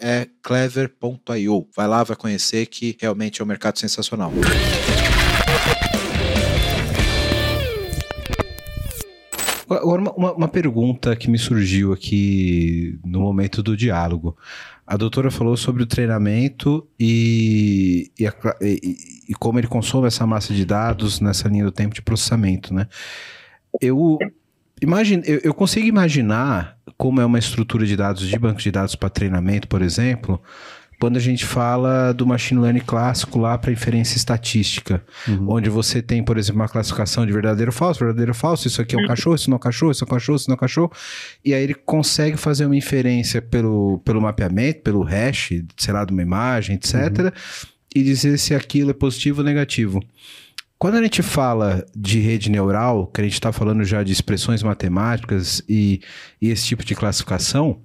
é 0.00 0.28
clever.io. 0.42 1.68
Vai 1.74 1.88
lá, 1.88 2.02
vai 2.02 2.16
conhecer 2.16 2.66
que 2.66 2.96
realmente 3.00 3.40
é 3.40 3.44
um 3.44 3.48
mercado 3.48 3.78
sensacional. 3.78 4.32
Agora, 9.68 10.00
uma, 10.16 10.32
uma, 10.32 10.48
pergunta 10.48 11.14
que 11.14 11.28
me 11.30 11.38
surgiu 11.38 11.92
aqui 11.92 12.98
no 13.04 13.20
momento 13.20 13.62
do 13.62 13.76
diálogo. 13.76 14.34
A 14.86 14.96
doutora 14.96 15.30
falou 15.30 15.58
sobre 15.58 15.82
o 15.82 15.86
treinamento 15.86 16.88
e, 16.98 18.10
e, 18.18 18.26
a, 18.26 18.32
e, 18.62 18.96
e, 19.28 19.34
como 19.34 19.58
ele 19.58 19.66
consome 19.66 20.06
essa 20.06 20.26
massa 20.26 20.54
de 20.54 20.64
dados 20.64 21.20
nessa 21.20 21.48
linha 21.48 21.64
do 21.64 21.72
tempo 21.72 21.94
de 21.94 22.00
processamento, 22.00 22.72
né? 22.72 22.86
Eu, 23.78 24.18
imagine, 24.80 25.22
eu, 25.26 25.40
eu 25.44 25.54
consigo 25.54 25.86
imaginar 25.86 26.76
como 26.96 27.20
é 27.20 27.24
uma 27.24 27.38
estrutura 27.38 27.86
de 27.86 27.96
dados 27.96 28.28
de 28.28 28.38
banco 28.38 28.60
de 28.60 28.70
dados 28.70 28.94
para 28.94 29.08
treinamento, 29.08 29.68
por 29.68 29.82
exemplo, 29.82 30.40
quando 31.00 31.16
a 31.16 31.20
gente 31.20 31.46
fala 31.46 32.12
do 32.12 32.26
machine 32.26 32.60
learning 32.60 32.80
clássico 32.80 33.38
lá 33.38 33.56
para 33.56 33.70
inferência 33.70 34.16
estatística, 34.16 35.02
uhum. 35.28 35.46
onde 35.50 35.70
você 35.70 36.02
tem, 36.02 36.24
por 36.24 36.36
exemplo, 36.36 36.60
uma 36.60 36.68
classificação 36.68 37.24
de 37.24 37.32
verdadeiro 37.32 37.70
ou 37.70 37.72
falso, 37.72 38.00
verdadeiro 38.00 38.32
ou 38.32 38.34
falso, 38.34 38.66
isso 38.66 38.82
aqui 38.82 38.96
é 38.96 38.98
um 38.98 39.06
cachorro, 39.06 39.36
isso 39.36 39.48
não 39.48 39.54
é 39.54 39.58
um 39.58 39.60
cachorro, 39.60 39.92
isso 39.92 40.02
é 40.02 40.06
um 40.06 40.10
cachorro, 40.10 40.36
isso 40.36 40.50
não 40.50 40.54
é 40.54 40.56
um 40.56 40.60
cachorro, 40.60 40.92
e 41.44 41.54
aí 41.54 41.62
ele 41.62 41.74
consegue 41.74 42.36
fazer 42.36 42.66
uma 42.66 42.76
inferência 42.76 43.40
pelo, 43.40 44.00
pelo 44.04 44.20
mapeamento, 44.20 44.80
pelo 44.80 45.02
hash, 45.02 45.50
sei 45.76 45.94
lá, 45.94 46.04
de 46.04 46.12
uma 46.12 46.22
imagem, 46.22 46.74
etc., 46.74 46.94
uhum. 46.94 47.30
e 47.94 48.02
dizer 48.02 48.36
se 48.36 48.54
aquilo 48.54 48.90
é 48.90 48.94
positivo 48.94 49.40
ou 49.40 49.44
negativo. 49.44 50.02
Quando 50.78 50.94
a 50.94 51.02
gente 51.02 51.22
fala 51.22 51.84
de 51.94 52.20
rede 52.20 52.48
neural, 52.48 53.08
que 53.08 53.20
a 53.20 53.24
gente 53.24 53.32
está 53.32 53.52
falando 53.52 53.82
já 53.82 54.04
de 54.04 54.12
expressões 54.12 54.62
matemáticas 54.62 55.60
e, 55.68 56.00
e 56.40 56.50
esse 56.50 56.66
tipo 56.66 56.84
de 56.84 56.94
classificação, 56.94 57.82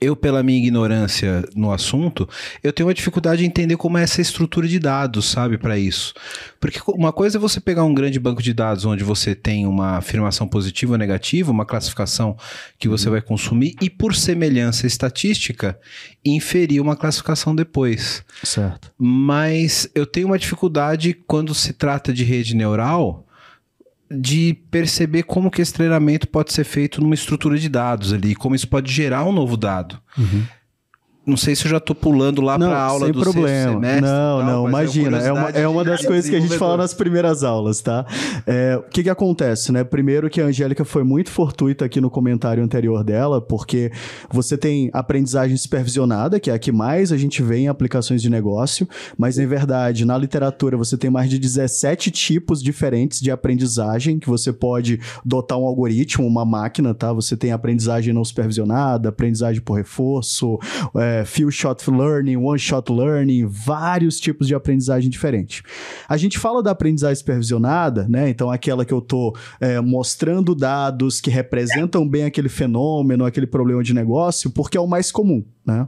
eu, 0.00 0.14
pela 0.14 0.42
minha 0.42 0.58
ignorância 0.58 1.44
no 1.54 1.72
assunto, 1.72 2.28
eu 2.62 2.72
tenho 2.72 2.86
uma 2.88 2.94
dificuldade 2.94 3.40
de 3.42 3.46
entender 3.46 3.76
como 3.76 3.96
é 3.96 4.02
essa 4.02 4.20
estrutura 4.20 4.68
de 4.68 4.78
dados, 4.78 5.26
sabe, 5.26 5.56
para 5.56 5.78
isso. 5.78 6.12
Porque 6.60 6.80
uma 6.88 7.12
coisa 7.12 7.38
é 7.38 7.40
você 7.40 7.60
pegar 7.60 7.84
um 7.84 7.94
grande 7.94 8.18
banco 8.18 8.42
de 8.42 8.52
dados 8.52 8.84
onde 8.84 9.02
você 9.02 9.34
tem 9.34 9.66
uma 9.66 9.96
afirmação 9.96 10.46
positiva 10.46 10.92
ou 10.92 10.98
negativa, 10.98 11.50
uma 11.50 11.64
classificação 11.64 12.36
que 12.78 12.88
você 12.88 13.08
vai 13.08 13.22
consumir, 13.22 13.74
e 13.80 13.88
por 13.88 14.14
semelhança 14.14 14.86
estatística, 14.86 15.78
inferir 16.24 16.80
uma 16.80 16.96
classificação 16.96 17.54
depois. 17.54 18.24
Certo. 18.42 18.92
Mas 18.98 19.88
eu 19.94 20.06
tenho 20.06 20.26
uma 20.26 20.38
dificuldade 20.38 21.14
quando 21.26 21.54
se 21.54 21.72
trata 21.72 22.12
de 22.12 22.24
rede 22.24 22.54
neural 22.54 23.23
de 24.10 24.54
perceber 24.70 25.22
como 25.22 25.50
que 25.50 25.62
esse 25.62 25.72
treinamento 25.72 26.28
pode 26.28 26.52
ser 26.52 26.64
feito 26.64 27.00
numa 27.00 27.14
estrutura 27.14 27.58
de 27.58 27.68
dados 27.68 28.12
ali, 28.12 28.34
como 28.34 28.54
isso 28.54 28.68
pode 28.68 28.92
gerar 28.92 29.24
um 29.24 29.32
novo 29.32 29.56
dado. 29.56 30.00
Uhum. 30.16 30.44
Não 31.26 31.38
sei 31.38 31.56
se 31.56 31.64
eu 31.64 31.70
já 31.70 31.78
estou 31.78 31.96
pulando 31.96 32.42
lá 32.42 32.58
para 32.58 32.76
a 32.76 32.82
aula 32.82 33.06
sem 33.06 33.12
do 33.12 33.20
problema. 33.20 33.72
semestre. 33.72 34.00
Não, 34.02 34.38
tal, 34.38 34.44
não, 34.44 34.68
imagina. 34.68 35.18
É 35.18 35.32
uma, 35.32 35.48
é 35.50 35.68
uma 35.68 35.82
das 35.82 36.04
coisas 36.04 36.28
que 36.28 36.36
a 36.36 36.40
gente 36.40 36.58
fala 36.58 36.76
nas 36.76 36.92
primeiras 36.92 37.42
aulas, 37.42 37.80
tá? 37.80 38.04
É, 38.46 38.76
o 38.76 38.82
que 38.82 39.02
que 39.02 39.08
acontece, 39.08 39.72
né? 39.72 39.82
Primeiro 39.82 40.28
que 40.28 40.40
a 40.40 40.44
Angélica 40.44 40.84
foi 40.84 41.02
muito 41.02 41.30
fortuita 41.30 41.86
aqui 41.86 41.98
no 41.98 42.10
comentário 42.10 42.62
anterior 42.62 43.02
dela, 43.02 43.40
porque 43.40 43.90
você 44.30 44.58
tem 44.58 44.90
aprendizagem 44.92 45.56
supervisionada, 45.56 46.38
que 46.38 46.50
é 46.50 46.54
a 46.54 46.58
que 46.58 46.70
mais 46.70 47.10
a 47.10 47.16
gente 47.16 47.42
vê 47.42 47.56
em 47.58 47.68
aplicações 47.68 48.20
de 48.20 48.28
negócio, 48.28 48.86
mas 49.16 49.38
em 49.38 49.46
verdade, 49.46 50.04
na 50.04 50.18
literatura 50.18 50.76
você 50.76 50.96
tem 50.98 51.10
mais 51.10 51.30
de 51.30 51.38
17 51.38 52.10
tipos 52.10 52.62
diferentes 52.62 53.20
de 53.20 53.30
aprendizagem 53.30 54.18
que 54.18 54.28
você 54.28 54.52
pode 54.52 55.00
dotar 55.24 55.56
um 55.56 55.64
algoritmo, 55.64 56.26
uma 56.26 56.44
máquina, 56.44 56.92
tá? 56.94 57.14
Você 57.14 57.34
tem 57.34 57.50
aprendizagem 57.50 58.12
não 58.12 58.24
supervisionada, 58.24 59.08
aprendizagem 59.08 59.62
por 59.62 59.74
reforço, 59.74 60.58
é, 60.96 61.13
é, 61.20 61.24
few 61.24 61.50
shot 61.50 61.88
learning, 61.90 62.36
one 62.36 62.58
shot 62.58 62.90
learning, 62.90 63.46
vários 63.46 64.18
tipos 64.18 64.46
de 64.46 64.54
aprendizagem 64.54 65.08
diferente. 65.08 65.62
A 66.08 66.16
gente 66.16 66.38
fala 66.38 66.62
da 66.62 66.72
aprendizagem 66.72 67.16
supervisionada, 67.16 68.06
né? 68.08 68.28
Então 68.28 68.50
aquela 68.50 68.84
que 68.84 68.92
eu 68.92 69.00
tô 69.00 69.34
é, 69.60 69.80
mostrando 69.80 70.54
dados 70.54 71.20
que 71.20 71.30
representam 71.30 72.08
bem 72.08 72.24
aquele 72.24 72.48
fenômeno, 72.48 73.24
aquele 73.24 73.46
problema 73.46 73.82
de 73.82 73.94
negócio, 73.94 74.50
porque 74.50 74.76
é 74.76 74.80
o 74.80 74.86
mais 74.86 75.12
comum. 75.12 75.44
Né? 75.66 75.86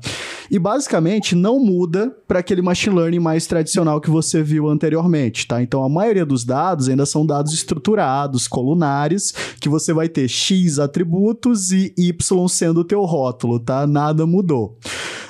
E 0.51 0.59
basicamente 0.59 1.35
não 1.35 1.61
muda 1.61 2.11
para 2.27 2.39
aquele 2.39 2.62
machine 2.62 2.97
learning 2.97 3.18
mais 3.18 3.47
tradicional 3.47 4.01
que 4.01 4.09
você 4.09 4.43
viu 4.43 4.68
anteriormente, 4.68 5.47
tá? 5.47 5.61
Então 5.62 5.85
a 5.85 5.89
maioria 5.89 6.24
dos 6.24 6.45
dados 6.45 6.89
ainda 6.89 7.05
são 7.05 7.27
dados 7.27 7.53
estruturados, 7.53 8.49
colunares, 8.49 9.35
que 9.61 9.68
você 9.68 9.93
vai 9.93 10.09
ter 10.09 10.29
x 10.29 10.79
atributos 10.79 11.72
e 11.72 11.93
y 11.99 12.49
sendo 12.49 12.81
o 12.81 12.85
teu 12.85 13.05
rótulo, 13.05 13.61
tá? 13.61 13.87
Nada 13.87 14.24
mudou. 14.24 14.79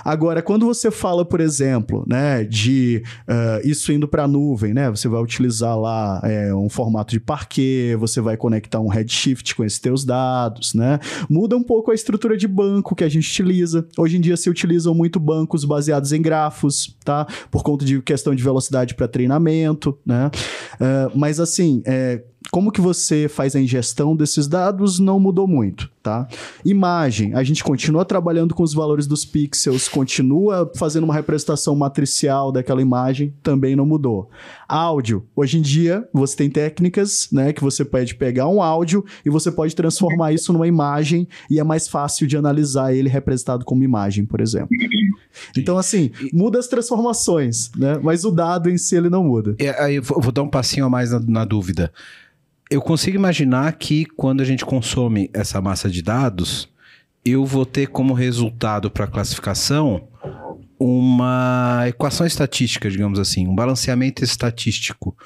Agora, 0.04 0.42
quando 0.42 0.66
você 0.66 0.90
fala, 0.90 1.24
por 1.24 1.40
exemplo, 1.40 2.04
né, 2.06 2.44
de 2.44 3.02
uh, 3.28 3.66
isso 3.66 3.92
indo 3.92 4.06
para 4.08 4.24
a 4.24 4.28
nuvem, 4.28 4.72
né, 4.72 4.90
você 4.90 5.08
vai 5.08 5.22
utilizar 5.22 5.78
lá 5.78 6.20
é, 6.24 6.54
um 6.54 6.68
formato 6.68 7.12
de 7.12 7.20
parquet, 7.20 7.96
você 7.96 8.20
vai 8.20 8.36
conectar 8.36 8.80
um 8.80 8.88
redshift 8.88 9.54
com 9.54 9.64
esses 9.64 9.78
teus 9.78 10.04
dados, 10.04 10.74
né, 10.74 10.98
muda 11.28 11.56
um 11.56 11.62
pouco 11.62 11.90
a 11.90 11.94
estrutura 11.94 12.36
de 12.36 12.46
banco 12.46 12.94
que 12.94 13.04
a 13.04 13.08
gente 13.08 13.28
utiliza. 13.28 13.86
Hoje 13.98 14.16
em 14.16 14.20
dia 14.20 14.36
se 14.36 14.48
utilizam 14.48 14.94
muito 14.94 15.18
bancos 15.18 15.64
baseados 15.64 16.12
em 16.12 16.22
grafos, 16.22 16.96
tá, 17.04 17.26
por 17.50 17.62
conta 17.62 17.84
de 17.84 18.00
questão 18.02 18.34
de 18.34 18.42
velocidade 18.42 18.94
para 18.94 19.08
treinamento, 19.08 19.98
né, 20.04 20.30
uh, 20.74 21.18
mas 21.18 21.40
assim, 21.40 21.82
é, 21.84 22.22
como 22.50 22.70
que 22.70 22.80
você 22.80 23.28
faz 23.28 23.56
a 23.56 23.60
ingestão 23.60 24.14
desses 24.14 24.46
dados 24.46 24.98
não 24.98 25.18
mudou 25.18 25.46
muito, 25.46 25.90
tá? 26.02 26.28
Imagem, 26.64 27.34
a 27.34 27.42
gente 27.42 27.62
continua 27.62 28.04
trabalhando 28.04 28.54
com 28.54 28.62
os 28.62 28.72
valores 28.72 29.06
dos 29.06 29.24
pixels, 29.24 29.88
continua 29.88 30.70
fazendo 30.76 31.04
uma 31.04 31.14
representação 31.14 31.74
matricial 31.74 32.52
daquela 32.52 32.80
imagem, 32.80 33.34
também 33.42 33.74
não 33.74 33.86
mudou. 33.86 34.30
Áudio, 34.68 35.26
hoje 35.34 35.58
em 35.58 35.62
dia 35.62 36.08
você 36.12 36.36
tem 36.36 36.50
técnicas, 36.50 37.28
né, 37.32 37.52
que 37.52 37.62
você 37.62 37.84
pode 37.84 38.14
pegar 38.14 38.48
um 38.48 38.62
áudio 38.62 39.04
e 39.24 39.30
você 39.30 39.50
pode 39.50 39.74
transformar 39.74 40.32
isso 40.32 40.52
numa 40.52 40.66
imagem 40.66 41.28
e 41.50 41.58
é 41.58 41.64
mais 41.64 41.88
fácil 41.88 42.26
de 42.26 42.36
analisar 42.36 42.94
ele 42.94 43.08
representado 43.08 43.64
como 43.64 43.84
imagem, 43.84 44.24
por 44.24 44.40
exemplo. 44.40 44.68
Então, 45.56 45.76
assim, 45.76 46.10
muda 46.32 46.58
as 46.58 46.66
transformações, 46.66 47.70
né? 47.76 47.98
Mas 48.02 48.24
o 48.24 48.30
dado 48.30 48.70
em 48.70 48.78
si 48.78 48.96
ele 48.96 49.10
não 49.10 49.24
muda. 49.24 49.54
É, 49.58 49.82
aí 49.82 49.96
eu 49.96 50.02
vou 50.02 50.32
dar 50.32 50.42
um 50.42 50.48
passinho 50.48 50.86
a 50.86 50.90
mais 50.90 51.10
na, 51.10 51.20
na 51.20 51.44
dúvida 51.44 51.92
eu 52.70 52.80
consigo 52.82 53.16
imaginar 53.16 53.72
que 53.74 54.04
quando 54.04 54.40
a 54.40 54.44
gente 54.44 54.64
consome 54.64 55.30
essa 55.32 55.60
massa 55.60 55.88
de 55.88 56.02
dados, 56.02 56.68
eu 57.24 57.44
vou 57.44 57.64
ter 57.64 57.88
como 57.88 58.12
resultado 58.12 58.90
para 58.90 59.04
a 59.04 59.08
classificação 59.08 60.08
uma 60.78 61.84
equação 61.86 62.26
estatística, 62.26 62.90
digamos 62.90 63.18
assim, 63.18 63.46
um 63.46 63.54
balanceamento 63.54 64.22
estatístico 64.22 65.16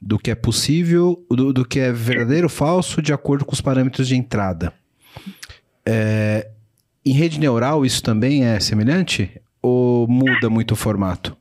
do 0.00 0.18
que 0.18 0.30
é 0.30 0.34
possível, 0.34 1.24
do, 1.28 1.52
do 1.52 1.64
que 1.64 1.80
é 1.80 1.92
verdadeiro 1.92 2.46
ou 2.46 2.50
falso, 2.50 3.02
de 3.02 3.12
acordo 3.12 3.44
com 3.44 3.52
os 3.52 3.60
parâmetros 3.60 4.06
de 4.06 4.16
entrada. 4.16 4.72
É, 5.84 6.48
em 7.04 7.12
rede 7.12 7.40
neural, 7.40 7.84
isso 7.84 8.02
também 8.02 8.44
é 8.44 8.60
semelhante? 8.60 9.40
Ou 9.60 10.06
muda 10.06 10.48
muito 10.48 10.72
o 10.72 10.76
formato? 10.76 11.36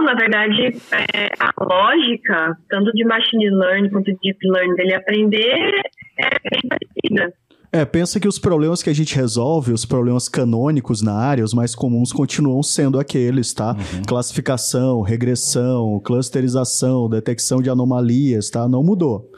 Não, 0.00 0.06
na 0.06 0.14
verdade, 0.14 0.68
é, 1.14 1.28
a 1.38 1.52
lógica, 1.62 2.56
tanto 2.70 2.90
de 2.92 3.04
machine 3.04 3.50
learning 3.50 3.90
quanto 3.90 4.06
de 4.06 4.18
deep 4.22 4.38
learning, 4.48 4.74
dele 4.74 4.94
aprender 4.94 5.82
é 6.18 6.30
bem 6.48 6.60
parecida. 6.70 7.34
É, 7.72 7.84
pensa 7.84 8.18
que 8.18 8.26
os 8.26 8.36
problemas 8.36 8.82
que 8.82 8.90
a 8.90 8.92
gente 8.92 9.14
resolve, 9.14 9.72
os 9.72 9.84
problemas 9.84 10.28
canônicos 10.28 11.02
na 11.02 11.14
área, 11.14 11.44
os 11.44 11.54
mais 11.54 11.72
comuns 11.72 12.12
continuam 12.12 12.64
sendo 12.64 12.98
aqueles, 12.98 13.52
tá? 13.52 13.76
Uhum. 13.76 14.02
Classificação, 14.06 15.02
regressão, 15.02 16.00
clusterização, 16.04 17.08
detecção 17.08 17.62
de 17.62 17.70
anomalias, 17.70 18.50
tá? 18.50 18.68
Não 18.68 18.82
mudou. 18.82 19.30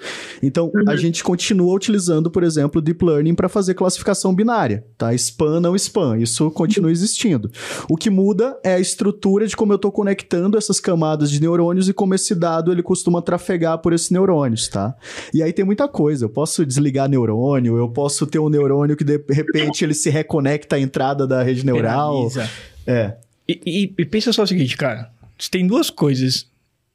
Então, 0.42 0.72
uhum. 0.74 0.88
a 0.88 0.96
gente 0.96 1.22
continua 1.22 1.74
utilizando, 1.74 2.30
por 2.30 2.42
exemplo, 2.42 2.80
deep 2.80 3.04
learning 3.04 3.34
para 3.34 3.50
fazer 3.50 3.74
classificação 3.74 4.34
binária, 4.34 4.82
tá? 4.96 5.12
Spam 5.12 5.60
não 5.60 5.76
spam, 5.76 6.18
isso 6.18 6.50
continua 6.52 6.90
existindo. 6.90 7.50
O 7.86 7.96
que 7.96 8.08
muda 8.08 8.58
é 8.64 8.74
a 8.74 8.80
estrutura 8.80 9.46
de 9.46 9.54
como 9.54 9.74
eu 9.74 9.76
estou 9.76 9.92
conectando 9.92 10.56
essas 10.56 10.80
camadas 10.80 11.30
de 11.30 11.38
neurônios 11.38 11.86
e 11.86 11.92
como 11.92 12.14
esse 12.14 12.34
dado 12.34 12.72
ele 12.72 12.82
costuma 12.82 13.20
trafegar 13.20 13.78
por 13.78 13.92
esses 13.92 14.08
neurônios, 14.08 14.68
tá? 14.68 14.94
E 15.34 15.42
aí 15.42 15.52
tem 15.52 15.66
muita 15.66 15.86
coisa, 15.86 16.24
eu 16.24 16.30
posso 16.30 16.64
desligar 16.64 17.10
neurônio, 17.10 17.76
eu 17.76 17.88
posso 17.90 18.21
posso 18.22 18.26
ter 18.26 18.38
um 18.38 18.48
neurônio 18.48 18.96
que 18.96 19.04
de 19.04 19.20
repente 19.30 19.84
ele 19.84 19.94
se 19.94 20.10
reconecta 20.10 20.76
à 20.76 20.80
entrada 20.80 21.26
da 21.26 21.42
rede 21.42 21.64
neural. 21.64 22.28
Penaliza. 22.28 22.50
É. 22.86 23.14
E, 23.48 23.60
e- 23.66 23.94
e 23.98 24.04
pensa 24.04 24.32
só 24.32 24.42
o 24.42 24.46
seguinte, 24.46 24.76
cara. 24.76 25.10
Tem 25.50 25.66
duas 25.66 25.90
coisas 25.90 26.46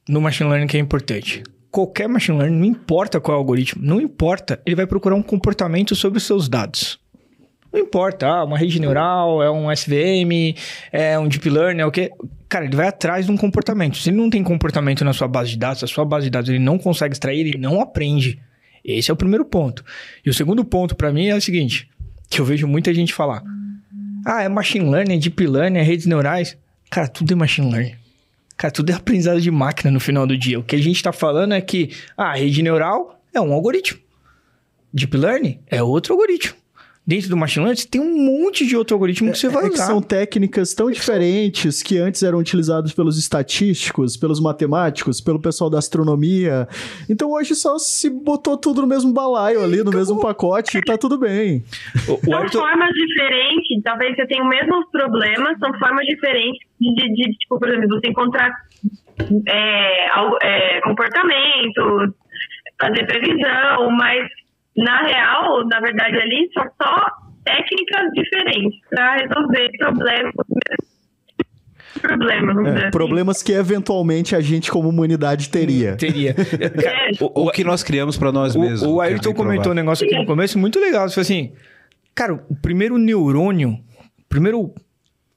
no 0.08 0.22
machine 0.22 0.50
learning 0.50 0.68
que 0.68 0.78
é 0.78 0.80
importante. 0.80 1.44
Qualquer 1.70 2.08
machine 2.08 2.38
learning, 2.38 2.58
não 2.58 2.66
importa 2.66 3.20
qual 3.20 3.36
é 3.36 3.38
o 3.38 3.42
algoritmo, 3.42 3.84
não 3.84 4.00
importa, 4.00 4.60
ele 4.66 4.76
vai 4.76 4.88
procurar 4.88 5.16
um 5.16 5.22
comportamento 5.22 5.96
sobre 5.96 6.18
os 6.18 6.24
seus 6.24 6.48
dados. 6.48 6.98
Não 7.72 7.82
importa, 7.82 8.26
ah, 8.26 8.46
uma 8.46 8.58
rede 8.58 8.80
neural, 8.80 9.44
é 9.44 9.52
um 9.52 9.70
SVM, 9.70 10.56
é 10.92 11.20
um 11.20 11.28
deep 11.28 11.50
learning, 11.50 11.82
é 11.82 11.86
o 11.86 11.92
quê? 11.92 12.10
Cara, 12.48 12.64
ele 12.64 12.76
vai 12.76 12.88
atrás 12.88 13.26
de 13.26 13.32
um 13.32 13.36
comportamento. 13.36 13.98
Se 13.98 14.10
ele 14.10 14.18
não 14.18 14.30
tem 14.30 14.42
comportamento 14.42 15.04
na 15.04 15.12
sua 15.12 15.28
base 15.28 15.52
de 15.52 15.58
dados, 15.58 15.84
a 15.84 15.88
sua 15.88 16.06
base 16.06 16.28
de 16.28 16.30
dados 16.32 16.50
ele 16.50 16.60
não 16.60 16.78
consegue 16.80 17.14
extrair, 17.14 17.42
ele 17.42 17.58
não 17.58 17.82
aprende. 17.82 18.40
Esse 18.84 19.12
é 19.12 19.14
o 19.14 19.18
primeiro 19.18 19.46
ponto. 19.46 19.84
E 20.26 20.30
o 20.30 20.34
segundo 20.34 20.64
ponto 20.64 20.96
pra 20.96 21.12
mim 21.12 21.28
é 21.28 21.36
o 21.36 21.42
seguinte, 21.42 21.90
que 22.30 22.40
eu 22.40 22.46
vejo 22.46 22.68
muita 22.68 22.94
gente 22.94 23.14
falar: 23.14 23.44
"Ah, 24.26 24.44
é 24.44 24.50
machine 24.50 24.90
learning, 24.90 25.16
é 25.16 25.18
deep 25.18 25.48
learning, 25.48 25.80
é 25.80 25.84
redes 25.84 26.06
neurais". 26.06 26.58
Cara, 26.90 27.08
tudo 27.08 27.34
é 27.34 27.36
machine 27.36 27.72
learning. 27.72 27.96
Cara, 28.56 28.72
tudo 28.72 28.90
é 28.90 28.94
aprendizado 28.94 29.40
de 29.40 29.52
máquina 29.52 29.92
no 29.92 30.00
final 30.00 30.26
do 30.26 30.38
dia. 30.38 30.60
O 30.60 30.64
que 30.64 30.76
a 30.76 30.82
gente 30.82 31.02
tá 31.04 31.12
falando 31.12 31.54
é 31.54 31.62
que 31.62 31.92
ah, 32.18 32.32
a 32.32 32.36
rede 32.36 32.64
neural 32.64 33.22
é 33.34 33.40
um 33.40 33.54
algoritmo. 33.54 34.00
Deep 34.94 35.16
learning 35.16 35.60
é 35.68 35.84
outro 35.84 36.14
algoritmo. 36.14 36.56
Dentro 37.08 37.30
do 37.30 37.38
machine 37.38 37.64
learning, 37.64 37.80
você 37.82 37.88
tem 37.88 38.02
um 38.02 38.18
monte 38.44 38.66
de 38.68 38.76
outro 38.76 38.94
algoritmo 38.94 39.32
que 39.32 39.38
você 39.38 39.48
vai 39.48 39.66
é 39.66 39.70
que 39.70 39.76
usar. 39.76 39.86
são 39.86 40.02
técnicas 40.02 40.74
tão 40.74 40.92
diferentes 40.92 41.82
que 41.82 41.98
antes 41.98 42.22
eram 42.22 42.38
utilizadas 42.38 42.92
pelos 42.94 43.18
estatísticos, 43.18 44.18
pelos 44.18 44.42
matemáticos, 44.42 45.22
pelo 45.22 45.40
pessoal 45.40 45.70
da 45.70 45.78
astronomia. 45.80 46.68
Então 47.10 47.32
hoje 47.32 47.56
só 47.56 47.78
se 47.78 48.10
botou 48.10 48.58
tudo 48.58 48.82
no 48.82 48.88
mesmo 48.88 49.14
balaio 49.14 49.64
ali, 49.64 49.82
no 49.84 49.92
mesmo 49.92 50.20
pacote 50.20 50.78
e 50.78 50.82
tá 50.82 50.98
tudo 50.98 51.18
bem. 51.18 51.64
O, 52.10 52.14
o 52.16 52.50
São 52.50 52.62
formas 52.62 52.90
diferentes, 52.94 53.82
talvez 53.86 54.14
você 54.16 54.28
tenha 54.28 54.44
os 54.44 54.50
mesmos 54.50 54.86
problemas, 54.92 55.58
são 55.60 55.72
formas 55.80 56.06
diferentes 56.06 56.60
de, 56.82 56.94
de- 56.94 57.14
de, 57.14 57.38
tipo, 57.38 57.58
por 57.58 57.70
exemplo, 57.70 58.00
você 58.02 58.10
encontrar 58.10 58.52
é, 59.48 60.10
algo- 60.12 60.38
é, 60.42 60.82
comportamento, 60.82 62.14
fazer 62.80 63.06
previsão, 63.08 63.92
mas 63.92 64.28
na 64.78 65.02
real, 65.04 65.66
na 65.68 65.80
verdade, 65.80 66.18
ali 66.18 66.50
são 66.54 66.64
só 66.82 67.06
técnicas 67.44 68.12
diferentes 68.14 68.80
para 68.90 69.16
resolver 69.18 69.70
problemas. 69.80 70.34
Problemas, 72.02 72.68
É, 72.68 72.78
assim. 72.80 72.92
problemas 72.92 73.42
que 73.44 73.52
eventualmente 73.54 74.36
a 74.36 74.42
gente, 74.42 74.70
como 74.70 74.88
humanidade, 74.90 75.50
teria. 75.50 75.96
teria. 75.96 76.34
Cara, 76.36 77.10
O, 77.20 77.50
que 77.50 77.64
nós 77.64 77.82
criamos 77.82 78.18
pra 78.18 78.32
nós 78.32 78.56
O, 78.56 78.60
mesmos. 78.62 78.84
o 78.84 79.02
é 79.02 79.08
Ayrton 79.08 79.34
comentou 79.34 79.72
um 79.72 79.76
negócio 79.76 80.06
aqui 80.06 80.16
no 80.16 80.26
começo 80.26 80.60
muito 80.60 80.80
legal. 80.80 81.10
Falou 81.10 81.22
assim: 81.22 81.54
Cara, 82.14 82.34
o 82.36 82.56
primeiro 82.62 82.98
neurônio, 82.98 83.72
o 83.72 84.28
primeiro. 84.30 84.74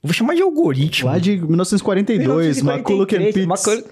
Vou 0.03 0.13
chamar 0.13 0.35
de 0.35 0.41
algoritmo. 0.43 1.09
Lá 1.09 1.17
de 1.17 1.37
1942, 1.37 2.59
McCulloch 2.61 3.15
and 3.15 3.31
Pitts. 3.33 3.83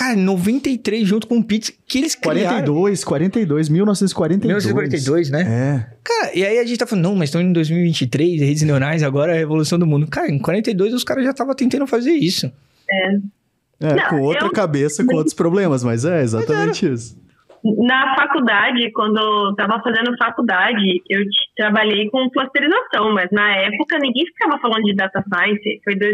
Cara, 0.00 0.16
93 0.16 1.06
junto 1.06 1.26
com 1.26 1.36
o 1.36 1.44
Pitts, 1.44 1.78
que 1.86 1.98
eles 1.98 2.14
criaram. 2.14 2.64
42, 2.64 3.04
42, 3.04 3.68
1942. 3.68 4.64
1942, 4.64 5.30
né? 5.30 5.42
É. 5.42 5.96
Cara, 6.02 6.30
e 6.34 6.42
aí 6.42 6.58
a 6.58 6.64
gente 6.64 6.78
tá 6.78 6.86
falando, 6.86 7.04
não, 7.04 7.14
mas 7.14 7.28
estão 7.28 7.42
em 7.42 7.52
2023, 7.52 8.40
redes 8.40 8.62
neurais, 8.62 9.02
agora 9.02 9.32
é 9.32 9.34
a 9.36 9.38
revolução 9.38 9.78
do 9.78 9.86
mundo. 9.86 10.06
Cara, 10.06 10.30
em 10.30 10.38
42 10.38 10.94
os 10.94 11.04
caras 11.04 11.22
já 11.24 11.32
estavam 11.32 11.54
tentando 11.54 11.86
fazer 11.86 12.12
isso. 12.12 12.50
É, 12.90 13.12
Não, 13.78 14.08
com 14.08 14.22
outra 14.22 14.46
eu- 14.46 14.52
cabeça, 14.52 15.04
com 15.04 15.14
outros 15.16 15.34
problemas, 15.34 15.84
mas 15.84 16.06
é 16.06 16.22
exatamente 16.22 16.90
isso. 16.90 17.20
Na 17.62 18.16
faculdade, 18.16 18.90
quando 18.92 19.18
eu 19.18 19.50
estava 19.50 19.82
fazendo 19.82 20.16
faculdade, 20.16 21.02
eu 21.10 21.20
trabalhei 21.54 22.08
com 22.08 22.30
clusterização, 22.30 23.12
mas 23.12 23.28
na 23.30 23.54
época 23.54 23.98
ninguém 23.98 24.24
ficava 24.24 24.58
falando 24.58 24.84
de 24.84 24.94
data 24.94 25.22
science. 25.28 25.80
Foi 25.84 25.94
do, 25.94 26.06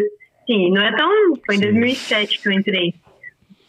sim, 0.44 0.72
não 0.72 0.82
é 0.82 0.96
tão. 0.96 1.08
Foi 1.46 1.54
em 1.54 1.60
2007 1.60 2.40
que 2.40 2.48
eu 2.48 2.52
entrei. 2.52 2.92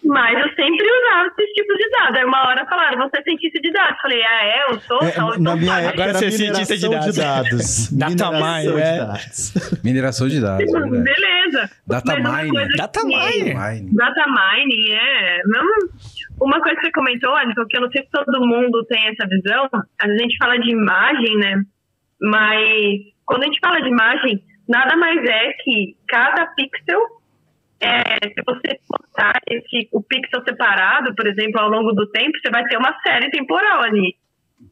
Mas 0.08 0.40
eu 0.40 0.48
sempre 0.56 0.88
usava 0.88 1.28
esses 1.28 1.54
tipos 1.54 1.78
de 1.78 1.90
dados. 1.90 2.18
Aí 2.18 2.26
uma 2.26 2.48
hora 2.48 2.66
falaram, 2.66 2.98
você 2.98 3.20
é 3.20 3.24
cientista 3.24 3.60
de 3.60 3.72
dados. 3.72 4.02
Falei, 4.02 4.24
ah, 4.24 4.46
é, 4.46 4.72
eu 4.72 4.80
sou? 4.80 5.02
É, 5.02 5.12
tal, 5.12 5.40
na 5.40 5.56
minha 5.56 5.80
época 5.80 6.04
Agora 6.04 6.14
você 6.14 6.26
é 6.28 6.32
cientista 6.32 6.78
de 6.78 6.88
mineração 6.88 7.12
de 7.12 7.20
dados. 7.20 7.92
Data 7.92 8.32
Mineração 8.32 8.58
mine, 8.58 8.74
de 8.74 8.82
é. 8.82 8.98
dados. 8.98 9.82
Mineração 9.84 10.28
de 10.28 10.42
dados. 10.42 10.72
verdade. 10.72 11.04
Beleza. 11.04 11.72
Data 11.86 12.14
coisa 12.14 12.68
Data. 12.78 13.04
Mining. 13.04 13.96
Data 13.96 14.26
mining, 14.28 14.92
é. 14.94 15.42
Uma 16.40 16.62
coisa 16.62 16.76
que 16.76 16.86
você 16.86 16.92
comentou, 16.92 17.36
Alisson, 17.36 17.66
que 17.68 17.78
eu 17.78 17.82
não 17.82 17.92
sei 17.92 18.04
se 18.04 18.12
todo 18.12 18.48
mundo 18.48 18.86
tem 18.86 19.08
essa 19.08 19.28
visão, 19.28 19.68
às 19.74 20.08
vezes 20.08 20.22
a 20.22 20.24
gente 20.24 20.38
fala 20.38 20.58
de 20.60 20.72
imagem, 20.72 21.38
né? 21.38 21.62
Mas 22.22 23.00
quando 23.26 23.44
a 23.44 23.46
gente 23.48 23.60
fala 23.60 23.82
de 23.82 23.90
imagem, 23.90 24.44
nada 24.68 24.96
mais 24.96 25.18
é 25.24 25.54
que 25.64 25.96
cada 26.08 26.46
pixel, 26.56 27.02
é, 27.80 28.28
se 28.28 28.42
você 28.46 28.80
botar 28.90 29.40
esse, 29.50 29.88
o 29.92 30.02
pixel 30.02 30.44
separado, 30.44 31.14
por 31.16 31.28
exemplo, 31.28 31.60
ao 31.62 31.70
longo 31.70 31.92
do 31.94 32.10
tempo, 32.12 32.32
você 32.42 32.50
vai 32.52 32.64
ter 32.66 32.78
uma 32.78 32.96
série 33.06 33.30
temporal 33.30 33.84
ali. 33.84 34.16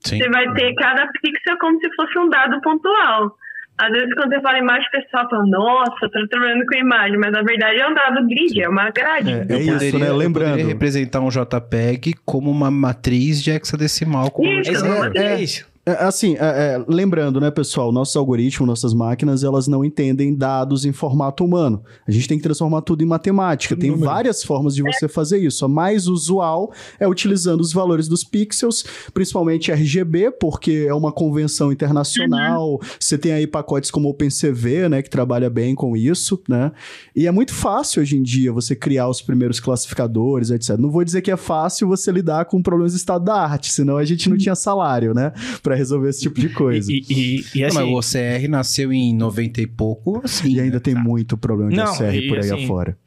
Sim. 0.03 0.17
Você 0.17 0.29
vai 0.29 0.51
ter 0.53 0.73
cada 0.75 1.07
pixel 1.21 1.57
como 1.59 1.79
se 1.79 1.87
fosse 1.95 2.17
um 2.19 2.29
dado 2.29 2.59
pontual. 2.61 3.35
Às 3.77 3.91
vezes, 3.91 4.13
quando 4.15 4.29
você 4.33 4.41
fala 4.41 4.57
imagem, 4.57 4.87
o 4.87 4.91
pessoal 4.91 5.29
fala, 5.29 5.45
nossa, 5.47 6.05
eu 6.05 6.09
tô 6.09 6.27
trabalhando 6.29 6.65
com 6.65 6.77
imagem, 6.77 7.17
mas 7.17 7.31
na 7.33 7.41
verdade 7.43 7.77
é 7.77 7.87
um 7.87 7.93
dado 7.93 8.25
grid, 8.25 8.61
é 8.61 8.69
uma 8.69 8.89
grade. 8.89 9.31
É, 9.33 9.45
Eu 9.49 9.57
isso, 9.59 9.71
poderia- 9.73 9.99
né? 9.99 10.09
eu 10.09 10.15
Lembrando. 10.15 10.49
poderia 10.51 10.67
representar 10.73 11.19
um 11.19 11.27
JPEG 11.29 12.13
como 12.25 12.49
uma 12.49 12.71
matriz 12.71 13.43
de 13.43 13.51
hexadecimal. 13.51 14.31
Como 14.31 14.49
Isso, 14.49 14.71
é, 15.17 15.17
é 15.35 15.41
isso. 15.41 15.67
É, 15.85 16.05
Assim, 16.05 16.35
é, 16.35 16.39
é, 16.39 16.85
lembrando, 16.87 17.39
né, 17.39 17.51
pessoal, 17.51 17.91
nossos 17.91 18.15
algoritmos, 18.15 18.67
nossas 18.67 18.93
máquinas, 18.93 19.43
elas 19.43 19.67
não 19.67 19.83
entendem 19.83 20.35
dados 20.35 20.83
em 20.85 20.91
formato 20.91 21.43
humano. 21.43 21.83
A 22.07 22.11
gente 22.11 22.27
tem 22.27 22.37
que 22.37 22.43
transformar 22.43 22.81
tudo 22.81 23.03
em 23.03 23.07
matemática. 23.07 23.75
Tem 23.75 23.91
Número. 23.91 24.09
várias 24.09 24.43
formas 24.43 24.73
de 24.73 24.81
você 24.81 25.07
fazer 25.07 25.37
isso. 25.37 25.63
A 25.63 25.67
mais 25.67 26.07
usual 26.07 26.71
é 26.99 27.07
utilizando 27.07 27.61
os 27.61 27.71
valores 27.71 28.07
dos 28.07 28.23
pixels, 28.23 28.83
principalmente 29.13 29.71
RGB, 29.71 30.31
porque 30.39 30.85
é 30.87 30.93
uma 30.93 31.11
convenção 31.11 31.71
internacional. 31.71 32.79
Você 32.99 33.17
tem 33.17 33.33
aí 33.33 33.45
pacotes 33.45 33.91
como 33.91 34.09
OpenCV, 34.09 34.89
né, 34.89 35.01
que 35.01 35.09
trabalha 35.09 35.49
bem 35.49 35.75
com 35.75 35.95
isso, 35.95 36.41
né? 36.49 36.71
E 37.15 37.27
é 37.27 37.31
muito 37.31 37.53
fácil 37.53 38.01
hoje 38.01 38.17
em 38.17 38.23
dia 38.23 38.51
você 38.51 38.75
criar 38.75 39.07
os 39.07 39.21
primeiros 39.21 39.59
classificadores, 39.59 40.49
etc. 40.49 40.77
Não 40.77 40.89
vou 40.89 41.03
dizer 41.03 41.21
que 41.21 41.31
é 41.31 41.37
fácil 41.37 41.87
você 41.87 42.11
lidar 42.11 42.45
com 42.45 42.61
problemas 42.61 42.93
de 42.93 42.97
estado 42.97 43.25
da 43.25 43.35
arte, 43.35 43.71
senão 43.71 43.97
a 43.97 44.05
gente 44.05 44.29
não 44.29 44.37
tinha 44.37 44.55
salário, 44.55 45.13
né? 45.13 45.31
Pra 45.61 45.74
resolver 45.75 46.09
esse 46.09 46.21
tipo 46.21 46.39
de 46.39 46.49
coisa. 46.49 46.91
E, 46.91 46.95
E, 46.95 47.05
e, 47.09 47.13
e, 47.13 47.45
e 47.55 47.61
Não, 47.61 47.67
assim, 47.67 47.77
mas 47.77 47.87
o 47.87 48.17
OCR 48.17 48.49
nasceu 48.49 48.93
em 48.93 49.15
90 49.15 49.61
e 49.61 49.67
pouco, 49.67 50.21
assim. 50.23 50.59
ainda 50.59 50.75
né? 50.75 50.79
tem 50.79 50.95
muito 50.95 51.37
problema 51.37 51.71
de 51.71 51.77
Não, 51.77 51.93
OCR 51.93 52.15
e 52.15 52.27
por 52.27 52.39
aí 52.39 52.51
assim, 52.51 52.63
afora. 52.65 52.97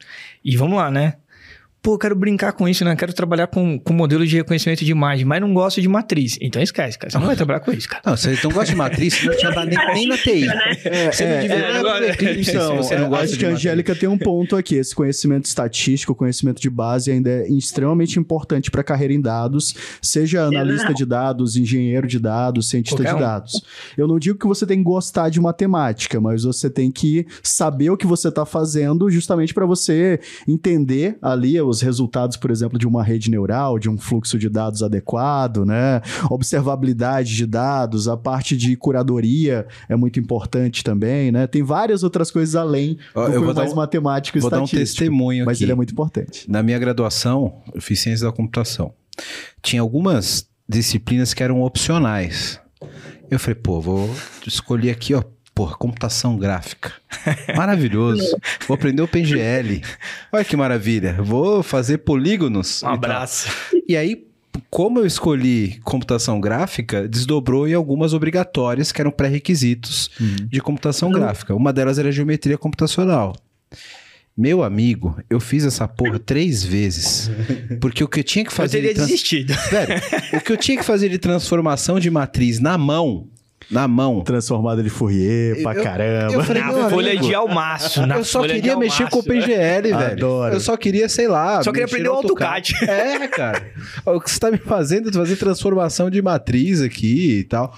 E 0.43 0.55
vamos 0.57 0.77
lá, 0.77 0.89
né? 0.89 1.15
Pô, 1.89 1.95
eu 1.95 1.97
quero 1.97 2.15
brincar 2.15 2.53
com 2.53 2.69
isso, 2.69 2.85
né? 2.85 2.91
Eu 2.91 2.95
quero 2.95 3.11
trabalhar 3.13 3.47
com, 3.47 3.79
com 3.79 3.93
modelo 3.93 4.23
de 4.23 4.35
reconhecimento 4.37 4.85
de 4.85 4.91
imagem, 4.91 5.25
mas 5.25 5.41
não 5.41 5.51
gosto 5.55 5.81
de 5.81 5.87
matriz. 5.87 6.37
Então 6.39 6.61
esquece, 6.61 6.99
cara. 6.99 7.09
Você 7.09 7.17
não 7.17 7.25
vai 7.25 7.35
trabalhar 7.35 7.61
com 7.61 7.71
isso, 7.71 7.89
cara. 7.89 8.03
Não, 8.05 8.15
você 8.15 8.37
não 8.43 8.51
gosta 8.51 8.65
de 8.67 8.75
matriz, 8.75 9.15
você 9.15 9.25
não 9.25 9.35
tinha 9.35 9.51
dado 9.51 9.67
nem, 9.67 9.93
nem 9.95 10.07
na 10.07 10.15
TI. 10.15 10.45
É, 10.85 11.11
Você 11.11 11.25
não 11.25 11.41
devia- 11.41 11.55
é, 11.55 11.77
agora- 11.79 12.05
então, 12.39 12.77
você 12.77 12.95
não 12.95 13.07
é, 13.07 13.09
gosta 13.09 13.23
acho 13.25 13.33
de 13.33 13.39
que 13.39 13.45
a. 13.47 13.49
Angélica 13.49 13.95
tem 13.95 14.07
um 14.07 14.19
ponto 14.19 14.55
aqui. 14.55 14.75
Esse 14.75 14.93
conhecimento 14.93 15.45
estatístico, 15.45 16.13
conhecimento 16.13 16.61
de 16.61 16.69
base 16.69 17.09
ainda 17.11 17.27
é 17.27 17.47
extremamente 17.49 18.19
importante 18.19 18.69
para 18.69 18.81
a 18.81 18.83
carreira 18.83 19.11
em 19.11 19.19
dados, 19.19 19.73
seja 19.99 20.45
analista 20.45 20.93
de 20.93 21.07
dados, 21.07 21.57
engenheiro 21.57 22.05
de 22.05 22.19
dados, 22.19 22.69
cientista 22.69 22.97
Qualquer 22.97 23.15
de 23.15 23.17
um. 23.17 23.19
dados. 23.19 23.63
Eu 23.97 24.07
não 24.07 24.19
digo 24.19 24.37
que 24.37 24.45
você 24.45 24.63
tem 24.63 24.77
que 24.77 24.83
gostar 24.83 25.29
de 25.29 25.41
matemática, 25.41 26.21
mas 26.21 26.43
você 26.43 26.69
tem 26.69 26.91
que 26.91 27.25
saber 27.41 27.89
o 27.89 27.97
que 27.97 28.05
você 28.05 28.27
está 28.27 28.45
fazendo 28.45 29.09
justamente 29.09 29.55
para 29.55 29.65
você 29.65 30.19
entender 30.47 31.17
ali 31.19 31.59
os 31.59 31.78
resultados, 31.81 32.37
por 32.37 32.51
exemplo, 32.51 32.77
de 32.79 32.87
uma 32.87 33.03
rede 33.03 33.29
neural, 33.29 33.77
de 33.79 33.89
um 33.89 33.97
fluxo 33.97 34.37
de 34.37 34.49
dados 34.49 34.81
adequado, 34.83 35.65
né? 35.65 36.01
Observabilidade 36.29 37.35
de 37.35 37.45
dados, 37.45 38.07
a 38.07 38.17
parte 38.17 38.57
de 38.57 38.75
curadoria 38.75 39.67
é 39.87 39.95
muito 39.95 40.19
importante 40.19 40.83
também, 40.83 41.31
né? 41.31 41.47
Tem 41.47 41.63
várias 41.63 42.03
outras 42.03 42.31
coisas 42.31 42.55
além 42.55 42.97
do 43.13 43.21
eu 43.21 43.43
vou 43.43 43.53
mais 43.53 43.71
um- 43.71 43.75
matemático 43.75 44.37
e 44.37 44.41
Vou 44.41 44.49
dar 44.49 44.59
um 44.61 44.63
estatístico. 44.63 44.99
testemunho 44.99 45.45
Mas 45.45 45.57
aqui. 45.57 45.65
ele 45.65 45.71
é 45.71 45.75
muito 45.75 45.91
importante. 45.91 46.49
Na 46.49 46.61
minha 46.63 46.79
graduação, 46.79 47.61
eu 47.73 47.81
fiz 47.81 47.99
ciência 47.99 48.25
da 48.25 48.31
computação. 48.31 48.93
Tinha 49.61 49.81
algumas 49.81 50.47
disciplinas 50.67 51.33
que 51.33 51.43
eram 51.43 51.61
opcionais. 51.61 52.59
Eu 53.29 53.37
falei, 53.39 53.55
pô, 53.55 53.79
vou 53.79 54.09
escolher 54.47 54.89
aqui, 54.91 55.13
ó, 55.13 55.21
porra, 55.59 55.75
computação 55.75 56.37
gráfica. 56.37 56.93
Maravilhoso. 57.53 58.23
Vou 58.65 58.75
aprender 58.75 59.01
o 59.01 59.07
PGL. 59.09 59.81
Olha 60.31 60.45
que 60.45 60.55
maravilha. 60.55 61.17
Vou 61.21 61.61
fazer 61.61 61.97
polígonos. 61.97 62.81
Um 62.81 62.85
e 62.85 62.87
tal. 62.87 62.93
abraço. 62.93 63.49
E 63.85 63.97
aí, 63.97 64.25
como 64.69 64.99
eu 64.99 65.05
escolhi 65.05 65.81
computação 65.83 66.39
gráfica, 66.39 67.09
desdobrou 67.09 67.67
em 67.67 67.73
algumas 67.73 68.13
obrigatórias 68.13 68.93
que 68.93 69.01
eram 69.01 69.11
pré-requisitos 69.11 70.09
de 70.47 70.61
computação 70.61 71.11
gráfica. 71.11 71.53
Uma 71.53 71.73
delas 71.73 71.99
era 71.99 72.09
geometria 72.09 72.57
computacional. 72.57 73.35
Meu 74.37 74.63
amigo, 74.63 75.19
eu 75.29 75.41
fiz 75.41 75.65
essa 75.65 75.85
porra 75.89 76.17
três 76.19 76.63
vezes. 76.63 77.29
Porque 77.81 78.01
o 78.01 78.07
que 78.07 78.21
eu 78.21 78.23
tinha 78.23 78.45
que 78.45 78.51
Eu 78.51 78.55
fazer. 78.55 78.77
teria 78.77 78.89
de 78.91 78.95
trans- 78.95 79.09
desistido. 79.09 79.53
Velho, 79.69 80.01
o 80.37 80.39
que 80.41 80.53
eu 80.53 80.57
tinha 80.57 80.77
que 80.77 80.83
fazer 80.85 81.09
de 81.09 81.17
transformação 81.17 81.99
de 81.99 82.09
matriz 82.09 82.59
na 82.61 82.77
mão, 82.77 83.27
na 83.69 83.87
mão. 83.87 84.21
Transformada 84.21 84.81
de 84.81 84.89
Fourier 84.89 85.61
pra 85.61 85.75
Eu- 85.75 85.83
caramba. 85.83 86.33
eu 86.33 86.43
falei, 86.43 86.61
Na 86.63 86.89
folha 86.89 87.11
amigo, 87.11 87.27
de 87.27 87.35
almaço. 87.35 88.05
Na 88.05 88.17
eu 88.17 88.23
só 88.25 88.39
folha 88.39 88.53
de 88.55 88.61
queria 88.61 88.77
mexer 88.77 89.03
almaço, 89.03 89.15
com 89.15 89.19
o 89.19 89.23
PGL, 89.23 89.89
velho. 89.93 90.11
Adoro. 90.11 90.53
Eu 90.55 90.59
só 90.59 90.75
queria, 90.75 91.07
sei 91.09 91.27
lá. 91.27 91.61
Só 91.63 91.71
queria 91.71 91.85
aprender 91.85 92.09
o 92.09 92.13
AutoCAD. 92.13 92.73
É, 92.83 93.27
cara. 93.27 93.71
o 94.05 94.19
que 94.19 94.31
você 94.31 94.39
tá 94.39 94.49
me 94.51 94.57
fazendo 94.57 95.09
é 95.09 95.13
fazer 95.13 95.35
transformação 95.35 96.09
de 96.09 96.21
matriz 96.21 96.81
aqui 96.81 97.39
e 97.39 97.43
tal. 97.43 97.73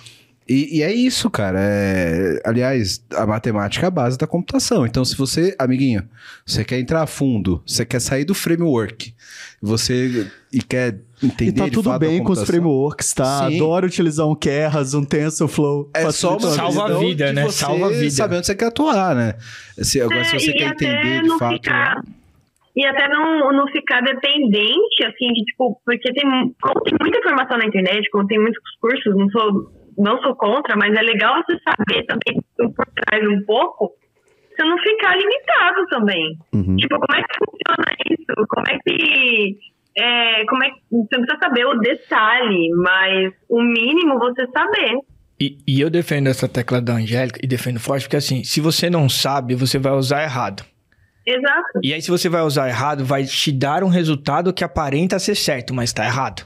E, 0.51 0.79
e 0.79 0.83
é 0.83 0.91
isso, 0.91 1.29
cara. 1.29 1.59
É, 1.61 2.41
aliás, 2.43 3.01
a 3.15 3.25
matemática 3.25 3.85
é 3.85 3.87
a 3.87 3.91
base 3.91 4.17
da 4.17 4.27
computação. 4.27 4.85
Então, 4.85 5.05
se 5.05 5.15
você, 5.15 5.55
amiguinho, 5.57 6.03
você 6.45 6.65
quer 6.65 6.77
entrar 6.77 7.03
a 7.03 7.07
fundo, 7.07 7.63
você 7.65 7.85
quer 7.85 8.01
sair 8.01 8.25
do 8.25 8.33
framework, 8.33 9.13
você 9.61 10.29
e 10.51 10.61
quer 10.61 10.99
entender 11.23 11.51
E 11.51 11.53
tá 11.53 11.69
tudo 11.69 11.97
bem 11.97 12.21
com 12.21 12.33
os 12.33 12.43
frameworks, 12.43 13.13
tá? 13.13 13.47
Sim. 13.47 13.55
Adoro 13.55 13.87
utilizar 13.87 14.27
um 14.27 14.35
Keras, 14.35 14.93
um 14.93 15.05
TensorFlow. 15.05 15.89
É 15.93 16.11
só 16.11 16.35
uma 16.35 16.49
Salva 16.49 16.85
a 16.85 16.99
vida, 16.99 17.31
né? 17.31 17.43
você 17.43 17.59
Salva 17.59 17.85
a 17.85 17.89
vida. 17.89 18.11
Saber 18.11 18.35
onde 18.35 18.47
você 18.47 18.55
quer 18.55 18.65
atuar, 18.65 19.15
né? 19.15 19.35
Se, 19.77 20.01
agora, 20.01 20.25
se 20.25 20.35
É, 20.35 20.39
você 20.39 20.51
e 20.51 20.53
quer 20.53 20.71
entender 20.71 21.21
de 21.21 21.37
fato. 21.37 21.53
Ficar, 21.53 22.03
e 22.75 22.85
até 22.85 23.07
não, 23.09 23.51
não 23.51 23.67
ficar 23.67 24.01
dependente, 24.01 25.05
assim, 25.05 25.27
de 25.33 25.43
tipo, 25.45 25.79
porque 25.85 26.11
tem, 26.13 26.55
como 26.61 26.81
tem 26.81 26.97
muita 26.99 27.19
informação 27.19 27.57
na 27.57 27.65
internet, 27.65 28.09
como 28.11 28.27
tem 28.27 28.39
muitos 28.39 28.61
cursos, 28.81 29.15
não 29.15 29.29
sou, 29.29 29.71
não 29.97 30.21
sou 30.21 30.35
contra, 30.35 30.75
mas 30.75 30.93
é 30.95 31.01
legal 31.01 31.43
você 31.43 31.57
saber 31.59 32.05
também 32.05 32.41
por 32.57 32.85
trás 32.95 33.27
um 33.27 33.43
pouco, 33.45 33.91
você 34.55 34.63
não 34.63 34.77
ficar 34.77 35.15
limitado 35.17 35.85
também. 35.89 36.37
Uhum. 36.53 36.75
Tipo, 36.75 36.99
como 36.99 37.19
é 37.19 37.23
que 37.23 37.37
funciona 37.37 37.97
isso? 38.09 38.47
Como 38.47 38.67
é 38.67 38.79
que. 38.79 39.57
É, 39.97 40.45
como 40.45 40.63
é 40.63 40.69
que. 40.69 40.81
Você 40.91 41.17
não 41.17 41.25
precisa 41.25 41.39
saber 41.39 41.65
o 41.65 41.79
detalhe, 41.79 42.69
mas 42.75 43.33
o 43.49 43.61
mínimo 43.61 44.19
você 44.19 44.45
saber. 44.47 44.97
E, 45.39 45.57
e 45.67 45.81
eu 45.81 45.89
defendo 45.89 46.27
essa 46.27 46.47
tecla 46.47 46.79
da 46.79 46.93
Angélica 46.93 47.39
e 47.41 47.47
defendo 47.47 47.79
forte, 47.79 48.03
porque 48.03 48.17
assim, 48.17 48.43
se 48.43 48.61
você 48.61 48.89
não 48.89 49.09
sabe, 49.09 49.55
você 49.55 49.79
vai 49.79 49.93
usar 49.93 50.23
errado. 50.23 50.63
Exato. 51.25 51.79
E 51.83 51.93
aí, 51.93 52.01
se 52.01 52.09
você 52.09 52.27
vai 52.27 52.41
usar 52.41 52.67
errado, 52.67 53.05
vai 53.05 53.23
te 53.25 53.51
dar 53.51 53.83
um 53.83 53.87
resultado 53.89 54.51
que 54.51 54.63
aparenta 54.63 55.19
ser 55.19 55.35
certo, 55.35 55.73
mas 55.73 55.93
tá 55.93 56.05
errado. 56.05 56.43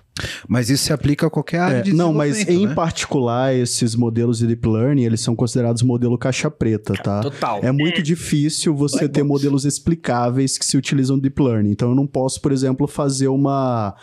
Mas 0.48 0.70
isso 0.70 0.86
se 0.86 0.94
aplica 0.94 1.28
a 1.28 1.30
qualquer 1.30 1.60
área 1.60 1.78
É, 1.78 1.82
de 1.82 1.94
não, 1.94 2.14
mas 2.14 2.48
em 2.48 2.68
né? 2.68 2.74
particular, 2.74 3.54
esses 3.54 3.96
modelos 3.96 4.38
de 4.38 4.48
deep 4.48 4.66
learning, 4.68 5.04
eles 5.04 5.20
são 5.22 5.36
considerados 5.36 5.82
modelo 5.82 6.18
caixa 6.18 6.50
preta, 6.50 6.94
tá? 6.94 7.22
Total. 7.22 7.60
É 7.62 7.72
muito 7.72 8.02
difícil 8.02 8.74
você 8.74 9.00
Black 9.00 9.14
ter 9.14 9.24
box. 9.24 9.30
modelos 9.30 9.66
explicáveis 9.66 10.58
que 10.58 10.66
se 10.66 10.78
utilizam 10.78 11.20
deep 11.20 11.42
learning. 11.42 11.72
Então, 11.72 11.90
eu 11.90 11.96
não 11.96 12.08
posso, 12.08 12.40
por 12.42 12.52
exemplo, 12.54 12.88
fazer 12.88 13.28
uma, 13.28 13.94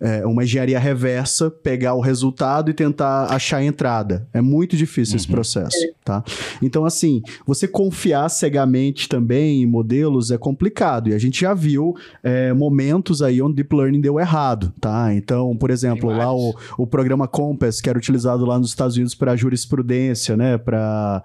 é, 0.00 0.24
uma 0.26 0.44
engenharia 0.44 0.78
reversa, 0.78 1.50
pegar 1.50 1.94
o 1.94 2.00
resultado 2.00 2.70
e 2.70 2.74
tentar 2.74 3.26
achar 3.26 3.58
a 3.58 3.64
entrada. 3.64 4.26
É 4.32 4.40
muito 4.40 4.76
difícil 4.76 5.16
esse 5.16 5.28
processo, 5.28 5.76
tá? 6.02 6.24
Então, 6.62 6.84
assim, 6.84 7.22
você 7.46 7.68
confiar 7.68 8.28
cegamente 8.30 9.08
também 9.08 9.62
em 9.62 9.66
modelos 9.66 10.30
é 10.30 10.38
complicado. 10.38 11.10
E 11.10 11.14
a 11.14 11.18
gente 11.18 11.42
já 11.42 11.52
viu 11.52 11.94
é, 12.22 12.52
momentos 12.52 13.20
aí 13.20 13.42
onde 13.42 13.56
deep 13.56 13.74
learning 13.74 14.00
deu 14.00 14.18
errado, 14.18 14.72
tá? 14.80 15.12
Então, 15.14 15.54
por 15.56 15.70
exemplo, 15.70 16.10
lá 16.10 16.34
o, 16.34 16.54
o 16.78 16.86
programa 16.86 17.28
Compass, 17.28 17.80
que 17.80 17.88
era 17.88 17.98
utilizado 17.98 18.46
lá 18.46 18.58
nos 18.58 18.70
Estados 18.70 18.96
Unidos 18.96 19.14
para 19.14 19.36
jurisprudência, 19.36 20.36
né? 20.36 20.56
Para, 20.56 21.22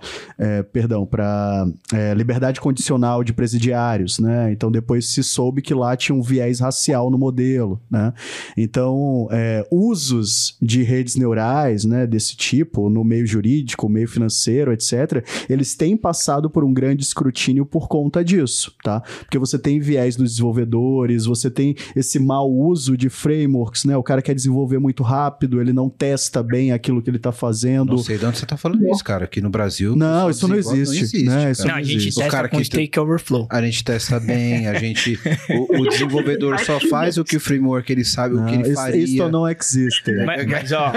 perdão, 0.73 1.05
para 1.05 1.65
liberdade 2.15 2.59
condicional 2.59 3.23
de 3.23 3.31
presidiários, 3.31 4.19
né? 4.19 4.51
Então, 4.51 4.69
depois 4.69 5.07
se 5.07 5.23
soube 5.23 5.61
que 5.61 5.73
lá 5.73 5.95
tinha 5.95 6.15
um 6.15 6.21
viés 6.21 6.59
racial 6.59 7.09
no 7.09 7.17
modelo, 7.17 7.79
né? 7.89 8.13
Então, 8.65 9.27
é, 9.31 9.65
usos 9.69 10.57
de 10.59 10.81
redes 10.81 11.15
neurais, 11.15 11.85
né, 11.85 12.07
desse 12.07 12.35
tipo, 12.35 12.89
no 12.89 13.03
meio 13.03 13.27
jurídico, 13.27 13.87
meio 13.87 14.07
financeiro, 14.07 14.73
etc., 14.73 15.23
eles 15.47 15.75
têm 15.75 15.95
passado 15.95 16.49
por 16.49 16.63
um 16.63 16.73
grande 16.73 17.03
escrutínio 17.03 17.63
por 17.63 17.87
conta 17.87 18.23
disso, 18.23 18.73
tá? 18.83 19.01
Porque 19.19 19.37
você 19.37 19.59
tem 19.59 19.79
viés 19.79 20.15
dos 20.15 20.31
desenvolvedores, 20.31 21.25
você 21.25 21.51
tem 21.51 21.75
esse 21.95 22.17
mau 22.17 22.51
uso 22.51 22.97
de 22.97 23.07
frameworks, 23.07 23.85
né? 23.85 23.95
O 23.95 24.01
cara 24.01 24.19
quer 24.19 24.33
desenvolver 24.33 24.79
muito 24.79 25.03
rápido, 25.03 25.61
ele 25.61 25.71
não 25.71 25.87
testa 25.87 26.41
bem 26.41 26.71
aquilo 26.71 27.03
que 27.03 27.09
ele 27.09 27.19
tá 27.19 27.31
fazendo. 27.31 27.91
Não 27.91 27.97
sei 27.99 28.17
de 28.17 28.25
onde 28.25 28.39
você 28.39 28.47
tá 28.47 28.57
falando 28.57 28.89
isso, 28.89 29.03
cara. 29.03 29.25
Aqui 29.25 29.41
no 29.41 29.49
Brasil. 29.49 29.95
Não, 29.95 30.29
isso 30.29 30.47
não 30.47 30.55
desenvolve, 30.55 30.81
existe, 30.81 31.23
né? 31.23 31.51
Isso 31.51 31.67
Não, 31.67 31.75
a 31.75 31.83
gente 31.83 31.97
existe. 31.97 32.19
Testa 32.19 32.31
cara 32.31 32.49
com 32.49 33.01
Overflow. 33.01 33.47
A 33.51 33.61
gente 33.61 33.83
testa 33.83 34.19
bem, 34.19 34.67
a 34.67 34.79
gente. 34.79 35.19
O, 35.49 35.81
o 35.81 35.85
desenvolvedor 35.89 36.59
só 36.59 36.79
faz 36.79 37.17
o 37.17 37.23
que 37.23 37.37
o 37.37 37.39
framework 37.39 37.91
ele 37.91 38.03
sabe, 38.03 38.35
o 38.35 38.45
que 38.45 38.54
ele 38.55 38.69
isso, 38.69 38.75
faria. 38.75 39.03
isso 39.03 39.29
não 39.29 39.49
existe. 39.49 40.11
Mas, 40.25 40.45
mas, 40.47 40.71
ó, 40.71 40.91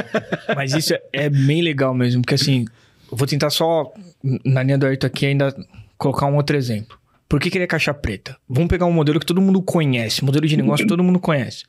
mas 0.55 0.73
isso 0.73 0.95
é- 1.13 1.29
bem 1.29 1.63
legal 1.63 1.95
mesmo, 1.95 2.23
porque 2.23 2.35
assim, 2.35 2.65
eu 3.11 3.17
vou 3.17 3.27
tentar 3.27 3.51
só, 3.51 3.93
na 4.45 4.63
linha 4.63 4.79
do 4.79 4.87
Ayrton 4.87 5.07
aqui, 5.07 5.27
ainda 5.27 5.55
colocar 5.97 6.27
um 6.27 6.37
outro 6.37 6.57
exemplo. 6.57 6.99
Por 7.29 7.41
que, 7.41 7.51
que 7.51 7.59
ele 7.59 7.65
é 7.65 7.69
caixa 7.69 7.93
preta? 7.93 8.37
Vamos 8.49 8.69
pegar 8.69 8.87
um 8.87 8.93
modelo 8.93 9.21
que 9.21 9.27
todo 9.27 9.41
mundo 9.41 9.61
conhece, 9.61 10.25
modelo 10.25 10.47
de 10.47 10.57
negócio 10.57 10.85
que 10.85 10.89
todo 10.89 11.05
mundo 11.05 11.19
conhece. 11.19 11.65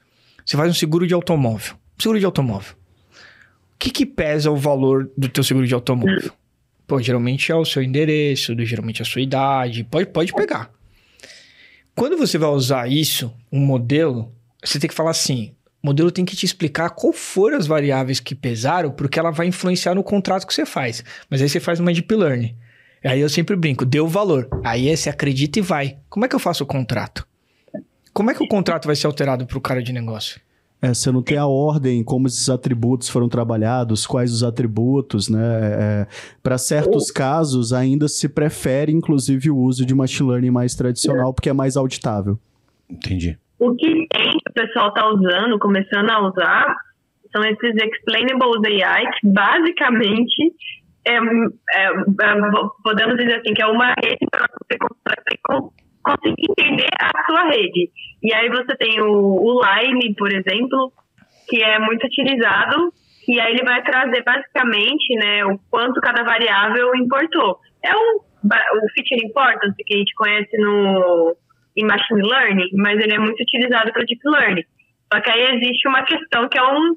Você 0.46 0.56
faz 0.56 0.70
um 0.72 0.74
seguro 0.74 1.06
de 1.06 1.14
automóvel. 1.14 1.76
Seguro 1.98 2.18
de 2.18 2.26
automóvel. 2.26 2.74
O 2.74 3.78
que, 3.78 3.90
que 3.90 4.06
pesa 4.06 4.50
o 4.50 4.56
valor 4.56 5.12
do 5.18 5.28
teu 5.28 5.44
seguro 5.44 5.68
de 5.68 5.74
automóvel? 5.74 6.32
Pô, 6.88 7.02
geralmente 7.02 7.52
é 7.52 7.56
o 7.56 7.66
seu 7.66 7.84
endereço, 7.84 8.56
geralmente 8.66 9.02
é 9.02 9.04
a 9.04 9.06
sua 9.06 9.22
idade. 9.22 9.84
Pode, 9.84 10.08
pode 10.08 10.34
pegar. 10.34 10.72
Quando 11.94 12.18
você 12.18 12.38
vai 12.38 12.50
usar 12.50 12.90
isso, 12.90 13.32
um 13.52 13.60
modelo, 13.60 14.34
você 14.64 14.80
tem 14.80 14.90
que 14.90 14.96
falar 14.96 15.12
assim: 15.12 15.54
o 15.82 15.88
modelo 15.88 16.12
tem 16.12 16.26
que 16.26 16.36
te 16.36 16.46
explicar 16.46 16.90
qual 16.90 17.14
foram 17.14 17.58
as 17.58 17.66
variáveis 17.66 18.20
que 18.20 18.36
pesaram, 18.36 18.92
porque 18.92 19.18
ela 19.18 19.32
vai 19.32 19.48
influenciar 19.48 19.96
no 19.96 20.04
contrato 20.04 20.46
que 20.46 20.54
você 20.54 20.66
faz. 20.66 21.04
Mas 21.30 21.42
aí 21.42 21.48
você 21.48 21.60
faz 21.60 21.80
uma 21.80 21.94
deep 21.94 22.14
learning. 22.14 22.56
Aí 23.04 23.22
eu 23.22 23.30
sempre 23.30 23.56
brinco, 23.56 23.86
deu 23.86 24.08
valor. 24.08 24.50
Aí 24.64 24.96
você 24.96 25.10
acredita 25.10 25.60
e 25.60 25.62
vai. 25.62 25.98
Como 26.10 26.26
é 26.26 26.28
que 26.28 26.36
eu 26.36 26.40
faço 26.40 26.64
o 26.64 26.68
contrato? 26.68 27.26
Como 28.14 28.30
é 28.30 28.34
que 28.34 28.44
o 28.44 28.48
contrato 28.48 28.88
vai 28.88 28.96
ser 28.96 29.08
alterado 29.08 29.46
para 29.46 29.58
o 29.58 29.62
cara 29.62 29.82
de 29.82 29.94
negócio? 29.94 30.42
É, 30.82 30.94
você 30.94 31.12
não 31.12 31.22
tem 31.22 31.38
a 31.38 31.46
ordem, 31.46 32.04
como 32.04 32.28
esses 32.28 32.50
atributos 32.50 33.10
foram 33.10 33.28
trabalhados, 33.30 34.08
quais 34.08 34.34
os 34.34 34.44
atributos, 34.44 35.28
né? 35.30 36.08
Para 36.42 36.58
certos 36.58 37.12
casos, 37.12 37.74
ainda 37.74 38.08
se 38.08 38.28
prefere, 38.30 38.92
inclusive, 38.92 39.50
o 39.50 39.58
uso 39.58 39.86
de 39.86 39.94
machine 39.94 40.30
learning 40.30 40.52
mais 40.52 40.76
tradicional, 40.76 41.34
porque 41.34 41.50
é 41.50 41.54
mais 41.54 41.76
auditável. 41.78 42.40
Entendi. 42.90 43.38
O 43.60 43.76
que 43.76 44.08
tem, 44.08 44.32
que 44.32 44.50
o 44.50 44.54
pessoal 44.54 44.90
está 44.90 45.08
usando, 45.08 45.60
começando 45.60 46.10
a 46.10 46.28
usar, 46.28 46.76
são 47.32 47.44
esses 47.44 47.76
explainable 47.76 48.84
AI, 48.84 49.06
que 49.20 49.28
basicamente 49.28 50.54
é, 51.06 51.16
é, 51.16 51.86
é, 51.86 52.36
podemos 52.84 53.18
dizer 53.18 53.40
assim, 53.40 53.54
que 53.54 53.62
é 53.62 53.68
uma 53.68 53.94
rede 54.02 54.26
para 54.32 54.48
você 54.48 55.38
conseguir 56.04 56.46
entender 56.50 56.90
a 57.00 57.26
sua 57.26 57.50
rede. 57.50 57.90
E 58.24 58.34
aí 58.34 58.50
você 58.50 58.76
tem 58.78 59.02
o, 59.02 59.12
o 59.12 59.62
Line, 59.62 60.16
por 60.16 60.32
exemplo, 60.32 60.92
que 61.48 61.62
é 61.64 61.80
muito 61.80 62.06
utilizado, 62.06 62.94
e 63.28 63.40
aí 63.40 63.54
ele 63.54 63.64
vai 63.64 63.82
trazer 63.84 64.24
basicamente 64.24 65.16
né, 65.16 65.46
o 65.46 65.60
quanto 65.70 66.02
cada 66.02 66.24
variável 66.24 66.96
importou. 66.96 67.60
É 67.84 67.96
o, 67.96 68.18
o 68.18 68.90
feature 68.94 69.26
importance 69.26 69.76
que 69.86 69.96
a 69.96 69.98
gente 69.98 70.14
conhece 70.16 70.58
no, 70.58 71.36
em 71.80 71.86
machine 71.86 72.22
learning, 72.22 72.70
mas 72.74 73.00
ele 73.00 73.14
é 73.14 73.20
muito 73.20 73.42
utilizado 73.42 73.92
para 73.92 74.04
deep 74.04 74.22
learning. 74.26 74.64
Só 75.12 75.20
que 75.22 75.32
aí 75.32 75.56
existe 75.56 75.88
uma 75.88 76.04
questão 76.04 76.48
que 76.50 76.58
é 76.58 76.64
um, 76.64 76.96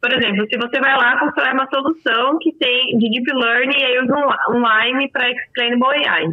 por 0.00 0.12
exemplo, 0.12 0.46
se 0.48 0.56
você 0.56 0.80
vai 0.80 0.96
lá 0.96 1.18
constrói 1.18 1.52
uma 1.52 1.68
solução 1.68 2.38
que 2.40 2.52
tem 2.52 2.98
de 2.98 3.10
deep 3.10 3.32
learning 3.32 3.78
e 3.78 3.84
aí 3.84 3.98
usa 4.00 4.14
um, 4.14 4.56
um 4.56 4.62
Line 4.62 5.10
para 5.10 5.30
explainable 5.30 6.06
AI. 6.06 6.26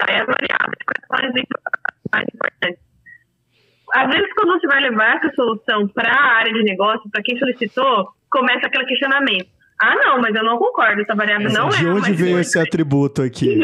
Aí 0.00 0.16
as 0.16 0.26
variáveis 0.26 0.78
são 0.86 1.16
as 1.16 1.32
mais 2.12 2.26
importantes. 2.34 2.82
Às 3.94 4.08
vezes, 4.10 4.32
quando 4.34 4.58
você 4.58 4.66
vai 4.66 4.80
levar 4.80 5.16
essa 5.16 5.34
solução 5.34 5.86
para 5.88 6.10
a 6.10 6.38
área 6.38 6.52
de 6.52 6.62
negócio, 6.62 7.10
para 7.10 7.22
quem 7.22 7.38
solicitou, 7.38 8.08
começa 8.30 8.66
aquele 8.66 8.86
questionamento. 8.86 9.48
Ah, 9.80 9.96
não, 9.96 10.20
mas 10.20 10.34
eu 10.34 10.44
não 10.44 10.58
concordo, 10.58 11.02
essa 11.02 11.14
variável 11.14 11.50
não 11.50 11.68
de 11.68 11.76
é. 11.76 11.78
De 11.80 11.88
onde 11.88 12.12
veio 12.12 12.38
esse 12.38 12.58
atributo 12.58 13.20
aqui? 13.20 13.58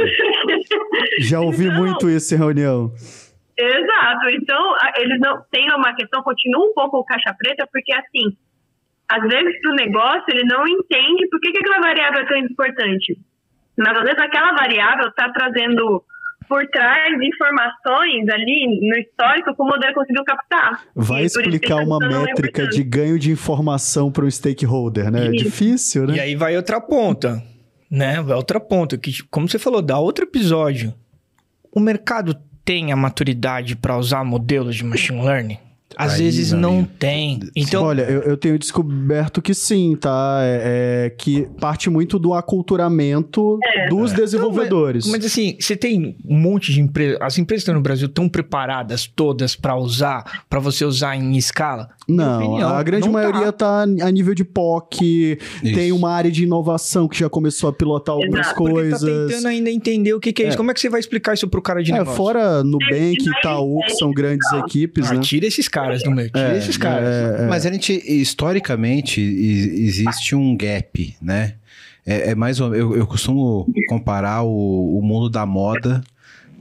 Já 1.21 1.41
ouvi 1.41 1.67
então, 1.67 1.79
muito 1.79 2.11
isso 2.11 2.35
em 2.35 2.39
reunião. 2.39 2.93
Exato. 3.59 4.31
Então, 4.31 4.75
eles 4.99 5.19
não 5.21 5.43
têm 5.51 5.69
uma 5.75 5.93
questão, 5.95 6.23
continua 6.23 6.65
um 6.65 6.75
pouco 6.75 6.99
o 6.99 7.05
caixa 7.05 7.35
preta, 7.37 7.69
porque 7.73 7.93
assim, 7.93 8.37
às 9.11 9.23
vezes 9.23 9.61
para 9.61 9.73
o 9.73 9.75
negócio 9.75 10.25
ele 10.29 10.45
não 10.45 10.67
entende 10.69 11.29
por 11.29 11.41
que, 11.41 11.51
que 11.51 11.59
aquela 11.59 11.81
variável 11.81 12.21
é 12.21 12.27
tão 12.27 12.37
importante. 12.37 13.19
Mas 13.77 13.97
às 13.97 14.05
vezes 14.05 14.19
aquela 14.19 14.53
variável 14.53 15.09
está 15.09 15.29
trazendo 15.33 16.05
por 16.49 16.67
trás 16.69 17.09
informações 17.21 18.29
ali 18.31 18.81
no 18.89 18.97
histórico 18.97 19.55
que 19.55 19.63
o 19.63 19.65
modelo 19.65 19.95
conseguiu 19.95 20.25
captar. 20.25 20.83
Vai 20.95 21.25
explicar 21.25 21.77
uma 21.77 21.99
métrica 21.99 22.67
de 22.69 22.83
ganho 22.83 23.19
de 23.19 23.31
informação 23.31 24.11
para 24.11 24.25
um 24.25 24.31
stakeholder, 24.31 25.11
né? 25.11 25.27
É 25.27 25.31
difícil, 25.31 26.07
né? 26.07 26.17
E 26.17 26.21
aí 26.21 26.37
vai 26.37 26.57
outra 26.57 26.81
ponta, 26.81 27.43
né? 27.91 28.23
Vai 28.23 28.37
outra 28.37 28.61
ponta, 28.61 28.97
que 28.97 29.13
como 29.31 29.49
você 29.49 29.59
falou, 29.59 29.83
dá 29.83 29.99
outro 29.99 30.25
episódio. 30.25 30.95
O 31.71 31.81
mercado 31.81 32.35
tem 32.69 32.93
a 32.93 32.97
maturidade 32.97 33.75
para 33.75 33.97
usar 33.97 34.23
modelos 34.23 34.77
de 34.77 34.85
machine 34.85 35.23
learning? 35.23 35.57
às 35.97 36.13
Aí, 36.13 36.23
vezes 36.25 36.53
não 36.53 36.79
amigo. 36.79 36.91
tem. 36.99 37.41
Então, 37.57 37.83
Olha, 37.83 38.03
eu, 38.03 38.21
eu 38.23 38.37
tenho 38.37 38.57
descoberto 38.57 39.41
que 39.43 39.53
sim, 39.53 39.97
tá? 39.97 40.39
É, 40.43 41.07
é 41.07 41.11
que 41.11 41.49
parte 41.59 41.91
muito 41.91 42.19
do 42.21 42.35
aculturamento 42.35 43.59
dos 43.89 44.13
desenvolvedores. 44.13 45.07
Mas 45.07 45.25
assim, 45.25 45.57
você 45.59 45.75
tem 45.75 46.15
um 46.25 46.39
monte 46.39 46.73
de 46.73 46.81
empresas. 46.81 47.19
As 47.21 47.37
empresas 47.39 47.63
que 47.63 47.71
estão 47.71 47.75
no 47.75 47.81
Brasil 47.81 48.07
estão 48.07 48.29
preparadas 48.29 49.07
todas 49.07 49.57
para 49.57 49.75
usar, 49.75 50.45
para 50.49 50.61
você 50.61 50.85
usar 50.85 51.17
em 51.17 51.37
escala? 51.37 51.89
Não, 52.09 52.39
opinião, 52.43 52.69
a 52.71 52.83
grande 52.83 53.05
não 53.07 53.13
maioria 53.13 53.53
tá. 53.53 53.83
a 53.83 54.11
nível 54.11 54.35
de 54.35 54.43
POC, 54.43 55.39
tem 55.63 55.89
Isso. 55.89 55.97
uma 55.97 56.11
área 56.11 56.31
de 56.31 56.45
inovação 56.45 57.07
que 57.07 57.19
já 57.19 57.29
começou 57.29 57.69
a 57.69 57.73
pilotar 57.73 58.15
algumas 58.15 58.47
Exato, 58.47 58.55
Porque 58.57 58.73
coisas. 58.73 59.01
tá 59.01 59.07
tentando 59.29 59.49
ainda 59.49 59.71
entender 59.71 60.15
o 60.15 60.21
que, 60.21 60.33
que 60.33 60.43
é, 60.45 60.49
isso. 60.49 60.57
Como 60.57 60.71
é 60.71 60.75
que 60.75 60.81
você 60.81 60.89
vai 60.89 61.01
explicar 61.01 61.35
isso 61.35 61.47
pro 61.47 61.61
cara 61.61 61.83
de 61.83 61.91
É, 61.93 61.99
negócio? 61.99 62.17
fora 62.17 62.65
Nubank 62.65 63.17
e 63.21 63.39
Itaú, 63.39 63.81
que 63.81 63.95
são 63.97 64.11
grandes 64.11 64.51
equipes, 64.53 65.11
Ah, 65.11 65.15
né? 65.15 65.21
tira 65.21 65.47
esses 65.47 65.69
caras 65.69 66.03
do 66.03 66.11
meio, 66.11 66.29
tira 66.31 66.55
É, 66.55 66.59
esses 66.59 66.79
caras. 66.79 67.05
é, 67.07 67.45
é. 67.45 67.47
Mas 67.47 67.67
a 67.67 67.71
gente, 67.71 67.93
historicamente, 68.07 69.21
existe 69.21 70.35
um 70.35 70.57
gap, 70.57 71.15
né? 71.21 71.55
É, 72.07 72.31
é 72.31 72.35
mais 72.35 72.59
ou 72.59 72.75
eu, 72.75 72.97
eu 72.97 73.07
costumo 73.07 73.67
comparar 73.89 74.43
o, 74.43 74.99
o 74.99 75.03
mundo 75.03 75.29
da 75.29 75.45
moda 75.45 76.03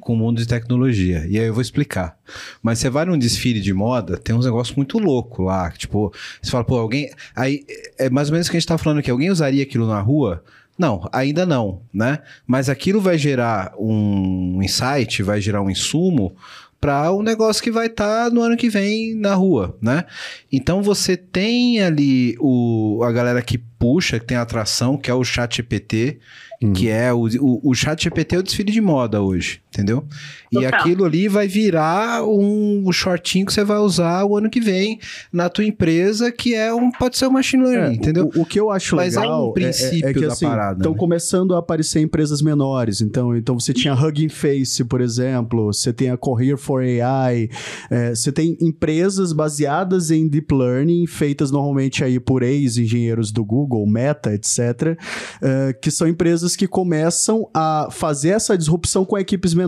com 0.07 0.13
o 0.13 0.15
mundo 0.15 0.37
de 0.37 0.47
tecnologia. 0.47 1.27
E 1.27 1.37
aí 1.37 1.47
eu 1.47 1.53
vou 1.53 1.61
explicar. 1.61 2.17
Mas 2.63 2.79
você 2.79 2.89
vai 2.89 3.03
num 3.03 3.17
desfile 3.17 3.59
de 3.59 3.73
moda, 3.73 4.15
tem 4.15 4.33
uns 4.33 4.45
negócios 4.45 4.73
muito 4.73 4.97
loucos 4.97 5.45
lá. 5.45 5.69
Tipo, 5.71 6.13
você 6.41 6.49
fala, 6.49 6.63
pô, 6.63 6.77
alguém. 6.77 7.11
Aí 7.35 7.65
é 7.99 8.09
mais 8.09 8.29
ou 8.29 8.31
menos 8.31 8.47
o 8.47 8.49
que 8.51 8.55
a 8.55 8.59
gente 8.59 8.69
tá 8.69 8.77
falando 8.77 8.99
aqui. 8.99 9.11
Alguém 9.11 9.29
usaria 9.29 9.61
aquilo 9.61 9.85
na 9.85 9.99
rua? 9.99 10.41
Não, 10.79 11.09
ainda 11.11 11.45
não, 11.45 11.81
né? 11.93 12.19
Mas 12.45 12.69
aquilo 12.69 13.01
vai 13.01 13.17
gerar 13.17 13.73
um 13.77 14.61
insight, 14.63 15.21
vai 15.23 15.41
gerar 15.41 15.61
um 15.61 15.69
insumo 15.69 16.33
para 16.79 17.11
um 17.11 17.21
negócio 17.21 17.61
que 17.61 17.71
vai 17.71 17.87
estar 17.87 18.31
no 18.31 18.41
ano 18.41 18.55
que 18.55 18.69
vem 18.69 19.13
na 19.13 19.33
rua, 19.33 19.75
né? 19.81 20.05
Então 20.49 20.81
você 20.81 21.17
tem 21.17 21.81
ali 21.81 22.37
o, 22.39 23.01
a 23.03 23.11
galera 23.11 23.41
que 23.41 23.57
puxa, 23.57 24.19
que 24.19 24.25
tem 24.25 24.37
atração, 24.37 24.95
que 24.95 25.11
é 25.11 25.13
o 25.13 25.23
chat 25.23 25.57
GPT, 25.57 26.19
que 26.73 26.89
é 26.89 27.13
o, 27.13 27.27
o, 27.39 27.71
o 27.71 27.75
chat 27.75 28.03
GPT 28.03 28.35
é 28.35 28.39
o 28.39 28.43
desfile 28.43 28.71
de 28.71 28.81
moda 28.81 29.21
hoje, 29.21 29.61
entendeu? 29.77 30.03
E 30.51 30.55
Total. 30.55 30.79
aquilo 30.79 31.05
ali 31.05 31.27
vai 31.27 31.47
virar 31.47 32.23
um, 32.23 32.83
um 32.87 32.91
shortinho 32.91 33.45
que 33.45 33.53
você 33.53 33.63
vai 33.63 33.77
usar 33.77 34.25
o 34.25 34.35
ano 34.35 34.49
que 34.49 34.59
vem 34.59 34.99
na 35.31 35.49
tua 35.49 35.63
empresa, 35.63 36.31
que 36.31 36.55
é 36.55 36.73
um 36.73 36.89
pode 36.91 37.17
ser 37.17 37.27
um 37.27 37.31
machine 37.31 37.63
learning, 37.63 37.93
É, 37.93 37.95
entendeu? 37.95 38.31
O, 38.35 38.41
o 38.41 38.45
que 38.45 38.59
eu 38.59 38.71
acho 38.71 38.95
Mas 38.95 39.15
é 39.15 39.19
um 39.19 39.21
legal 39.21 39.53
princípio 39.53 40.13
que 40.13 40.21
da 40.21 40.33
assim, 40.33 40.47
parada, 40.47 40.79
estão 40.79 40.93
né? 40.93 40.97
começando 40.97 41.53
a 41.53 41.59
aparecer 41.59 42.01
empresas 42.01 42.41
menores. 42.41 43.01
Então, 43.01 43.35
então 43.35 43.59
você 43.59 43.71
tinha 43.73 43.93
Hugging 43.93 44.29
Face, 44.29 44.83
por 44.83 45.01
exemplo. 45.01 45.67
Você 45.67 45.93
tem 45.93 46.09
a 46.09 46.17
Cohere 46.17 46.57
for 46.57 46.81
AI. 46.81 47.49
é, 47.91 48.15
você 48.15 48.31
tem 48.31 48.57
empresas 48.59 49.33
baseadas 49.33 50.09
em 50.09 50.27
deep 50.27 50.53
learning, 50.53 51.05
feitas 51.05 51.51
normalmente 51.51 52.03
aí 52.03 52.19
por 52.19 52.41
ex-engenheiros 52.41 53.31
do 53.31 53.45
Google, 53.45 53.85
Meta, 53.85 54.33
etc. 54.33 54.97
é, 55.41 55.73
que 55.73 55.91
são 55.91 56.07
empresas 56.07 56.55
que 56.55 56.67
começam 56.67 57.49
a 57.53 57.89
fazer 57.91 58.29
essa 58.29 58.57
disrupção 58.57 59.05
com 59.05 59.17
equipes 59.17 59.53
menores, 59.53 59.66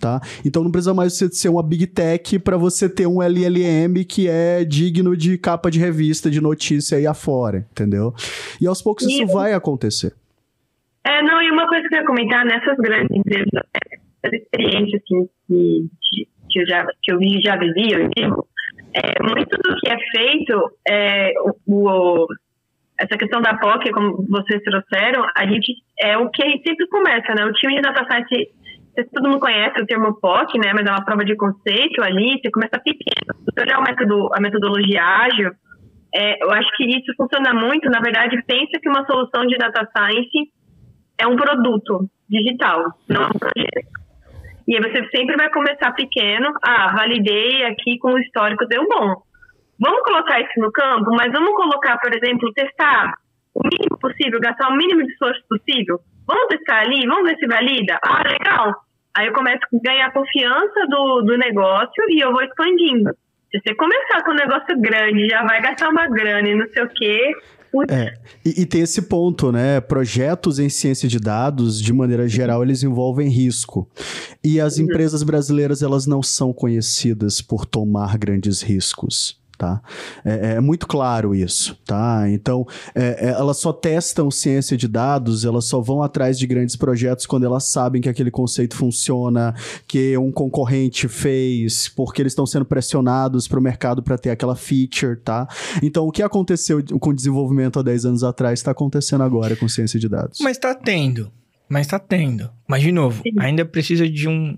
tá? 0.00 0.20
Então 0.44 0.62
não 0.64 0.70
precisa 0.70 0.94
mais 0.94 1.12
você 1.16 1.28
ser 1.30 1.48
uma 1.48 1.62
big 1.62 1.86
tech 1.86 2.38
para 2.38 2.56
você 2.56 2.88
ter 2.88 3.06
um 3.06 3.22
LLM 3.22 4.04
que 4.04 4.28
é 4.28 4.64
digno 4.64 5.16
de 5.16 5.36
capa 5.38 5.70
de 5.70 5.78
revista, 5.78 6.30
de 6.30 6.40
notícia 6.40 6.98
aí 6.98 7.06
afora, 7.06 7.66
entendeu? 7.72 8.14
E 8.60 8.66
aos 8.66 8.80
poucos 8.82 9.04
isso 9.06 9.22
E- 9.22 9.26
vai 9.26 9.52
acontecer. 9.52 10.12
É, 11.04 11.22
não, 11.22 11.40
e 11.40 11.50
uma 11.50 11.68
coisa 11.68 11.86
que 11.88 11.94
eu 11.94 12.00
ia 12.00 12.06
comentar 12.06 12.44
nessas 12.44 12.76
grandes 12.78 13.16
empresas, 13.16 13.48
essa 14.22 14.34
experiência 14.36 14.98
assim, 14.98 15.28
que, 15.46 16.28
que, 16.50 16.60
eu 16.60 16.66
já, 16.66 16.84
que 17.02 17.12
eu 17.12 17.18
vi, 17.18 17.40
já 17.40 17.56
vivi, 17.56 17.92
eu 17.92 18.08
digo, 18.16 18.48
é, 18.92 19.22
muito 19.22 19.56
do 19.56 19.76
que 19.76 19.88
é 19.88 19.96
feito, 20.10 20.70
é, 20.88 21.32
o, 21.40 21.54
o- 21.66 22.26
essa 22.98 23.16
questão 23.18 23.40
da 23.42 23.54
POC, 23.58 23.92
como 23.92 24.24
vocês 24.28 24.60
trouxeram, 24.62 25.22
a 25.36 25.46
gente, 25.46 25.74
é 26.00 26.16
o 26.16 26.30
que 26.30 26.42
sempre 26.66 26.88
começa, 26.88 27.34
né? 27.34 27.44
O 27.44 27.52
time 27.52 27.74
de 27.76 27.82
data 27.82 28.04
science, 28.10 28.48
todo 29.04 29.28
mundo 29.28 29.40
conhece 29.40 29.80
o 29.80 29.86
termo 29.86 30.18
POC, 30.20 30.58
né? 30.58 30.72
Mas 30.74 30.86
é 30.86 30.90
uma 30.90 31.04
prova 31.04 31.24
de 31.24 31.36
conceito 31.36 32.02
ali, 32.02 32.40
você 32.40 32.50
começa 32.50 32.78
pequeno. 32.78 33.34
Se 33.52 33.60
olhar 33.60 33.78
o 33.78 33.82
método, 33.82 34.34
a 34.34 34.40
metodologia 34.40 35.02
ágil, 35.02 35.50
é, 36.14 36.42
eu 36.42 36.50
acho 36.50 36.68
que 36.76 36.84
isso 36.84 37.12
funciona 37.16 37.52
muito, 37.52 37.90
na 37.90 38.00
verdade, 38.00 38.42
pensa 38.46 38.78
que 38.80 38.88
uma 38.88 39.04
solução 39.06 39.46
de 39.46 39.56
data 39.58 39.86
science 39.96 40.50
é 41.18 41.26
um 41.26 41.36
produto 41.36 42.08
digital, 42.28 42.84
não 43.08 43.26
um 43.26 43.38
projeto. 43.38 44.06
E 44.68 44.76
aí 44.76 44.82
você 44.82 45.08
sempre 45.16 45.36
vai 45.36 45.50
começar 45.50 45.92
pequeno. 45.92 46.52
Ah, 46.62 46.92
validei 46.96 47.64
aqui 47.64 47.98
com 47.98 48.12
o 48.12 48.18
histórico, 48.18 48.66
deu 48.66 48.86
bom. 48.88 49.14
Vamos 49.78 50.02
colocar 50.02 50.40
isso 50.40 50.58
no 50.58 50.72
campo, 50.72 51.10
mas 51.16 51.30
vamos 51.32 51.54
colocar, 51.54 51.98
por 51.98 52.12
exemplo, 52.14 52.52
testar 52.52 53.12
o 53.54 53.60
mínimo 53.62 53.98
possível, 53.98 54.40
gastar 54.40 54.68
o 54.68 54.76
mínimo 54.76 55.04
de 55.04 55.12
esforço 55.12 55.40
possível. 55.48 56.00
Vamos 56.26 56.48
testar 56.48 56.80
ali, 56.80 57.06
vamos 57.06 57.28
ver 57.28 57.36
se 57.36 57.46
valida. 57.46 57.98
Ah, 58.02 58.22
legal. 58.26 58.74
Aí 59.16 59.26
eu 59.26 59.32
começo 59.32 59.60
a 59.64 59.78
ganhar 59.82 60.12
confiança 60.12 60.86
do, 60.90 61.22
do 61.22 61.38
negócio 61.38 62.04
e 62.10 62.22
eu 62.22 62.32
vou 62.32 62.42
expandindo. 62.42 63.10
Se 63.50 63.60
você 63.60 63.74
começar 63.74 64.22
com 64.22 64.32
um 64.32 64.34
negócio 64.34 64.78
grande, 64.78 65.28
já 65.28 65.42
vai 65.42 65.62
gastar 65.62 65.88
uma 65.88 66.06
grana 66.06 66.46
e 66.46 66.54
não 66.54 66.66
sei 66.68 66.82
o 66.82 66.88
quê. 66.88 67.32
É, 67.88 68.14
e, 68.44 68.62
e 68.62 68.66
tem 68.66 68.82
esse 68.82 69.02
ponto, 69.02 69.50
né? 69.50 69.80
Projetos 69.80 70.58
em 70.58 70.68
ciência 70.68 71.08
de 71.08 71.18
dados, 71.18 71.80
de 71.80 71.92
maneira 71.92 72.28
geral, 72.28 72.62
eles 72.62 72.82
envolvem 72.82 73.28
risco. 73.28 73.88
E 74.44 74.60
as 74.60 74.78
empresas 74.78 75.22
brasileiras, 75.22 75.82
elas 75.82 76.06
não 76.06 76.22
são 76.22 76.52
conhecidas 76.52 77.40
por 77.40 77.64
tomar 77.64 78.18
grandes 78.18 78.62
riscos. 78.62 79.40
Tá? 79.58 79.80
É, 80.22 80.54
é 80.54 80.60
muito 80.60 80.86
claro 80.86 81.34
isso, 81.34 81.78
tá? 81.86 82.28
Então, 82.28 82.66
é, 82.94 83.28
é, 83.28 83.30
elas 83.30 83.56
só 83.56 83.72
testam 83.72 84.30
ciência 84.30 84.76
de 84.76 84.86
dados, 84.86 85.46
elas 85.46 85.64
só 85.64 85.80
vão 85.80 86.02
atrás 86.02 86.38
de 86.38 86.46
grandes 86.46 86.76
projetos 86.76 87.24
quando 87.24 87.44
elas 87.44 87.64
sabem 87.64 88.02
que 88.02 88.08
aquele 88.08 88.30
conceito 88.30 88.76
funciona, 88.76 89.54
que 89.88 90.16
um 90.18 90.30
concorrente 90.30 91.08
fez, 91.08 91.88
porque 91.88 92.20
eles 92.20 92.32
estão 92.32 92.44
sendo 92.44 92.66
pressionados 92.66 93.48
para 93.48 93.58
o 93.58 93.62
mercado 93.62 94.02
para 94.02 94.18
ter 94.18 94.30
aquela 94.30 94.54
feature, 94.54 95.16
tá? 95.16 95.48
Então, 95.82 96.06
o 96.06 96.12
que 96.12 96.22
aconteceu 96.22 96.82
com 97.00 97.10
o 97.10 97.14
desenvolvimento 97.14 97.78
há 97.78 97.82
10 97.82 98.04
anos 98.04 98.24
atrás 98.24 98.60
está 98.60 98.72
acontecendo 98.72 99.22
agora 99.22 99.56
com 99.56 99.66
ciência 99.68 99.98
de 99.98 100.08
dados. 100.08 100.38
Mas 100.40 100.58
tá 100.58 100.74
tendo. 100.74 101.32
Mas 101.68 101.86
tá 101.86 101.98
tendo. 101.98 102.50
Mas, 102.68 102.82
de 102.82 102.92
novo, 102.92 103.22
ainda 103.38 103.64
precisa 103.64 104.08
de 104.08 104.28
um, 104.28 104.56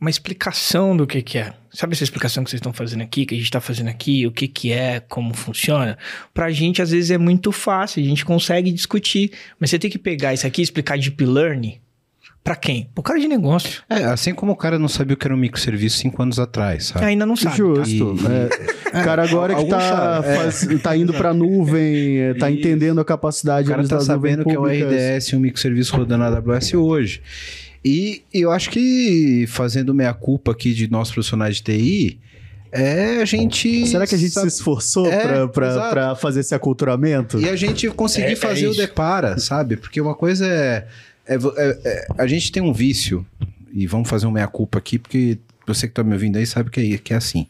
uma 0.00 0.10
explicação 0.10 0.96
do 0.96 1.06
que 1.06 1.22
que 1.22 1.38
é. 1.38 1.54
Sabe 1.78 1.92
essa 1.94 2.02
explicação 2.02 2.42
que 2.42 2.50
vocês 2.50 2.58
estão 2.58 2.72
fazendo 2.72 3.02
aqui, 3.02 3.24
que 3.24 3.36
a 3.36 3.38
gente 3.38 3.50
tá 3.52 3.60
fazendo 3.60 3.86
aqui, 3.88 4.26
o 4.26 4.32
que 4.32 4.48
que 4.48 4.72
é, 4.72 4.98
como 4.98 5.32
funciona? 5.32 5.96
Pra 6.34 6.50
gente, 6.50 6.82
às 6.82 6.90
vezes, 6.90 7.12
é 7.12 7.18
muito 7.18 7.52
fácil, 7.52 8.02
a 8.02 8.04
gente 8.04 8.24
consegue 8.24 8.72
discutir. 8.72 9.30
Mas 9.60 9.70
você 9.70 9.78
tem 9.78 9.88
que 9.88 9.96
pegar 9.98 10.34
isso 10.34 10.44
aqui 10.44 10.60
e 10.60 10.64
explicar 10.64 10.98
deep 10.98 11.24
learning 11.24 11.78
pra 12.42 12.56
quem? 12.56 12.88
Pro 12.92 13.00
cara 13.02 13.20
de 13.20 13.28
negócio. 13.28 13.82
É, 13.88 14.02
assim 14.06 14.34
como 14.34 14.50
o 14.50 14.56
cara 14.56 14.76
não 14.76 14.88
sabia 14.88 15.14
o 15.14 15.16
que 15.16 15.24
era 15.24 15.32
um 15.34 15.38
microserviço 15.38 15.98
cinco 15.98 16.20
anos 16.20 16.40
atrás, 16.40 16.86
sabe? 16.86 17.04
Ainda 17.04 17.24
não 17.24 17.36
sabe. 17.36 17.50
tá? 17.56 17.56
Justo. 17.56 18.16
E- 18.24 18.26
É, 18.96 19.00
o 19.00 19.04
cara 19.04 19.22
agora 19.22 19.54
que 19.54 19.66
tá, 19.66 20.20
é. 20.24 20.36
faz- 20.36 20.66
tá 20.82 20.96
indo 20.96 21.14
pra 21.14 21.32
nuvem, 21.32 22.18
é, 22.18 22.34
tá 22.34 22.50
entendendo 22.50 23.00
a 23.00 23.04
capacidade 23.04 23.68
O 23.68 23.70
cara 23.70 23.86
tá 23.86 24.00
sabendo 24.00 24.44
que 24.44 24.50
é 24.50 24.58
um 24.58 24.62
públicas. 24.62 24.92
RDS 24.92 25.28
e 25.28 25.36
um 25.36 25.40
microserviço 25.40 25.94
rodando 25.96 26.24
na 26.24 26.36
AWS 26.38 26.74
hoje. 26.74 27.22
E 27.84 28.22
eu 28.32 28.50
acho 28.50 28.70
que 28.70 29.44
fazendo 29.48 29.94
meia 29.94 30.12
culpa 30.12 30.52
aqui 30.52 30.72
de 30.74 30.90
nós 30.90 31.10
profissionais 31.10 31.56
de 31.56 31.62
TI, 31.62 32.18
é 32.72 33.22
a 33.22 33.24
gente. 33.24 33.86
Será 33.86 34.06
que 34.06 34.14
a 34.14 34.18
gente 34.18 34.30
sabe- 34.32 34.50
se 34.50 34.56
esforçou 34.56 35.06
É, 35.06 35.46
pra 35.46 36.14
fazer 36.16 36.40
esse 36.40 36.54
aculturamento? 36.54 37.40
E 37.40 37.48
a 37.48 37.56
gente 37.56 37.88
conseguir 37.90 38.26
É- 38.28 38.32
é 38.32 38.36
fazer 38.36 38.66
o 38.68 38.70
isso. 38.72 38.80
depara, 38.80 39.38
sabe? 39.38 39.76
Porque 39.76 40.00
uma 40.00 40.14
coisa 40.14 40.46
é, 40.46 40.86
é 41.26 41.34
é- 41.34 41.78
é- 41.84 42.06
A 42.18 42.26
gente 42.26 42.50
tem 42.52 42.62
um 42.62 42.72
vício, 42.72 43.24
e 43.72 43.86
vamos 43.86 44.08
fazer 44.08 44.26
um 44.26 44.30
meia-culpa 44.30 44.78
aqui, 44.78 44.98
porque 44.98 45.38
você 45.66 45.86
que 45.86 45.94
tá 45.94 46.02
me 46.02 46.12
ouvindo 46.14 46.36
aí 46.36 46.46
sabe 46.46 46.70
que 46.70 46.80
é, 46.94 46.98
que 46.98 47.12
é 47.14 47.16
assim. 47.16 47.46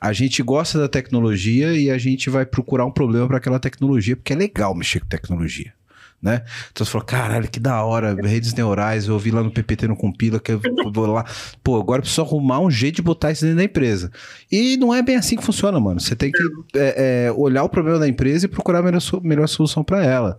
A 0.00 0.12
gente 0.12 0.42
gosta 0.42 0.78
da 0.78 0.88
tecnologia 0.88 1.72
e 1.76 1.90
a 1.90 1.98
gente 1.98 2.30
vai 2.30 2.46
procurar 2.46 2.86
um 2.86 2.90
problema 2.90 3.26
para 3.28 3.36
aquela 3.36 3.58
tecnologia, 3.60 4.16
porque 4.16 4.32
é 4.32 4.36
legal 4.36 4.74
mexer 4.74 5.00
com 5.00 5.06
tecnologia. 5.06 5.72
Né? 6.20 6.42
Então 6.72 6.84
você 6.84 6.90
falou, 6.90 7.06
caralho, 7.06 7.48
que 7.48 7.60
da 7.60 7.84
hora, 7.84 8.14
redes 8.14 8.54
neurais, 8.54 9.06
eu 9.06 9.14
ouvi 9.14 9.30
lá 9.30 9.42
no 9.42 9.50
PPT 9.50 9.86
no 9.86 9.96
Compila, 9.96 10.40
que 10.40 10.52
eu 10.52 10.60
vou 10.92 11.06
lá. 11.06 11.24
Pô, 11.62 11.78
agora 11.78 11.98
eu 11.98 12.02
preciso 12.02 12.22
arrumar 12.22 12.58
um 12.58 12.70
jeito 12.70 12.96
de 12.96 13.02
botar 13.02 13.30
isso 13.30 13.42
dentro 13.42 13.58
da 13.58 13.64
empresa. 13.64 14.10
E 14.50 14.76
não 14.76 14.94
é 14.94 15.02
bem 15.02 15.16
assim 15.16 15.36
que 15.36 15.44
funciona, 15.44 15.78
mano. 15.78 16.00
Você 16.00 16.16
tem 16.16 16.32
que 16.32 16.42
é, 16.74 17.26
é, 17.26 17.32
olhar 17.32 17.62
o 17.64 17.68
problema 17.68 17.98
da 17.98 18.08
empresa 18.08 18.46
e 18.46 18.48
procurar 18.48 18.80
a 18.80 18.82
melhor, 18.82 19.00
melhor 19.22 19.46
solução 19.46 19.84
para 19.84 20.04
ela. 20.04 20.38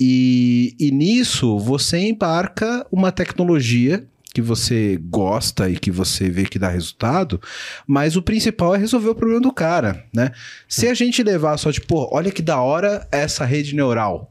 E, 0.00 0.74
e 0.78 0.90
nisso 0.90 1.58
você 1.58 1.98
embarca 1.98 2.86
uma 2.90 3.10
tecnologia 3.10 4.06
que 4.32 4.40
você 4.40 4.98
gosta 5.02 5.68
e 5.68 5.76
que 5.76 5.90
você 5.90 6.30
vê 6.30 6.44
que 6.44 6.58
dá 6.58 6.68
resultado, 6.68 7.40
mas 7.86 8.14
o 8.14 8.22
principal 8.22 8.74
é 8.74 8.78
resolver 8.78 9.08
o 9.08 9.14
problema 9.14 9.40
do 9.40 9.52
cara, 9.52 10.04
né? 10.14 10.30
Se 10.68 10.86
a 10.86 10.94
gente 10.94 11.22
levar 11.24 11.56
só 11.56 11.72
tipo, 11.72 11.88
pô, 11.88 12.08
olha 12.12 12.30
que 12.30 12.42
da 12.42 12.60
hora 12.60 13.06
essa 13.10 13.44
rede 13.44 13.74
neural 13.74 14.30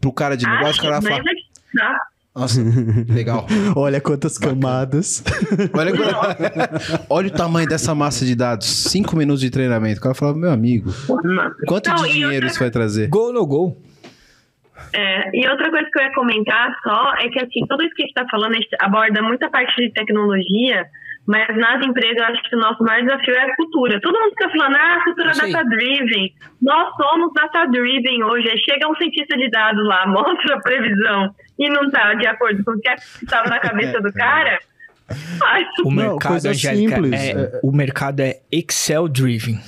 pro 0.00 0.12
cara 0.12 0.36
de 0.36 0.46
negócio, 0.46 0.80
o 0.80 0.84
cara 0.88 1.00
falar, 1.02 1.16
é 1.18 1.22
que 1.22 1.78
tá. 1.78 1.98
Nossa, 2.34 2.60
legal. 3.08 3.46
Olha 3.74 4.00
quantas 4.00 4.38
camadas. 4.38 5.24
Olha, 5.76 5.92
olha 7.10 7.26
o 7.28 7.30
tamanho 7.32 7.68
dessa 7.68 7.94
massa 7.96 8.24
de 8.24 8.36
dados. 8.36 8.66
Cinco 8.68 9.16
minutos 9.16 9.40
de 9.40 9.50
treinamento. 9.50 9.98
O 9.98 10.02
cara 10.02 10.14
falava, 10.14 10.38
meu 10.38 10.50
amigo, 10.52 10.92
quanto 11.66 11.88
Não, 11.90 11.96
de 12.04 12.12
dinheiro 12.12 12.34
outra- 12.34 12.46
isso 12.48 12.58
vai 12.60 12.70
trazer? 12.70 13.08
Gol 13.08 13.32
no 13.32 13.44
gol. 13.44 13.76
É, 14.94 15.30
e 15.36 15.48
outra 15.48 15.68
coisa 15.70 15.86
que 15.92 15.98
eu 15.98 16.02
ia 16.04 16.14
comentar 16.14 16.72
só 16.82 17.12
é 17.16 17.28
que 17.28 17.40
assim, 17.40 17.66
tudo 17.68 17.82
isso 17.82 17.94
que 17.94 18.02
a 18.02 18.06
gente 18.06 18.16
está 18.16 18.26
falando, 18.30 18.52
a 18.52 18.56
gente 18.56 18.68
aborda 18.80 19.20
muita 19.22 19.50
parte 19.50 19.74
de 19.82 19.92
tecnologia, 19.92 20.86
mas 21.28 21.46
nas 21.58 21.84
empresas 21.86 22.16
eu 22.16 22.24
acho 22.24 22.42
que 22.48 22.56
o 22.56 22.58
nosso 22.58 22.82
maior 22.82 23.04
desafio 23.04 23.34
é 23.34 23.40
a 23.50 23.54
cultura. 23.56 24.00
Todo 24.00 24.18
mundo 24.18 24.30
fica 24.30 24.48
falando, 24.48 24.76
ah, 24.76 24.94
a 24.94 25.04
cultura 25.04 25.32
data-driven. 25.34 26.32
Nós 26.62 26.96
somos 26.96 27.32
data-driven 27.34 28.24
hoje. 28.24 28.48
Aí 28.48 28.58
chega 28.58 28.88
um 28.90 28.96
cientista 28.96 29.36
de 29.36 29.50
dados 29.50 29.86
lá, 29.86 30.06
mostra 30.08 30.56
a 30.56 30.60
previsão 30.60 31.34
e 31.58 31.68
não 31.68 31.84
está 31.84 32.14
de 32.14 32.26
acordo 32.26 32.64
com 32.64 32.70
o 32.72 32.80
que 32.80 32.88
estava 33.22 33.46
na 33.50 33.60
cabeça 33.60 34.00
do 34.00 34.10
cara. 34.14 34.58
Ai, 35.44 35.66
O 35.84 35.90
Não, 35.90 36.12
mercado, 36.12 36.30
coisa 36.32 36.50
Angélica, 36.50 36.94
simples, 36.96 37.20
é, 37.22 37.30
é- 37.32 37.60
o 37.62 37.72
mercado 37.72 38.20
é 38.20 38.40
Excel 38.50 39.06
driven. 39.08 39.58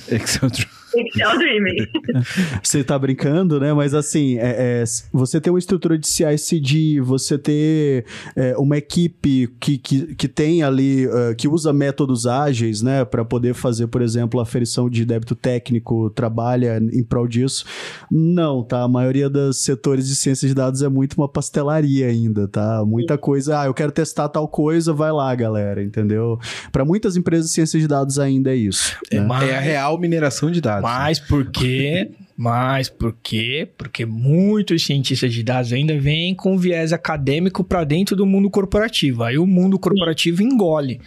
Excel 0.95 1.37
Dreaming. 1.37 1.87
Você 2.63 2.83
tá 2.83 2.97
brincando, 2.97 3.59
né? 3.59 3.73
Mas 3.73 3.93
assim, 3.93 4.37
é- 4.37 4.81
é, 4.81 4.83
você 5.11 5.39
ter 5.41 5.49
uma 5.49 5.59
estrutura 5.59 5.97
de 5.97 6.07
CI/CD, 6.07 7.01
você 7.01 7.37
ter 7.37 8.05
é, 8.35 8.55
uma 8.57 8.77
equipe 8.77 9.47
que, 9.59 9.77
que, 9.77 10.15
que 10.15 10.27
tem 10.27 10.63
ali, 10.63 11.05
eh, 11.05 11.35
que 11.35 11.47
usa 11.47 11.71
métodos 11.73 12.25
ágeis, 12.27 12.81
né? 12.81 13.03
Para 13.05 13.23
poder 13.25 13.53
fazer, 13.53 13.87
por 13.87 14.01
exemplo, 14.01 14.39
a 14.39 14.43
aferição 14.43 14.89
de 14.89 15.05
débito 15.05 15.35
técnico, 15.35 16.09
trabalha 16.09 16.77
em 16.91 17.03
prol 17.03 17.27
disso. 17.27 17.65
Não, 18.09 18.63
tá? 18.63 18.83
A 18.83 18.87
maioria 18.87 19.29
dos 19.29 19.57
setores 19.63 20.07
de 20.07 20.15
ciência 20.15 20.47
de 20.47 20.53
dados 20.53 20.81
é 20.81 20.89
muito 20.89 21.13
uma 21.15 21.27
pastelaria 21.29 22.07
ainda, 22.07 22.47
tá? 22.47 22.83
Muita 22.85 23.17
coisa, 23.17 23.61
ah, 23.61 23.65
eu 23.65 23.73
quero 23.73 23.91
testar 23.91 24.29
tal 24.29 24.47
coisa, 24.47 24.93
vai 24.93 25.11
lá, 25.11 25.33
galera, 25.35 25.83
entendeu? 25.83 26.39
Para 26.71 26.83
muitas 26.85 27.15
empresas, 27.15 27.51
ciência 27.51 27.79
de 27.79 27.87
dados 27.87 28.19
ainda 28.19 28.51
é 28.51 28.55
isso. 28.55 28.95
né? 29.11 29.19
Mas, 29.21 29.49
É 29.49 29.57
a 29.57 29.59
real 29.59 29.97
mineração 29.99 30.49
de 30.51 30.61
dados. 30.61 30.80
Mas 30.81 31.19
por 31.19 31.49
quê? 31.51 32.09
Mas 32.37 32.89
por 32.89 33.15
quê? 33.21 33.67
Porque 33.77 34.03
muitos 34.03 34.83
cientistas 34.83 35.31
de 35.31 35.43
dados 35.43 35.71
ainda 35.71 35.99
vêm 35.99 36.33
com 36.33 36.57
viés 36.57 36.91
acadêmico 36.91 37.63
para 37.63 37.83
dentro 37.83 38.15
do 38.15 38.25
mundo 38.25 38.49
corporativo. 38.49 39.23
Aí 39.23 39.37
o 39.37 39.45
mundo 39.45 39.77
corporativo 39.77 40.41
engole. 40.41 40.99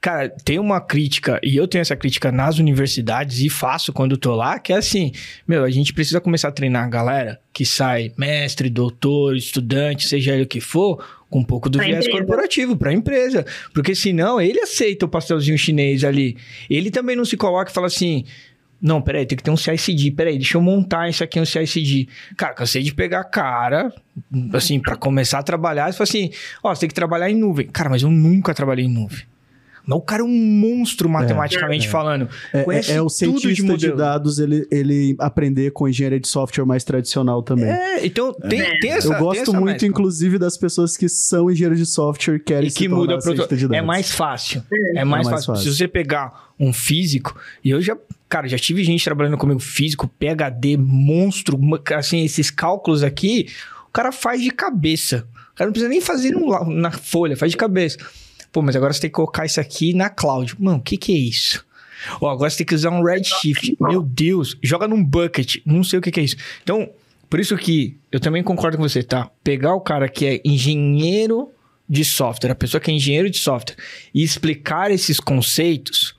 Cara, 0.00 0.30
tem 0.30 0.58
uma 0.58 0.80
crítica, 0.80 1.38
e 1.44 1.54
eu 1.54 1.68
tenho 1.68 1.82
essa 1.82 1.94
crítica 1.94 2.32
nas 2.32 2.58
universidades 2.58 3.40
e 3.40 3.50
faço 3.50 3.92
quando 3.92 4.12
eu 4.12 4.16
tô 4.18 4.34
lá, 4.34 4.58
que 4.58 4.72
é 4.72 4.76
assim, 4.76 5.12
meu, 5.46 5.62
a 5.62 5.70
gente 5.70 5.92
precisa 5.92 6.20
começar 6.20 6.48
a 6.48 6.52
treinar 6.52 6.84
a 6.84 6.88
galera 6.88 7.38
que 7.52 7.66
sai 7.66 8.10
mestre, 8.16 8.70
doutor, 8.70 9.36
estudante, 9.36 10.08
seja 10.08 10.32
ele 10.32 10.44
o 10.44 10.46
que 10.46 10.60
for, 10.60 11.04
com 11.28 11.40
um 11.40 11.44
pouco 11.44 11.68
do 11.68 11.78
Pra 11.78 11.86
viés 11.86 12.06
empresa. 12.06 12.18
corporativo 12.18 12.76
para 12.76 12.90
a 12.90 12.94
empresa. 12.94 13.46
Porque 13.72 13.94
senão 13.94 14.40
ele 14.40 14.58
aceita 14.58 15.06
o 15.06 15.08
pastelzinho 15.08 15.56
chinês 15.56 16.02
ali. 16.02 16.36
Ele 16.68 16.90
também 16.90 17.14
não 17.14 17.24
se 17.24 17.36
coloca 17.36 17.70
e 17.70 17.74
fala 17.74 17.86
assim: 17.86 18.24
não, 18.82 19.00
peraí, 19.00 19.24
tem 19.24 19.36
que 19.38 19.44
ter 19.44 19.50
um 19.52 19.56
CICD. 19.56 20.10
Peraí, 20.10 20.36
deixa 20.36 20.58
eu 20.58 20.60
montar 20.62 21.08
isso 21.08 21.22
aqui, 21.22 21.38
um 21.38 21.44
CICD. 21.46 22.08
Cara, 22.36 22.52
cansei 22.52 22.82
de 22.82 22.92
pegar 22.92 23.22
cara, 23.24 23.92
assim, 24.52 24.80
para 24.80 24.96
começar 24.96 25.38
a 25.38 25.42
trabalhar. 25.44 25.88
E 25.88 25.92
fala 25.92 26.02
assim: 26.02 26.30
ó, 26.64 26.74
você 26.74 26.80
tem 26.80 26.88
que 26.88 26.94
trabalhar 26.94 27.30
em 27.30 27.36
nuvem. 27.36 27.68
Cara, 27.68 27.88
mas 27.88 28.02
eu 28.02 28.10
nunca 28.10 28.52
trabalhei 28.52 28.84
em 28.84 28.92
nuvem. 28.92 29.20
Mas 29.84 29.98
o 29.98 30.00
cara 30.00 30.22
é 30.22 30.24
um 30.24 30.28
monstro 30.28 31.08
matematicamente 31.08 31.88
falando. 31.88 32.28
É, 32.52 32.62
Conhece 32.62 32.92
é- 32.92 32.94
é 32.96 33.02
o 33.02 33.06
tudo 33.06 33.14
de 33.40 33.40
cientista 33.40 33.54
de, 33.54 33.62
modelo. 33.88 33.96
dados 33.96 34.38
ele, 34.38 34.64
ele 34.70 35.16
aprender 35.18 35.72
com 35.72 35.88
engenharia 35.88 36.20
de 36.20 36.28
software 36.28 36.64
mais 36.64 36.84
tradicional 36.84 37.42
também. 37.42 37.64
É, 37.64 38.06
então 38.06 38.32
tem, 38.32 38.62
tem 38.78 38.92
essa 38.92 39.12
Eu 39.12 39.18
gosto 39.18 39.42
essa 39.42 39.60
muito, 39.60 39.84
inclusive, 39.84 40.38
das 40.38 40.56
pessoas 40.56 40.96
que 40.96 41.08
são 41.08 41.50
engenheiros 41.50 41.80
de 41.80 41.86
software 41.86 42.36
e 42.36 42.38
querem 42.38 42.68
e 42.68 42.70
se 42.70 42.76
que 42.78 42.88
tornar 42.88 43.00
muda 43.14 43.20
cientista 43.20 43.56
de 43.56 43.64
É 43.64 43.68
dados. 43.68 43.86
mais 43.86 44.12
fácil. 44.12 44.62
É 44.94 45.04
mais, 45.04 45.26
mais 45.26 45.44
fácil. 45.44 45.46
fácil. 45.54 45.72
Se 45.72 45.76
você 45.78 45.88
pegar 45.88 46.52
um 46.60 46.72
físico, 46.72 47.36
e 47.64 47.70
eu 47.70 47.80
já, 47.82 47.96
cara, 48.32 48.48
já 48.48 48.58
tive 48.58 48.82
gente 48.82 49.04
trabalhando 49.04 49.36
comigo, 49.36 49.60
físico, 49.60 50.08
PHD, 50.08 50.78
monstro, 50.78 51.60
assim, 51.94 52.24
esses 52.24 52.50
cálculos 52.50 53.02
aqui, 53.02 53.48
o 53.86 53.92
cara 53.92 54.10
faz 54.10 54.40
de 54.40 54.50
cabeça. 54.50 55.28
O 55.52 55.54
cara 55.54 55.68
não 55.68 55.72
precisa 55.72 55.90
nem 55.90 56.00
fazer 56.00 56.30
no 56.30 56.48
na 56.70 56.90
folha, 56.90 57.36
faz 57.36 57.52
de 57.52 57.58
cabeça. 57.58 57.98
Pô, 58.50 58.62
mas 58.62 58.74
agora 58.74 58.90
você 58.90 59.02
tem 59.02 59.10
que 59.10 59.14
colocar 59.14 59.44
isso 59.44 59.60
aqui 59.60 59.92
na 59.92 60.08
cloud. 60.08 60.56
Mano, 60.58 60.78
o 60.78 60.80
que 60.80 60.96
que 60.96 61.12
é 61.12 61.18
isso? 61.18 61.62
Ó, 62.22 62.30
agora 62.30 62.48
você 62.48 62.56
tem 62.56 62.66
que 62.66 62.74
usar 62.74 62.88
um 62.88 63.04
Redshift. 63.04 63.76
Meu 63.78 64.02
Deus, 64.02 64.56
joga 64.62 64.88
num 64.88 65.04
bucket. 65.04 65.56
Não 65.66 65.84
sei 65.84 65.98
o 65.98 66.02
que 66.02 66.10
que 66.10 66.20
é 66.20 66.22
isso. 66.22 66.36
Então, 66.62 66.88
por 67.28 67.38
isso 67.38 67.54
que 67.58 67.98
eu 68.10 68.18
também 68.18 68.42
concordo 68.42 68.78
com 68.78 68.82
você, 68.82 69.02
tá? 69.02 69.30
Pegar 69.44 69.74
o 69.74 69.80
cara 69.80 70.08
que 70.08 70.24
é 70.24 70.40
engenheiro 70.42 71.50
de 71.86 72.02
software, 72.02 72.52
a 72.52 72.54
pessoa 72.54 72.80
que 72.80 72.90
é 72.90 72.94
engenheiro 72.94 73.28
de 73.28 73.36
software, 73.36 73.76
e 74.14 74.22
explicar 74.22 74.90
esses 74.90 75.20
conceitos, 75.20 76.14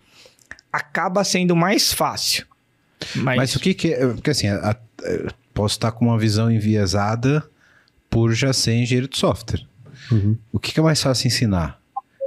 acaba 0.73 1.23
sendo 1.23 1.55
mais 1.55 1.93
fácil. 1.93 2.45
Mas, 3.15 3.37
Mas 3.37 3.55
o 3.55 3.59
que 3.59 3.73
que 3.73 3.93
é... 3.93 4.07
Porque 4.07 4.31
assim, 4.31 4.47
a- 4.47 4.71
a- 4.71 4.75
posso 5.53 5.75
estar 5.75 5.91
com 5.91 6.05
uma 6.05 6.17
visão 6.17 6.51
enviesada 6.51 7.43
por 8.09 8.33
já 8.33 8.51
ser 8.51 8.73
engenheiro 8.73 9.07
de 9.07 9.17
software. 9.17 9.61
Uhum. 10.11 10.35
O 10.51 10.59
que 10.59 10.71
que 10.73 10.79
é 10.79 10.83
mais 10.83 11.01
fácil 11.01 11.27
ensinar? 11.27 11.79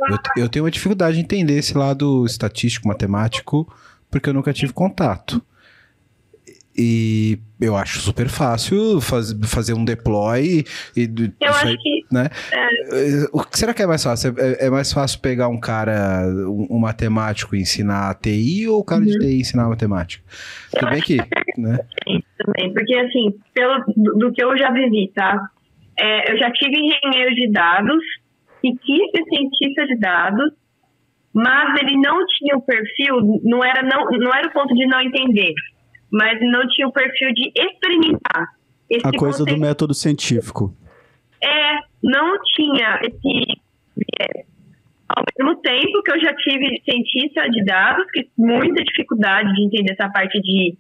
Eu, 0.09 0.45
eu 0.45 0.49
tenho 0.49 0.65
uma 0.65 0.71
dificuldade 0.71 1.17
de 1.17 1.23
entender 1.23 1.59
esse 1.59 1.77
lado 1.77 2.25
estatístico, 2.25 2.87
matemático, 2.87 3.71
porque 4.11 4.29
eu 4.29 4.35
nunca 4.35 4.53
tive 4.53 4.73
contato. 4.73 5.43
E 6.79 7.39
eu 7.61 7.75
acho 7.75 8.01
super 8.01 8.29
fácil 8.29 9.01
faz- 9.01 9.33
fazer 9.47 9.73
um 9.73 9.85
deploy 9.85 10.63
e 10.97 11.11
Eu 11.41 11.51
acho 11.51 11.69
aí, 11.69 11.77
que 11.79 12.05
né? 12.13 12.29
Eh, 12.53 13.25
O 13.33 13.43
que 13.43 13.59
será 13.59 13.73
que 13.73 13.83
é 13.83 13.87
mais 13.87 14.03
fácil? 14.05 14.35
É, 14.39 14.67
é 14.67 14.71
mais 14.71 14.93
fácil 14.93 15.21
pegar 15.21 15.49
um 15.49 15.59
cara, 15.59 16.27
um, 16.29 16.67
um 16.77 16.79
matemático 16.79 17.57
e 17.57 17.61
ensinar 17.61 18.11
a 18.11 18.15
TI 18.15 18.69
ou 18.69 18.81
o 18.81 18.85
cara 18.85 19.01
Uhum. 19.01 19.07
de 19.07 19.19
TI 19.19 19.41
ensinar 19.41 19.69
matemática? 19.69 20.23
Tudo 20.79 20.91
bem 20.91 21.01
que, 21.01 21.17
né? 21.57 21.79
também, 22.39 22.73
porque 22.75 22.95
assim, 22.99 23.35
pelo, 23.55 23.79
do, 23.97 24.19
do 24.19 24.33
que 24.33 24.45
eu 24.45 24.57
já 24.59 24.71
vivi, 24.71 25.11
tá? 25.15 25.41
É, 25.99 26.33
eu 26.33 26.39
já 26.39 26.51
tive 26.53 26.77
engenheiro 26.77 27.35
de 27.35 27.51
dados 27.51 28.05
e 28.63 28.71
quis 28.77 29.11
ser 29.13 29.25
cientista 29.31 29.87
de 29.87 29.99
dados, 29.99 30.53
mas 31.33 31.81
ele 31.81 31.97
não 31.99 32.19
tinha 32.27 32.57
o 32.57 32.61
perfil, 32.63 33.41
não 33.45 33.65
era, 33.65 33.83
não, 33.83 34.05
não 34.19 34.35
era 34.35 34.49
o 34.49 34.53
ponto 34.53 34.75
de 34.75 34.87
não 34.87 35.01
entender, 35.01 35.53
mas 36.17 36.39
não 36.41 36.67
tinha 36.69 36.89
o 36.89 36.93
perfil 36.93 37.33
de 37.35 37.53
experimentar. 37.55 38.49
Esse 38.89 39.07
A 39.07 39.11
coisa 39.13 39.39
do 39.39 39.45
conceito- 39.45 39.61
método 39.61 39.95
científico. 39.95 40.75
É, 41.43 41.79
não 42.03 42.39
tinha 42.55 43.01
esse. 43.03 43.61
é, 44.21 44.45
ao 45.09 45.25
mesmo 45.39 45.61
tempo 45.61 46.03
que 46.03 46.13
eu 46.13 46.21
já 46.21 46.35
tive 46.37 46.81
cientista 46.89 47.49
de 47.51 47.65
dados, 47.65 48.07
que 48.13 48.29
muita 48.39 48.83
dificuldade 48.83 49.53
de 49.55 49.63
entender 49.65 49.93
essa 49.93 50.09
parte 50.11 50.41
de 50.41 50.77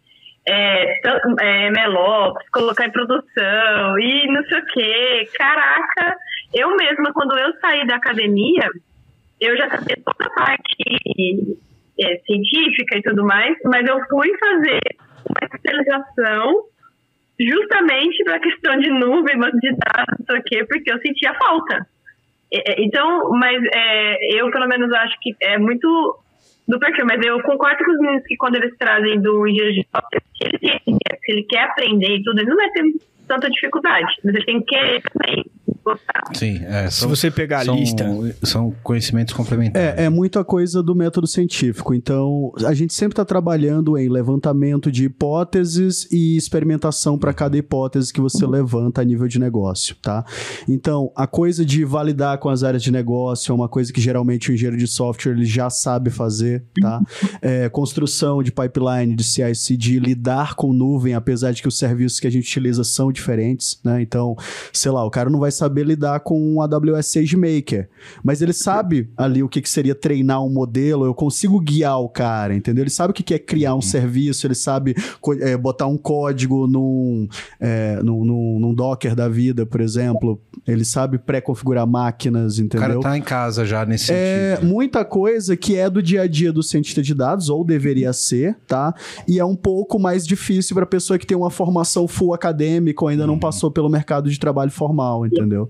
é, 0.49 1.01
é, 1.41 1.70
MLOps, 1.70 2.49
colocar 2.53 2.87
em 2.87 2.91
produção 2.93 3.99
e 4.01 4.26
não 4.32 4.43
sei 4.45 4.59
o 4.59 4.66
quê. 4.66 5.28
Caraca, 5.37 6.16
eu 6.55 6.74
mesma, 6.76 7.12
quando 7.12 7.37
eu 7.39 7.53
saí 7.61 7.87
da 7.87 7.97
academia, 7.97 8.68
eu 9.41 9.57
já 9.57 9.68
sabia 9.68 9.97
toda 10.05 10.26
a 10.30 10.34
parte 10.34 11.59
é, 12.01 12.16
científica 12.26 12.99
e 12.99 13.03
tudo 13.03 13.24
mais, 13.24 13.57
mas 13.64 13.87
eu 13.89 13.99
fui 14.09 14.28
fazer 14.39 14.80
especialização 15.43 16.64
justamente 17.39 18.24
para 18.24 18.37
a 18.37 18.41
questão 18.41 18.79
de 18.79 18.91
nuvem, 18.91 19.39
banco 19.39 19.59
de 19.61 19.70
dados, 19.72 20.18
não 20.18 20.27
sei 20.27 20.39
o 20.39 20.43
quê, 20.43 20.64
porque 20.64 20.91
eu 20.91 20.99
sentia 21.01 21.35
falta. 21.35 21.87
Então, 22.79 23.31
mas 23.31 23.62
é, 23.74 24.41
eu 24.41 24.51
pelo 24.51 24.68
menos 24.68 24.91
acho 24.93 25.16
que 25.20 25.35
é 25.43 25.59
muito 25.59 26.18
do 26.66 26.79
perfil, 26.79 27.05
mas 27.07 27.24
eu 27.24 27.41
concordo 27.43 27.85
com 27.85 27.93
os 27.93 27.99
meninos 27.99 28.24
que 28.27 28.37
quando 28.37 28.57
eles 28.57 28.77
trazem 28.79 29.20
do 29.20 29.47
engenheiro 29.47 29.87
se 31.27 31.33
ele 31.33 31.43
quer 31.43 31.64
aprender 31.64 32.16
e 32.16 32.22
tudo, 32.22 32.41
ele 32.41 32.49
não 32.49 32.57
vai 32.57 32.70
ter 32.70 32.83
tanta 33.27 33.51
dificuldade, 33.51 34.14
mas 34.24 34.35
ele 34.35 34.45
tem 34.45 34.61
que 34.61 34.66
querer 34.66 35.03
também 35.03 35.45
Sim, 36.34 36.61
é, 36.64 36.91
se 36.91 37.01
são, 37.01 37.09
você 37.09 37.30
pegar 37.30 37.61
a 37.61 37.64
são, 37.64 37.76
lista... 37.76 38.05
são 38.43 38.74
conhecimentos 38.82 39.32
complementares. 39.32 39.99
É, 39.99 40.05
é 40.05 40.09
muita 40.09 40.45
coisa 40.45 40.82
do 40.82 40.95
método 40.95 41.26
científico. 41.26 41.95
Então, 41.95 42.53
a 42.64 42.74
gente 42.74 42.93
sempre 42.93 43.12
está 43.12 43.24
trabalhando 43.24 43.97
em 43.97 44.09
levantamento 44.09 44.91
de 44.91 45.05
hipóteses 45.05 46.09
e 46.11 46.37
experimentação 46.37 47.18
para 47.18 47.32
cada 47.32 47.57
hipótese 47.57 48.12
que 48.12 48.20
você 48.20 48.45
levanta 48.47 49.01
a 49.01 49.05
nível 49.05 49.28
de 49.28 49.39
negócio, 49.39 49.97
tá? 50.03 50.24
Então, 50.68 51.12
a 51.14 51.26
coisa 51.26 51.64
de 51.64 51.84
validar 51.84 52.39
com 52.39 52.49
as 52.49 52.64
áreas 52.64 52.82
de 52.82 52.91
negócio 52.91 53.53
é 53.53 53.55
uma 53.55 53.68
coisa 53.68 53.93
que 53.93 54.01
geralmente 54.01 54.51
o 54.51 54.55
engenheiro 54.55 54.76
de 54.76 54.87
software 54.87 55.32
ele 55.32 55.45
já 55.45 55.70
sabe 55.70 56.11
fazer, 56.11 56.64
tá? 56.80 57.01
É, 57.41 57.68
construção 57.68 58.43
de 58.43 58.51
pipeline, 58.51 59.14
de 59.14 59.22
CI/CD, 59.22 60.01
lidar 60.01 60.55
com 60.55 60.72
nuvem, 60.72 61.14
apesar 61.14 61.53
de 61.53 61.62
que 61.62 61.68
os 61.68 61.78
serviços 61.78 62.18
que 62.18 62.26
a 62.26 62.30
gente 62.30 62.45
utiliza 62.45 62.82
são 62.82 63.12
diferentes, 63.12 63.78
né? 63.84 64.03
Então, 64.03 64.37
sei 64.72 64.91
lá, 64.91 65.05
o 65.05 65.11
cara 65.11 65.30
não 65.30 65.39
vai 65.39 65.53
saber 65.53 65.76
saber 65.77 65.85
lidar 65.85 66.20
com 66.20 66.55
o 66.55 66.62
AWS 66.62 67.07
SageMaker. 67.07 67.89
Mas 68.24 68.41
ele 68.41 68.53
sabe 68.53 69.11
ali 69.16 69.43
o 69.43 69.49
que, 69.49 69.61
que 69.61 69.68
seria 69.68 69.95
treinar 69.95 70.43
um 70.43 70.49
modelo, 70.49 71.05
eu 71.05 71.14
consigo 71.14 71.61
guiar 71.61 72.01
o 72.01 72.09
cara, 72.09 72.55
entendeu? 72.55 72.83
Ele 72.83 72.91
sabe 72.91 73.11
o 73.11 73.14
que, 73.14 73.22
que 73.22 73.35
é 73.35 73.39
criar 73.39 73.74
um 73.74 73.83
serviço, 73.83 74.47
ele 74.47 74.55
sabe 74.55 74.95
é, 75.41 75.57
botar 75.57 75.87
um 75.87 75.99
código 75.99 76.66
num, 76.66 77.29
é, 77.61 78.01
num, 78.03 78.24
num, 78.24 78.59
num 78.59 78.74
Docker 78.74 79.14
da 79.14 79.29
vida, 79.29 79.66
por 79.66 79.81
exemplo. 79.81 80.41
Ele 80.66 80.85
sabe 80.85 81.18
pré-configurar 81.18 81.87
máquinas, 81.87 82.59
entendeu? 82.59 82.99
O 82.99 83.01
cara 83.01 83.01
tá 83.01 83.18
em 83.18 83.22
casa 83.22 83.64
já 83.66 83.85
nesse 83.85 84.12
É 84.12 84.57
sentido. 84.57 84.68
muita 84.68 85.05
coisa 85.05 85.57
que 85.57 85.77
é 85.77 85.91
do 85.91 86.03
dia 86.03 86.22
a 86.22 86.27
dia 86.27 86.53
do 86.53 86.62
cientista 86.62 87.03
de 87.03 87.14
dados, 87.14 87.49
ou 87.49 87.64
deveria 87.64 88.12
ser, 88.12 88.57
tá? 88.66 88.95
E 89.29 89.39
é 89.39 89.45
um 89.45 89.57
pouco 89.57 89.99
mais 89.99 90.27
difícil 90.27 90.74
para 90.74 90.87
pessoa 90.87 91.18
que 91.18 91.27
tem 91.27 91.37
uma 91.37 91.51
formação 91.51 92.09
full 92.09 92.35
acadêmica 92.35 93.05
ou 93.05 93.09
ainda 93.09 93.27
não 93.27 93.39
passou 93.39 93.70
pelo 93.70 93.89
mercado 93.89 94.31
de 94.31 94.39
trabalho 94.39 94.70
formal, 94.70 95.27
entendeu? 95.27 95.66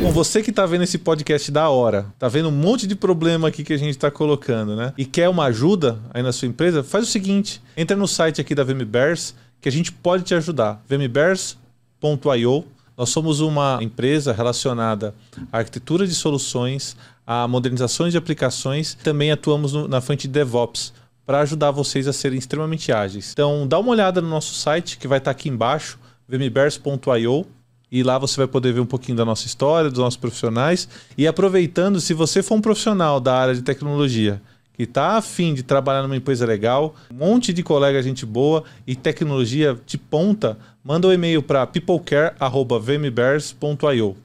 Bom, 0.00 0.12
você 0.12 0.42
que 0.42 0.52
tá 0.52 0.64
vendo 0.66 0.84
esse 0.84 0.98
podcast 0.98 1.50
da 1.50 1.68
hora, 1.68 2.06
tá 2.18 2.28
vendo 2.28 2.48
um 2.48 2.52
monte 2.52 2.86
de 2.86 2.94
problema 2.94 3.48
aqui 3.48 3.64
que 3.64 3.72
a 3.72 3.76
gente 3.76 3.98
tá 3.98 4.10
colocando, 4.10 4.76
né? 4.76 4.92
E 4.96 5.04
quer 5.04 5.28
uma 5.28 5.46
ajuda 5.46 5.98
aí 6.14 6.22
na 6.22 6.32
sua 6.32 6.46
empresa, 6.46 6.84
faz 6.84 7.08
o 7.08 7.10
seguinte: 7.10 7.60
entra 7.76 7.96
no 7.96 8.06
site 8.06 8.40
aqui 8.40 8.54
da 8.54 8.62
VMBears 8.62 9.34
que 9.60 9.68
a 9.68 9.72
gente 9.72 9.90
pode 9.90 10.22
te 10.22 10.34
ajudar. 10.34 10.80
vmbears.io. 10.88 12.64
Nós 12.96 13.10
somos 13.10 13.40
uma 13.40 13.78
empresa 13.82 14.32
relacionada 14.32 15.14
à 15.52 15.58
arquitetura 15.58 16.06
de 16.06 16.14
soluções, 16.14 16.96
a 17.26 17.48
modernizações 17.48 18.12
de 18.12 18.18
aplicações, 18.18 18.94
também 18.94 19.32
atuamos 19.32 19.72
na 19.88 20.00
frente 20.00 20.28
de 20.28 20.32
DevOps 20.32 20.94
para 21.26 21.40
ajudar 21.40 21.72
vocês 21.72 22.06
a 22.06 22.12
serem 22.12 22.38
extremamente 22.38 22.92
ágeis. 22.92 23.32
Então, 23.32 23.66
dá 23.66 23.78
uma 23.78 23.90
olhada 23.90 24.22
no 24.22 24.28
nosso 24.28 24.54
site 24.54 24.96
que 24.96 25.08
vai 25.08 25.18
estar 25.18 25.32
aqui 25.32 25.48
embaixo, 25.48 25.98
vmbears.io. 26.28 27.46
E 27.90 28.02
lá 28.02 28.18
você 28.18 28.36
vai 28.36 28.46
poder 28.46 28.72
ver 28.72 28.80
um 28.80 28.86
pouquinho 28.86 29.16
da 29.16 29.24
nossa 29.24 29.46
história, 29.46 29.90
dos 29.90 30.00
nossos 30.00 30.16
profissionais. 30.16 30.88
E 31.16 31.26
aproveitando, 31.26 32.00
se 32.00 32.14
você 32.14 32.42
for 32.42 32.56
um 32.56 32.60
profissional 32.60 33.20
da 33.20 33.34
área 33.34 33.54
de 33.54 33.62
tecnologia 33.62 34.40
que 34.76 34.82
está 34.82 35.16
afim 35.16 35.54
de 35.54 35.62
trabalhar 35.62 36.02
numa 36.02 36.16
empresa 36.16 36.44
legal, 36.44 36.94
um 37.10 37.14
monte 37.16 37.50
de 37.52 37.62
colega, 37.62 38.02
gente 38.02 38.26
boa 38.26 38.64
e 38.86 38.94
tecnologia 38.94 39.78
de 39.86 39.96
ponta, 39.96 40.58
manda 40.84 41.08
um 41.08 41.12
e-mail 41.12 41.42
para 41.42 41.66
peoplecare.vmbears.io. 41.66 44.16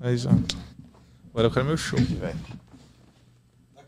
Aí 0.00 0.16
já. 0.16 0.30
Agora 1.30 1.48
eu 1.48 1.50
quero 1.50 1.66
meu 1.66 1.76
show, 1.76 1.98
velho. 1.98 2.38
A 3.76 3.82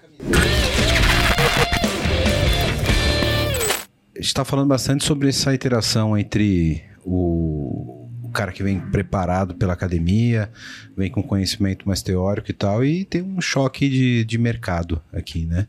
gente 4.22 4.34
tá 4.34 4.44
falando 4.44 4.68
bastante 4.68 5.04
sobre 5.04 5.28
essa 5.28 5.52
interação 5.52 6.16
entre 6.16 6.82
o, 7.04 8.08
o 8.22 8.30
cara 8.32 8.52
que 8.52 8.62
vem 8.62 8.78
preparado 8.78 9.54
pela 9.54 9.72
academia, 9.72 10.48
vem 10.96 11.10
com 11.10 11.22
conhecimento 11.22 11.86
mais 11.86 12.02
teórico 12.02 12.50
e 12.50 12.54
tal, 12.54 12.84
e 12.84 13.04
tem 13.04 13.20
um 13.20 13.40
choque 13.40 13.88
de, 13.88 14.24
de 14.24 14.38
mercado 14.38 15.02
aqui, 15.12 15.44
né? 15.44 15.66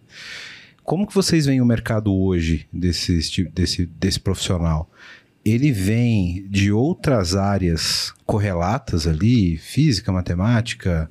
Como 0.83 1.07
que 1.07 1.15
vocês 1.15 1.47
veem 1.47 1.61
o 1.61 1.65
mercado 1.65 2.13
hoje 2.13 2.67
desse, 2.71 3.19
desse, 3.51 3.85
desse 3.87 4.19
profissional? 4.19 4.91
Ele 5.43 5.71
vem 5.71 6.47
de 6.47 6.71
outras 6.71 7.35
áreas 7.35 8.13
correlatas 8.25 9.07
ali, 9.07 9.57
física, 9.57 10.11
matemática, 10.11 11.09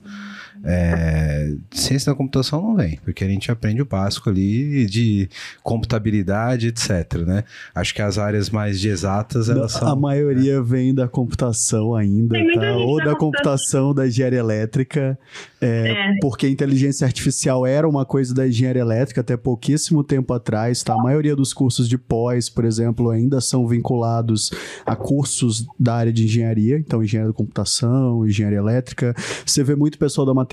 é, 0.64 1.54
ciência 1.70 2.12
da 2.12 2.16
computação 2.16 2.60
não 2.62 2.76
vem, 2.76 2.98
porque 3.04 3.22
a 3.24 3.28
gente 3.28 3.50
aprende 3.50 3.80
o 3.82 3.86
básico 3.86 4.28
ali 4.30 4.86
de 4.86 5.28
computabilidade, 5.62 6.68
etc, 6.68 7.18
né? 7.26 7.44
Acho 7.74 7.94
que 7.94 8.02
as 8.02 8.18
áreas 8.18 8.50
mais 8.50 8.80
de 8.80 8.88
exatas, 8.88 9.48
elas 9.48 9.76
A 9.76 9.80
são... 9.80 9.96
maioria 10.00 10.62
vem 10.62 10.94
da 10.94 11.08
computação 11.08 11.94
ainda, 11.94 12.36
tá? 12.54 12.72
Ou 12.76 12.98
da 12.98 13.12
da 13.12 13.16
computação 13.18 13.92
da 13.94 14.06
engenharia 14.06 14.38
elétrica, 14.38 15.18
é, 15.60 15.90
É. 15.90 15.94
porque 16.20 16.46
a 16.46 16.48
inteligência 16.48 17.06
artificial 17.06 17.66
era 17.66 17.86
uma 17.86 18.04
coisa 18.06 18.34
da 18.34 18.48
engenharia 18.48 18.80
elétrica 18.80 19.20
até 19.20 19.36
pouquíssimo 19.36 20.02
tempo 20.02 20.32
atrás, 20.32 20.82
tá? 20.82 20.94
A 20.94 21.02
maioria 21.02 21.36
dos 21.36 21.52
cursos 21.52 21.86
de 21.88 21.98
pós, 21.98 22.48
por 22.48 22.64
exemplo, 22.64 23.10
ainda 23.10 23.40
são 23.40 23.66
vinculados 23.68 24.50
a 24.86 24.96
cursos 24.96 25.66
da 25.78 25.94
área 25.94 26.12
de 26.12 26.24
engenharia, 26.24 26.78
então 26.78 27.02
engenharia 27.02 27.30
da 27.30 27.36
computação, 27.36 28.26
engenharia 28.26 28.58
elétrica. 28.58 29.14
Você 29.44 29.62
vê 29.62 29.74
muito 29.76 29.98
pessoal 29.98 30.26
da 30.26 30.32
matemática, 30.32 30.51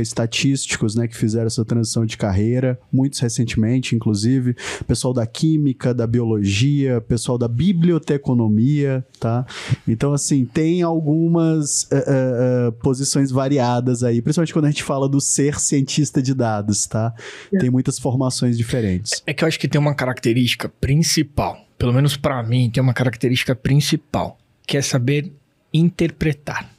estatísticos, 0.00 0.94
né, 0.94 1.06
que 1.08 1.16
fizeram 1.16 1.46
essa 1.46 1.64
transição 1.64 2.04
de 2.04 2.16
carreira, 2.16 2.78
muitos 2.92 3.20
recentemente, 3.20 3.94
inclusive, 3.94 4.56
pessoal 4.86 5.12
da 5.12 5.26
química, 5.26 5.94
da 5.94 6.06
biologia, 6.06 7.00
pessoal 7.00 7.38
da 7.38 7.48
biblioteconomia, 7.48 9.04
tá? 9.18 9.46
Então, 9.86 10.12
assim, 10.12 10.44
tem 10.44 10.82
algumas 10.82 11.90
eh, 11.90 12.04
eh, 12.06 12.70
posições 12.82 13.30
variadas 13.30 14.02
aí, 14.02 14.20
principalmente 14.20 14.52
quando 14.52 14.66
a 14.66 14.70
gente 14.70 14.82
fala 14.82 15.08
do 15.08 15.20
ser 15.20 15.58
cientista 15.58 16.22
de 16.22 16.34
dados, 16.34 16.86
tá? 16.86 17.14
Tem 17.58 17.70
muitas 17.70 17.98
formações 17.98 18.56
diferentes. 18.56 19.22
É 19.26 19.32
que 19.32 19.44
eu 19.44 19.48
acho 19.48 19.58
que 19.58 19.68
tem 19.68 19.80
uma 19.80 19.94
característica 19.94 20.68
principal, 20.68 21.58
pelo 21.78 21.92
menos 21.92 22.16
pra 22.16 22.42
mim, 22.42 22.70
tem 22.70 22.82
uma 22.82 22.94
característica 22.94 23.54
principal, 23.54 24.38
que 24.66 24.76
é 24.76 24.82
saber 24.82 25.32
interpretar, 25.72 26.70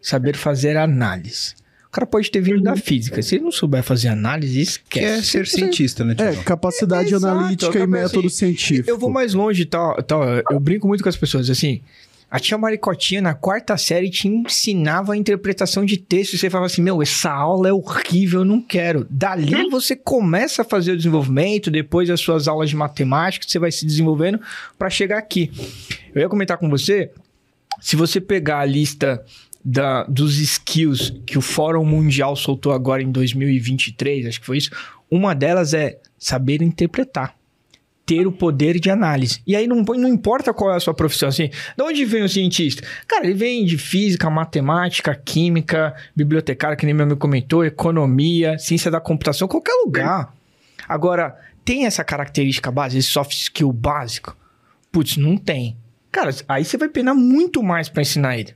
saber 0.00 0.36
fazer 0.36 0.76
análise. 0.76 1.54
O 1.88 1.90
cara 1.90 2.06
pode 2.06 2.30
ter 2.30 2.40
vindo 2.42 2.60
da 2.60 2.76
física, 2.76 3.22
se 3.22 3.36
ele 3.36 3.44
não 3.44 3.50
souber 3.50 3.82
fazer 3.82 4.08
análise, 4.08 4.78
Que 4.90 5.00
esquece. 5.00 5.18
é 5.18 5.22
ser 5.22 5.46
cientista, 5.46 6.04
né, 6.04 6.12
É, 6.12 6.16
Tiagão? 6.16 6.42
capacidade 6.44 7.14
Exato, 7.14 7.26
analítica 7.38 7.78
e 7.78 7.86
método 7.86 8.26
assim, 8.26 8.36
científico. 8.36 8.90
Eu 8.90 8.98
vou 8.98 9.08
mais 9.08 9.32
longe 9.32 9.62
e 9.62 9.64
tal, 9.64 10.00
tal. 10.02 10.22
Eu 10.50 10.60
brinco 10.60 10.86
muito 10.86 11.02
com 11.02 11.08
as 11.08 11.16
pessoas, 11.16 11.48
assim. 11.48 11.80
A 12.30 12.38
tia 12.38 12.58
Maricotinha, 12.58 13.22
na 13.22 13.32
quarta 13.32 13.74
série, 13.78 14.10
te 14.10 14.28
ensinava 14.28 15.14
a 15.14 15.16
interpretação 15.16 15.82
de 15.82 15.96
texto. 15.96 16.34
E 16.34 16.38
você 16.38 16.50
falava 16.50 16.66
assim, 16.66 16.82
meu, 16.82 17.00
essa 17.00 17.30
aula 17.30 17.70
é 17.70 17.72
horrível, 17.72 18.40
eu 18.40 18.44
não 18.44 18.60
quero. 18.60 19.06
Dali 19.08 19.70
você 19.70 19.96
começa 19.96 20.60
a 20.60 20.64
fazer 20.66 20.92
o 20.92 20.96
desenvolvimento, 20.98 21.70
depois 21.70 22.10
as 22.10 22.20
suas 22.20 22.46
aulas 22.46 22.68
de 22.68 22.76
matemática, 22.76 23.46
você 23.48 23.58
vai 23.58 23.72
se 23.72 23.86
desenvolvendo 23.86 24.38
para 24.78 24.90
chegar 24.90 25.16
aqui. 25.16 25.50
Eu 26.14 26.20
ia 26.20 26.28
comentar 26.28 26.58
com 26.58 26.68
você, 26.68 27.10
se 27.80 27.96
você 27.96 28.20
pegar 28.20 28.58
a 28.58 28.64
lista 28.66 29.24
da, 29.64 30.04
dos 30.04 30.38
skills 30.38 31.12
que 31.26 31.36
o 31.36 31.42
Fórum 31.42 31.84
Mundial 31.84 32.36
soltou 32.36 32.72
agora 32.72 33.02
em 33.02 33.10
2023, 33.10 34.26
acho 34.26 34.40
que 34.40 34.46
foi 34.46 34.58
isso, 34.58 34.70
uma 35.10 35.34
delas 35.34 35.74
é 35.74 35.98
saber 36.18 36.62
interpretar 36.62 37.38
ter 38.08 38.26
o 38.26 38.32
poder 38.32 38.80
de 38.80 38.88
análise. 38.88 39.42
E 39.46 39.54
aí 39.54 39.66
não, 39.66 39.82
não 39.82 40.08
importa 40.08 40.54
qual 40.54 40.72
é 40.72 40.76
a 40.76 40.80
sua 40.80 40.94
profissão, 40.94 41.28
assim, 41.28 41.50
de 41.76 41.82
onde 41.84 42.06
vem 42.06 42.22
o 42.22 42.28
cientista? 42.28 42.82
Cara, 43.06 43.26
ele 43.26 43.34
vem 43.34 43.66
de 43.66 43.76
física, 43.76 44.30
matemática, 44.30 45.14
química, 45.14 45.94
bibliotecário, 46.16 46.74
que 46.74 46.86
nem 46.86 46.94
meu 46.94 47.04
amigo 47.04 47.20
comentou, 47.20 47.66
economia, 47.66 48.58
ciência 48.58 48.90
da 48.90 48.98
computação, 48.98 49.46
qualquer 49.46 49.74
lugar. 49.84 50.32
Agora, 50.88 51.36
tem 51.66 51.84
essa 51.84 52.02
característica 52.02 52.70
básica, 52.70 52.98
esse 52.98 53.08
soft 53.08 53.32
skill 53.32 53.70
básico? 53.70 54.34
Putz, 54.90 55.18
não 55.18 55.36
tem. 55.36 55.76
Cara, 56.10 56.30
aí 56.48 56.64
você 56.64 56.78
vai 56.78 56.88
penar 56.88 57.14
muito 57.14 57.62
mais 57.62 57.90
para 57.90 58.00
ensinar 58.00 58.38
ele. 58.38 58.54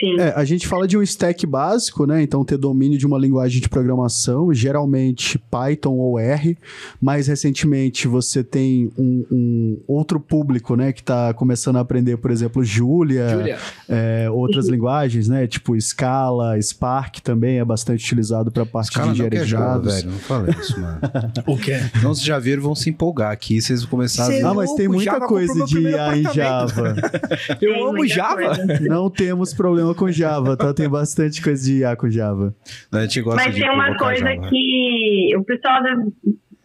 Sim. 0.00 0.20
É, 0.20 0.32
a 0.36 0.44
gente 0.44 0.66
fala 0.68 0.86
de 0.86 0.96
um 0.96 1.02
stack 1.02 1.44
básico, 1.46 2.06
né? 2.06 2.22
Então, 2.22 2.44
ter 2.44 2.56
domínio 2.56 2.96
de 2.96 3.06
uma 3.06 3.18
linguagem 3.18 3.60
de 3.60 3.68
programação, 3.68 4.52
geralmente 4.54 5.38
Python 5.50 5.94
ou 5.94 6.18
R. 6.20 6.56
Mais 7.00 7.26
recentemente, 7.26 8.06
você 8.06 8.44
tem 8.44 8.92
um, 8.96 9.24
um 9.30 9.80
outro 9.88 10.20
público, 10.20 10.76
né? 10.76 10.92
Que 10.92 11.00
está 11.00 11.34
começando 11.34 11.76
a 11.76 11.80
aprender, 11.80 12.16
por 12.18 12.30
exemplo, 12.30 12.62
Julia, 12.62 13.28
Julia, 13.28 13.58
é, 13.88 14.30
outras 14.30 14.68
linguagens, 14.68 15.28
né? 15.28 15.46
Tipo 15.48 15.78
Scala, 15.80 16.60
Spark 16.62 17.16
também 17.20 17.58
é 17.58 17.64
bastante 17.64 18.04
utilizado 18.04 18.52
para 18.52 18.62
a 18.62 18.66
parte 18.66 18.92
Cara, 18.92 19.02
de 19.04 19.08
não 19.08 19.14
engenharia 19.14 19.40
de 19.44 19.50
Java, 19.50 19.64
dados. 19.80 19.94
velho. 19.96 20.10
Não 20.12 20.18
fala 20.18 20.50
isso, 20.50 20.80
mano. 20.80 21.00
o 21.46 21.56
quê? 21.56 21.80
Então, 21.96 22.14
vocês 22.14 22.24
já 22.24 22.38
viram, 22.38 22.62
vão 22.62 22.74
se 22.74 22.88
empolgar 22.88 23.32
aqui. 23.32 23.60
Vocês 23.60 23.80
vão 23.82 23.90
começar 23.90 24.26
Cê- 24.26 24.42
a... 24.42 24.50
Ah, 24.50 24.54
mas 24.54 24.72
tem 24.74 24.86
muita 24.86 25.10
Java 25.12 25.26
coisa 25.26 25.64
de 25.64 25.80
IA 25.80 26.16
em. 26.18 26.22
Java. 26.32 26.94
Eu 27.60 27.72
Tem 27.72 27.82
amo 27.88 28.06
Java. 28.06 28.56
coisa. 28.56 28.80
Não 28.80 29.10
temos 29.10 29.52
problema 29.52 29.87
com 29.94 30.10
Java, 30.10 30.56
tá? 30.56 30.72
Tem 30.74 30.88
bastante 30.88 31.42
coisa 31.42 31.62
de 31.64 31.78
IA 31.80 31.96
com 31.96 32.10
Java. 32.10 32.54
A 32.92 33.00
gente 33.02 33.20
gosta 33.22 33.42
Mas 33.44 33.54
de 33.54 33.60
tem 33.62 33.70
uma 33.70 33.96
coisa 33.96 34.24
Java. 34.34 34.48
que 34.48 35.32
o 35.36 35.44
pessoal. 35.44 35.82
da- 35.82 35.96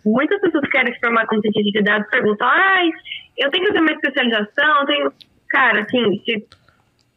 Muitas 0.05 0.41
pessoas 0.41 0.63
que 0.65 0.69
querem 0.71 0.93
se 0.93 0.99
formar 0.99 1.25
como 1.27 1.41
cientista 1.41 1.71
de 1.71 1.81
dados 1.83 2.09
perguntam: 2.09 2.45
ai, 2.47 2.89
eu 3.37 3.49
tenho 3.51 3.63
que 3.65 3.71
fazer 3.71 3.79
uma 3.81 3.91
especialização? 3.93 4.79
Eu 4.81 4.85
tenho. 4.85 5.13
Cara, 5.49 5.81
assim, 5.83 6.19
se 6.25 6.45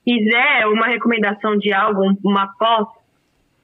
quiser 0.05 0.67
uma 0.69 0.87
recomendação 0.87 1.57
de 1.59 1.73
algo, 1.73 2.03
uma 2.25 2.47
pós, 2.59 2.87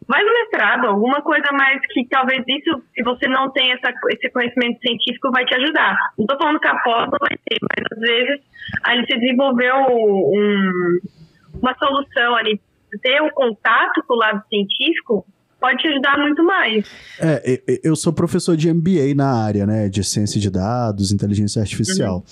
vai 0.09 0.25
no 0.25 0.33
mestrado, 0.33 0.87
alguma 0.89 1.23
coisa 1.23 1.53
mais 1.53 1.81
que 1.93 2.05
talvez 2.09 2.43
isso, 2.49 2.83
se 2.95 3.03
você 3.05 3.29
não 3.29 3.51
tem 3.53 3.71
essa, 3.73 3.93
esse 4.11 4.29
conhecimento 4.31 4.81
científico, 4.81 5.31
vai 5.31 5.45
te 5.45 5.55
ajudar. 5.55 5.95
Não 6.19 6.27
tô 6.27 6.37
falando 6.37 6.59
que 6.59 6.67
a 6.69 6.75
pós 6.81 7.03
não 7.11 7.19
vai 7.21 7.37
ter, 7.45 7.59
mas 7.61 7.85
às 7.93 8.01
vezes 8.01 8.41
ali 8.83 9.07
você 9.07 9.19
desenvolveu 9.19 9.77
um, 9.89 10.99
uma 11.61 11.75
solução 11.79 12.35
ali, 12.37 12.61
ter 13.03 13.21
o 13.23 13.31
contato 13.33 14.03
com 14.07 14.15
o 14.15 14.17
lado 14.17 14.43
científico 14.49 15.27
pode 15.59 15.79
te 15.79 15.89
ajudar 15.89 16.19
muito 16.19 16.45
mais. 16.45 16.87
É, 17.21 17.63
eu 17.85 17.95
sou 17.95 18.13
professor 18.13 18.57
de 18.57 18.73
MBA 18.73 19.15
na 19.15 19.33
área, 19.33 19.65
né, 19.65 19.89
de 19.89 20.03
ciência 20.03 20.41
de 20.41 20.51
dados, 20.51 21.13
inteligência 21.13 21.61
artificial. 21.61 22.25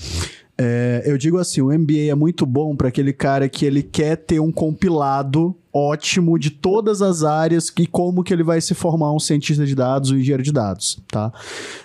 É, 0.59 1.05
eu 1.07 1.17
digo 1.17 1.39
assim, 1.39 1.61
o 1.61 1.67
MBA 1.67 2.11
é 2.11 2.15
muito 2.15 2.45
bom 2.45 2.77
para 2.77 2.89
aquele 2.89 3.13
cara 3.13 3.49
que 3.49 3.65
ele 3.65 3.83
quer 3.83 4.17
ter 4.17 4.41
um 4.41 4.53
compilado 4.53 5.57
ótimo 5.73 6.39
de 6.39 6.51
todas 6.51 7.01
as 7.03 7.23
áreas 7.23 7.73
e 7.79 7.87
como 7.87 8.23
que 8.25 8.33
ele 8.33 8.43
vai 8.43 8.61
se 8.61 8.75
formar 8.75 9.13
um 9.13 9.19
cientista 9.21 9.65
de 9.65 9.75
dados, 9.75 10.11
um 10.11 10.17
engenheiro 10.17 10.43
de 10.43 10.53
dados, 10.53 10.99
tá? 11.09 11.33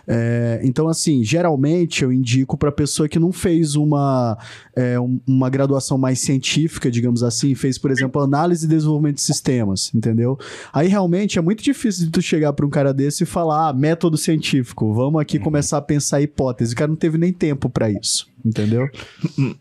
É, 0.07 0.59
então, 0.63 0.87
assim, 0.87 1.23
geralmente 1.23 2.03
eu 2.03 2.11
indico 2.11 2.57
para 2.57 2.71
pessoa 2.71 3.07
que 3.07 3.19
não 3.19 3.31
fez 3.31 3.75
uma, 3.75 4.37
é, 4.75 4.99
um- 4.99 5.19
uma 5.27 5.49
graduação 5.49 5.97
mais 5.97 6.19
científica, 6.19 6.89
digamos 6.89 7.21
assim, 7.23 7.53
fez, 7.55 7.77
por 7.77 7.91
exemplo, 7.91 8.21
análise 8.21 8.65
e 8.65 8.69
desenvolvimento 8.69 9.15
de 9.17 9.21
sistemas, 9.21 9.91
entendeu? 9.93 10.37
Aí 10.73 10.87
realmente 10.87 11.37
é 11.37 11.41
muito 11.41 11.63
difícil 11.63 12.05
de 12.05 12.11
tu 12.11 12.21
chegar 12.21 12.53
para 12.53 12.65
um 12.65 12.69
cara 12.69 12.93
desse 12.93 13.23
e 13.23 13.25
falar, 13.25 13.69
ah, 13.69 13.73
método 13.73 14.17
científico, 14.17 14.93
vamos 14.93 15.21
aqui 15.21 15.37
começar 15.39 15.77
a 15.77 15.81
pensar 15.81 16.21
hipótese. 16.21 16.73
O 16.73 16.77
cara 16.77 16.87
não 16.89 16.95
teve 16.95 17.17
nem 17.17 17.31
tempo 17.31 17.69
para 17.69 17.89
isso, 17.89 18.27
entendeu? 18.43 18.87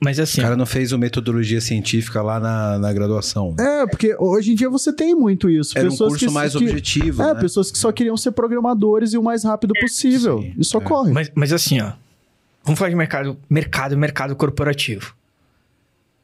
Mas 0.00 0.18
assim, 0.18 0.40
O 0.40 0.44
cara 0.44 0.56
não 0.56 0.66
fez 0.66 0.92
uma 0.92 0.98
metodologia 0.98 1.60
científica 1.60 2.22
lá 2.22 2.38
na, 2.40 2.78
na 2.78 2.92
graduação. 2.92 3.54
É, 3.58 3.86
porque 3.86 4.13
hoje 4.18 4.52
em 4.52 4.54
dia 4.54 4.68
você 4.70 4.92
tem 4.92 5.14
muito 5.14 5.48
isso. 5.48 5.76
Era 5.78 5.86
um 5.86 5.90
pessoas 5.90 6.10
curso 6.10 6.26
que, 6.26 6.32
mais 6.32 6.52
que, 6.54 6.64
objetivo, 6.64 7.22
É, 7.22 7.34
né? 7.34 7.40
pessoas 7.40 7.70
que 7.70 7.78
só 7.78 7.92
queriam 7.92 8.16
ser 8.16 8.32
programadores 8.32 9.12
e 9.12 9.18
o 9.18 9.22
mais 9.22 9.44
rápido 9.44 9.74
possível. 9.80 10.40
Sim, 10.40 10.54
isso 10.58 10.76
é. 10.76 10.80
ocorre. 10.80 11.12
mas, 11.12 11.30
mas 11.34 11.52
assim, 11.52 11.80
ó. 11.80 11.92
Vamos 12.64 12.78
falar 12.78 12.90
de 12.90 12.96
mercado, 12.96 13.36
mercado, 13.48 13.96
mercado 13.96 14.36
corporativo. 14.36 15.14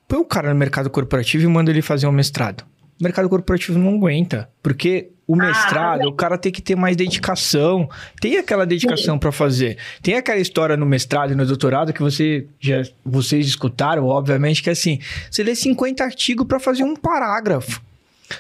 Põe 0.09 0.19
o 0.19 0.25
cara 0.25 0.53
no 0.53 0.59
mercado 0.59 0.89
corporativo 0.91 1.45
e 1.45 1.47
manda 1.47 1.71
ele 1.71 1.83
fazer 1.83 2.07
um 2.07 2.13
mestrado. 2.13 2.63
O 2.99 3.03
mercado 3.05 3.29
corporativo 3.29 3.79
não 3.79 3.95
aguenta, 3.95 4.51
porque 4.63 5.11
o 5.31 5.37
mestrado, 5.37 6.09
o 6.09 6.13
cara 6.13 6.37
tem 6.37 6.51
que 6.51 6.61
ter 6.61 6.75
mais 6.75 6.97
dedicação. 6.97 7.89
Tem 8.21 8.37
aquela 8.37 8.67
dedicação 8.67 9.17
para 9.17 9.31
fazer. 9.31 9.79
Tem 10.03 10.15
aquela 10.15 10.41
história 10.41 10.77
no 10.77 10.85
mestrado 10.85 11.33
e 11.33 11.37
no 11.37 11.47
doutorado 11.47 11.93
que 11.93 12.03
você 12.03 12.49
já 12.59 12.83
vocês 13.05 13.47
escutaram, 13.47 14.07
obviamente, 14.07 14.61
que 14.61 14.69
é 14.69 14.73
assim, 14.73 14.99
você 15.31 15.45
lê 15.45 15.55
50 15.55 16.03
artigos 16.03 16.45
para 16.49 16.59
fazer 16.59 16.83
um 16.83 16.97
parágrafo. 16.97 17.81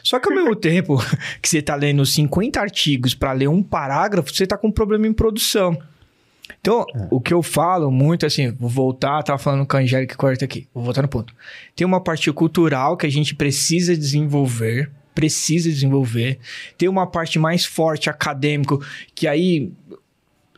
Só 0.02 0.18
que 0.18 0.28
ao 0.28 0.34
mesmo 0.34 0.54
tempo 0.58 0.98
que 1.40 1.48
você 1.48 1.62
tá 1.62 1.76
lendo 1.76 2.04
50 2.04 2.60
artigos 2.60 3.14
para 3.14 3.32
ler 3.34 3.48
um 3.48 3.62
parágrafo, 3.62 4.34
você 4.34 4.44
tá 4.44 4.56
com 4.56 4.66
um 4.66 4.72
problema 4.72 5.06
em 5.06 5.12
produção. 5.12 5.78
Então, 6.60 6.84
o 7.08 7.20
que 7.20 7.32
eu 7.32 7.40
falo 7.40 7.88
muito, 7.88 8.26
assim, 8.26 8.50
vou 8.50 8.68
voltar, 8.68 9.22
tava 9.22 9.38
falando 9.38 9.64
com 9.64 9.76
a 9.76 9.80
Angélica 9.80 10.16
Corta 10.16 10.44
aqui, 10.44 10.66
vou 10.74 10.82
voltar 10.82 11.02
no 11.02 11.08
ponto. 11.08 11.32
Tem 11.76 11.86
uma 11.86 12.00
parte 12.00 12.32
cultural 12.32 12.96
que 12.96 13.06
a 13.06 13.10
gente 13.10 13.36
precisa 13.36 13.96
desenvolver, 13.96 14.90
precisa 15.14 15.68
desenvolver. 15.68 16.38
Tem 16.76 16.88
uma 16.88 17.06
parte 17.06 17.38
mais 17.38 17.64
forte 17.64 18.08
acadêmico, 18.08 18.84
que 19.14 19.26
aí, 19.26 19.72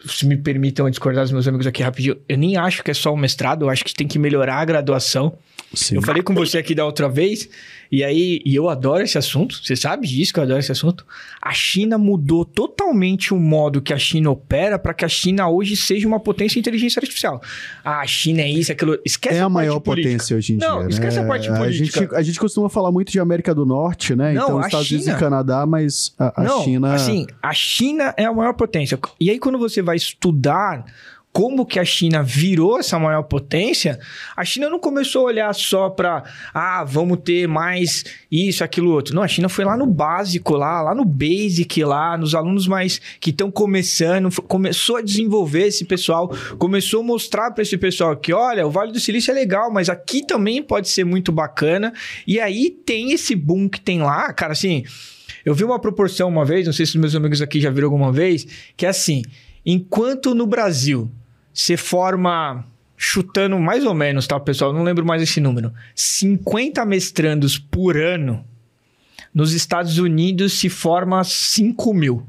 se 0.06 0.26
me 0.26 0.36
permitam 0.36 0.88
discordar 0.88 1.24
dos 1.24 1.32
meus 1.32 1.48
amigos 1.48 1.66
aqui 1.66 1.82
rapidinho, 1.82 2.16
eu 2.28 2.38
nem 2.38 2.56
acho 2.56 2.82
que 2.82 2.90
é 2.90 2.94
só 2.94 3.12
o 3.12 3.16
mestrado, 3.16 3.64
eu 3.64 3.70
acho 3.70 3.84
que 3.84 3.94
tem 3.94 4.06
que 4.06 4.18
melhorar 4.18 4.56
a 4.56 4.64
graduação. 4.64 5.36
Sim. 5.74 5.96
Eu 5.96 6.02
falei 6.02 6.22
com 6.22 6.34
você 6.34 6.58
aqui 6.58 6.74
da 6.74 6.84
outra 6.84 7.08
vez, 7.08 7.48
e 7.92 8.02
aí, 8.02 8.40
e 8.46 8.54
eu 8.54 8.70
adoro 8.70 9.02
esse 9.04 9.18
assunto, 9.18 9.62
você 9.62 9.76
sabe 9.76 10.08
disso 10.08 10.32
que 10.32 10.40
eu 10.40 10.44
adoro 10.44 10.58
esse 10.58 10.72
assunto. 10.72 11.04
A 11.42 11.52
China 11.52 11.98
mudou 11.98 12.42
totalmente 12.42 13.34
o 13.34 13.38
modo 13.38 13.82
que 13.82 13.92
a 13.92 13.98
China 13.98 14.30
opera 14.30 14.78
para 14.78 14.94
que 14.94 15.04
a 15.04 15.08
China 15.08 15.46
hoje 15.50 15.76
seja 15.76 16.08
uma 16.08 16.18
potência 16.18 16.54
de 16.54 16.60
inteligência 16.60 16.98
artificial. 17.00 17.40
Ah, 17.84 18.00
a 18.00 18.06
China 18.06 18.40
é 18.40 18.48
isso, 18.50 18.72
aquilo. 18.72 18.98
Esquece 19.04 19.36
É 19.36 19.40
a 19.40 19.42
parte 19.42 19.52
maior 19.52 19.78
política. 19.80 20.14
potência 20.14 20.36
hoje 20.36 20.54
em 20.54 20.56
Não, 20.56 20.78
dia. 20.80 20.88
esquece 20.88 21.18
né? 21.18 21.24
a 21.24 21.28
parte 21.28 21.48
A 21.50 21.54
política. 21.56 22.00
gente, 22.00 22.14
a 22.14 22.22
gente 22.22 22.40
costuma 22.40 22.70
falar 22.70 22.90
muito 22.90 23.12
de 23.12 23.20
América 23.20 23.54
do 23.54 23.66
Norte, 23.66 24.16
né? 24.16 24.32
Não, 24.32 24.42
então, 24.44 24.58
a 24.58 24.66
Estados 24.66 24.88
Unidos 24.90 25.04
China- 25.04 25.16
e 25.16 25.20
Canadá, 25.20 25.66
mas 25.66 26.14
a, 26.18 26.40
a 26.40 26.44
Não, 26.44 26.64
China. 26.64 26.94
assim, 26.94 27.26
a 27.42 27.52
China 27.52 28.14
é 28.16 28.24
a 28.24 28.32
maior 28.32 28.54
potência. 28.54 28.98
E 29.20 29.28
aí, 29.30 29.38
quando 29.38 29.58
você 29.58 29.82
vai 29.82 29.96
estudar 29.96 30.84
como 31.32 31.64
que 31.64 31.78
a 31.78 31.84
China 31.84 32.22
virou 32.22 32.78
essa 32.78 32.98
maior 32.98 33.22
potência, 33.22 33.98
a 34.36 34.44
China 34.44 34.68
não 34.68 34.78
começou 34.78 35.22
a 35.22 35.24
olhar 35.30 35.54
só 35.54 35.88
para, 35.88 36.22
ah, 36.52 36.84
vamos 36.84 37.20
ter 37.24 37.48
mais 37.48 38.04
isso, 38.30 38.62
aquilo, 38.62 38.90
outro. 38.90 39.14
Não, 39.14 39.22
a 39.22 39.28
China 39.28 39.48
foi 39.48 39.64
lá 39.64 39.74
no 39.74 39.86
básico, 39.86 40.54
lá, 40.54 40.82
lá 40.82 40.94
no 40.94 41.06
basic, 41.06 41.82
lá, 41.84 42.18
nos 42.18 42.34
alunos 42.34 42.68
mais 42.68 43.00
que 43.18 43.30
estão 43.30 43.50
começando, 43.50 44.30
começou 44.42 44.96
a 44.96 45.00
desenvolver 45.00 45.68
esse 45.68 45.86
pessoal, 45.86 46.28
começou 46.58 47.00
a 47.00 47.04
mostrar 47.04 47.50
para 47.52 47.62
esse 47.62 47.78
pessoal 47.78 48.14
que, 48.14 48.32
olha, 48.34 48.66
o 48.66 48.70
Vale 48.70 48.92
do 48.92 49.00
Silício 49.00 49.30
é 49.30 49.34
legal, 49.34 49.72
mas 49.72 49.88
aqui 49.88 50.24
também 50.26 50.62
pode 50.62 50.90
ser 50.90 51.04
muito 51.04 51.32
bacana. 51.32 51.94
E 52.26 52.38
aí 52.38 52.68
tem 52.68 53.12
esse 53.12 53.34
boom 53.34 53.70
que 53.70 53.80
tem 53.80 54.02
lá, 54.02 54.30
cara, 54.34 54.52
assim, 54.52 54.84
eu 55.46 55.54
vi 55.54 55.64
uma 55.64 55.78
proporção 55.78 56.28
uma 56.28 56.44
vez, 56.44 56.66
não 56.66 56.74
sei 56.74 56.84
se 56.84 56.92
os 56.92 57.00
meus 57.00 57.14
amigos 57.14 57.40
aqui 57.40 57.58
já 57.58 57.70
viram 57.70 57.86
alguma 57.86 58.12
vez, 58.12 58.46
que 58.76 58.84
é 58.84 58.90
assim: 58.90 59.22
enquanto 59.64 60.34
no 60.34 60.46
Brasil 60.46 61.10
você 61.52 61.76
forma, 61.76 62.64
chutando 62.96 63.58
mais 63.58 63.84
ou 63.84 63.94
menos, 63.94 64.26
tá, 64.26 64.38
pessoal? 64.40 64.72
Não 64.72 64.82
lembro 64.82 65.04
mais 65.04 65.22
esse 65.22 65.40
número, 65.40 65.72
50 65.94 66.84
mestrandos 66.84 67.58
por 67.58 67.96
ano, 67.96 68.44
nos 69.34 69.52
Estados 69.52 69.98
Unidos 69.98 70.52
se 70.54 70.68
forma 70.68 71.22
5 71.24 71.94
mil. 71.94 72.26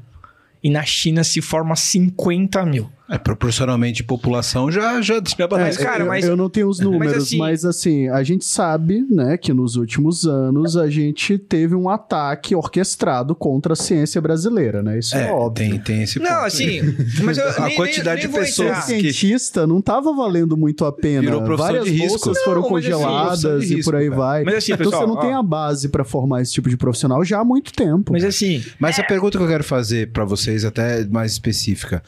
E 0.62 0.70
na 0.70 0.82
China 0.82 1.22
se 1.22 1.42
forma 1.42 1.76
50 1.76 2.64
mil. 2.64 2.90
É, 3.06 3.18
proporcionalmente 3.18 3.96
de 3.98 4.04
população 4.04 4.70
já, 4.72 4.98
já, 5.02 5.16
já 5.16 5.46
Mas, 5.50 5.78
É, 5.78 5.82
cara, 5.84 6.04
eu, 6.04 6.06
mas- 6.06 6.24
eu 6.24 6.34
não 6.36 6.48
tenho 6.48 6.68
os 6.70 6.80
números, 6.80 7.34
mas 7.34 7.62
assim- 7.62 8.06
assim... 8.06 8.08
a 8.08 8.22
gente 8.22 8.46
sabe, 8.46 9.06
né, 9.10 9.36
que 9.36 9.52
nos 9.52 9.76
últimos 9.76 10.26
anos 10.26 10.74
a 10.74 10.88
gente 10.88 11.36
teve 11.36 11.74
um 11.74 11.90
ataque 11.90 12.54
orquestrado 12.54 13.34
contra 13.34 13.74
a 13.74 13.76
ciência 13.76 14.22
brasileira, 14.22 14.82
né? 14.82 14.98
Isso 14.98 15.14
é, 15.16 15.28
É, 15.28 15.32
óbvio. 15.32 15.68
tem, 15.70 15.78
tem 15.78 16.02
esse 16.02 16.18
Não, 16.18 16.30
ponto. 16.30 16.46
assim, 16.46 16.80
mas 17.22 17.36
eu, 17.36 17.44
A 17.62 17.66
nem- 17.66 17.76
quantidade 17.76 18.22
nem- 18.22 18.30
nem 18.32 18.40
de 18.40 18.46
pessoas 18.46 18.78
cientista 18.84 19.66
não 19.66 19.82
tava 19.82 20.10
valendo 20.14 20.56
muito 20.56 20.86
a 20.86 20.92
pena. 20.92 21.20
Virou 21.38 21.56
Várias 21.58 21.84
de 21.84 21.90
risco. 21.90 22.08
bolsas 22.24 22.42
foram 22.42 22.62
Não, 22.62 22.70
mas 22.70 22.84
assim, 22.86 22.90
congeladas 22.92 23.40
profissão 23.42 23.58
de 23.76 23.80
e 23.80 23.84
por 23.84 23.94
aí 23.96 24.04
risco, 24.04 24.16
vai. 24.16 24.44
Mas 24.44 24.54
assim, 24.54 24.72
então 24.72 24.84
pessoal, 24.86 25.02
você 25.02 25.06
não 25.08 25.16
ó. 25.16 25.20
tem 25.20 25.32
a 25.34 25.42
base 25.42 25.88
pra 25.90 26.04
formar 26.04 26.40
esse 26.40 26.52
tipo 26.54 26.70
de 26.70 26.76
profissional 26.78 27.22
já 27.22 27.40
há 27.40 27.44
muito 27.44 27.70
tempo. 27.72 28.12
Mas 28.12 28.24
assim, 28.24 28.64
Mas 28.78 28.98
a 28.98 29.04
pergunta 29.04 29.36
que 29.36 29.44
eu 29.44 29.48
quero 29.48 29.62
fazer 29.64 30.10
pra 30.10 30.24
vocês, 30.24 30.64
até 30.64 31.04
mais 31.04 31.32
específica. 31.32 32.02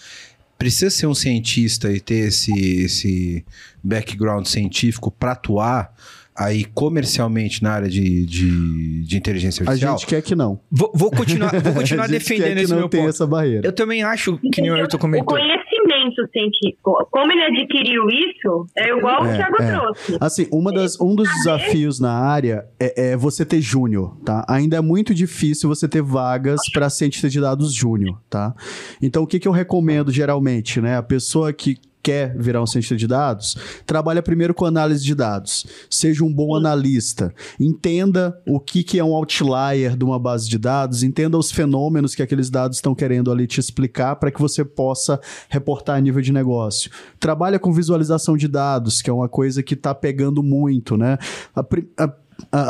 Precisa 0.58 0.90
ser 0.90 1.06
um 1.06 1.14
cientista 1.14 1.92
e 1.92 2.00
ter 2.00 2.28
esse, 2.28 2.52
esse 2.52 3.44
background 3.82 4.46
científico 4.46 5.10
pra 5.10 5.32
atuar 5.32 5.94
aí 6.38 6.64
comercialmente 6.64 7.62
na 7.62 7.70
área 7.72 7.88
de, 7.88 8.26
de, 8.26 9.04
de 9.04 9.16
inteligência 9.16 9.62
a 9.62 9.70
artificial? 9.70 9.98
gente 9.98 10.06
quer 10.06 10.22
que 10.22 10.34
não. 10.34 10.60
vou, 10.70 10.90
vou 10.94 11.10
continuar, 11.10 11.50
vou 11.60 11.72
continuar 11.74 12.04
a 12.04 12.08
gente 12.08 12.24
quer 12.24 12.34
defendendo 12.34 12.56
que 12.56 12.62
esse 12.62 12.72
não 12.72 12.78
meu 12.80 12.88
tem 12.88 13.00
ponto. 13.00 13.10
essa 13.10 13.26
barreira. 13.26 13.66
Eu 13.66 13.72
também 13.72 14.02
acho 14.02 14.38
que 14.52 14.60
nem 14.60 14.70
o 14.70 14.74
Ayrton 14.74 14.96
O 14.96 15.00
comentou. 15.00 15.26
conhecimento 15.36 16.28
científico, 16.32 17.06
como 17.10 17.32
ele 17.32 17.42
adquiriu 17.42 18.04
isso, 18.08 18.66
é 18.76 18.88
igual 18.96 19.22
o 19.22 19.26
É, 19.26 19.36
Thiago 19.36 19.62
é. 19.62 19.72
trouxe. 19.72 20.18
Assim, 20.20 20.46
uma 20.52 20.72
das, 20.72 21.00
um 21.00 21.14
dos 21.14 21.28
desafios 21.28 21.98
na 22.00 22.12
área 22.12 22.66
é, 22.78 23.10
é 23.12 23.16
você 23.16 23.44
ter 23.44 23.60
júnior, 23.60 24.16
tá? 24.24 24.44
Ainda 24.48 24.76
é 24.76 24.80
muito 24.80 25.14
difícil 25.14 25.68
você 25.68 25.88
ter 25.88 26.02
vagas 26.02 26.60
para 26.72 26.88
cientista 26.90 27.28
de 27.28 27.40
dados 27.40 27.72
júnior, 27.72 28.20
tá? 28.28 28.54
Então, 29.02 29.22
o 29.22 29.26
que, 29.26 29.38
que 29.38 29.48
eu 29.48 29.52
recomendo 29.52 30.10
geralmente, 30.12 30.80
né? 30.80 30.96
A 30.96 31.02
pessoa 31.02 31.52
que 31.52 31.76
quer 32.06 32.36
virar 32.38 32.62
um 32.62 32.66
cientista 32.66 32.94
de 32.94 33.06
dados, 33.08 33.56
trabalha 33.84 34.22
primeiro 34.22 34.54
com 34.54 34.64
análise 34.64 35.04
de 35.04 35.12
dados. 35.12 35.66
Seja 35.90 36.24
um 36.24 36.32
bom 36.32 36.54
analista. 36.54 37.34
Entenda 37.58 38.40
o 38.46 38.60
que, 38.60 38.84
que 38.84 38.96
é 38.98 39.02
um 39.04 39.12
outlier 39.12 39.96
de 39.96 40.04
uma 40.04 40.18
base 40.20 40.48
de 40.48 40.56
dados, 40.56 41.02
entenda 41.02 41.36
os 41.36 41.50
fenômenos 41.50 42.14
que 42.14 42.22
aqueles 42.22 42.48
dados 42.48 42.78
estão 42.78 42.94
querendo 42.94 43.32
ali 43.32 43.44
te 43.48 43.58
explicar 43.58 44.14
para 44.16 44.30
que 44.30 44.40
você 44.40 44.64
possa 44.64 45.20
reportar 45.48 45.96
a 45.96 46.00
nível 46.00 46.22
de 46.22 46.32
negócio. 46.32 46.90
Trabalha 47.18 47.58
com 47.58 47.72
visualização 47.72 48.36
de 48.36 48.46
dados, 48.46 49.02
que 49.02 49.10
é 49.10 49.12
uma 49.12 49.28
coisa 49.28 49.60
que 49.60 49.74
está 49.74 49.92
pegando 49.92 50.44
muito, 50.44 50.96
né? 50.96 51.18
A, 51.54 51.60
a- 52.04 52.12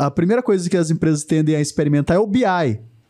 a 0.07 0.09
primeira 0.11 0.41
coisa 0.41 0.67
que 0.69 0.77
as 0.77 0.89
empresas 0.89 1.23
tendem 1.25 1.53
a 1.55 1.59
experimentar 1.61 2.15
é 2.17 2.19
o 2.19 2.25
BI. 2.25 2.41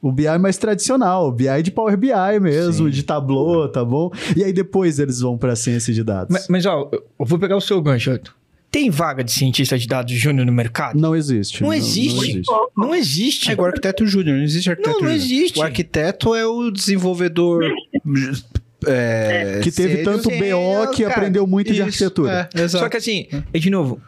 O 0.02 0.12
BI 0.12 0.38
mais 0.40 0.58
tradicional, 0.58 1.28
o 1.28 1.32
BI 1.32 1.64
de 1.64 1.72
Power 1.72 1.98
BI 1.98 2.40
mesmo, 2.40 2.86
Sim. 2.86 2.90
de 2.92 3.04
Tableau, 3.04 3.68
tá 3.68 3.84
bom? 3.84 4.12
E 4.36 4.44
aí 4.44 4.54
depois 4.54 5.00
eles 5.00 5.20
vão 5.22 5.38
para 5.38 5.54
a 5.54 5.56
ciência 5.56 5.92
de 5.94 6.04
dados. 6.04 6.28
Mas, 6.32 6.48
mas, 6.48 6.66
ó, 6.66 6.90
eu 6.94 7.04
vou 7.26 7.40
pegar 7.40 7.56
o 7.58 7.62
seu 7.62 7.82
gancho. 7.82 8.20
Tem 8.70 8.90
vaga 8.92 9.24
de 9.24 9.32
cientista 9.32 9.78
de 9.78 9.88
dados 9.88 10.14
júnior 10.14 10.46
no 10.46 10.52
mercado? 10.52 11.00
Não 11.00 11.16
existe. 11.16 11.64
Não 11.64 11.74
existe. 11.74 12.42
Não 12.76 12.94
existe. 12.94 13.50
É 13.50 13.54
igual 13.54 13.70
arquiteto 13.70 14.06
júnior, 14.06 14.38
não 14.38 14.44
existe 14.44 14.70
arquiteto 14.70 14.98
Não, 14.98 15.02
não 15.08 15.10
júnior. 15.10 15.26
existe. 15.26 15.60
O 15.60 15.64
arquiteto 15.64 16.36
é 16.36 16.46
o 16.46 16.70
desenvolvedor. 16.70 17.64
é, 18.86 19.60
Que 19.64 19.72
teve 19.72 20.04
tanto 20.04 20.30
BO 20.30 20.92
que 20.94 21.04
cara, 21.04 21.16
aprendeu 21.16 21.48
muito 21.48 21.68
de 21.68 21.74
Isso, 21.80 21.84
arquitetura. 21.84 22.50
É, 22.54 22.62
exato. 22.62 22.84
Só 22.84 22.90
que 22.90 22.98
assim, 22.98 23.28
e 23.54 23.60
de 23.60 23.70
novo, 23.70 24.00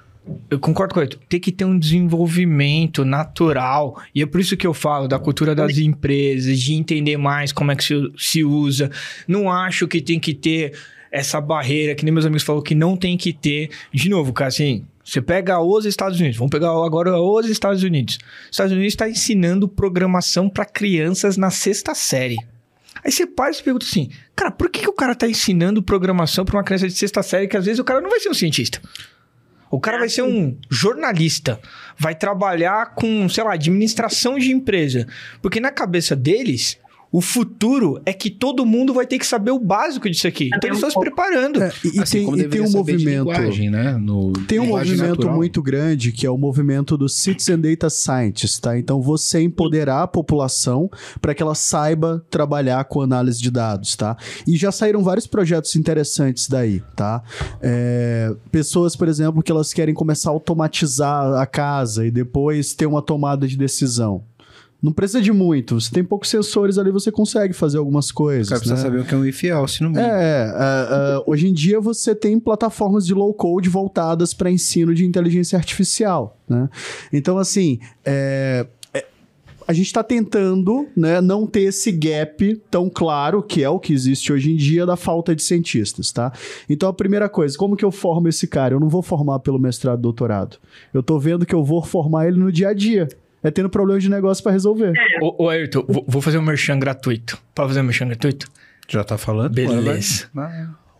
eu 0.49 0.59
concordo 0.59 0.93
com 0.93 0.99
o 0.99 1.01
Ayrton, 1.01 1.19
tem 1.27 1.39
que 1.39 1.51
ter 1.51 1.65
um 1.65 1.77
desenvolvimento 1.77 3.05
natural. 3.05 4.01
E 4.13 4.21
é 4.21 4.25
por 4.25 4.39
isso 4.39 4.57
que 4.57 4.67
eu 4.67 4.73
falo 4.73 5.07
da 5.07 5.19
cultura 5.19 5.55
das 5.55 5.77
empresas, 5.77 6.59
de 6.59 6.73
entender 6.73 7.17
mais 7.17 7.51
como 7.51 7.71
é 7.71 7.75
que 7.75 7.83
se, 7.83 7.95
se 8.17 8.43
usa. 8.43 8.89
Não 9.27 9.51
acho 9.51 9.87
que 9.87 10.01
tem 10.01 10.19
que 10.19 10.33
ter 10.33 10.73
essa 11.11 11.41
barreira, 11.41 11.95
que 11.95 12.03
nem 12.03 12.13
meus 12.13 12.25
amigos 12.25 12.43
falaram 12.43 12.63
que 12.63 12.75
não 12.75 12.95
tem 12.95 13.17
que 13.17 13.33
ter. 13.33 13.69
De 13.93 14.09
novo, 14.09 14.31
cara, 14.33 14.49
assim, 14.49 14.85
você 15.03 15.21
pega 15.21 15.59
os 15.59 15.85
Estados 15.85 16.19
Unidos, 16.19 16.37
vamos 16.37 16.51
pegar 16.51 16.69
agora 16.69 17.19
os 17.19 17.49
Estados 17.49 17.83
Unidos. 17.83 18.19
Os 18.43 18.51
Estados 18.51 18.71
Unidos 18.71 18.93
está 18.93 19.09
ensinando 19.09 19.67
programação 19.67 20.49
para 20.49 20.65
crianças 20.65 21.35
na 21.35 21.49
sexta 21.49 21.95
série. 21.95 22.37
Aí 23.03 23.11
você 23.11 23.25
para 23.25 23.49
e 23.49 23.53
se 23.53 23.63
pergunta 23.63 23.85
assim, 23.85 24.09
cara, 24.35 24.51
por 24.51 24.69
que, 24.69 24.81
que 24.81 24.89
o 24.89 24.93
cara 24.93 25.15
tá 25.15 25.27
ensinando 25.27 25.81
programação 25.81 26.43
para 26.43 26.57
uma 26.57 26.63
criança 26.63 26.87
de 26.87 26.93
sexta 26.93 27.23
série 27.23 27.47
que 27.47 27.57
às 27.57 27.65
vezes 27.65 27.79
o 27.79 27.83
cara 27.83 28.01
não 28.01 28.09
vai 28.09 28.19
ser 28.19 28.29
um 28.29 28.33
cientista? 28.33 28.81
O 29.71 29.79
cara 29.79 29.99
vai 29.99 30.09
ser 30.09 30.23
um 30.23 30.57
jornalista, 30.69 31.59
vai 31.97 32.15
trabalhar 32.15 32.95
com, 32.95 33.29
sei 33.29 33.43
lá, 33.43 33.53
administração 33.53 34.37
de 34.37 34.51
empresa. 34.51 35.07
Porque 35.41 35.59
na 35.59 35.71
cabeça 35.71 36.15
deles, 36.15 36.77
o 37.11 37.21
futuro 37.21 37.99
é 38.05 38.13
que 38.13 38.29
todo 38.29 38.65
mundo 38.65 38.93
vai 38.93 39.05
ter 39.05 39.17
que 39.17 39.25
saber 39.25 39.51
o 39.51 39.59
básico 39.59 40.09
disso 40.09 40.27
aqui. 40.27 40.49
Então 40.55 40.69
eles 40.69 40.77
estão 40.77 40.91
se 40.91 40.99
preparando. 40.99 41.61
É, 41.61 41.71
e, 41.83 41.99
Assim 41.99 42.25
tem, 42.31 42.39
e 42.41 42.47
tem 42.47 42.61
um 42.61 42.69
movimento. 42.69 43.25
né? 43.69 43.97
No, 43.97 44.31
Tem 44.47 44.59
um 44.59 44.67
movimento 44.67 45.07
natural. 45.09 45.35
muito 45.35 45.61
grande 45.61 46.11
que 46.11 46.25
é 46.25 46.29
o 46.29 46.37
movimento 46.37 46.97
do 46.97 47.09
Citizen 47.09 47.59
Data 47.59 47.89
Scientist, 47.89 48.61
tá? 48.61 48.77
Então 48.77 49.01
você 49.01 49.41
empoderar 49.41 50.03
a 50.03 50.07
população 50.07 50.89
para 51.19 51.33
que 51.33 51.41
ela 51.41 51.55
saiba 51.55 52.23
trabalhar 52.29 52.83
com 52.85 53.01
análise 53.01 53.41
de 53.41 53.49
dados, 53.49 53.95
tá? 53.95 54.15
E 54.47 54.55
já 54.55 54.71
saíram 54.71 55.03
vários 55.03 55.25
projetos 55.25 55.75
interessantes 55.75 56.47
daí, 56.47 56.81
tá? 56.95 57.23
É, 57.61 58.33
pessoas, 58.51 58.95
por 58.95 59.07
exemplo, 59.07 59.41
que 59.41 59.51
elas 59.51 59.73
querem 59.73 59.95
começar 59.95 60.29
a 60.29 60.33
automatizar 60.33 61.33
a 61.39 61.45
casa 61.45 62.05
e 62.05 62.11
depois 62.11 62.73
ter 62.73 62.85
uma 62.85 63.01
tomada 63.01 63.47
de 63.47 63.57
decisão. 63.57 64.23
Não 64.81 64.93
precisa 64.93 65.21
de 65.21 65.31
muito. 65.31 65.79
Você 65.79 65.91
tem 65.91 66.03
poucos 66.03 66.29
sensores 66.29 66.77
ali, 66.77 66.89
você 66.89 67.11
consegue 67.11 67.53
fazer 67.53 67.77
algumas 67.77 68.09
O 68.09 68.13
coisas. 68.13 68.47
cara 68.47 68.59
precisa 68.59 68.77
né? 68.77 68.81
saber 68.81 69.01
o 69.01 69.05
que 69.05 69.13
é 69.13 69.17
um 69.17 69.25
if 69.25 69.43
else 69.43 69.83
no 69.83 69.89
meio. 69.89 70.05
É, 70.05 70.43
ah, 70.55 70.87
ah, 71.17 71.23
hoje 71.27 71.47
em 71.47 71.53
dia 71.53 71.81
você 71.81 72.15
tem 72.15 72.39
plataformas 72.39 73.05
de 73.05 73.13
low 73.13 73.33
code 73.33 73.67
voltadas 73.67 74.33
para 74.33 74.49
ensino 74.49 74.95
de 74.95 75.05
inteligência 75.05 75.57
artificial, 75.57 76.37
né? 76.47 76.69
Então, 77.11 77.37
assim, 77.37 77.79
é, 78.05 78.67
é, 78.93 79.05
a 79.67 79.73
gente 79.73 79.87
está 79.87 80.01
tentando 80.01 80.87
né, 80.95 81.19
não 81.19 81.45
ter 81.45 81.63
esse 81.63 81.91
gap 81.91 82.55
tão 82.71 82.89
claro, 82.89 83.43
que 83.43 83.61
é 83.61 83.69
o 83.69 83.79
que 83.79 83.91
existe 83.91 84.31
hoje 84.31 84.53
em 84.53 84.55
dia, 84.55 84.85
da 84.85 84.95
falta 84.95 85.35
de 85.35 85.43
cientistas, 85.43 86.09
tá? 86.13 86.31
Então, 86.69 86.87
a 86.87 86.93
primeira 86.93 87.27
coisa, 87.27 87.57
como 87.57 87.75
que 87.75 87.83
eu 87.83 87.91
formo 87.91 88.29
esse 88.29 88.47
cara? 88.47 88.75
Eu 88.75 88.79
não 88.79 88.87
vou 88.87 89.01
formar 89.01 89.39
pelo 89.39 89.59
mestrado 89.59 89.99
e 89.99 90.01
doutorado. 90.01 90.55
Eu 90.93 91.03
tô 91.03 91.19
vendo 91.19 91.45
que 91.45 91.53
eu 91.53 91.65
vou 91.65 91.83
formar 91.83 92.29
ele 92.29 92.39
no 92.39 92.49
dia 92.49 92.69
a 92.69 92.73
dia. 92.73 93.09
É 93.43 93.49
tendo 93.49 93.69
problema 93.69 93.99
de 93.99 94.09
negócio 94.09 94.43
para 94.43 94.51
resolver. 94.51 94.93
Ô, 95.21 95.45
ô 95.45 95.49
Ayrton, 95.49 95.85
vou, 95.87 96.21
fazer 96.21 96.37
um 96.37 96.41
merchan 96.41 96.77
gratuito. 96.77 97.37
Pode 97.55 97.69
fazer 97.69 97.81
um 97.81 97.85
merchan 97.85 98.07
gratuito? 98.07 98.47
Já 98.87 99.03
tá 99.03 99.17
falando? 99.17 99.53
Beleza. 99.53 100.29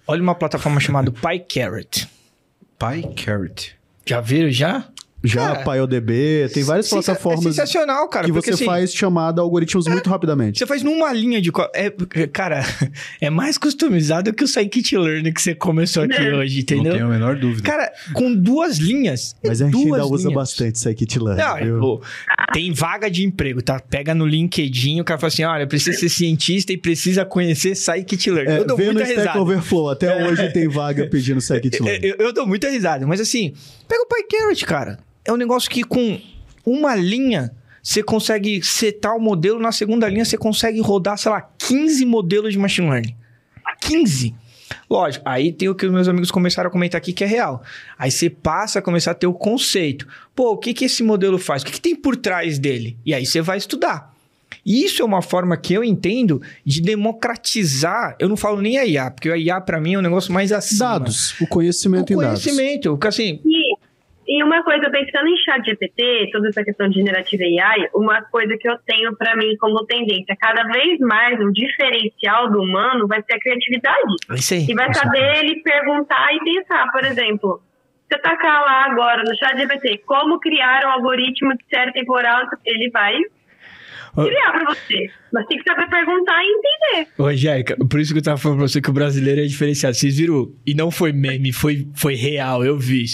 Olha 0.08 0.22
uma 0.22 0.36
plataforma 0.36 0.80
chamada 0.80 1.12
PyCarrot. 1.12 2.08
PyCarrot. 2.78 3.76
Já 4.06 4.22
viram 4.22 4.50
já? 4.50 4.88
Já 5.22 5.54
Cara, 5.54 5.64
PyODB, 5.66 6.48
tem 6.54 6.64
várias 6.64 6.86
Sensa- 6.88 7.04
plataformas 7.14 7.46
É 7.46 7.50
sensacional, 7.50 8.08
cara. 8.08 8.26
que 8.26 8.32
porque, 8.32 8.52
você 8.52 8.54
assim, 8.56 8.66
faz 8.66 8.94
chamada 8.94 9.42
algoritmos 9.42 9.86
muito 9.88 10.10
rapidamente. 10.10 10.60
Você 10.60 10.66
faz 10.66 10.82
numa 10.82 11.12
linha 11.12 11.42
de. 11.42 11.52
É, 11.74 11.90
cara, 12.28 12.62
é 13.20 13.30
mais 13.30 13.58
customizado 13.58 14.32
que 14.34 14.46
o 14.46 14.48
Scikit-Learn 14.48 15.34
que 15.34 15.42
você 15.42 15.54
começou 15.54 16.04
aqui 16.04 16.22
hoje, 16.32 16.56
Não 16.56 16.62
entendeu? 16.62 16.94
tenho 16.94 17.06
a 17.06 17.10
menor 17.10 17.36
dúvida. 17.36 17.70
Cara, 17.70 17.92
com 18.14 18.34
duas 18.34 18.78
linhas. 18.78 19.36
é 19.44 19.50
Mas 19.50 19.62
a 19.62 19.66
gente 19.66 19.76
ainda 19.76 19.98
duas 19.98 20.06
usa 20.10 20.28
linhas. 20.30 20.34
bastante 20.36 20.80
Scikit-Learn, 20.80 21.42
Não, 21.42 21.58
é, 21.58 21.64
viu? 21.66 21.80
pô, 21.82 22.02
tem 22.54 22.72
vaga 22.72 23.12
de 23.12 23.26
emprego, 23.26 23.62
tá? 23.62 23.78
Pega 23.78 24.16
no 24.16 24.26
LinkedIn, 24.26 25.02
o 25.02 25.04
cara 25.04 25.20
fala 25.20 25.28
assim: 25.28 25.44
olha, 25.44 25.68
precisa 25.68 25.98
ser 26.00 26.08
cientista 26.08 26.72
e 26.72 26.78
precisa 26.78 27.26
conhecer 27.26 27.76
Scikit-Learn. 27.76 28.50
É, 28.52 28.60
eu 28.60 28.66
dou 28.66 28.78
vê 28.78 28.86
no 28.86 28.94
muita 28.94 29.04
Stack 29.10 29.20
risada. 29.20 29.42
Overflow, 29.42 29.90
até 29.90 30.26
hoje 30.30 30.50
tem 30.54 30.70
vaga 30.70 31.08
pedindo 31.08 31.40
Eu, 31.40 31.42
Scikit-Learn. 31.42 32.08
eu- 32.08 32.16
eu 32.20 32.32
dou 32.34 32.48
muita 32.48 32.70
risada, 32.70 33.06
mas 33.06 33.20
assim, 33.20 33.54
pega 33.86 34.02
o 34.02 34.08
PyCarrot, 34.08 34.66
cara. 34.66 34.98
É 35.30 35.32
um 35.32 35.38
negócio 35.38 35.70
que 35.70 35.84
com 35.84 36.20
uma 36.66 36.96
linha 36.96 37.52
você 37.84 38.02
consegue 38.02 38.64
setar 38.64 39.16
o 39.16 39.22
modelo, 39.22 39.60
na 39.60 39.72
segunda 39.72 40.10
linha 40.10 40.26
você 40.26 40.36
consegue 40.38 40.82
rodar, 40.82 41.20
sei 41.20 41.32
lá, 41.32 41.48
15 41.60 42.04
modelos 42.04 42.52
de 42.52 42.58
machine 42.58 42.90
learning. 42.90 43.16
15! 43.80 44.34
Lógico, 44.90 45.24
aí 45.28 45.52
tem 45.52 45.70
o 45.70 45.76
que 45.76 45.86
os 45.86 45.92
meus 45.92 46.08
amigos 46.08 46.32
começaram 46.32 46.68
a 46.68 46.72
comentar 46.72 46.98
aqui 46.98 47.14
que 47.14 47.24
é 47.24 47.28
real. 47.28 47.62
Aí 47.98 48.10
você 48.10 48.28
passa 48.28 48.80
a 48.80 48.82
começar 48.82 49.12
a 49.12 49.14
ter 49.14 49.28
o 49.28 49.34
conceito. 49.34 50.08
Pô, 50.36 50.54
o 50.54 50.58
que, 50.58 50.74
que 50.74 50.86
esse 50.86 51.04
modelo 51.04 51.38
faz? 51.38 51.62
O 51.62 51.66
que, 51.68 51.74
que 51.74 51.82
tem 51.82 51.96
por 51.96 52.16
trás 52.16 52.58
dele? 52.58 52.98
E 53.06 53.14
aí 53.14 53.24
você 53.24 53.40
vai 53.40 53.60
estudar. 53.60 54.12
E 54.66 54.84
Isso 54.84 55.02
é 55.04 55.06
uma 55.06 55.22
forma 55.22 55.56
que 55.56 55.74
eu 55.76 55.84
entendo 55.84 56.42
de 56.66 56.82
democratizar. 56.82 58.16
Eu 58.20 58.28
não 58.28 58.36
falo 58.36 58.62
nem 58.62 58.78
a 58.78 58.86
IA, 58.86 59.12
porque 59.12 59.30
a 59.30 59.38
IA 59.38 59.62
para 59.62 59.80
mim 59.80 59.94
é 59.94 60.00
um 60.00 60.02
negócio 60.02 60.34
mais 60.34 60.52
acima. 60.52 60.80
Dados, 61.00 61.40
o 61.40 61.48
conhecimento 61.48 62.10
O 62.10 62.14
em 62.14 62.18
dados. 62.18 62.44
conhecimento. 62.44 62.90
Porque 62.92 63.08
assim, 63.08 63.40
E, 63.46 63.69
e 64.30 64.44
uma 64.44 64.64
coisa, 64.64 64.92
pensando 64.92 65.28
em 65.28 65.36
chat 65.38 65.66
GPT, 65.66 66.30
toda 66.32 66.50
essa 66.50 66.64
questão 66.64 66.88
de 66.88 67.00
generative 67.00 67.60
AI, 67.60 67.90
uma 67.96 68.22
coisa 68.22 68.56
que 68.60 68.70
eu 68.70 68.78
tenho 68.86 69.16
para 69.18 69.36
mim 69.36 69.58
como 69.58 69.84
tendência, 69.88 70.38
cada 70.40 70.66
vez 70.66 71.00
mais 71.00 71.40
o 71.40 71.52
diferencial 71.52 72.52
do 72.52 72.62
humano 72.62 73.08
vai 73.08 73.24
ser 73.24 73.34
a 73.34 73.40
criatividade. 73.40 73.98
é 74.30 74.56
aí. 74.56 74.68
E 74.70 74.76
vai 74.76 74.94
saber 74.94 75.40
ele 75.40 75.64
perguntar 75.64 76.32
e 76.32 76.40
pensar, 76.44 76.92
por 76.92 77.04
exemplo, 77.06 77.60
você 78.08 78.20
tacar 78.20 78.62
lá 78.62 78.86
agora 78.92 79.24
no 79.24 79.36
chat 79.36 79.58
GPT, 79.58 80.04
como 80.06 80.40
criar 80.40 80.86
um 80.86 80.92
algoritmo 80.92 81.58
de 81.58 81.66
série 81.68 81.92
temporal, 81.92 82.44
ele 82.68 82.92
vai 82.92 83.16
criar 84.14 84.52
para 84.52 84.66
você. 84.66 85.10
Mas 85.34 85.48
tem 85.48 85.58
que 85.58 85.64
saber 85.64 85.90
perguntar 85.90 86.40
e 86.44 86.48
entender. 86.48 87.12
Ô, 87.18 87.34
Jéssica, 87.34 87.76
por 87.90 88.00
isso 88.00 88.14
que 88.14 88.20
eu 88.20 88.24
tava 88.24 88.38
falando 88.38 88.60
pra 88.60 88.68
você 88.68 88.80
que 88.80 88.92
o 88.92 88.94
brasileiro 88.94 89.42
é 89.42 89.46
diferenciado. 89.46 89.96
Vocês 89.96 90.20
viram? 90.20 90.52
E 90.68 90.76
não 90.76 90.92
foi 90.92 91.12
meme, 91.12 91.52
foi, 91.52 91.88
foi 91.96 92.14
real, 92.14 92.64
eu 92.64 92.78
vi 92.78 93.06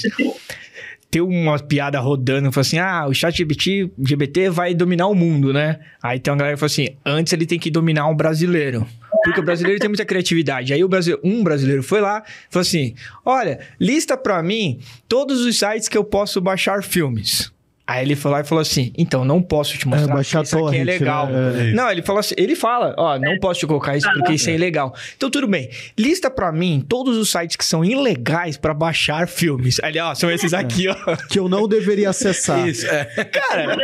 Tem 1.16 1.22
uma 1.22 1.58
piada 1.58 1.98
rodando, 1.98 2.52
falou 2.52 2.60
assim: 2.60 2.78
ah, 2.78 3.06
o 3.08 3.14
chat 3.14 3.38
GBT, 3.38 3.90
GBT 3.98 4.50
vai 4.50 4.74
dominar 4.74 5.08
o 5.08 5.16
mundo, 5.16 5.54
né? 5.54 5.80
Aí 6.04 6.20
tem 6.20 6.30
uma 6.30 6.38
galera 6.38 6.58
que 6.58 6.60
falou 6.60 6.70
assim: 6.70 6.90
antes 7.06 7.32
ele 7.32 7.46
tem 7.46 7.58
que 7.58 7.72
dominar 7.72 8.06
um 8.10 8.14
brasileiro. 8.14 8.86
Porque 9.24 9.40
o 9.40 9.44
brasileiro 9.44 9.80
tem 9.80 9.88
muita 9.88 10.04
criatividade. 10.04 10.74
Aí 10.74 10.84
o 10.84 10.90
Brasil, 10.90 11.18
um 11.24 11.42
brasileiro 11.42 11.82
foi 11.82 12.02
lá 12.02 12.22
falou 12.50 12.64
assim: 12.64 12.96
olha, 13.24 13.62
lista 13.80 14.18
pra 14.18 14.44
mim 14.44 14.82
todos 15.08 15.40
os 15.40 15.58
sites 15.58 15.88
que 15.88 15.98
eu 15.98 16.04
posso 16.04 16.42
baixar 16.42 16.84
filmes. 16.84 17.50
Aí 17.88 18.04
ele 18.04 18.16
foi 18.16 18.32
lá 18.32 18.42
e 18.42 18.44
falou 18.44 18.62
assim: 18.64 18.92
então 18.98 19.24
não 19.24 19.42
posso 19.42 19.78
te 19.78 19.88
mostrar 19.88 20.12
É, 20.12 20.16
baixar 20.16 20.40
porque 20.40 20.48
isso 20.48 20.56
aqui 20.56 20.66
é 20.78 20.84
torrent, 20.84 20.86
legal. 21.00 21.28
né? 21.28 21.70
É. 21.70 21.74
Não, 21.74 21.92
ele 21.92 22.02
falou 22.02 22.20
assim, 22.20 22.34
ele 22.38 22.56
fala, 22.56 22.96
ó, 22.98 23.20
não 23.20 23.38
posso 23.40 23.60
te 23.60 23.68
colocar 23.68 23.96
isso 23.96 24.12
porque 24.14 24.34
isso 24.34 24.50
é 24.50 24.56
ilegal. 24.56 24.96
Então 25.16 25.30
tudo 25.30 25.48
bem. 25.48 25.70
Lista 25.98 26.30
pra 26.32 26.52
mim 26.52 26.84
todos 26.88 27.16
os 27.16 27.30
sites 27.32 27.56
que 27.56 27.64
são 27.64 27.86
ilegais 27.86 28.58
pra 28.58 28.74
baixar 28.74 29.28
filmes. 29.28 29.80
Ali, 29.84 30.00
ó, 30.00 30.16
são 30.16 30.32
esses 30.32 30.54
aqui, 30.54 30.88
ó. 30.88 30.96
Que 31.30 31.38
eu 31.38 31.48
não 31.48 31.68
deveria 31.68 32.10
acessar. 32.10 32.68
Isso. 32.68 32.88
Cara, 32.88 33.78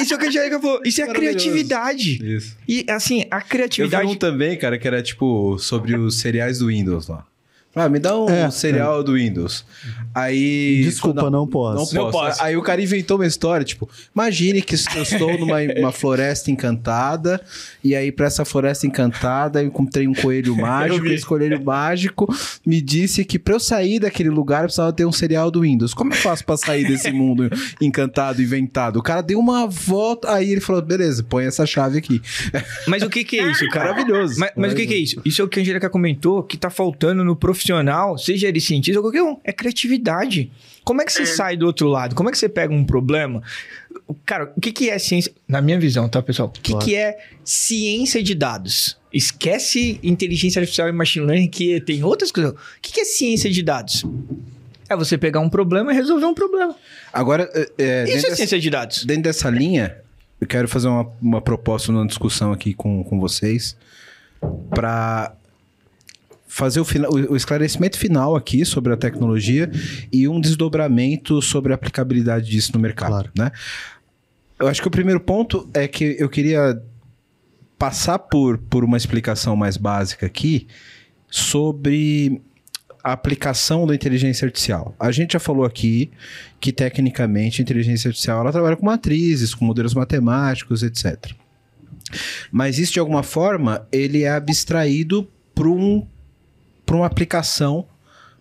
isso 0.00 0.12
é 0.12 0.16
o 0.16 0.18
que 0.18 0.24
a 0.26 0.28
Angélica 0.28 0.60
falou. 0.60 0.80
Isso 0.84 1.00
é 1.00 1.04
a 1.04 1.12
criatividade. 1.12 2.36
Isso. 2.36 2.56
E 2.66 2.84
assim, 2.88 3.24
a 3.30 3.36
Eu 3.36 3.40
vi 3.42 3.48
criatividade. 3.48 4.06
um 4.06 4.14
também, 4.16 4.56
cara, 4.56 4.76
que 4.78 4.88
era 4.88 5.02
tipo 5.02 5.56
sobre 5.58 5.96
os 5.96 6.18
cereais 6.20 6.58
do 6.58 6.66
Windows 6.66 7.08
lá. 7.08 7.24
Ah, 7.74 7.88
me 7.88 7.98
dá 7.98 8.18
um 8.18 8.28
É, 8.28 8.50
cereal 8.50 9.02
do 9.02 9.14
Windows. 9.14 9.64
Aí. 10.14 10.82
Desculpa, 10.84 11.28
não 11.28 11.46
posso. 11.46 11.74
Não 11.76 11.84
posso. 11.84 11.94
Não 11.94 12.10
posso. 12.10 12.42
Aí 12.42 12.56
o 12.56 12.62
cara 12.62 12.80
inventou 12.80 13.16
uma 13.16 13.26
história, 13.26 13.64
tipo, 13.64 13.88
imagine 14.14 14.62
que 14.62 14.74
eu 14.96 15.02
estou 15.02 15.38
numa 15.38 15.56
uma 15.78 15.90
floresta 15.92 16.50
encantada, 16.50 17.40
e 17.82 17.94
aí 17.96 18.12
pra 18.12 18.26
essa 18.26 18.44
floresta 18.44 18.86
encantada 18.86 19.60
eu 19.62 19.66
encontrei 19.66 20.06
um 20.06 20.14
coelho 20.14 20.54
mágico, 20.56 21.06
e 21.06 21.14
esse 21.14 21.26
coelho 21.26 21.62
mágico 21.64 22.32
me 22.64 22.80
disse 22.80 23.24
que 23.24 23.38
pra 23.38 23.54
eu 23.54 23.60
sair 23.60 23.98
daquele 23.98 24.30
lugar 24.30 24.58
eu 24.60 24.64
precisava 24.66 24.92
ter 24.92 25.04
um 25.04 25.12
cereal 25.12 25.50
do 25.50 25.62
Windows. 25.62 25.92
Como 25.94 26.12
eu 26.12 26.16
faço 26.16 26.44
pra 26.44 26.56
sair 26.56 26.86
desse 26.86 27.10
mundo 27.12 27.50
encantado, 27.80 28.40
inventado? 28.40 28.98
O 28.98 29.02
cara 29.02 29.20
deu 29.20 29.38
uma 29.38 29.66
volta, 29.66 30.32
aí 30.32 30.50
ele 30.52 30.60
falou, 30.60 30.80
beleza, 30.80 31.24
põe 31.24 31.44
essa 31.44 31.66
chave 31.66 31.98
aqui. 31.98 32.22
Mas 32.86 33.02
o 33.02 33.10
que 33.10 33.24
que 33.24 33.38
é 33.40 33.50
isso, 33.50 33.68
cara? 33.68 33.90
Maravilhoso. 33.90 34.38
Mas, 34.38 34.50
mas 34.56 34.72
o 34.72 34.76
que, 34.76 34.86
que 34.86 34.94
é 34.94 34.98
isso? 34.98 35.20
Isso 35.24 35.42
é 35.42 35.44
o 35.44 35.48
que 35.48 35.58
a 35.58 35.62
Angélica 35.62 35.90
comentou, 35.90 36.42
que 36.42 36.56
tá 36.56 36.70
faltando 36.70 37.24
no 37.24 37.34
profissional, 37.34 37.63
seja 38.18 38.48
ele 38.48 38.60
cientista 38.60 38.98
ou 39.00 39.04
qualquer 39.04 39.22
um, 39.22 39.38
é 39.44 39.52
criatividade. 39.52 40.50
Como 40.84 41.00
é 41.00 41.04
que 41.04 41.12
você 41.12 41.24
sai 41.24 41.56
do 41.56 41.64
outro 41.66 41.88
lado? 41.88 42.14
Como 42.14 42.28
é 42.28 42.32
que 42.32 42.36
você 42.38 42.48
pega 42.48 42.72
um 42.74 42.84
problema? 42.84 43.42
Cara, 44.26 44.52
o 44.54 44.60
que, 44.60 44.70
que 44.70 44.90
é 44.90 44.98
ciência? 44.98 45.32
Na 45.48 45.62
minha 45.62 45.78
visão, 45.80 46.08
tá, 46.08 46.20
pessoal? 46.22 46.48
O 46.48 46.60
que, 46.60 46.72
Claro. 46.72 46.84
que 46.84 46.94
é 46.94 47.16
ciência 47.42 48.22
de 48.22 48.34
dados? 48.34 48.98
Esquece 49.12 49.98
inteligência 50.02 50.60
artificial 50.60 50.88
e 50.88 50.92
machine 50.92 51.24
learning, 51.24 51.48
que 51.48 51.80
tem 51.80 52.04
outras 52.04 52.30
coisas. 52.30 52.52
O 52.52 52.56
que, 52.82 52.92
que 52.92 53.00
é 53.00 53.04
ciência 53.04 53.50
de 53.50 53.62
dados? 53.62 54.04
É 54.90 54.94
você 54.94 55.16
pegar 55.16 55.40
um 55.40 55.48
problema 55.48 55.90
e 55.90 55.94
resolver 55.94 56.26
um 56.26 56.34
problema. 56.34 56.76
Agora, 57.10 57.48
é, 57.54 57.60
é, 57.78 58.04
dentro 58.04 58.18
Isso 58.18 58.26
é 58.26 58.30
dessa- 58.30 58.36
ciência 58.36 58.60
de 58.60 58.68
dados. 58.68 59.04
Dentro 59.06 59.22
dessa 59.22 59.48
linha, 59.48 59.96
eu 60.38 60.46
quero 60.46 60.68
fazer 60.68 60.88
uma, 60.88 61.10
uma 61.22 61.40
proposta 61.40 61.90
numa 61.90 62.06
discussão 62.06 62.52
aqui 62.52 62.74
com, 62.74 63.02
com 63.04 63.18
vocês 63.18 63.74
para 64.70 65.34
fazer 66.54 66.78
o, 66.78 66.86
o 67.30 67.36
esclarecimento 67.36 67.98
final 67.98 68.36
aqui 68.36 68.64
sobre 68.64 68.92
a 68.92 68.96
tecnologia 68.96 69.68
e 70.12 70.28
um 70.28 70.40
desdobramento 70.40 71.42
sobre 71.42 71.72
a 71.72 71.74
aplicabilidade 71.74 72.48
disso 72.48 72.70
no 72.72 72.78
mercado, 72.78 73.10
Claro. 73.10 73.30
né? 73.36 73.50
Eu 74.56 74.68
acho 74.68 74.80
que 74.80 74.86
o 74.86 74.90
primeiro 74.90 75.18
ponto 75.18 75.68
é 75.74 75.88
que 75.88 76.14
eu 76.16 76.28
queria 76.28 76.80
passar 77.76 78.20
por, 78.20 78.58
por 78.58 78.84
uma 78.84 78.96
explicação 78.96 79.56
mais 79.56 79.76
básica 79.76 80.26
aqui 80.26 80.68
sobre 81.28 82.40
a 83.02 83.10
aplicação 83.10 83.84
da 83.84 83.92
inteligência 83.92 84.46
artificial. 84.46 84.94
A 85.00 85.10
gente 85.10 85.32
já 85.32 85.40
falou 85.40 85.64
aqui 85.64 86.12
que 86.60 86.70
tecnicamente 86.72 87.60
a 87.60 87.64
inteligência 87.64 88.06
artificial 88.06 88.42
ela 88.42 88.52
trabalha 88.52 88.76
com 88.76 88.86
matrizes, 88.86 89.56
com 89.56 89.64
modelos 89.64 89.92
matemáticos, 89.92 90.84
etc. 90.84 91.32
Mas 92.52 92.78
isso 92.78 92.92
de 92.92 93.00
alguma 93.00 93.24
forma 93.24 93.88
ele 93.90 94.22
é 94.22 94.30
abstraído 94.30 95.28
para 95.52 95.68
um, 95.68 96.06
pra 96.84 96.96
uma 96.96 97.06
aplicação 97.06 97.86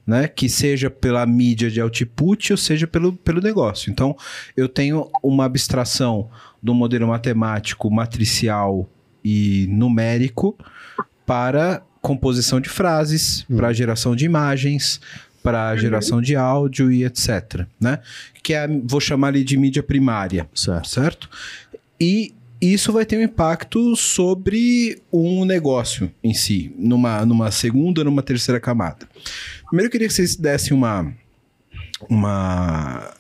né? 0.06 0.28
Que 0.28 0.49
seja 0.49 0.90
pela 0.90 1.26
mídia 1.26 1.72
de 1.72 1.80
output 1.80 2.52
ou 2.52 2.57
seja 2.57 2.86
pelo, 2.86 3.14
pelo 3.14 3.41
negócio. 3.41 3.90
Então, 3.90 4.15
eu 4.56 4.68
tenho 4.68 5.10
uma 5.24 5.45
abstração 5.45 6.30
do 6.61 6.74
modelo 6.74 7.07
matemático, 7.07 7.90
matricial 7.90 8.90
e 9.24 9.65
numérico 9.70 10.57
para 11.26 11.82
composição 12.02 12.60
de 12.60 12.68
frases, 12.68 13.45
para 13.56 13.72
geração 13.72 14.14
de 14.14 14.26
imagens, 14.26 14.99
para 15.41 15.76
geração 15.78 16.22
de 16.22 16.36
áudio 16.36 16.91
e 16.91 17.06
etc, 17.06 17.65
né? 17.80 17.99
Que 18.41 18.53
é, 18.53 18.68
vou 18.84 18.99
chamar 18.99 19.30
ali 19.30 19.44
de 19.44 19.56
mídia 19.56 19.82
primária, 19.82 20.49
Certo. 20.53 20.90
certo? 20.90 21.30
E 21.99 22.34
isso 22.72 22.94
vai 22.94 23.06
ter 23.06 23.18
um 23.18 23.22
impacto 23.22 23.95
sobre 23.95 25.02
um 25.11 25.44
negócio 25.44 26.11
em 26.23 26.34
si, 26.34 26.73
numa, 26.77 27.26
numa 27.26 27.52
segunda, 27.52 28.03
numa 28.03 28.22
terceira 28.22 28.60
camada. 28.60 29.07
Primeiro 29.68 29.88
eu 29.88 29.91
queria 29.91 30.07
que 30.07 30.14
vocês 30.14 30.35
dessem 30.35 30.76
uma, 30.76 31.11
uma, 32.10 33.14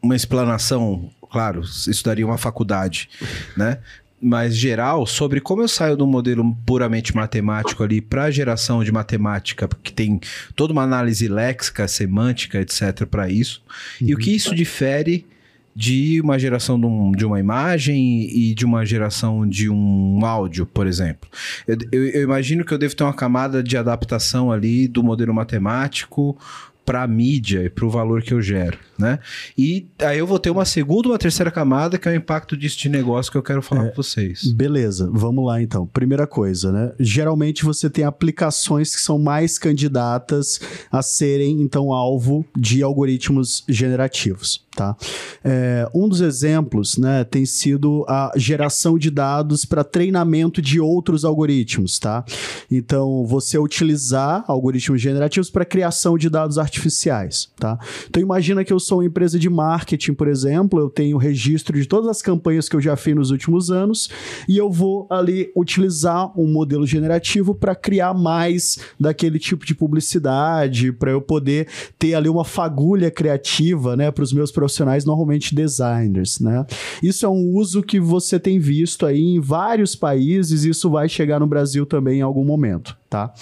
uma 0.00 0.16
explanação, 0.16 1.10
claro, 1.30 1.60
isso 1.60 2.02
daria 2.04 2.24
uma 2.26 2.38
faculdade, 2.38 3.10
né? 3.56 3.78
Mas 4.24 4.56
geral, 4.56 5.04
sobre 5.04 5.40
como 5.40 5.62
eu 5.62 5.68
saio 5.68 5.96
do 5.96 6.06
modelo 6.06 6.56
puramente 6.64 7.14
matemático 7.14 7.82
ali 7.82 8.00
para 8.00 8.30
geração 8.30 8.84
de 8.84 8.92
matemática, 8.92 9.68
que 9.82 9.92
tem 9.92 10.20
toda 10.54 10.72
uma 10.72 10.84
análise 10.84 11.26
léxica, 11.26 11.88
semântica, 11.88 12.60
etc., 12.60 13.04
para 13.04 13.28
isso, 13.28 13.62
e 14.00 14.14
o 14.14 14.16
que 14.16 14.32
isso 14.32 14.54
difere 14.54 15.26
de 15.74 16.20
uma 16.20 16.38
geração 16.38 16.78
de, 16.78 16.86
um- 16.86 17.12
de 17.12 17.24
uma 17.24 17.40
imagem 17.40 18.24
e 18.30 18.54
de 18.54 18.64
uma 18.64 18.84
geração 18.84 19.46
de 19.48 19.70
um 19.70 20.24
áudio, 20.24 20.66
por 20.66 20.86
exemplo. 20.86 21.28
Eu, 21.66 21.76
eu- 21.90 22.06
eu 22.08 22.22
imagino 22.22 22.64
que 22.64 22.72
eu 22.74 22.78
devo 22.78 22.94
ter 22.94 23.04
uma 23.04 23.14
camada 23.14 23.62
de 23.62 23.76
adaptação 23.76 24.52
ali 24.52 24.86
do 24.88 25.02
modelo 25.02 25.32
matemático 25.34 26.36
para 26.84 27.04
a 27.04 27.06
mídia 27.06 27.62
e 27.62 27.70
para 27.70 27.86
o 27.86 27.90
valor 27.90 28.22
que 28.22 28.34
eu 28.34 28.42
gero, 28.42 28.76
né? 28.98 29.20
E 29.56 29.86
aí 30.00 30.18
eu 30.18 30.26
vou 30.26 30.36
ter 30.36 30.50
uma 30.50 30.64
segunda, 30.64 31.08
uma 31.08 31.16
terceira 31.18 31.48
camada 31.48 31.96
que 31.96 32.08
é 32.08 32.10
o 32.12 32.14
impacto 32.16 32.56
disso 32.56 32.76
de 32.80 32.88
negócio 32.88 33.30
que 33.30 33.38
eu 33.38 33.42
quero 33.42 33.62
falar 33.62 33.90
com 33.90 33.94
vocês. 34.02 34.52
Beleza, 34.52 35.08
vamos 35.12 35.46
lá 35.46 35.62
então. 35.62 35.86
Primeira 35.86 36.26
coisa, 36.26 36.72
né? 36.72 36.92
Geralmente 36.98 37.64
você 37.64 37.88
tem 37.88 38.04
aplicações 38.04 38.96
que 38.96 39.00
são 39.00 39.16
mais 39.16 39.60
candidatas 39.60 40.60
a 40.90 41.00
serem, 41.02 41.62
então, 41.62 41.92
alvo 41.92 42.44
de 42.58 42.82
algoritmos 42.82 43.62
generativos, 43.68 44.61
tá? 44.74 44.96
É, 45.44 45.88
um 45.94 46.08
dos 46.08 46.20
exemplos, 46.20 46.96
né, 46.96 47.24
tem 47.24 47.44
sido 47.44 48.04
a 48.08 48.32
geração 48.36 48.98
de 48.98 49.10
dados 49.10 49.64
para 49.64 49.84
treinamento 49.84 50.60
de 50.62 50.80
outros 50.80 51.24
algoritmos, 51.24 51.98
tá? 51.98 52.24
Então, 52.70 53.24
você 53.26 53.58
utilizar 53.58 54.44
algoritmos 54.46 55.00
generativos 55.00 55.50
para 55.50 55.64
criação 55.64 56.16
de 56.16 56.28
dados 56.28 56.58
artificiais, 56.58 57.50
tá? 57.58 57.78
Então, 58.08 58.22
imagina 58.22 58.64
que 58.64 58.72
eu 58.72 58.80
sou 58.80 58.98
uma 58.98 59.06
empresa 59.06 59.38
de 59.38 59.48
marketing, 59.50 60.14
por 60.14 60.28
exemplo, 60.28 60.80
eu 60.80 60.88
tenho 60.88 61.16
registro 61.16 61.78
de 61.78 61.86
todas 61.86 62.08
as 62.08 62.22
campanhas 62.22 62.68
que 62.68 62.76
eu 62.76 62.80
já 62.80 62.96
fiz 62.96 63.14
nos 63.14 63.30
últimos 63.30 63.70
anos 63.70 64.08
e 64.48 64.56
eu 64.56 64.70
vou 64.70 65.06
ali 65.10 65.50
utilizar 65.56 66.32
um 66.38 66.46
modelo 66.46 66.86
generativo 66.86 67.54
para 67.54 67.74
criar 67.74 68.14
mais 68.14 68.78
daquele 68.98 69.38
tipo 69.38 69.66
de 69.66 69.74
publicidade, 69.74 70.92
para 70.92 71.10
eu 71.10 71.20
poder 71.20 71.68
ter 71.98 72.14
ali 72.14 72.28
uma 72.28 72.44
fagulha 72.44 73.10
criativa, 73.10 73.96
né, 73.96 74.10
para 74.10 74.24
os 74.24 74.32
meus 74.32 74.50
profissionais, 74.62 75.04
normalmente 75.04 75.54
designers, 75.54 76.38
né? 76.38 76.64
Isso 77.02 77.26
é 77.26 77.28
um 77.28 77.50
uso 77.52 77.82
que 77.82 77.98
você 77.98 78.38
tem 78.38 78.60
visto 78.60 79.04
aí 79.04 79.20
em 79.20 79.40
vários 79.40 79.96
países, 79.96 80.64
e 80.64 80.70
isso 80.70 80.88
vai 80.88 81.08
chegar 81.08 81.40
no 81.40 81.48
Brasil 81.48 81.84
também 81.84 82.20
em 82.20 82.22
algum 82.22 82.44
momento, 82.44 82.96
tá? 83.10 83.34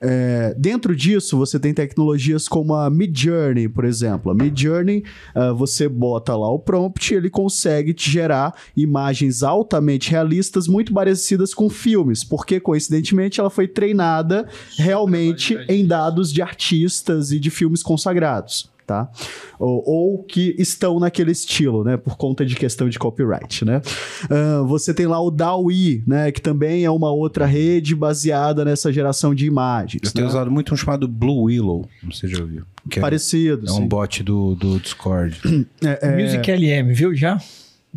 É, 0.00 0.54
dentro 0.58 0.94
disso, 0.94 1.38
você 1.38 1.58
tem 1.58 1.72
tecnologias 1.72 2.48
como 2.48 2.74
a 2.74 2.90
Midjourney, 2.90 3.68
por 3.68 3.84
exemplo. 3.84 4.30
A 4.30 4.34
Midjourney, 4.34 5.04
ah, 5.34 5.52
você 5.52 5.88
bota 5.88 6.36
lá 6.36 6.50
o 6.50 6.58
prompt 6.58 7.14
ele 7.14 7.30
consegue 7.30 7.94
te 7.94 8.10
gerar 8.10 8.54
imagens 8.76 9.42
altamente 9.42 10.10
realistas, 10.10 10.68
muito 10.68 10.92
parecidas 10.92 11.54
com 11.54 11.70
filmes, 11.70 12.24
porque 12.24 12.60
coincidentemente 12.60 13.40
ela 13.40 13.48
foi 13.48 13.68
treinada 13.68 14.46
realmente 14.76 15.56
em 15.68 15.86
dados 15.86 16.32
de 16.32 16.42
artistas 16.42 17.30
e 17.30 17.38
de 17.38 17.50
filmes 17.50 17.82
consagrados. 17.82 18.75
Tá? 18.86 19.10
Ou, 19.58 19.82
ou 19.84 20.22
que 20.22 20.54
estão 20.58 21.00
naquele 21.00 21.32
estilo, 21.32 21.82
né? 21.82 21.96
Por 21.96 22.16
conta 22.16 22.46
de 22.46 22.54
questão 22.54 22.88
de 22.88 22.98
copyright, 22.98 23.64
né? 23.64 23.82
Ah, 24.30 24.62
você 24.62 24.94
tem 24.94 25.06
lá 25.06 25.20
o 25.20 25.30
DAWI, 25.30 26.04
né? 26.06 26.30
Que 26.30 26.40
também 26.40 26.84
é 26.84 26.90
uma 26.90 27.10
outra 27.10 27.46
rede 27.46 27.94
baseada 27.96 28.64
nessa 28.64 28.92
geração 28.92 29.34
de 29.34 29.44
imagens. 29.44 30.02
Eu 30.04 30.12
tenho 30.12 30.26
né? 30.26 30.30
usado 30.30 30.50
muito 30.50 30.72
um 30.72 30.76
chamado 30.76 31.08
Blue 31.08 31.44
Willow, 31.44 31.88
não 32.00 32.12
sei 32.12 32.28
se 32.28 32.36
já 32.36 32.42
ouviu. 32.42 32.64
Que 32.88 33.00
é, 33.00 33.02
Parecido. 33.02 33.66
é 33.66 33.72
um 33.72 33.76
sim. 33.76 33.88
bot 33.88 34.22
do, 34.22 34.54
do 34.54 34.78
Discord. 34.78 35.40
Music 35.44 36.50
LM, 36.50 36.94
viu 36.94 37.14
já? 37.14 37.40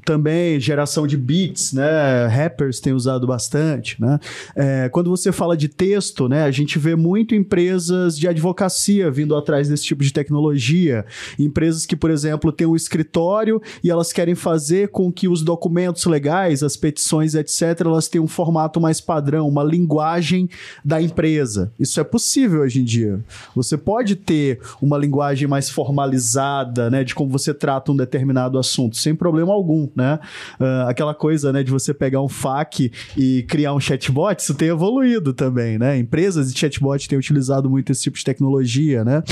Também 0.06 0.60
geração 0.60 1.08
de 1.08 1.18
beats, 1.18 1.74
né? 1.74 2.28
Rappers 2.28 2.80
têm 2.80 2.94
usado 2.94 3.26
bastante, 3.28 4.00
né? 4.02 4.20
É, 4.56 4.90
quando 4.90 5.10
você 5.10 5.32
fala 5.32 5.56
de 5.56 5.68
texto, 5.68 6.28
né? 6.28 6.44
A 6.44 6.52
gente 6.52 6.78
vê 6.78 6.96
muito 6.96 7.36
empresas 7.36 8.18
de 8.18 8.28
advocacia 8.28 9.10
vindo 9.12 9.36
atrás 9.36 9.70
desse 9.70 9.84
tipo 9.84 10.04
de 10.04 10.12
tecnologia. 10.12 11.06
Empresas 11.38 11.86
que, 11.86 11.96
por 11.96 12.12
exemplo, 12.12 12.52
têm 12.52 12.68
um 12.68 12.76
escritório 12.76 13.62
e 13.84 13.90
elas 13.90 14.14
querem 14.14 14.36
fazer 14.36 14.90
com 14.90 15.12
que 15.12 15.28
os 15.28 15.42
documentos 15.42 16.06
legais, 16.06 16.64
as 16.64 16.76
petições, 16.76 17.36
etc., 17.36 17.82
elas 17.82 18.08
tenham 18.08 18.26
um 18.26 18.28
formato 18.28 18.80
mais 18.80 19.02
padrão, 19.02 19.48
uma 19.48 19.64
linguagem 19.64 20.50
da 20.84 21.02
empresa. 21.02 21.72
Isso 21.80 22.00
é 22.00 22.04
possível 22.04 22.62
hoje 22.62 22.82
em 22.82 22.84
dia. 22.84 23.20
Você 23.56 23.78
pode 23.78 24.16
ter 24.16 24.60
uma 24.82 24.98
linguagem 24.98 25.48
mais 25.48 25.70
formalizada, 25.70 26.90
né? 26.90 27.04
De 27.04 27.16
como 27.16 27.30
você 27.30 27.54
trata 27.54 27.92
um 27.92 27.96
determinado 27.96 28.58
assunto, 28.58 28.98
sem 28.98 29.16
problema 29.16 29.54
algum, 29.54 29.89
né? 29.96 30.20
Ah, 30.60 30.88
aquela 30.90 31.14
coisa, 31.14 31.52
né, 31.52 31.64
de 31.64 31.72
você 31.72 31.94
pegar 31.94 32.22
um 32.22 32.30
FAQ 32.30 32.92
e 33.18 33.44
criar 33.44 33.74
um 33.74 33.80
chatbot, 33.80 34.42
isso 34.42 34.54
tem 34.56 34.70
evoluído 34.70 35.34
também, 35.34 35.78
né? 35.78 35.98
Empresas 35.98 36.52
de 36.52 36.60
chatbot 36.60 37.08
têm 37.08 37.18
utilizado 37.18 37.70
muito 37.70 37.92
esse 37.92 38.04
tipo 38.04 38.18
de 38.18 38.24
tecnologia, 38.24 39.04
né? 39.04 39.24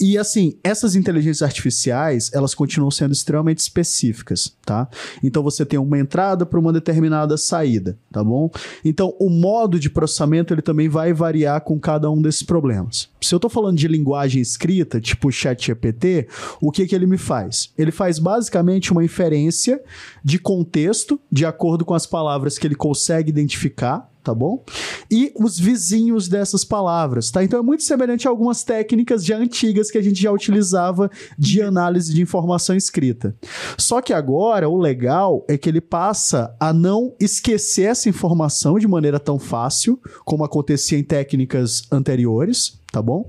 E 0.00 0.16
assim, 0.16 0.56
essas 0.62 0.94
inteligências 0.94 1.42
artificiais, 1.42 2.30
elas 2.32 2.54
continuam 2.54 2.90
sendo 2.90 3.12
extremamente 3.12 3.58
específicas, 3.58 4.56
tá? 4.64 4.88
Então 5.24 5.42
você 5.42 5.66
tem 5.66 5.76
uma 5.76 5.98
entrada 5.98 6.46
para 6.46 6.60
uma 6.60 6.72
determinada 6.72 7.36
saída, 7.36 7.98
tá 8.12 8.22
bom? 8.22 8.48
Então 8.84 9.16
o 9.18 9.28
modo 9.28 9.78
de 9.78 9.90
processamento 9.90 10.54
ele 10.54 10.62
também 10.62 10.88
vai 10.88 11.12
variar 11.12 11.62
com 11.62 11.80
cada 11.80 12.08
um 12.08 12.22
desses 12.22 12.44
problemas. 12.44 13.08
Se 13.20 13.34
eu 13.34 13.40
tô 13.40 13.48
falando 13.48 13.76
de 13.76 13.88
linguagem 13.88 14.40
escrita, 14.40 15.00
tipo 15.00 15.32
ChatGPT, 15.32 16.28
o 16.60 16.70
que 16.70 16.86
que 16.86 16.94
ele 16.94 17.06
me 17.06 17.18
faz? 17.18 17.72
Ele 17.76 17.90
faz 17.90 18.20
basicamente 18.20 18.92
uma 18.92 19.04
inferência 19.04 19.82
de 20.22 20.38
contexto 20.38 21.20
de 21.30 21.44
acordo 21.44 21.84
com 21.84 21.94
as 21.94 22.06
palavras 22.06 22.56
que 22.56 22.66
ele 22.68 22.76
consegue 22.76 23.30
identificar, 23.30 24.08
tá 24.28 24.34
bom? 24.34 24.62
E 25.10 25.32
os 25.34 25.58
vizinhos 25.58 26.28
dessas 26.28 26.62
palavras, 26.62 27.30
tá? 27.30 27.42
Então 27.42 27.58
é 27.58 27.62
muito 27.62 27.82
semelhante 27.82 28.28
a 28.28 28.30
algumas 28.30 28.62
técnicas 28.62 29.24
já 29.24 29.38
antigas 29.38 29.90
que 29.90 29.96
a 29.96 30.02
gente 30.02 30.20
já 30.20 30.30
utilizava 30.30 31.10
de 31.38 31.62
análise 31.62 32.12
de 32.12 32.20
informação 32.20 32.76
escrita. 32.76 33.34
Só 33.78 34.02
que 34.02 34.12
agora 34.12 34.68
o 34.68 34.76
legal 34.76 35.46
é 35.48 35.56
que 35.56 35.66
ele 35.66 35.80
passa 35.80 36.54
a 36.60 36.74
não 36.74 37.14
esquecer 37.18 37.84
essa 37.84 38.10
informação 38.10 38.78
de 38.78 38.86
maneira 38.86 39.18
tão 39.18 39.38
fácil 39.38 39.98
como 40.26 40.44
acontecia 40.44 40.98
em 40.98 41.04
técnicas 41.04 41.84
anteriores, 41.90 42.78
tá 42.92 43.00
bom? 43.00 43.26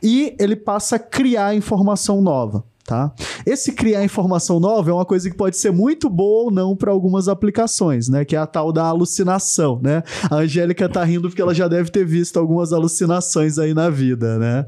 E 0.00 0.36
ele 0.38 0.54
passa 0.54 0.94
a 0.94 1.00
criar 1.00 1.56
informação 1.56 2.22
nova. 2.22 2.62
Tá? 2.86 3.12
Esse 3.44 3.72
criar 3.72 4.04
informação 4.04 4.60
nova 4.60 4.90
é 4.90 4.92
uma 4.94 5.04
coisa 5.04 5.28
que 5.28 5.36
pode 5.36 5.56
ser 5.56 5.72
muito 5.72 6.08
boa 6.08 6.44
ou 6.44 6.50
não 6.52 6.76
para 6.76 6.92
algumas 6.92 7.26
aplicações, 7.26 8.08
né? 8.08 8.24
Que 8.24 8.36
é 8.36 8.38
a 8.38 8.46
tal 8.46 8.72
da 8.72 8.84
alucinação, 8.84 9.80
né? 9.82 10.04
A 10.30 10.36
Angélica 10.36 10.88
tá 10.88 11.02
rindo 11.02 11.28
porque 11.28 11.42
ela 11.42 11.52
já 11.52 11.66
deve 11.66 11.90
ter 11.90 12.04
visto 12.04 12.38
algumas 12.38 12.72
alucinações 12.72 13.58
aí 13.58 13.74
na 13.74 13.90
vida, 13.90 14.38
né? 14.38 14.66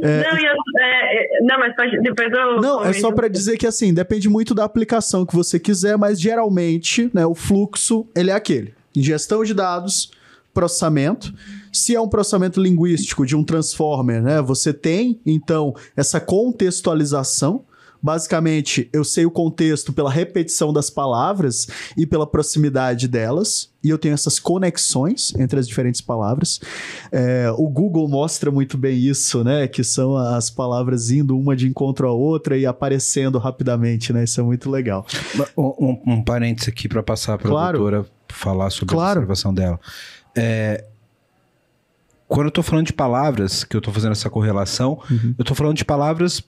Não, 0.00 0.08
e 0.08 0.44
eu, 0.44 0.54
é, 0.80 1.38
é, 1.38 1.42
não, 1.42 1.58
mas 1.58 1.74
pode, 1.74 2.00
depois 2.00 2.32
eu. 2.32 2.60
Não, 2.60 2.84
é 2.84 2.92
só 2.92 3.12
para 3.12 3.28
dizer 3.28 3.58
que 3.58 3.66
assim, 3.66 3.92
depende 3.92 4.28
muito 4.28 4.54
da 4.54 4.64
aplicação 4.64 5.26
que 5.26 5.34
você 5.34 5.58
quiser, 5.58 5.98
mas 5.98 6.20
geralmente, 6.20 7.10
né, 7.12 7.26
o 7.26 7.34
fluxo, 7.34 8.06
ele 8.14 8.30
é 8.30 8.34
aquele: 8.34 8.72
ingestão 8.94 9.42
de 9.44 9.52
dados, 9.52 10.12
processamento. 10.54 11.34
Se 11.72 11.94
é 11.94 12.00
um 12.00 12.08
processamento 12.08 12.60
linguístico 12.60 13.24
de 13.24 13.34
um 13.34 13.42
transformer, 13.42 14.22
né, 14.22 14.40
você 14.42 14.72
tem 14.74 15.20
então 15.24 15.74
essa 15.96 16.20
contextualização. 16.20 17.64
Basicamente, 18.04 18.90
eu 18.92 19.04
sei 19.04 19.24
o 19.24 19.30
contexto 19.30 19.92
pela 19.92 20.10
repetição 20.10 20.72
das 20.72 20.90
palavras 20.90 21.68
e 21.96 22.04
pela 22.04 22.26
proximidade 22.26 23.06
delas, 23.06 23.70
e 23.82 23.90
eu 23.90 23.96
tenho 23.96 24.12
essas 24.12 24.40
conexões 24.40 25.32
entre 25.38 25.60
as 25.60 25.68
diferentes 25.68 26.00
palavras. 26.00 26.60
É, 27.12 27.48
o 27.56 27.68
Google 27.68 28.08
mostra 28.08 28.50
muito 28.50 28.76
bem 28.76 28.98
isso, 28.98 29.44
né? 29.44 29.68
Que 29.68 29.84
são 29.84 30.16
as 30.16 30.50
palavras 30.50 31.12
indo 31.12 31.38
uma 31.38 31.54
de 31.54 31.68
encontro 31.68 32.08
à 32.08 32.12
outra 32.12 32.58
e 32.58 32.66
aparecendo 32.66 33.38
rapidamente, 33.38 34.12
né? 34.12 34.24
Isso 34.24 34.40
é 34.40 34.42
muito 34.42 34.68
legal. 34.68 35.06
Um, 35.56 35.62
um, 35.62 36.02
um 36.14 36.24
parênteses 36.24 36.68
aqui 36.70 36.88
para 36.88 37.04
passar 37.04 37.38
para 37.38 37.46
a 37.46 37.50
Claro. 37.52 37.78
doutora 37.78 38.06
falar 38.28 38.70
sobre 38.70 38.92
Claro. 38.96 39.20
a 39.20 39.22
observação 39.22 39.54
dela. 39.54 39.78
É, 40.36 40.84
quando 42.32 42.46
eu 42.46 42.50
tô 42.50 42.62
falando 42.62 42.86
de 42.86 42.92
palavras, 42.92 43.62
que 43.64 43.76
eu 43.76 43.80
tô 43.80 43.92
fazendo 43.92 44.12
essa 44.12 44.30
correlação, 44.30 44.98
Uhum. 45.10 45.34
eu 45.38 45.44
tô 45.44 45.54
falando 45.54 45.76
de 45.76 45.84
palavras 45.84 46.42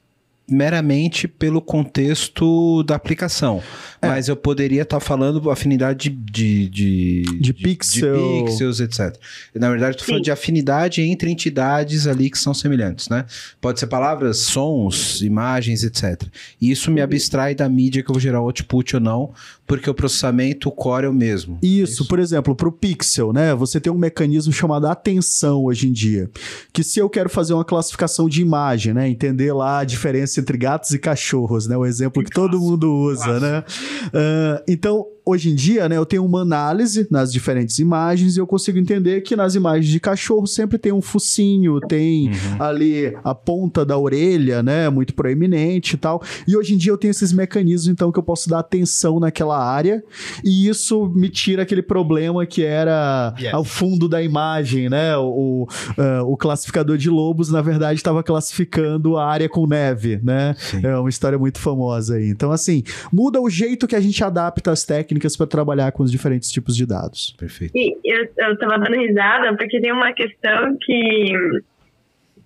meramente 0.49 1.27
pelo 1.27 1.61
contexto 1.61 2.83
da 2.83 2.95
aplicação. 2.95 3.63
É. 4.01 4.09
Mas 4.09 4.29
eu 4.29 4.37
poderia 4.37 4.83
estar 4.83 5.01
falando 5.01 5.51
afinidade 5.51 6.11
de, 6.11 6.69
de, 6.69 7.23
De 7.41 7.53
pixel. 7.55 8.15
de 8.15 8.45
pixels, 8.45 8.81
etc. 8.81 9.17
Na 9.55 9.71
verdade, 9.71 9.93
estou 9.93 10.07
falando 10.07 10.21
Sim. 10.21 10.25
de 10.25 10.31
afinidade 10.31 11.03
entre 11.03 11.31
entidades 11.31 12.07
ali 12.07 12.29
que 12.29 12.39
são 12.39 12.53
semelhantes, 12.53 13.09
né? 13.09 13.25
Pode 13.61 13.81
ser 13.81 13.87
palavras, 13.87 14.39
sons, 14.39 15.23
imagens, 15.23 15.83
etc. 15.83 16.23
E 16.61 16.71
isso 16.71 16.91
me 16.91 17.01
abstrai 17.01 17.55
da 17.55 17.69
mídia 17.69 18.03
que 18.03 18.11
eu 18.11 18.15
vou 18.15 18.21
gerar 18.21 18.41
o 18.43 18.45
output 18.45 18.97
ou 18.97 19.01
não, 19.01 19.33
porque 19.67 19.89
o 19.89 19.95
processamento, 19.95 20.69
o 20.69 20.73
core 20.73 21.07
é 21.07 21.09
o 21.09 21.15
mesmo. 21.15 21.59
Isso, 21.63 22.07
por 22.07 22.19
exemplo, 22.19 22.55
para 22.55 22.69
o 22.69 22.73
pixel, 22.73 23.33
né? 23.33 23.55
Você 23.55 23.81
tem 23.81 23.91
um 23.91 23.97
mecanismo 23.97 24.53
chamado 24.53 24.87
atenção 24.87 25.65
hoje 25.65 25.89
em 25.89 25.93
dia. 25.93 26.31
Que 26.73 26.85
se 26.85 26.99
eu 26.99 27.09
quero 27.09 27.31
fazer 27.31 27.55
uma 27.55 27.65
classificação 27.65 28.29
de 28.29 28.43
imagem, 28.43 28.93
né? 28.93 29.09
Entender 29.09 29.53
lá 29.55 29.79
a 29.79 29.85
diferença 29.85 30.34
entre 30.41 30.57
gatos 30.59 30.91
e 30.93 30.99
cachorros, 30.99 31.67
né? 31.67 31.77
O 31.77 31.85
exemplo 31.87 32.23
que 32.23 32.31
todo 32.31 32.59
mundo 32.59 32.93
usa, 32.93 33.39
né? 33.41 33.65
Ah, 34.13 34.63
então, 34.69 35.07
hoje 35.25 35.51
em 35.51 35.55
dia, 35.55 35.89
né? 35.89 35.97
Eu 35.97 36.05
tenho 36.07 36.25
uma 36.25 36.43
análise 36.43 37.07
nas 37.11 37.33
diferentes 37.33 37.79
imagens 37.79 38.37
e 38.37 38.41
eu 38.41 38.47
consigo 38.47 38.79
entender 38.79 39.23
que 39.23 39.35
nas 39.35 39.55
imagens 39.55 39.89
de 39.91 39.99
cachorro 39.99 40.47
sempre 40.47 40.77
tem 40.79 40.93
um 40.93 41.01
focinho, 41.01 41.81
tem 41.81 42.31
ali 42.59 43.17
a 43.25 43.35
ponta 43.35 43.85
da 43.85 43.97
orelha, 43.97 44.63
né? 44.63 44.89
Muito 44.91 45.15
proeminente 45.15 45.95
e 45.95 45.99
tal. 45.99 46.23
E 46.47 46.57
hoje 46.57 46.75
em 46.75 46.77
dia 46.77 46.93
eu 46.93 46.99
tenho 46.99 47.11
esses 47.11 47.33
mecanismos, 47.33 47.89
então, 47.89 48.13
que 48.13 48.19
eu 48.19 48.23
posso 48.23 48.49
dar 48.49 48.59
atenção 48.59 49.19
naquela 49.19 49.59
área 49.59 50.03
e 50.45 50.69
isso 50.69 51.09
me 51.15 51.29
tira 51.29 51.63
aquele 51.63 51.83
problema 51.83 52.45
que 52.47 52.63
era 52.63 53.35
Yes. 53.39 53.55
ao 53.55 53.65
fundo 53.65 54.09
da 54.09 54.23
imagem, 54.23 54.89
né? 54.89 55.17
O, 55.17 55.25
o, 55.25 55.67
ah, 55.99 56.23
o 56.25 56.37
classificador 56.37 56.97
de 56.99 57.09
lobos, 57.09 57.51
na 57.51 57.63
verdade, 57.63 57.99
estava 57.99 58.23
classificando 58.23 59.17
a 59.17 59.27
área 59.27 59.49
com 59.49 59.67
neve, 59.67 60.21
né? 60.25 60.55
Sim. 60.57 60.87
É 60.87 60.97
uma 60.97 61.09
história 61.09 61.39
muito 61.39 61.61
famosa 61.61 62.17
aí. 62.17 62.29
Então, 62.29 62.51
assim, 62.51 62.83
muda 63.13 63.41
o 63.41 63.51
jeito 63.51 63.87
que 63.87 63.95
a 63.95 64.01
gente 64.01 64.23
adapta 64.25 64.73
as 64.73 64.85
técnicas 64.85 65.37
para 65.37 65.47
trabalhar 65.47 65.93
com 65.93 66.03
os 66.03 66.11
diferentes 66.11 66.51
tipos 66.51 66.77
de 66.77 66.87
dados. 66.87 67.35
Perfeito. 67.39 67.77
E 67.77 67.97
eu, 68.05 68.29
eu 68.39 68.59
tava 68.59 68.79
dando 68.79 68.97
risada 68.97 69.57
porque 69.57 69.81
tem 69.81 69.93
uma 69.93 70.13
questão 70.13 70.77
que, 70.81 71.33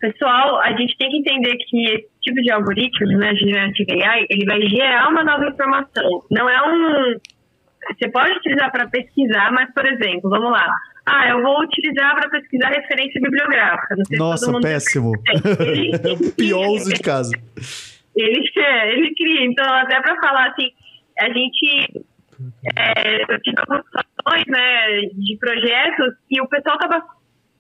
pessoal, 0.01 0.61
a 0.61 0.73
gente 0.73 0.97
tem 0.99 1.09
que 1.11 1.19
entender 1.19 1.57
que 1.57 1.85
esse 1.87 2.09
tipo 2.23 2.43
de 2.43 2.51
algoritmo, 2.51 3.07
né, 3.19 3.35
Generative 3.37 4.03
AI, 4.03 4.27
ele 4.29 4.45
vai 4.45 4.61
gerar 4.63 5.09
uma 5.09 5.23
nova 5.23 5.47
informação. 5.47 6.25
Não 6.31 6.49
é 6.49 6.63
um. 6.63 7.19
Você 7.95 8.11
pode 8.11 8.33
utilizar 8.33 8.71
para 8.71 8.89
pesquisar, 8.89 9.53
mas, 9.53 9.73
por 9.73 9.87
exemplo, 9.87 10.29
vamos 10.29 10.51
lá. 10.51 10.71
Ah, 11.09 11.29
eu 11.31 11.43
vou 11.43 11.63
utilizar 11.63 12.15
para 12.15 12.29
pesquisar 12.29 12.69
referência 12.69 13.21
bibliográfica. 13.21 13.97
Não 13.97 14.05
sei 14.05 14.17
se 14.17 14.23
Nossa, 14.23 14.61
péssimo. 14.61 15.13
É 16.05 16.13
o 16.13 16.33
pior 16.37 16.69
uso 16.69 16.93
de 16.93 17.01
caso. 17.01 17.33
ele, 18.15 18.51
ele 18.93 19.15
cria. 19.15 19.47
Então, 19.47 19.65
até 19.65 20.01
para 20.01 20.21
falar 20.21 20.51
assim, 20.51 20.71
a 21.19 21.27
gente. 21.27 22.05
É, 22.77 23.23
eu 23.23 23.41
tive 23.41 23.57
algumas 23.59 23.85
situações 23.85 24.45
né, 24.47 25.01
de 25.13 25.37
projetos 25.39 26.15
e 26.31 26.41
o 26.41 26.47
pessoal 26.47 26.77
estava 26.77 27.03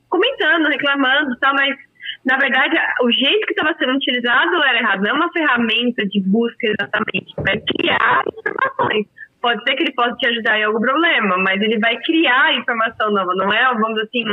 comentando, 0.08 0.68
reclamando 0.68 1.32
e 1.32 1.38
tal, 1.40 1.52
mas 1.54 1.76
na 2.24 2.36
verdade 2.36 2.76
o 3.02 3.10
jeito 3.10 3.46
que 3.46 3.54
estava 3.54 3.74
sendo 3.76 3.94
utilizado 3.94 4.62
era 4.62 4.78
errado. 4.78 5.02
Não 5.02 5.10
é 5.10 5.12
uma 5.14 5.32
ferramenta 5.32 6.06
de 6.06 6.20
busca 6.20 6.66
exatamente, 6.68 7.34
vai 7.38 7.60
criar 7.60 8.22
informações. 8.38 9.06
Pode 9.40 9.62
ser 9.62 9.74
que 9.77 9.85
ele 9.85 9.93
possa 9.93 10.16
te 10.16 10.27
ajudar 10.27 10.59
em 10.59 10.65
algum 10.65 10.81
problema, 10.81 11.39
mas 11.39 11.60
ele 11.62 11.78
vai 11.78 11.97
criar 11.98 12.55
informação 12.55 13.10
nova, 13.10 13.32
não 13.35 13.52
é, 13.52 13.73
vamos 13.74 13.98
assim, 14.01 14.24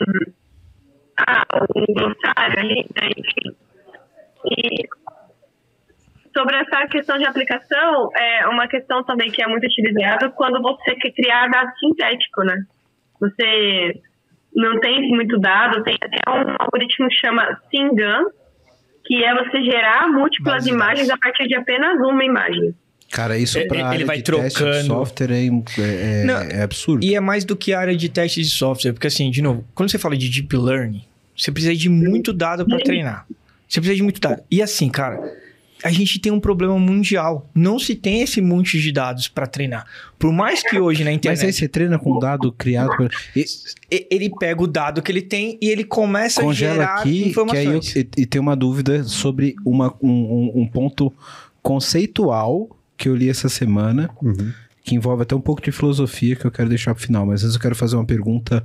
ah, 1.18 1.44
um 1.76 1.94
glossário 1.94 2.60
ali, 2.60 2.86
né, 2.96 3.10
enfim. 3.16 3.56
E 4.46 4.88
sobre 6.36 6.58
essa 6.58 6.88
questão 6.88 7.18
de 7.18 7.26
aplicação, 7.26 8.10
é 8.18 8.48
uma 8.48 8.68
questão 8.68 9.04
também 9.04 9.32
que 9.32 9.42
é 9.42 9.48
muito 9.48 9.66
utilizada 9.66 10.30
quando 10.32 10.62
você 10.62 10.96
quer 10.96 11.12
criar 11.12 11.48
dado 11.48 11.72
sintético, 11.80 12.44
né? 12.44 12.64
Você 13.22 14.02
não 14.54 14.80
tem 14.80 15.10
muito 15.10 15.40
dado, 15.40 15.84
tem 15.84 15.96
até 15.96 16.18
um 16.30 16.56
algoritmo 16.60 17.08
que 17.08 17.16
chama 17.16 17.58
Singan, 17.70 18.26
que 19.06 19.24
é 19.24 19.34
você 19.34 19.64
gerar 19.64 20.08
múltiplas 20.10 20.66
imagens 20.68 21.10
a 21.10 21.18
partir 21.18 21.48
de 21.48 21.56
apenas 21.56 21.98
uma 22.00 22.24
imagem. 22.24 22.76
Cara, 23.12 23.38
isso 23.38 23.58
Ele- 23.58 23.68
para 23.68 23.78
ele 23.78 23.88
área 23.88 24.06
vai 24.06 24.22
teste 24.22 24.48
de 24.48 24.54
trocando. 24.56 24.88
software 24.88 25.32
é, 25.32 25.46
é- 25.48 26.24
Não, 26.26 26.38
é 26.38 26.62
absurdo. 26.64 27.06
E 27.06 27.16
é 27.16 27.20
mais 27.20 27.46
do 27.46 27.56
que 27.56 27.72
a 27.74 27.80
área 27.80 27.96
de 27.96 28.10
teste 28.10 28.42
de 28.42 28.50
software, 28.50 28.92
porque 28.94 29.08
assim, 29.08 29.32
de 29.32 29.42
novo, 29.42 29.64
quando 29.74 29.90
você 29.90 29.98
fala 29.98 30.18
de 30.18 30.28
deep 30.30 30.56
learning, 30.58 31.04
você 31.38 31.52
precisa 31.52 31.76
de 31.76 31.88
muito 31.88 32.34
dado 32.34 32.66
para 32.66 32.78
treinar. 32.80 33.26
Você 33.70 33.80
precisa 33.80 33.96
de 33.96 34.04
muito 34.04 34.20
dado. 34.20 34.42
E 34.52 34.62
assim, 34.62 34.90
cara, 34.90 35.20
a 35.84 35.92
gente 35.92 36.20
tem 36.20 36.32
um 36.32 36.40
problema 36.40 36.78
mundial. 36.80 37.50
Não 37.54 37.78
se 37.80 37.96
tem 37.96 38.22
esse 38.22 38.42
monte 38.42 38.80
de 38.80 38.92
dados 38.92 39.28
para 39.28 39.46
treinar. 39.46 39.86
Por 40.20 40.34
mais 40.34 40.62
que 40.64 40.78
hoje 40.80 41.04
na 41.04 41.12
Mas 41.12 41.14
aí 41.14 41.16
internet 41.18 41.54
você 41.56 41.68
treina 41.68 41.98
com 42.00 42.20
dado 42.20 42.52
criado. 42.52 42.96
por- 42.98 43.12
e- 43.36 43.46
ele 44.10 44.30
pega 44.40 44.62
o 44.64 44.68
dado 44.68 45.02
que 45.02 45.12
ele 45.12 45.22
tem 45.22 45.58
e 45.62 45.70
ele 45.70 45.84
começa 45.84 46.42
a 46.42 46.44
congela 46.44 46.74
gerar 46.76 46.96
aqui, 46.96 47.04
que 47.04 47.16
aí 47.18 47.22
eu, 47.24 47.30
informações. 47.78 47.96
e, 47.96 48.10
e 48.18 48.26
tem 48.26 48.42
uma 48.42 48.56
dúvida 48.56 49.04
sobre 49.04 49.56
uma, 49.66 49.94
um, 50.02 50.10
um- 50.10 50.52
um 50.62 50.68
ponto 50.68 51.14
conceitual 51.62 52.70
que 52.98 53.10
eu 53.10 53.16
li 53.16 53.30
essa 53.30 53.50
semana, 53.50 54.10
que 54.84 54.96
envolve 54.96 55.24
até 55.24 55.36
um 55.36 55.42
pouco 55.42 55.62
de 55.62 55.72
filosofia 55.72 56.36
que 56.36 56.46
eu 56.46 56.52
quero 56.52 56.70
deixar 56.70 56.94
pro 56.94 57.04
final, 57.04 57.26
mas 57.26 57.44
antes 57.44 57.56
eu 57.56 57.62
quero 57.62 57.76
fazer 57.76 57.96
uma 57.96 58.06
pergunta 58.06 58.64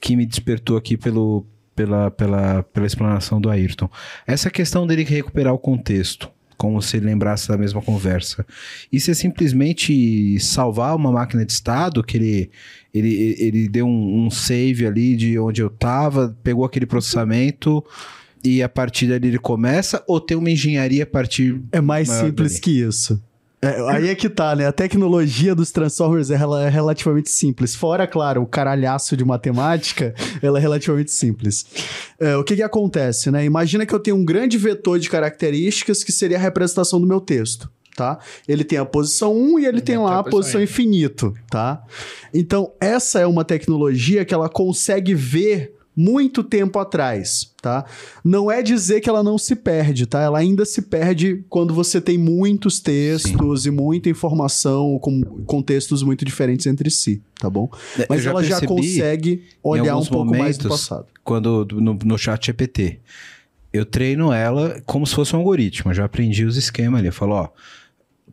que 0.00 0.16
me 0.16 0.24
despertou 0.24 0.76
aqui 0.76 0.96
pelo, 0.96 1.46
pela, 1.76 2.10
pela, 2.10 2.62
pela 2.62 2.86
explanação 2.86 3.40
do 3.40 3.50
Ayrton. 3.50 3.88
Essa 4.26 4.50
questão 4.50 4.86
dele 4.86 5.04
recuperar 5.04 5.52
o 5.52 5.58
contexto, 5.58 6.30
como 6.56 6.80
se 6.82 6.96
ele 6.96 7.06
lembrasse 7.06 7.48
da 7.48 7.56
mesma 7.56 7.80
conversa. 7.80 8.44
Isso 8.92 9.10
é 9.10 9.14
simplesmente 9.14 10.38
salvar 10.40 10.94
uma 10.94 11.10
máquina 11.12 11.44
de 11.44 11.52
estado 11.52 12.02
que 12.02 12.16
ele, 12.16 12.50
ele, 12.92 13.36
ele 13.38 13.68
deu 13.68 13.86
um, 13.86 14.26
um 14.26 14.30
save 14.30 14.86
ali 14.86 15.16
de 15.16 15.38
onde 15.38 15.62
eu 15.62 15.68
estava, 15.68 16.36
pegou 16.42 16.64
aquele 16.64 16.86
processamento 16.86 17.84
e 18.42 18.62
a 18.62 18.68
partir 18.68 19.06
dali 19.06 19.28
ele 19.28 19.38
começa, 19.38 20.02
ou 20.06 20.20
tem 20.20 20.36
uma 20.36 20.50
engenharia 20.50 21.02
a 21.04 21.06
partir. 21.06 21.62
É 21.72 21.80
mais 21.80 22.08
simples 22.08 22.52
dali. 22.52 22.62
que 22.62 22.80
isso. 22.82 23.22
É, 23.62 23.78
aí 23.90 24.08
é 24.08 24.14
que 24.14 24.30
tá, 24.30 24.56
né? 24.56 24.66
A 24.66 24.72
tecnologia 24.72 25.54
dos 25.54 25.70
Transformers 25.70 26.30
é, 26.30 26.36
rela- 26.36 26.64
é 26.64 26.68
relativamente 26.70 27.28
simples. 27.30 27.74
Fora, 27.74 28.06
claro, 28.06 28.40
o 28.42 28.46
caralhaço 28.46 29.14
de 29.16 29.24
matemática, 29.24 30.14
ela 30.40 30.58
é 30.58 30.62
relativamente 30.62 31.12
simples. 31.12 31.66
É, 32.18 32.36
o 32.36 32.42
que 32.44 32.56
que 32.56 32.62
acontece, 32.62 33.30
né? 33.30 33.44
Imagina 33.44 33.84
que 33.84 33.94
eu 33.94 34.00
tenho 34.00 34.16
um 34.16 34.24
grande 34.24 34.56
vetor 34.56 34.98
de 34.98 35.10
características 35.10 36.02
que 36.02 36.10
seria 36.10 36.38
a 36.38 36.40
representação 36.40 36.98
do 37.00 37.06
meu 37.06 37.20
texto. 37.20 37.70
Tá? 37.96 38.18
Ele 38.48 38.64
tem 38.64 38.78
a 38.78 38.84
posição 38.84 39.36
1 39.36 39.58
e 39.58 39.66
ele 39.66 39.80
tem 39.82 39.96
tem 39.96 39.98
lá 39.98 40.20
a 40.20 40.24
posição 40.24 40.62
infinito, 40.62 41.34
tá? 41.50 41.82
Então, 42.32 42.72
essa 42.80 43.20
é 43.20 43.26
uma 43.26 43.44
tecnologia 43.44 44.24
que 44.24 44.32
ela 44.32 44.48
consegue 44.48 45.14
ver 45.14 45.74
muito 45.96 46.42
tempo 46.42 46.78
atrás, 46.78 47.52
tá? 47.60 47.84
Não 48.24 48.50
é 48.50 48.62
dizer 48.62 49.00
que 49.00 49.08
ela 49.08 49.22
não 49.22 49.36
se 49.36 49.56
perde, 49.56 50.06
tá? 50.06 50.20
Ela 50.22 50.38
ainda 50.38 50.64
se 50.64 50.82
perde 50.82 51.44
quando 51.48 51.74
você 51.74 52.00
tem 52.00 52.16
muitos 52.16 52.80
textos 52.80 53.66
e 53.66 53.70
muita 53.70 54.08
informação 54.08 54.98
com 54.98 55.20
contextos 55.44 56.02
muito 56.02 56.24
diferentes 56.24 56.66
entre 56.66 56.90
si, 56.90 57.20
tá 57.38 57.50
bom? 57.50 57.70
Mas 58.08 58.24
ela 58.24 58.42
já 58.42 58.60
consegue 58.60 59.44
olhar 59.62 59.96
um 59.96 60.04
pouco 60.04 60.36
mais 60.36 60.56
do 60.56 60.68
passado. 60.68 61.06
Quando 61.24 61.66
no, 61.72 61.94
no 61.94 62.18
chat 62.18 62.46
GPT, 62.46 63.00
eu 63.72 63.84
treino 63.84 64.32
ela 64.32 64.80
como 64.86 65.06
se 65.06 65.14
fosse 65.14 65.34
um 65.34 65.38
algoritmo. 65.38 65.90
Eu 65.90 65.94
já 65.94 66.04
aprendi 66.04 66.44
os 66.44 66.56
esquemas 66.56 66.98
ali. 66.98 67.08
Eu 67.08 67.12
falo, 67.12 67.34
ó, 67.34 67.48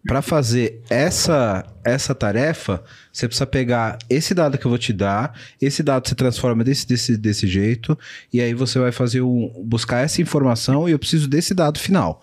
para 0.07 0.21
fazer 0.21 0.81
essa 0.89 1.65
essa 1.83 2.13
tarefa, 2.13 2.83
você 3.13 3.27
precisa 3.27 3.45
pegar 3.45 3.97
esse 4.09 4.33
dado 4.33 4.57
que 4.57 4.65
eu 4.65 4.69
vou 4.69 4.77
te 4.77 4.91
dar, 4.91 5.33
esse 5.61 5.81
dado 5.81 6.07
você 6.07 6.15
transforma 6.15 6.61
desse, 6.63 6.85
desse, 6.85 7.15
desse 7.15 7.47
jeito, 7.47 7.97
e 8.33 8.41
aí 8.41 8.53
você 8.53 8.77
vai 8.77 8.91
fazer 8.91 9.21
um, 9.21 9.49
buscar 9.63 9.99
essa 10.03 10.21
informação 10.21 10.87
e 10.89 10.91
eu 10.91 10.99
preciso 10.99 11.27
desse 11.29 11.53
dado 11.53 11.79
final. 11.79 12.21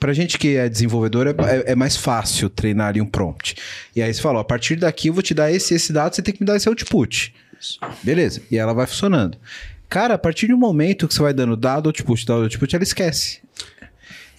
Pra 0.00 0.12
gente 0.12 0.36
que 0.38 0.56
é 0.56 0.68
desenvolvedor, 0.68 1.26
é, 1.28 1.30
é- 1.30 1.72
é 1.72 1.74
mais 1.76 1.96
fácil 1.96 2.48
treinar 2.50 2.88
ali 2.88 3.00
um 3.00 3.06
prompt. 3.06 3.54
E 3.94 4.02
aí 4.02 4.12
você 4.12 4.20
fala, 4.20 4.38
ó, 4.38 4.40
a 4.40 4.44
partir 4.44 4.74
daqui 4.76 5.08
eu 5.08 5.14
vou 5.14 5.22
te 5.22 5.32
dar 5.34 5.52
esse 5.52 5.74
esse 5.74 5.92
dado, 5.92 6.14
você 6.14 6.22
tem 6.22 6.34
que 6.34 6.40
me 6.40 6.46
dar 6.46 6.56
esse 6.56 6.68
output. 6.68 7.32
Beleza. 8.02 8.40
E 8.50 8.56
ela 8.56 8.72
vai 8.72 8.86
funcionando. 8.86 9.38
Cara, 9.88 10.14
a 10.14 10.18
partir 10.18 10.46
de 10.46 10.54
um 10.54 10.58
momento 10.58 11.06
que 11.06 11.14
você 11.14 11.22
vai 11.22 11.32
dando 11.34 11.54
dado, 11.56 11.86
output, 11.88 12.24
dado, 12.26 12.42
output, 12.44 12.74
ela 12.74 12.82
esquece. 12.82 13.40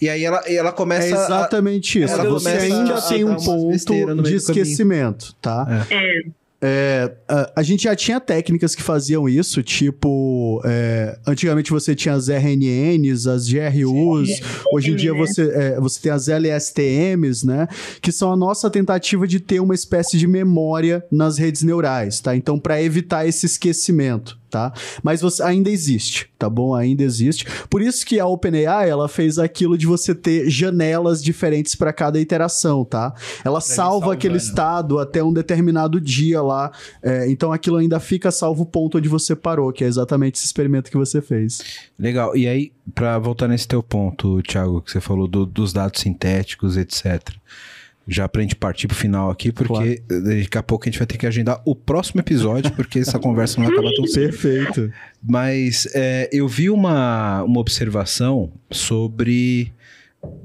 E 0.04 0.08
aí 0.10 0.22
ela, 0.22 0.42
ela 0.46 0.68
É 0.68 0.72
começa 0.72 1.06
a- 1.18 1.24
exatamente 1.24 2.02
isso. 2.02 2.12
ela 2.12 2.28
Você 2.28 2.48
ainda 2.50 2.94
a- 2.96 3.00
tem 3.02 3.22
a 3.22 3.26
um 3.26 3.36
ponto 3.36 4.22
de 4.22 4.34
esquecimento, 4.36 5.34
tá? 5.40 5.86
É, 5.90 6.44
É, 6.66 7.12
a, 7.28 7.52
a 7.56 7.62
gente 7.62 7.82
já 7.84 7.94
tinha 7.94 8.18
técnicas 8.18 8.74
que 8.74 8.82
faziam 8.82 9.28
isso, 9.28 9.62
tipo, 9.62 10.62
é, 10.64 11.18
antigamente 11.26 11.70
você 11.70 11.94
tinha 11.94 12.14
as 12.14 12.28
RNNs, 12.30 13.26
as 13.26 13.46
GRUs, 13.46 14.30
hoje 14.72 14.92
em 14.92 14.96
dia 14.96 15.12
você, 15.12 15.42
é, 15.54 15.78
você 15.78 16.00
tem 16.00 16.10
as 16.12 16.26
LSTMs, 16.26 17.46
né? 17.46 17.68
Que 18.00 18.10
são 18.10 18.32
a 18.32 18.36
nossa 18.36 18.70
tentativa 18.70 19.26
de 19.26 19.40
ter 19.40 19.60
uma 19.60 19.74
espécie 19.74 20.16
de 20.16 20.26
memória 20.26 21.04
nas 21.12 21.36
redes 21.36 21.62
neurais, 21.62 22.20
tá? 22.20 22.34
Então, 22.34 22.58
para 22.58 22.80
evitar 22.82 23.26
esse 23.28 23.44
esquecimento. 23.44 24.38
Tá? 24.54 24.72
Mas 25.02 25.20
você 25.20 25.42
ainda 25.42 25.68
existe, 25.68 26.30
tá 26.38 26.48
bom? 26.48 26.76
Ainda 26.76 27.02
existe. 27.02 27.44
Por 27.68 27.82
isso 27.82 28.06
que 28.06 28.20
a 28.20 28.26
OpenAI, 28.26 28.88
ela 28.88 29.08
fez 29.08 29.36
aquilo 29.36 29.76
de 29.76 29.84
você 29.84 30.14
ter 30.14 30.48
janelas 30.48 31.20
diferentes 31.20 31.74
para 31.74 31.92
cada 31.92 32.20
iteração, 32.20 32.84
tá? 32.84 33.12
Ela 33.44 33.60
salva 33.60 34.12
aquele 34.12 34.36
estado 34.36 35.00
até 35.00 35.24
um 35.24 35.32
determinado 35.32 36.00
dia 36.00 36.40
lá. 36.40 36.70
É, 37.02 37.28
então 37.28 37.50
aquilo 37.52 37.78
ainda 37.78 37.98
fica 37.98 38.30
salvo 38.30 38.62
o 38.62 38.66
ponto 38.66 38.98
onde 38.98 39.08
você 39.08 39.34
parou, 39.34 39.72
que 39.72 39.82
é 39.82 39.88
exatamente 39.88 40.36
esse 40.36 40.46
experimento 40.46 40.88
que 40.88 40.96
você 40.96 41.20
fez. 41.20 41.60
Legal. 41.98 42.36
E 42.36 42.46
aí, 42.46 42.70
para 42.94 43.18
voltar 43.18 43.48
nesse 43.48 43.66
teu 43.66 43.82
ponto, 43.82 44.40
Thiago, 44.42 44.80
que 44.82 44.92
você 44.92 45.00
falou 45.00 45.26
do- 45.26 45.44
dos 45.46 45.72
dados 45.72 46.00
sintéticos, 46.00 46.76
etc. 46.76 47.20
Já 48.06 48.28
pra 48.28 48.42
gente 48.42 48.54
partir 48.54 48.86
pro 48.86 48.96
final 48.96 49.30
aqui, 49.30 49.50
porque 49.50 50.02
daqui 50.08 50.58
a 50.58 50.62
pouco 50.62 50.84
a 50.86 50.90
gente 50.90 50.98
vai 50.98 51.06
ter 51.06 51.16
que 51.16 51.26
agendar 51.26 51.62
o 51.64 51.74
próximo 51.74 52.20
episódio, 52.20 52.70
porque 52.72 52.98
essa 52.98 53.18
conversa 53.18 53.58
não 53.58 53.66
vai 53.66 53.74
acabar 53.74 53.92
tão 53.94 54.06
cedo. 54.06 54.30
Perfeito. 54.30 54.92
Mas 55.26 55.88
é, 55.94 56.28
eu 56.32 56.46
vi 56.46 56.68
uma, 56.68 57.42
uma 57.44 57.60
observação 57.60 58.52
sobre 58.70 59.72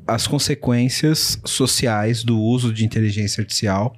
as 0.07 0.25
consequências 0.27 1.39
sociais 1.45 2.23
do 2.23 2.39
uso 2.39 2.73
de 2.73 2.85
inteligência 2.85 3.41
artificial. 3.41 3.95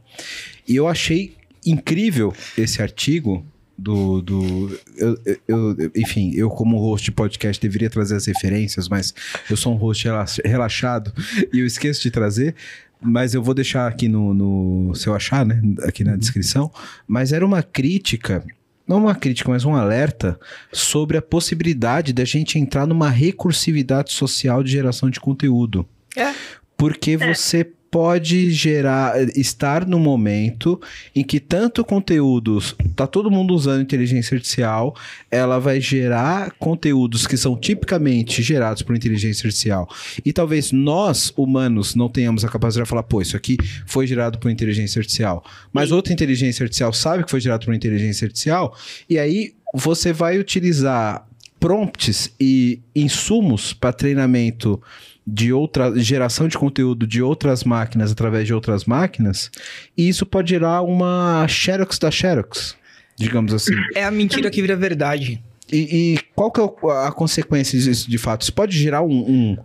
E 0.68 0.76
eu 0.76 0.88
achei 0.88 1.36
incrível 1.66 2.34
esse 2.58 2.82
artigo 2.82 3.46
do. 3.78 4.22
do 4.22 4.80
eu, 4.98 5.18
eu- 5.48 5.92
enfim, 5.96 6.32
eu, 6.36 6.50
como 6.50 6.78
host 6.78 7.06
de 7.06 7.12
podcast, 7.12 7.62
deveria 7.62 7.90
trazer 7.90 8.16
as 8.16 8.26
referências, 8.26 8.88
mas 8.90 9.14
eu 9.50 9.58
sou 9.58 9.74
um 9.74 9.78
host 9.78 10.06
rela- 10.06 10.26
relaxado 10.46 11.14
e 11.54 11.60
eu 11.60 11.66
esqueço 11.66 12.02
de 12.02 12.12
trazer. 12.12 12.56
Mas 13.02 13.34
eu 13.34 13.42
vou 13.42 13.54
deixar 13.54 13.88
aqui 13.88 14.08
no, 14.08 14.34
no. 14.34 14.96
Se 14.96 15.08
eu 15.08 15.16
achar, 15.16 15.46
né? 15.46 15.62
Aqui 15.84 16.04
na 16.04 16.16
descrição. 16.16 16.72
Mas 17.08 17.34
era 17.34 17.46
uma 17.46 17.64
crítica 17.64 18.44
não 18.88 18.98
uma 18.98 19.16
crítica, 19.16 19.50
mas 19.50 19.64
um 19.64 19.74
alerta 19.74 20.38
sobre 20.74 21.16
a 21.16 21.22
possibilidade 21.22 22.12
da 22.12 22.26
gente 22.26 22.60
entrar 22.60 22.86
numa 22.86 23.10
recursividade 23.10 24.12
social 24.12 24.62
de 24.62 24.72
geração 24.72 25.10
de 25.10 25.18
conteúdo. 25.18 25.88
É. 26.18 26.34
Porque 26.76 27.16
você 27.16 27.72
pode 27.92 28.52
gerar, 28.52 29.16
estar 29.38 29.86
no 29.86 30.00
momento 30.00 30.80
em 31.14 31.26
que 31.26 31.42
tanto 31.42 31.84
conteúdos, 31.84 32.74
tá 32.96 33.06
todo 33.06 33.30
mundo 33.30 33.54
usando 33.54 33.82
inteligência 33.82 34.34
artificial, 34.36 34.96
ela 35.30 35.60
vai 35.60 35.82
gerar 35.82 36.54
conteúdos 36.58 37.28
que 37.28 37.36
são 37.36 37.58
tipicamente 37.58 38.42
gerados 38.42 38.82
por 38.82 38.96
inteligência 38.96 39.46
artificial. 39.46 39.90
E 40.24 40.32
talvez 40.32 40.72
nós, 40.72 41.34
humanos, 41.36 41.94
não 41.94 42.08
tenhamos 42.08 42.46
a 42.46 42.50
capacidade 42.50 42.86
de 42.86 42.90
falar, 42.90 43.04
pô, 43.04 43.22
isso 43.22 43.36
aqui 43.36 43.58
foi 43.86 44.08
gerado 44.08 44.40
por 44.40 44.50
inteligência 44.50 45.00
artificial. 45.00 45.44
Mas 45.74 45.92
outra 45.92 46.14
inteligência 46.14 46.64
artificial 46.64 46.94
sabe 46.94 47.26
que 47.26 47.30
foi 47.30 47.42
gerado 47.42 47.66
por 47.66 47.76
inteligência 47.76 48.26
artificial, 48.26 48.74
e 49.10 49.20
aí 49.20 49.54
você 49.74 50.14
vai 50.14 50.40
utilizar 50.40 51.28
prompts 51.60 52.34
e 52.40 52.80
insumos 52.96 53.74
para 53.74 53.94
treinamento 53.94 54.82
de 55.26 55.54
outra 55.54 55.98
geração 56.00 56.48
de 56.48 56.58
conteúdo 56.58 57.06
de 57.06 57.22
outras 57.22 57.64
máquinas 57.64 58.12
através 58.12 58.48
de 58.48 58.54
outras 58.54 58.86
máquinas, 58.86 59.52
e 59.96 60.10
isso 60.10 60.26
pode 60.26 60.50
gerar 60.50 60.82
uma 60.82 61.48
Xerox 61.48 62.00
da 62.00 62.10
Xerox, 62.10 62.76
digamos 63.18 63.54
assim. 63.54 63.74
É 63.96 64.04
a 64.04 64.12
mentira 64.12 64.50
que 64.50 64.62
vira 64.62 64.76
verdade. 64.76 65.42
E, 65.72 66.16
e 66.16 66.20
qual 66.36 66.52
que 66.52 66.60
é 66.60 66.64
a 67.08 67.12
consequência 67.12 67.80
disso 67.80 68.10
de 68.10 68.18
fato? 68.18 68.42
Isso 68.42 68.54
pode 68.54 68.78
gerar 68.78 69.02
um, 69.04 69.08
um, 69.10 69.58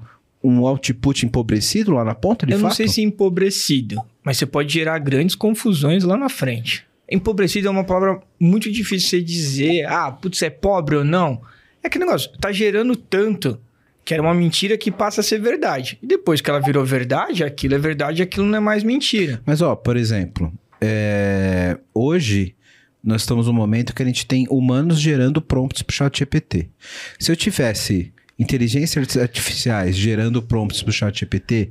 um 0.42 0.66
output 0.66 1.26
empobrecido 1.26 1.92
lá 1.92 2.04
na 2.04 2.14
ponta, 2.14 2.46
de 2.46 2.52
eu 2.52 2.58
fato? 2.58 2.68
não 2.68 2.76
sei 2.76 2.86
se 2.86 3.02
empobrecido, 3.02 4.00
mas 4.22 4.36
você 4.36 4.46
pode 4.46 4.72
gerar 4.72 4.98
grandes 4.98 5.34
confusões 5.34 6.04
lá 6.04 6.16
na 6.16 6.28
frente. 6.28 6.86
Empobrecido 7.10 7.68
é 7.68 7.70
uma 7.70 7.84
palavra 7.84 8.20
muito 8.38 8.70
difícil 8.70 8.98
de 8.98 9.08
você 9.08 9.22
dizer, 9.22 9.86
ah, 9.86 10.10
putz, 10.10 10.42
é 10.42 10.50
pobre 10.50 10.96
ou 10.96 11.04
não. 11.04 11.40
É 11.82 11.88
que 11.88 11.98
negócio, 11.98 12.30
tá 12.40 12.50
gerando 12.50 12.96
tanto 12.96 13.60
que 14.06 14.14
era 14.14 14.22
uma 14.22 14.32
mentira 14.32 14.78
que 14.78 14.90
passa 14.90 15.20
a 15.20 15.24
ser 15.24 15.38
verdade. 15.40 15.98
E 16.02 16.06
depois 16.06 16.40
que 16.40 16.48
ela 16.48 16.60
virou 16.60 16.84
verdade, 16.84 17.42
aquilo 17.44 17.74
é 17.74 17.78
verdade, 17.78 18.22
aquilo 18.22 18.46
não 18.46 18.56
é 18.56 18.60
mais 18.60 18.82
mentira. 18.84 19.42
Mas, 19.44 19.60
ó, 19.60 19.74
por 19.76 19.96
exemplo, 19.96 20.50
é, 20.80 21.76
hoje 21.92 22.54
nós 23.02 23.22
estamos 23.22 23.46
num 23.48 23.52
momento 23.52 23.92
que 23.94 24.02
a 24.02 24.06
gente 24.06 24.24
tem 24.24 24.46
humanos 24.48 25.00
gerando 25.00 25.42
prompts 25.42 25.82
pro 25.82 25.94
chat 25.94 26.18
GPT. 26.20 26.68
Se 27.18 27.30
eu 27.32 27.36
tivesse 27.36 28.12
inteligências 28.38 29.16
artificiais 29.16 29.96
gerando 29.96 30.40
prompts 30.40 30.82
pro 30.82 30.92
chat 30.92 31.18
GPT, 31.20 31.70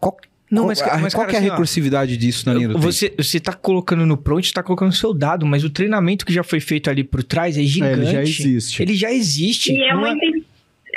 qual, 0.00 0.16
Não, 0.50 0.66
mas, 0.66 0.80
a- 0.80 0.96
mas 0.98 1.12
qual 1.12 1.26
cara, 1.26 1.36
é 1.36 1.38
a 1.38 1.40
assim, 1.40 1.48
ó, 1.48 1.52
recursividade 1.52 2.16
disso 2.16 2.44
na 2.46 2.54
linha 2.54 2.68
do 2.68 2.74
tempo? 2.74 2.84
Você, 2.90 3.12
você 3.16 3.38
tá 3.40 3.52
colocando 3.52 4.06
no 4.06 4.16
prompt, 4.16 4.52
tá 4.54 4.62
colocando 4.62 4.92
seu 4.94 5.12
dado, 5.12 5.44
mas 5.44 5.64
o 5.64 5.70
treinamento 5.70 6.24
que 6.24 6.32
já 6.32 6.42
foi 6.42 6.60
feito 6.60 6.88
ali 6.88 7.04
por 7.04 7.22
trás 7.22 7.56
é 7.58 7.60
É, 7.60 7.64
gigante. 7.64 8.00
ele 8.00 8.06
já 8.12 8.22
existe. 8.22 8.82
Ele 8.82 8.94
já 8.94 9.12
existe. 9.12 9.72
E 9.72 9.82
é 9.82 9.92
não 9.92 10.06
é- 10.06 10.14
muita, 10.14 10.47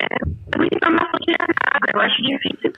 é 0.02 0.58
muita 0.58 0.76
informação 0.78 1.20
gerada. 1.28 1.92
Eu 1.94 2.00
acho 2.02 2.22
difícil 2.22 2.72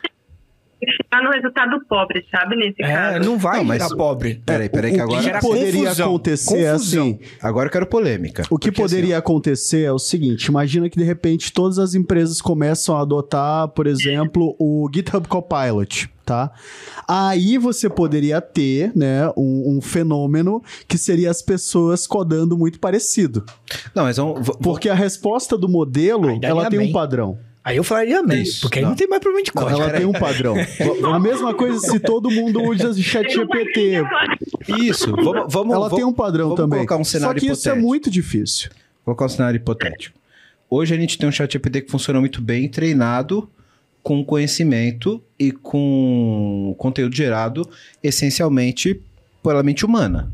chegar 0.85 1.23
no 1.23 1.31
resultado 1.31 1.79
pobre, 1.87 2.25
sabe? 2.29 2.57
Nesse 2.57 2.83
É, 2.83 2.93
caso. 2.93 3.19
não 3.29 3.37
vai 3.37 3.59
Não, 3.59 3.63
mas- 3.65 3.81
virar 3.83 3.95
pobre. 3.95 4.41
Peraí, 4.45 4.67
peraí, 4.67 4.91
o 4.91 4.95
que 4.95 4.99
agora... 5.01 5.21
que 5.39 5.39
poderia 5.39 5.71
confusão. 5.83 6.05
acontecer 6.07 6.59
é 6.65 6.71
Confusão. 6.73 7.01
assim. 7.07 7.19
Agora 7.41 7.67
eu 7.67 7.71
quero 7.71 7.85
polêmica. 7.85 8.43
O 8.49 8.57
que 8.57 8.69
assim, 8.69 8.81
poderia 8.81 9.17
acontecer 9.17 9.83
é 9.83 9.91
o 9.93 9.99
seguinte: 9.99 10.45
imagina 10.47 10.89
que 10.89 10.97
de 10.97 11.05
repente 11.05 11.53
todas 11.53 11.79
as 11.79 11.95
empresas 11.95 12.41
começam 12.41 12.97
a 12.97 13.01
adotar, 13.01 13.69
por 13.69 13.87
exemplo, 13.87 14.55
o 14.59 14.89
GitHub 14.93 15.25
Copilot, 15.27 16.09
tá? 16.25 16.51
Aí 17.07 17.57
você 17.57 17.89
poderia 17.89 18.39
ter, 18.41 18.91
né, 18.95 19.27
um, 19.37 19.77
um 19.77 19.81
fenômeno 19.81 20.63
que 20.87 20.97
seria 20.97 21.29
as 21.29 21.41
pessoas 21.41 22.07
codando 22.07 22.57
muito 22.57 22.79
parecido. 22.79 23.43
Não, 23.93 24.03
mas 24.03 24.17
vamos... 24.17 24.45
v- 24.45 24.53
Porque 24.61 24.89
a 24.89 24.93
resposta 24.93 25.57
do 25.57 25.67
modelo, 25.69 26.39
ela 26.41 26.69
tem 26.69 26.79
bem. 26.79 26.89
um 26.89 26.91
padrão. 26.93 27.37
Aí 27.65 27.77
eu 27.77 27.83
falaria 27.83 28.19
amém, 28.19 28.41
Isso, 28.43 28.59
porque 28.61 28.79
aí 28.79 28.83
não. 28.83 28.89
não 28.91 28.97
tem 28.97 29.07
mais 29.07 29.21
problema 29.21 29.45
de 29.45 29.51
código. 29.53 29.81
ela 29.81 29.91
tem 29.93 30.05
um 30.05 30.11
padrão. 30.11 30.53
a 31.13 31.17
mesma 31.19 31.53
coisa 31.53 31.79
se 31.79 31.97
todo 31.97 32.29
mundo 32.29 32.61
usa 32.61 32.93
chat 33.01 33.29
GPT. 33.31 34.03
Isso, 34.81 35.11
vamos... 35.15 35.45
vamos 35.53 35.73
Ela 35.73 35.83
vamos- 35.89 35.95
tem 35.95 36.03
um 36.03 36.11
padrão 36.11 36.45
vamos 36.49 36.57
também. 36.57 36.79
colocar 36.79 36.97
um 36.97 37.03
cenário 37.05 37.39
Só 37.39 37.45
que 37.45 37.51
isso 37.51 37.67
é 37.69 37.71
hipotético. 37.71 37.87
muito 37.87 38.09
difícil. 38.09 38.69
Vou 39.05 39.15
colocar 39.15 39.25
um 39.25 39.29
cenário 39.37 39.57
hipotético. 39.57 40.17
Hoje 40.69 40.93
a 40.93 40.97
gente 40.97 41.17
tem 41.17 41.29
um 41.29 41.31
chat 41.31 41.53
GPT 41.53 41.81
que 41.83 41.91
funciona 41.91 42.19
muito 42.19 42.41
bem, 42.41 42.67
treinado 42.67 43.49
com 44.03 44.23
conhecimento 44.23 45.23
e 45.39 45.51
com 45.51 46.75
conteúdo 46.77 47.15
gerado 47.15 47.67
essencialmente 48.03 48.99
pela 49.41 49.63
mente 49.63 49.85
humana. 49.85 50.31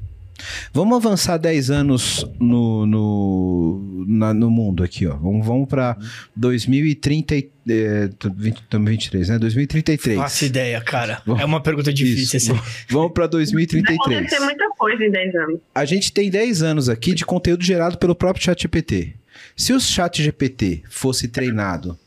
Vamos 0.73 0.95
avançar 0.97 1.37
10 1.37 1.69
anos 1.69 2.25
no, 2.39 2.85
no, 2.85 4.05
na- 4.07 4.33
no 4.33 4.49
mundo 4.49 4.83
aqui, 4.83 5.05
ó. 5.05 5.15
Vamos, 5.17 5.45
vamos 5.45 5.67
para 5.67 5.97
2030, 6.33 7.35
e- 7.35 7.49
é, 7.69 8.07
tô 8.17 8.29
20, 8.29 8.55
estamos 8.61 8.89
23, 8.89 9.29
né? 9.29 9.37
2033. 9.37 10.17
Faço 10.17 10.45
ideia, 10.45 10.79
cara. 10.79 11.21
Vamos- 11.25 11.41
É 11.41 11.45
uma 11.45 11.61
pergunta 11.61 11.91
difícil 11.91 12.37
Isso. 12.37 12.51
essa. 12.53 12.63
Vamos 12.89 13.11
para 13.11 13.23
Vai 13.25 13.31
2033. 13.31 13.99
acontecer 13.99 14.39
muita 14.39 14.69
coisa 14.77 15.03
em 15.03 15.11
10 15.11 15.35
anos. 15.35 15.59
A 15.75 15.83
gente 15.85 16.11
tem 16.13 16.29
10 16.29 16.61
anos 16.63 16.87
aqui 16.87 17.13
de 17.13 17.25
conteúdo 17.25 17.61
gerado 17.63 17.97
pelo 17.97 18.15
próprio 18.15 18.43
ChatGPT. 18.45 19.15
Se 19.57 19.73
o 19.73 19.79
ChatGPT 19.79 20.83
fosse 20.89 21.27
treinado 21.27 21.97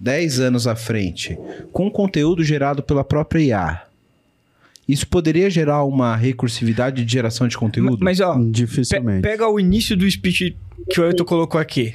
10 0.00 0.40
anos 0.40 0.66
à 0.66 0.76
frente 0.76 1.36
com 1.72 1.90
conteúdo 1.90 2.42
gerado 2.44 2.82
pela 2.82 3.02
própria 3.04 3.40
IA, 3.40 3.82
isso 4.88 5.06
poderia 5.06 5.50
gerar 5.50 5.84
uma 5.84 6.16
recursividade 6.16 7.04
de 7.04 7.12
geração 7.12 7.46
de 7.48 7.58
conteúdo? 7.58 7.98
Mas, 8.02 8.20
ó, 8.20 8.34
pe- 8.38 8.50
Dificilmente. 8.50 9.22
pega 9.22 9.46
o 9.48 9.60
início 9.60 9.96
do 9.96 10.10
speech 10.10 10.56
que 10.88 11.00
o 11.00 11.04
Ailton 11.04 11.24
colocou 11.24 11.60
aqui. 11.60 11.94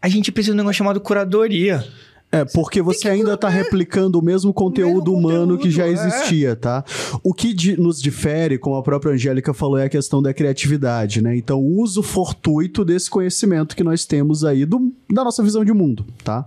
A 0.00 0.08
gente 0.08 0.30
precisa 0.32 0.52
de 0.54 0.56
um 0.56 0.62
negócio 0.62 0.78
chamado 0.78 1.00
curadoria. 1.00 1.84
É, 2.30 2.44
porque 2.44 2.82
você 2.82 3.08
ainda 3.08 3.32
está 3.34 3.48
replicando 3.48 4.18
o 4.18 4.22
mesmo 4.22 4.52
conteúdo 4.52 5.12
mesmo 5.12 5.16
humano 5.28 5.56
que 5.56 5.70
já 5.70 5.86
é. 5.86 5.90
existia, 5.90 6.54
tá? 6.54 6.84
O 7.22 7.32
que 7.32 7.54
nos 7.78 8.02
difere, 8.02 8.58
como 8.58 8.76
a 8.76 8.82
própria 8.82 9.12
Angélica 9.14 9.54
falou, 9.54 9.78
é 9.78 9.84
a 9.84 9.88
questão 9.88 10.20
da 10.20 10.34
criatividade, 10.34 11.22
né? 11.22 11.34
Então, 11.36 11.58
o 11.58 11.80
uso 11.80 12.02
fortuito 12.02 12.84
desse 12.84 13.08
conhecimento 13.08 13.74
que 13.74 13.82
nós 13.82 14.04
temos 14.04 14.44
aí 14.44 14.66
do- 14.66 14.92
da 15.10 15.24
nossa 15.24 15.42
visão 15.42 15.64
de 15.64 15.72
mundo, 15.72 16.04
tá? 16.22 16.46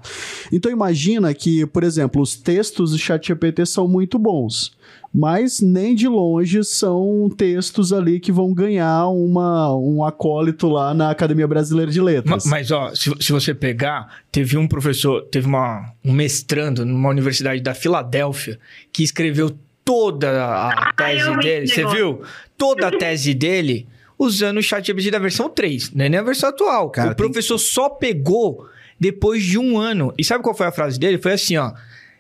Então, 0.51 0.71
imagina 0.71 1.33
que, 1.33 1.65
por 1.65 1.83
exemplo, 1.83 2.21
os 2.21 2.35
textos 2.35 2.91
do 2.91 2.99
ChatGPT 2.99 3.65
são 3.65 3.87
muito 3.87 4.19
bons, 4.19 4.73
mas 5.13 5.59
nem 5.59 5.93
de 5.93 6.07
longe 6.07 6.63
são 6.63 7.29
textos 7.35 7.91
ali 7.91 8.19
que 8.19 8.31
vão 8.31 8.53
ganhar 8.53 9.07
uma, 9.07 9.75
um 9.75 10.03
acólito 10.05 10.69
lá 10.69 10.93
na 10.93 11.09
Academia 11.11 11.47
Brasileira 11.47 11.91
de 11.91 11.99
Letras. 11.99 12.45
Mas, 12.45 12.71
ó, 12.71 12.93
se, 12.95 13.11
se 13.19 13.31
você 13.31 13.53
pegar, 13.53 14.21
teve 14.31 14.57
um 14.57 14.67
professor, 14.67 15.23
teve 15.23 15.47
uma, 15.47 15.91
um 16.03 16.13
mestrando 16.13 16.85
numa 16.85 17.09
universidade 17.09 17.59
da 17.61 17.73
Filadélfia 17.73 18.57
que 18.93 19.03
escreveu 19.03 19.51
toda 19.83 20.31
a 20.45 20.69
Ah, 20.89 20.93
tese 20.95 21.38
dele. 21.39 21.67
Você 21.67 21.85
viu? 21.88 22.21
Toda 22.57 22.88
a 22.88 22.91
tese 22.97 23.33
dele 23.33 23.88
usando 24.17 24.59
o 24.59 24.63
chat 24.63 24.85
GPT 24.85 25.11
da 25.11 25.19
versão 25.19 25.49
3, 25.49 25.91
não 25.93 26.05
é 26.05 26.09
nem 26.09 26.19
a 26.19 26.23
versão 26.23 26.49
atual. 26.49 26.89
Cara, 26.91 27.11
o 27.11 27.15
tem- 27.15 27.25
professor 27.25 27.57
só 27.57 27.89
pegou 27.89 28.65
depois 28.99 29.43
de 29.43 29.57
um 29.57 29.77
ano. 29.79 30.13
E 30.17 30.23
sabe 30.23 30.43
qual 30.43 30.55
foi 30.55 30.67
a 30.67 30.71
frase 30.71 30.97
dele? 30.99 31.17
Foi 31.17 31.33
assim, 31.33 31.57
ó. 31.57 31.73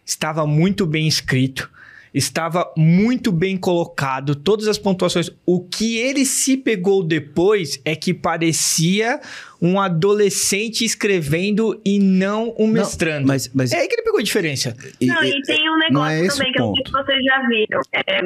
Estava 0.03 0.45
muito 0.47 0.85
bem 0.87 1.07
escrito. 1.07 1.69
Estava 2.13 2.71
muito 2.77 3.31
bem 3.31 3.55
colocado, 3.57 4.35
todas 4.35 4.67
as 4.67 4.77
pontuações. 4.77 5.29
O 5.45 5.61
que 5.61 5.97
ele 5.97 6.25
se 6.25 6.57
pegou 6.57 7.03
depois 7.03 7.81
é 7.85 7.95
que 7.95 8.13
parecia 8.13 9.19
um 9.61 9.79
adolescente 9.79 10.83
escrevendo 10.83 11.79
e 11.85 11.99
não 11.99 12.53
um 12.59 12.67
mestrando. 12.67 13.27
Mas, 13.27 13.49
mas 13.53 13.71
É 13.71 13.77
aí 13.79 13.87
que 13.87 13.95
ele 13.95 14.01
pegou 14.03 14.19
a 14.19 14.23
diferença. 14.23 14.75
e- 14.99 15.05
Não, 15.07 15.23
e- 15.23 15.29
e 15.29 15.41
tem 15.43 15.69
um 15.69 15.75
é 15.83 15.89
negócio 15.89 16.25
esse 16.25 16.37
também 16.37 16.51
o 16.51 16.53
que 16.53 16.59
eu 16.61 16.65
não 16.65 16.75
sei 16.75 16.83
se 16.85 16.91
vocês 16.91 17.23
já 17.23 17.47
viram. 17.47 17.81
É, 17.93 18.19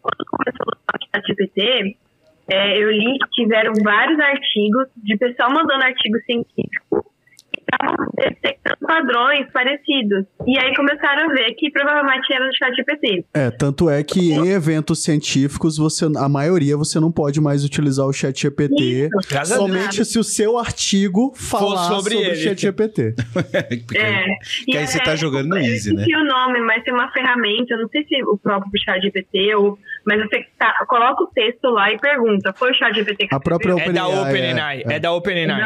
quando 0.00 0.24
começou 0.30 0.66
o 0.66 1.06
ChatGPT, 1.14 1.96
é, 2.48 2.78
eu 2.82 2.90
li 2.90 3.18
que 3.18 3.42
tiveram 3.42 3.72
vários 3.82 4.18
artigos 4.20 4.86
de 4.96 5.16
pessoal 5.18 5.50
mandando 5.50 5.82
artigo 5.84 6.16
científico 6.24 7.04
estavam 7.72 8.06
detectando 8.16 8.76
padrões 8.86 9.46
parecidos. 9.52 10.24
E 10.46 10.58
aí 10.58 10.74
começaram 10.76 11.30
a 11.30 11.34
ver 11.34 11.52
que 11.54 11.70
provavelmente 11.70 12.32
era 12.32 12.46
do 12.46 12.56
ChatGPT. 12.56 13.24
É, 13.34 13.50
tanto 13.50 13.90
é 13.90 14.02
que 14.04 14.32
em 14.32 14.48
eventos 14.48 15.02
científicos, 15.02 15.76
você, 15.76 16.06
a 16.16 16.28
maioria 16.28 16.76
você 16.76 17.00
não 17.00 17.10
pode 17.10 17.40
mais 17.40 17.64
utilizar 17.64 18.06
o 18.06 18.12
chat 18.12 18.40
GPT. 18.40 19.08
Graças 19.28 19.52
a 19.52 19.56
Deus. 19.58 19.68
Somente 19.68 20.04
se 20.04 20.18
o 20.18 20.24
seu 20.24 20.58
artigo 20.58 21.32
falar 21.34 21.88
sobre 21.88 22.14
sobre, 22.14 22.28
ele. 22.28 22.32
o 22.32 22.36
chat 22.44 22.60
GPT. 22.60 23.14
Porque- 23.32 23.98
É. 23.98 24.24
Que 24.64 24.72
E 24.72 24.76
aí 24.78 24.86
você 24.86 24.98
até- 24.98 25.10
tá 25.10 25.16
jogando 25.16 25.48
no 25.48 25.56
eu 25.58 25.62
easy, 25.62 25.92
né? 25.92 26.02
esqueci 26.02 26.16
o 26.16 26.24
nome, 26.24 26.60
mas 26.60 26.82
tem 26.84 26.94
uma 26.94 27.10
ferramenta, 27.12 27.74
eu 27.74 27.78
não 27.82 27.88
sei 27.88 28.04
se 28.04 28.22
o 28.22 28.36
próprio 28.38 28.70
ChatGPT 28.84 29.54
ou... 29.56 29.78
Mas 30.06 30.20
você 30.20 30.44
tá, 30.58 30.72
coloca 30.88 31.24
o 31.24 31.26
texto 31.26 31.68
lá 31.68 31.90
e 31.92 31.98
pergunta, 31.98 32.52
foi 32.56 32.70
o 32.70 32.74
ChatGPT 32.74 33.26
que 33.26 33.34
A 33.34 33.40
própria 33.40 33.72
É 33.72 33.92
da 33.92 34.06
OpenAI, 34.06 34.30
OpenAI. 34.30 34.82
é, 34.86 34.92
É 34.94 35.00
da 35.00 35.12
OpenAI. 35.12 35.60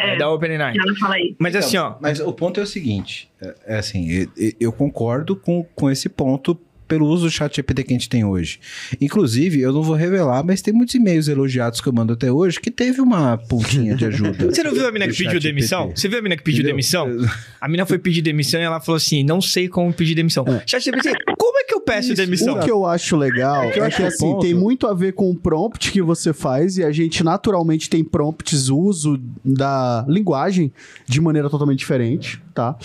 É, 0.00 0.14
É 0.14 0.16
da 0.16 0.30
OpenAI. 0.30 0.74
Ela 0.76 0.96
fala 0.96 1.18
isso. 1.20 1.36
Mas 1.38 1.54
assim, 1.54 1.76
Então, 1.76 1.96
ó. 1.96 1.98
Mas 2.00 2.18
o 2.20 2.32
ponto 2.32 2.58
é 2.58 2.62
o 2.62 2.66
seguinte: 2.66 3.30
é, 3.40 3.54
é 3.66 3.78
assim, 3.78 4.10
eu, 4.10 4.52
eu 4.58 4.72
concordo 4.72 5.36
com, 5.36 5.62
com 5.74 5.88
esse 5.90 6.08
ponto 6.08 6.58
pelo 6.88 7.06
uso 7.06 7.26
do 7.26 7.30
chat 7.30 7.54
GPT 7.54 7.84
que 7.84 7.92
a 7.92 7.96
gente 7.96 8.08
tem 8.08 8.24
hoje. 8.24 8.58
Inclusive, 8.98 9.60
eu 9.60 9.70
não 9.74 9.82
vou 9.82 9.94
revelar, 9.94 10.42
mas 10.42 10.62
tem 10.62 10.72
muitos 10.72 10.94
e-mails 10.94 11.28
elogiados 11.28 11.82
que 11.82 11.86
eu 11.86 11.92
mando 11.92 12.14
até 12.14 12.32
hoje 12.32 12.58
que 12.58 12.70
teve 12.70 13.02
uma 13.02 13.36
pontinha 13.36 13.94
de 13.94 14.06
ajuda. 14.06 14.46
Você 14.50 14.62
não 14.62 14.72
viu 14.72 14.88
a 14.88 14.90
mina 14.90 15.06
que 15.06 15.12
pediu 15.12 15.32
chat 15.32 15.42
demissão? 15.42 15.80
GPT. 15.82 16.00
Você 16.00 16.08
viu 16.08 16.18
a 16.18 16.22
mina 16.22 16.36
que 16.38 16.42
pediu 16.42 16.60
Entendeu? 16.60 16.72
demissão? 16.72 17.06
A 17.60 17.68
mina 17.68 17.84
foi 17.84 17.98
pedir 17.98 18.22
demissão 18.22 18.58
e 18.60 18.62
ela 18.62 18.80
falou 18.80 18.96
assim: 18.96 19.22
não 19.22 19.40
sei 19.40 19.68
como 19.68 19.92
pedir 19.92 20.14
demissão. 20.14 20.44
ChatGPT, 20.66 21.12
como 21.36 21.58
é 21.58 21.64
que 21.64 21.67
eu 21.67 21.67
peço 21.88 22.14
demissão? 22.14 22.56
O 22.56 22.60
que 22.60 22.70
eu 22.70 22.86
acho 22.86 23.16
legal 23.16 23.66
O 23.68 23.72
que 23.72 23.80
é 23.80 23.90
que, 23.90 24.02
o 24.02 24.06
assim, 24.06 24.18
ponto- 24.32 24.40
tem 24.42 24.54
muito 24.54 24.86
a 24.86 24.94
ver 24.94 25.12
com 25.12 25.30
o 25.30 25.34
prompt 25.34 25.90
que 25.90 26.00
você 26.02 26.32
faz 26.32 26.78
e 26.78 26.84
a 26.84 26.92
gente 26.92 27.24
naturalmente 27.24 27.88
tem 27.90 28.04
prompts, 28.04 28.68
uso 28.68 29.18
da 29.44 30.04
linguagem 30.08 30.72
de 31.06 31.20
maneira 31.20 31.48
totalmente 31.50 31.78
diferente, 31.80 32.40
tá? 32.58 32.76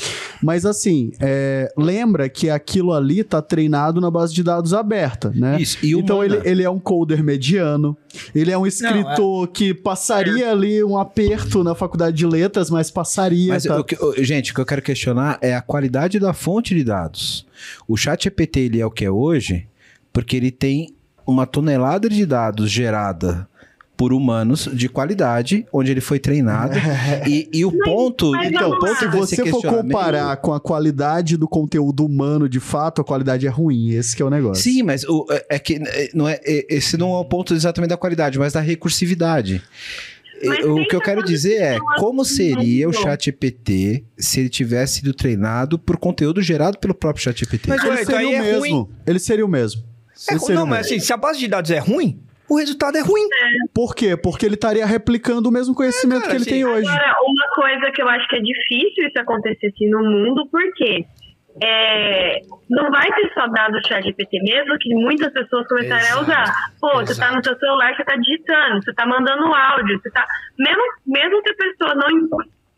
Mas, 0.41 0.67
assim, 0.67 1.11
é, 1.19 1.67
lembra 1.75 2.29
que 2.29 2.47
aquilo 2.47 2.93
ali 2.93 3.23
tá 3.23 3.41
treinado 3.41 3.99
na 3.99 4.11
base 4.11 4.31
de 4.31 4.43
dados 4.43 4.71
aberta, 4.71 5.31
né? 5.35 5.59
Isso, 5.59 5.83
e 5.83 5.93
então 5.93 6.17
humana. 6.17 6.35
ele, 6.35 6.47
ele 6.49 6.63
é 6.63 6.69
um 6.69 6.77
coder 6.79 7.23
mediano, 7.23 7.97
ele 8.35 8.51
é 8.51 8.57
um 8.57 8.67
escritor 8.67 9.47
que 9.47 9.73
passaria 9.73 10.51
ali 10.51 10.83
um 10.83 10.95
aperto 10.95 11.63
na 11.63 11.73
faculdade 11.73 12.15
de 12.15 12.27
letras, 12.27 12.69
mas 12.69 12.91
passaria, 12.91 13.51
Mas 13.53 13.63
tá? 13.63 13.79
o 13.79 13.83
que- 13.83 13.97
o- 13.99 14.13
gente, 14.23 14.51
o 14.51 14.55
que 14.55 14.61
eu 14.61 14.65
quero 14.65 14.81
questionar 14.83 15.39
é 15.41 15.55
a 15.55 15.61
qualidade 15.61 16.19
da 16.19 16.33
fonte 16.33 16.75
de 16.75 16.83
dados. 16.83 17.47
O 17.87 17.97
chat 17.97 18.25
GPT 18.25 18.59
ele 18.59 18.79
é 18.79 18.85
o 18.85 18.91
que 18.91 19.05
é 19.05 19.09
hoje 19.09 19.67
porque 20.11 20.35
ele 20.37 20.51
tem 20.51 20.93
uma 21.25 21.47
tonelada 21.47 22.07
de 22.07 22.25
dados 22.27 22.69
gerada 22.69 23.47
por 24.03 24.11
humanos 24.11 24.67
de 24.73 24.89
qualidade, 24.89 25.65
onde 25.71 25.89
ele 25.89 26.01
foi 26.01 26.19
treinado. 26.19 26.77
e, 27.25 27.47
e 27.53 27.63
o 27.63 27.71
ponto. 27.85 28.31
mas 28.31 28.49
então, 28.49 28.69
o 28.71 28.77
ponto. 28.77 28.99
Se 28.99 29.07
você 29.07 29.45
for 29.45 29.61
comparar 29.61 30.35
com 30.37 30.53
a 30.53 30.59
qualidade 30.59 31.37
do 31.37 31.47
conteúdo 31.47 32.05
humano, 32.05 32.49
de 32.49 32.59
fato, 32.59 32.99
a 32.99 33.03
qualidade 33.05 33.47
é 33.47 33.49
ruim. 33.49 33.91
Esse 33.91 34.13
que 34.13 34.21
é 34.21 34.25
o 34.25 34.29
negócio. 34.29 34.61
Sim, 34.61 34.83
mas 34.83 35.05
o, 35.05 35.25
é- 35.31 35.45
é 35.51 35.57
que 35.59 35.75
é, 35.75 36.09
não 36.13 36.27
é, 36.27 36.37
é- 36.43 36.65
esse 36.69 36.97
não 36.97 37.13
é 37.13 37.17
o 37.17 37.23
ponto 37.23 37.53
exatamente 37.53 37.91
da 37.91 37.97
qualidade, 37.97 38.37
mas 38.37 38.51
da 38.51 38.59
recursividade. 38.59 39.61
Mas 40.43 40.59
o 40.65 40.85
que 40.85 40.97
eu 40.97 40.99
que 40.99 41.05
quero 41.05 41.23
dizer 41.23 41.61
é 41.61 41.77
como 41.97 42.25
seria 42.25 42.89
o 42.89 42.91
coisa. 42.91 43.07
chat 43.07 43.25
GPT 43.27 44.03
se 44.17 44.41
ele 44.41 44.49
tivesse 44.49 44.95
sido 44.95 45.13
treinado 45.13 45.79
por 45.79 45.95
conteúdo 45.95 46.41
gerado 46.41 46.77
pelo 46.77 46.93
próprio 46.93 47.23
chat 47.23 47.39
GPT. 47.39 47.69
Mas, 47.69 47.81
Ele 47.81 48.03
seria 48.03 48.27
o 48.27 48.43
mesmo. 48.43 48.89
Ele 49.07 49.19
seria 49.19 49.45
o 49.45 49.47
mesmo. 49.47 49.81
É 50.29 50.53
não, 50.53 50.65
mas 50.65 50.87
assim, 50.87 50.99
se 50.99 51.13
a 51.13 51.17
base 51.17 51.39
de 51.39 51.47
dados 51.47 51.71
é 51.71 51.79
ruim, 51.79 52.19
o 52.49 52.57
resultado 52.57 52.97
é 52.97 53.01
ruim. 53.01 53.27
Por 53.73 53.95
quê? 53.95 54.17
Porque 54.17 54.45
ele 54.45 54.55
estaria 54.55 54.85
replicando 54.85 55.49
o 55.49 55.51
mesmo 55.51 55.73
conhecimento 55.73 56.23
É, 56.23 56.27
cara, 56.27 56.31
que 56.31 56.37
ele 56.37 56.43
assim, 56.43 56.51
tem 56.51 56.65
hoje. 56.65 56.87
Agora, 56.87 57.15
uma 57.23 57.47
coisa 57.55 57.91
que 57.91 58.01
eu 58.01 58.09
acho 58.09 58.27
que 58.27 58.35
é 58.35 58.39
difícil 58.39 59.07
isso 59.07 59.19
acontecer 59.19 59.67
assim 59.67 59.89
no 59.89 60.03
mundo, 60.03 60.47
porque 60.51 61.05
é, 61.61 62.41
não 62.69 62.89
vai 62.89 63.11
ter 63.13 63.31
só 63.33 63.47
dado 63.47 63.77
o 63.77 63.87
chat 63.87 64.03
GPT 64.03 64.39
mesmo, 64.41 64.77
que 64.79 64.93
muitas 64.95 65.31
pessoas 65.31 65.67
começarem 65.67 66.05
Exato. 66.05 66.19
a 66.19 66.23
usar. 66.23 66.73
Pô, 66.79 66.99
você 66.99 67.19
tá 67.19 67.31
no 67.31 67.43
seu 67.43 67.57
celular, 67.57 67.95
você 67.95 68.03
tá 68.03 68.15
digitando, 68.15 68.83
você 68.83 68.93
tá 68.93 69.05
mandando 69.05 69.53
áudio, 69.53 69.99
você 70.01 70.09
tá. 70.09 70.25
Mesmo, 70.57 70.81
mesmo 71.05 71.41
que 71.43 71.51
a 71.51 71.55
pessoa 71.55 71.95
não 71.95 72.27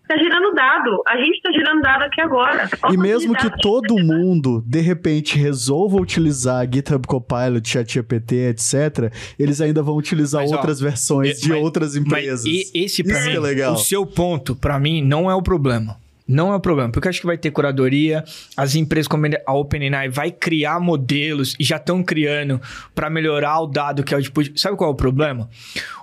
tá 0.08 0.18
gerando 0.18 0.54
dado. 0.54 1.02
A 1.08 1.18
gente 1.18 1.42
tá 1.42 1.52
gerando 1.52 1.82
dado 1.82 2.04
aqui 2.04 2.22
agora. 2.22 2.70
E 2.92 2.98
mesmo 2.98 3.36
que 3.36 3.50
todo 3.62 3.96
mundo, 3.98 4.64
de 4.66 4.82
repente, 4.82 5.38
resolva 5.38 5.98
utilizar 5.98 6.68
GitHub 6.72 7.06
Copilot, 7.08 7.68
ChatGPT, 7.68 8.50
etc., 8.50 9.12
eles 9.40 9.62
ainda 9.62 9.82
vão 9.82 9.96
utilizar 9.96 10.42
Mas, 10.42 10.52
ó, 10.52 10.56
outras 10.56 10.80
versões 10.80 11.38
e- 11.40 11.42
de 11.44 11.50
mas- 11.50 11.62
outras 11.64 11.96
empresas. 11.96 12.44
Mas 12.46 12.46
e- 12.46 12.72
esse, 12.86 13.04
pra 13.04 13.18
Isso 13.20 13.30
mim, 13.30 13.36
é 13.36 13.40
legal. 13.40 13.74
o 13.74 13.78
seu 13.78 14.06
ponto, 14.06 14.56
pra 14.56 14.80
mim, 14.80 15.02
não 15.04 15.30
é 15.30 15.36
o 15.36 15.42
problema. 15.42 15.98
Não 16.28 16.52
é 16.52 16.56
o 16.56 16.60
problema, 16.60 16.90
porque 16.92 17.08
eu 17.08 17.10
acho 17.12 17.20
que 17.22 17.28
vai 17.28 17.38
ter 17.38 17.52
curadoria, 17.52 18.24
as 18.58 18.74
empresas 18.74 19.08
como 19.08 19.28
a 19.46 19.54
OpenAI 19.54 20.10
vai 20.10 20.32
criar 20.32 20.80
modelos 20.80 21.56
e 21.60 21.64
já 21.64 21.76
estão 21.76 22.02
criando 22.04 22.60
para 22.96 23.12
melhorar 23.12 23.60
o 23.60 23.68
dado 23.68 24.04
que 24.04 24.12
é 24.12 24.18
o 24.18 24.20
output. 24.20 24.60
Sabe 24.60 24.76
qual 24.76 24.90
é 24.90 24.94
o 24.94 24.96
problema? 24.96 25.48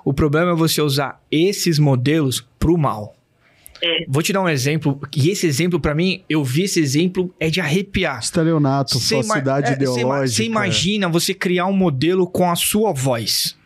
O 0.04 0.12
problema 0.14 0.52
é 0.52 0.54
você 0.54 0.80
usar 0.80 1.20
esses 1.28 1.76
modelos 1.76 2.40
pro 2.56 2.78
mal. 2.78 3.16
É. 3.82 4.04
Vou 4.08 4.22
te 4.22 4.32
dar 4.32 4.40
um 4.42 4.48
exemplo, 4.48 5.00
e 5.16 5.28
esse 5.30 5.46
exemplo, 5.46 5.80
pra 5.80 5.94
mim, 5.94 6.22
eu 6.28 6.44
vi 6.44 6.62
esse 6.62 6.78
exemplo, 6.78 7.34
é 7.40 7.50
de 7.50 7.60
arrepiar. 7.60 8.20
Estelionato, 8.20 9.00
falsidade 9.00 9.70
é, 9.70 9.74
ideológica. 9.74 10.36
Você 10.36 10.44
imagina 10.44 11.08
você 11.08 11.34
criar 11.34 11.66
um 11.66 11.72
modelo 11.72 12.26
com 12.26 12.48
a 12.50 12.54
sua 12.54 12.92
voz. 12.92 13.56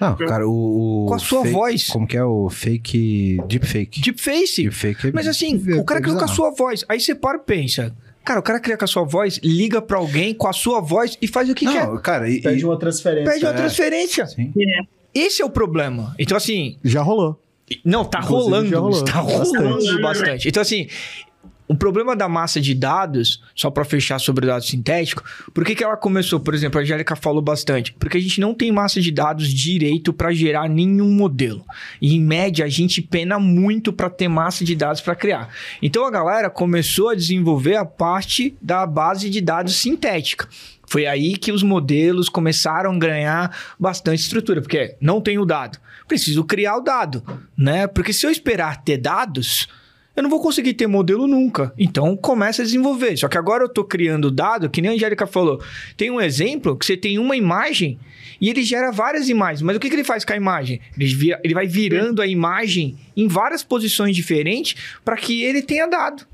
Não, 0.00 0.16
cara, 0.16 0.48
o. 0.48 1.04
o 1.04 1.06
Com 1.06 1.14
a 1.14 1.18
sua 1.18 1.42
fake- 1.42 1.52
voz. 1.54 1.88
Como 1.88 2.06
que 2.06 2.16
é 2.16 2.24
o 2.24 2.48
fake. 2.48 3.38
Deepfake. 3.46 4.00
Deepface. 4.00 4.62
Deepfake 4.62 5.08
é- 5.08 5.12
Mas 5.12 5.26
assim, 5.28 5.62
é- 5.68 5.74
o 5.76 5.84
cara 5.84 6.00
criou 6.00 6.16
com 6.18 6.24
a 6.24 6.28
sua 6.28 6.50
voz. 6.50 6.84
Aí 6.88 6.98
você 7.00 7.14
para 7.14 7.38
e 7.38 7.40
pensa. 7.40 7.94
Cara, 8.24 8.40
o 8.40 8.42
cara 8.42 8.60
cria 8.60 8.76
com 8.76 8.84
a 8.84 8.88
sua 8.88 9.02
voz, 9.04 9.40
liga 9.42 9.80
pra 9.80 9.98
alguém 9.98 10.34
com 10.34 10.46
a 10.46 10.52
sua 10.52 10.80
voz 10.80 11.16
e 11.22 11.26
faz 11.26 11.48
o 11.48 11.54
que 11.54 11.66
quer. 11.66 11.86
Não, 11.86 11.96
cara, 12.00 12.28
e, 12.28 12.40
Pede 12.40 12.64
uma 12.64 12.78
transferência. 12.78 13.32
Pede 13.32 13.44
uma 13.44 13.52
é. 13.52 13.56
transferência. 13.56 14.26
Sim. 14.26 14.52
É. 14.58 14.82
Esse 15.14 15.42
é 15.42 15.44
o 15.44 15.50
problema. 15.50 16.14
Então, 16.18 16.36
assim, 16.36 16.76
Já 16.84 17.02
rolou. 17.02 17.40
Não, 17.84 18.04
tá 18.04 18.20
Inclusive, 18.20 18.74
rolando. 18.74 19.04
Tá 19.04 19.20
rolando 19.20 19.52
Bastante. 19.52 20.02
bastante. 20.02 20.48
Então, 20.48 20.60
assim, 20.60 20.88
o 21.70 21.76
problema 21.76 22.16
da 22.16 22.28
massa 22.28 22.60
de 22.60 22.74
dados, 22.74 23.40
só 23.54 23.70
pra 23.70 23.84
fechar 23.84 24.18
sobre 24.18 24.44
o 24.44 24.48
dado 24.48 24.64
sintético, 24.64 25.22
por 25.54 25.64
que, 25.64 25.76
que 25.76 25.84
ela 25.84 25.96
começou? 25.96 26.40
Por 26.40 26.52
exemplo, 26.52 26.80
a 26.80 26.82
Angélica 26.82 27.14
falou 27.14 27.40
bastante. 27.40 27.92
Porque 27.92 28.18
a 28.18 28.20
gente 28.20 28.40
não 28.40 28.52
tem 28.52 28.72
massa 28.72 29.00
de 29.00 29.12
dados 29.12 29.48
direito 29.54 30.12
pra 30.12 30.32
gerar 30.32 30.68
nenhum 30.68 31.12
modelo. 31.12 31.64
E, 32.02 32.16
em 32.16 32.20
média, 32.20 32.64
a 32.64 32.68
gente 32.68 33.00
pena 33.00 33.38
muito 33.38 33.92
pra 33.92 34.10
ter 34.10 34.26
massa 34.26 34.64
de 34.64 34.74
dados 34.74 35.00
pra 35.00 35.14
criar. 35.14 35.48
Então, 35.80 36.04
a 36.04 36.10
galera 36.10 36.50
começou 36.50 37.10
a 37.10 37.14
desenvolver 37.14 37.76
a 37.76 37.84
parte 37.84 38.56
da 38.60 38.84
base 38.84 39.30
de 39.30 39.40
dados 39.40 39.76
sintética. 39.76 40.48
Foi 40.88 41.06
aí 41.06 41.36
que 41.36 41.52
os 41.52 41.62
modelos 41.62 42.28
começaram 42.28 42.90
a 42.90 42.98
ganhar 42.98 43.56
bastante 43.78 44.18
estrutura, 44.18 44.60
porque 44.60 44.96
não 45.00 45.20
tem 45.20 45.38
o 45.38 45.44
dado. 45.46 45.78
Preciso 46.10 46.42
criar 46.42 46.76
o 46.76 46.80
dado, 46.80 47.22
né? 47.56 47.86
Porque 47.86 48.12
se 48.12 48.26
eu 48.26 48.32
esperar 48.32 48.82
ter 48.82 48.98
dados, 48.98 49.68
eu 50.16 50.24
não 50.24 50.28
vou 50.28 50.42
conseguir 50.42 50.74
ter 50.74 50.88
modelo 50.88 51.28
nunca. 51.28 51.72
Então 51.78 52.16
começa 52.16 52.62
a 52.62 52.64
desenvolver. 52.64 53.16
Só 53.16 53.28
que 53.28 53.38
agora 53.38 53.62
eu 53.62 53.68
tô 53.68 53.84
criando 53.84 54.28
dado, 54.28 54.68
que 54.68 54.82
nem 54.82 54.90
a 54.90 54.94
Angélica 54.94 55.24
falou. 55.24 55.62
Tem 55.96 56.10
um 56.10 56.20
exemplo 56.20 56.76
que 56.76 56.84
você 56.84 56.96
tem 56.96 57.16
uma 57.16 57.36
imagem 57.36 57.96
e 58.40 58.50
ele 58.50 58.64
gera 58.64 58.90
várias 58.90 59.28
imagens. 59.28 59.62
Mas 59.62 59.76
o 59.76 59.78
que, 59.78 59.88
que 59.88 59.94
ele 59.94 60.02
faz 60.02 60.24
com 60.24 60.32
a 60.32 60.36
imagem? 60.36 60.80
Ele, 60.98 61.14
vira- 61.14 61.40
ele 61.44 61.54
vai 61.54 61.68
virando 61.68 62.20
a 62.20 62.26
imagem 62.26 62.96
em 63.16 63.28
várias 63.28 63.62
posições 63.62 64.16
diferentes 64.16 64.74
para 65.04 65.16
que 65.16 65.44
ele 65.44 65.62
tenha 65.62 65.86
dado. 65.86 66.26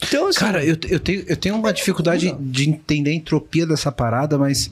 Então, 0.00 0.28
assim, 0.28 0.38
Cara, 0.38 0.64
eu, 0.64 0.76
eu, 0.88 1.00
tenho, 1.00 1.24
eu 1.26 1.36
tenho 1.36 1.54
uma 1.56 1.72
dificuldade 1.72 2.34
de 2.40 2.70
entender 2.70 3.10
a 3.10 3.14
entropia 3.14 3.66
dessa 3.66 3.90
parada, 3.92 4.38
mas 4.38 4.70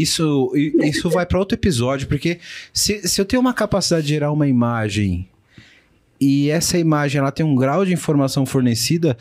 isso, 0.00 0.52
isso 0.54 1.08
vai 1.10 1.24
para 1.26 1.38
outro 1.38 1.56
episódio, 1.56 2.06
porque 2.06 2.38
se, 2.72 3.06
se 3.08 3.20
eu 3.20 3.24
tenho 3.24 3.40
uma 3.40 3.54
capacidade 3.54 4.06
de 4.06 4.12
gerar 4.12 4.32
uma 4.32 4.46
imagem 4.46 5.28
e 6.20 6.50
essa 6.50 6.78
imagem 6.78 7.18
ela 7.18 7.30
tem 7.30 7.44
um 7.44 7.54
grau 7.54 7.84
de 7.84 7.92
informação 7.92 8.46
fornecida 8.46 9.16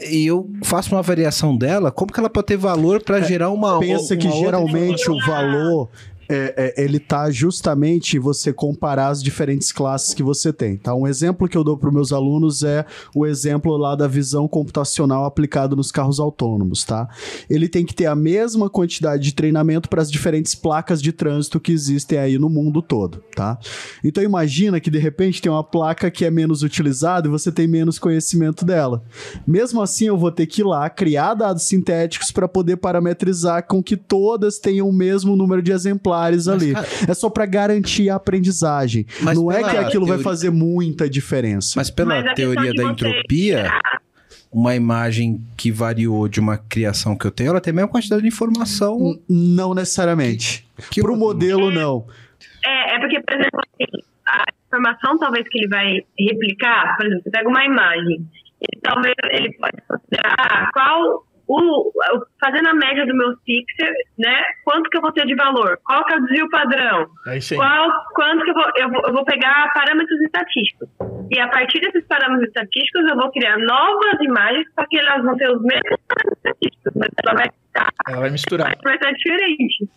e 0.00 0.26
eu 0.26 0.48
faço 0.62 0.94
uma 0.94 1.02
variação 1.02 1.56
dela, 1.56 1.90
como 1.90 2.12
que 2.12 2.18
ela 2.18 2.30
pode 2.30 2.46
ter 2.46 2.56
valor 2.56 3.02
para 3.02 3.20
gerar 3.20 3.50
uma 3.50 3.78
Pensa 3.78 4.14
uma 4.14 4.20
que 4.20 4.26
outra 4.26 4.40
geralmente 4.42 5.10
o 5.10 5.18
valor 5.26 5.88
é, 6.32 6.54
é, 6.76 6.84
ele 6.84 7.00
tá 7.00 7.28
justamente 7.28 8.16
você 8.16 8.52
comparar 8.52 9.08
as 9.08 9.20
diferentes 9.20 9.72
classes 9.72 10.14
que 10.14 10.22
você 10.22 10.52
tem, 10.52 10.76
tá? 10.76 10.94
Um 10.94 11.04
exemplo 11.04 11.48
que 11.48 11.58
eu 11.58 11.64
dou 11.64 11.76
para 11.76 11.90
meus 11.90 12.12
alunos 12.12 12.62
é 12.62 12.86
o 13.12 13.26
exemplo 13.26 13.76
lá 13.76 13.96
da 13.96 14.06
visão 14.06 14.46
computacional 14.46 15.24
aplicado 15.24 15.74
nos 15.74 15.90
carros 15.90 16.20
autônomos, 16.20 16.84
tá? 16.84 17.08
Ele 17.48 17.68
tem 17.68 17.84
que 17.84 17.92
ter 17.92 18.06
a 18.06 18.14
mesma 18.14 18.70
quantidade 18.70 19.24
de 19.24 19.34
treinamento 19.34 19.88
para 19.88 20.00
as 20.00 20.08
diferentes 20.08 20.54
placas 20.54 21.02
de 21.02 21.10
trânsito 21.10 21.58
que 21.58 21.72
existem 21.72 22.16
aí 22.16 22.38
no 22.38 22.48
mundo 22.48 22.80
todo, 22.80 23.24
tá? 23.34 23.58
Então 24.04 24.22
imagina 24.22 24.78
que 24.78 24.90
de 24.90 24.98
repente 24.98 25.42
tem 25.42 25.50
uma 25.50 25.64
placa 25.64 26.12
que 26.12 26.24
é 26.24 26.30
menos 26.30 26.62
utilizada 26.62 27.26
e 27.26 27.30
você 27.30 27.50
tem 27.50 27.66
menos 27.66 27.98
conhecimento 27.98 28.64
dela. 28.64 29.02
Mesmo 29.44 29.82
assim, 29.82 30.06
eu 30.06 30.16
vou 30.16 30.30
ter 30.30 30.46
que 30.46 30.60
ir 30.60 30.64
lá 30.64 30.88
criar 30.88 31.34
dados 31.34 31.64
sintéticos 31.64 32.30
para 32.30 32.46
poder 32.46 32.76
parametrizar 32.76 33.66
com 33.66 33.82
que 33.82 33.96
todas 33.96 34.60
tenham 34.60 34.88
o 34.88 34.92
mesmo 34.92 35.34
número 35.34 35.60
de 35.60 35.72
exemplares 35.72 36.19
Mas, 36.28 36.48
ali. 36.48 36.72
cara- 36.72 36.86
É 37.08 37.14
só 37.14 37.28
para 37.30 37.46
garantir 37.46 38.10
a 38.10 38.16
aprendizagem. 38.16 39.06
Mas 39.22 39.36
Não 39.38 39.50
é 39.50 39.62
que 39.62 39.76
aquilo 39.76 40.06
vai 40.06 40.16
teoria- 40.16 40.24
fazer 40.24 40.50
muita 40.50 41.08
diferença. 41.08 41.74
Mas 41.76 41.90
pela 41.90 42.22
Mas 42.22 42.34
teoria 42.34 42.72
da 42.74 42.82
você- 42.84 42.90
entropia, 42.90 43.70
uma 44.52 44.74
imagem 44.74 45.40
que 45.56 45.70
variou 45.70 46.26
de 46.28 46.40
uma 46.40 46.58
criação 46.58 47.16
que 47.16 47.24
eu 47.26 47.30
tenho, 47.30 47.50
ela 47.50 47.60
tem 47.60 47.70
a 47.70 47.74
mesma 47.74 47.88
quantidade 47.88 48.22
de 48.22 48.28
informação 48.28 48.98
N- 48.98 49.20
Não 49.28 49.74
necessariamente. 49.74 50.66
que 50.90 51.00
Pro 51.00 51.12
eu- 51.12 51.18
modelo, 51.18 51.70
não. 51.70 52.06
É, 52.64 52.96
é 52.96 52.98
porque, 53.00 53.20
por 53.20 53.34
exemplo, 53.34 53.60
assim, 53.60 54.02
a 54.28 54.44
informação 54.66 55.18
talvez 55.18 55.46
que 55.48 55.58
ele 55.58 55.68
vai 55.68 56.00
replicar, 56.18 56.96
por 56.96 57.06
exemplo, 57.06 57.22
você 57.24 57.30
pega 57.30 57.48
uma 57.48 57.64
imagem, 57.64 58.26
e 58.62 58.78
talvez 58.82 59.14
ele 59.32 59.52
pode 59.54 59.76
considerar 59.88 60.70
qual 60.72 61.24
o, 61.58 61.92
fazendo 62.40 62.68
a 62.68 62.74
média 62.74 63.06
do 63.06 63.16
meu 63.16 63.36
pixel, 63.44 63.92
né? 64.18 64.42
Quanto 64.64 64.88
que 64.90 64.96
eu 64.96 65.00
vou 65.00 65.12
ter 65.12 65.26
de 65.26 65.34
valor? 65.34 65.78
Qual 65.84 66.04
que 66.04 66.12
é 66.12 66.16
o 66.16 66.20
desvio 66.20 66.50
padrão? 66.50 67.06
É. 67.26 67.38
Qual, 67.56 67.90
quanto 68.14 68.44
que 68.44 68.50
eu 68.50 68.54
vou, 68.54 68.66
eu 68.76 68.90
vou, 68.90 69.02
eu 69.08 69.12
vou 69.14 69.24
pegar 69.24 69.72
parâmetros 69.74 70.20
estatísticos. 70.22 70.88
E 71.30 71.38
a 71.40 71.48
partir 71.48 71.80
desses 71.80 72.04
parâmetros 72.06 72.48
estatísticos, 72.48 73.08
eu 73.08 73.16
vou 73.16 73.30
criar 73.32 73.56
novas 73.58 74.20
imagens, 74.20 74.66
só 74.78 74.84
que 74.86 74.98
elas 74.98 75.22
vão 75.24 75.36
ter 75.36 75.48
os 75.50 75.62
mesmos 75.62 75.98
parâmetros 76.08 76.36
estatísticos, 76.38 76.92
mas 76.96 77.08
ela 77.24 77.36
vai 77.36 77.46
ficar 77.50 77.88
Ela 78.08 78.20
vai 78.20 78.30
misturar. 78.30 78.76
vai 78.82 78.94
estar 78.94 79.12
diferente. 79.12 79.88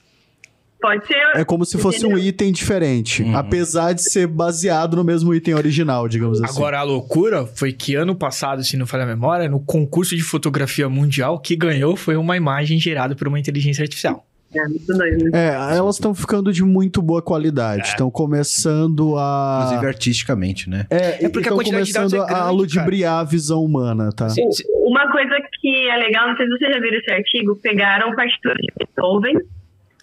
Pode 0.84 1.08
ser. 1.08 1.16
É 1.34 1.46
como 1.46 1.64
se 1.66 1.78
fosse 1.78 2.06
um 2.06 2.10
Entendeu? 2.12 2.28
item 2.28 2.52
diferente, 2.52 3.24
Uhum. 3.24 3.38
apesar 3.38 3.94
de 3.94 4.04
ser 4.04 4.28
baseado 4.28 4.98
no 4.98 5.04
mesmo 5.04 5.34
item 5.34 5.54
original, 5.54 6.10
digamos 6.10 6.44
assim. 6.44 6.58
Agora, 6.58 6.80
a 6.80 6.84
loucura 6.84 7.46
foi 7.46 7.72
que 7.72 7.96
ano 7.96 8.14
passado, 8.14 8.62
se 8.66 8.76
não 8.76 8.86
falha 8.86 9.04
a 9.04 9.08
memória, 9.08 9.48
no 9.48 9.62
concurso 9.62 10.14
de 10.14 10.22
fotografia 10.22 10.90
mundial, 10.90 11.40
que 11.40 11.56
ganhou 11.56 11.96
foi 11.96 12.18
uma 12.18 12.36
imagem 12.36 12.78
gerada 12.80 13.16
por 13.16 13.30
uma 13.30 13.40
inteligência 13.40 13.82
artificial. 13.82 14.26
É, 14.54 14.68
muito 14.68 14.86
doido, 14.86 15.24
né? 15.32 15.48
É, 15.48 15.78
elas 15.78 15.96
estão 15.96 16.14
ficando 16.14 16.52
de 16.54 16.64
muito 16.64 17.02
boa 17.02 17.22
qualidade. 17.24 17.88
Estão 17.88 18.12
começando 18.12 19.16
a. 19.18 19.62
Inclusive 19.64 19.88
artisticamente, 19.88 20.70
né? 20.70 20.86
É, 20.90 21.26
É 21.26 21.30
porque 21.30 21.48
a 21.50 21.54
estão 21.54 21.58
dados 21.58 21.70
começando 21.72 22.16
é 22.16 22.20
a 22.20 22.26
grande, 22.28 22.56
ludibriar 22.58 23.20
a 23.20 23.24
visão 23.24 23.64
humana, 23.64 24.10
tá? 24.12 24.30
Sim, 24.30 24.52
sim. 24.52 24.64
Uma 24.86 25.12
coisa 25.12 25.30
que 25.60 25.90
é 25.90 25.98
legal, 25.98 26.28
não 26.28 26.36
sei 26.36 26.46
se 26.46 26.52
vocês 26.58 26.74
já 26.76 26.80
viram 26.82 26.98
esse 27.00 27.12
artigo, 27.12 27.56
pegaram 27.56 28.14
partituras 28.16 28.58
de 28.62 28.68
Beethoven 28.78 29.38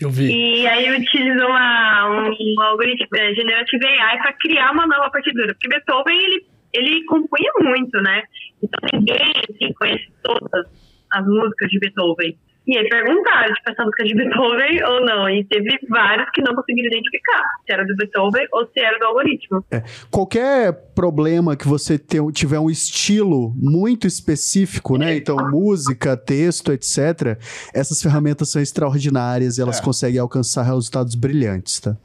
Eu 0.00 0.10
vi. 0.10 0.62
e 0.62 0.66
aí 0.66 0.90
utilizam 0.98 1.46
uma, 1.46 2.08
um, 2.08 2.30
um 2.30 2.60
algoritmo 2.62 3.06
é, 3.16 3.34
Generative 3.34 3.86
AI 3.86 4.18
para 4.18 4.32
criar 4.34 4.72
uma 4.72 4.86
nova 4.86 5.10
partitura. 5.10 5.52
Porque 5.54 5.68
Beethoven, 5.68 6.16
ele, 6.16 6.46
ele 6.72 7.04
compunha 7.04 7.52
muito, 7.60 8.00
né? 8.00 8.22
Então 8.62 8.98
ninguém 8.98 9.32
assim, 9.48 9.72
conhece 9.74 10.08
todas 10.22 10.66
as 11.12 11.26
músicas 11.26 11.68
de 11.68 11.78
Beethoven. 11.80 12.38
E 12.66 12.76
aí 12.76 12.88
perguntaram, 12.88 13.52
tipo, 13.54 13.70
essa 13.70 13.82
música 13.82 14.02
é 14.02 14.06
de 14.06 14.14
Beethoven 14.14 14.84
ou 14.84 15.04
não? 15.04 15.28
E 15.28 15.44
teve 15.44 15.78
vários 15.88 16.30
que 16.30 16.42
não 16.42 16.54
conseguiram 16.54 16.88
identificar 16.88 17.42
se 17.66 17.72
era 17.72 17.84
do 17.84 17.96
Beethoven 17.96 18.46
ou 18.52 18.66
se 18.66 18.80
era 18.80 18.98
do 18.98 19.06
algoritmo. 19.06 19.64
Qualquer 20.10 20.72
problema 20.94 21.56
que 21.56 21.66
você 21.66 21.98
tiver 22.32 22.58
um 22.58 22.70
estilo 22.70 23.52
muito 23.56 24.06
específico, 24.06 24.96
né? 24.96 25.16
Então, 25.16 25.36
música, 25.50 26.16
texto, 26.16 26.72
etc., 26.72 27.38
essas 27.74 28.00
ferramentas 28.00 28.50
são 28.50 28.60
extraordinárias 28.60 29.58
e 29.58 29.62
elas 29.62 29.80
conseguem 29.80 30.20
alcançar 30.20 30.62
resultados 30.62 31.14
brilhantes, 31.14 31.80
tá? 31.80 31.96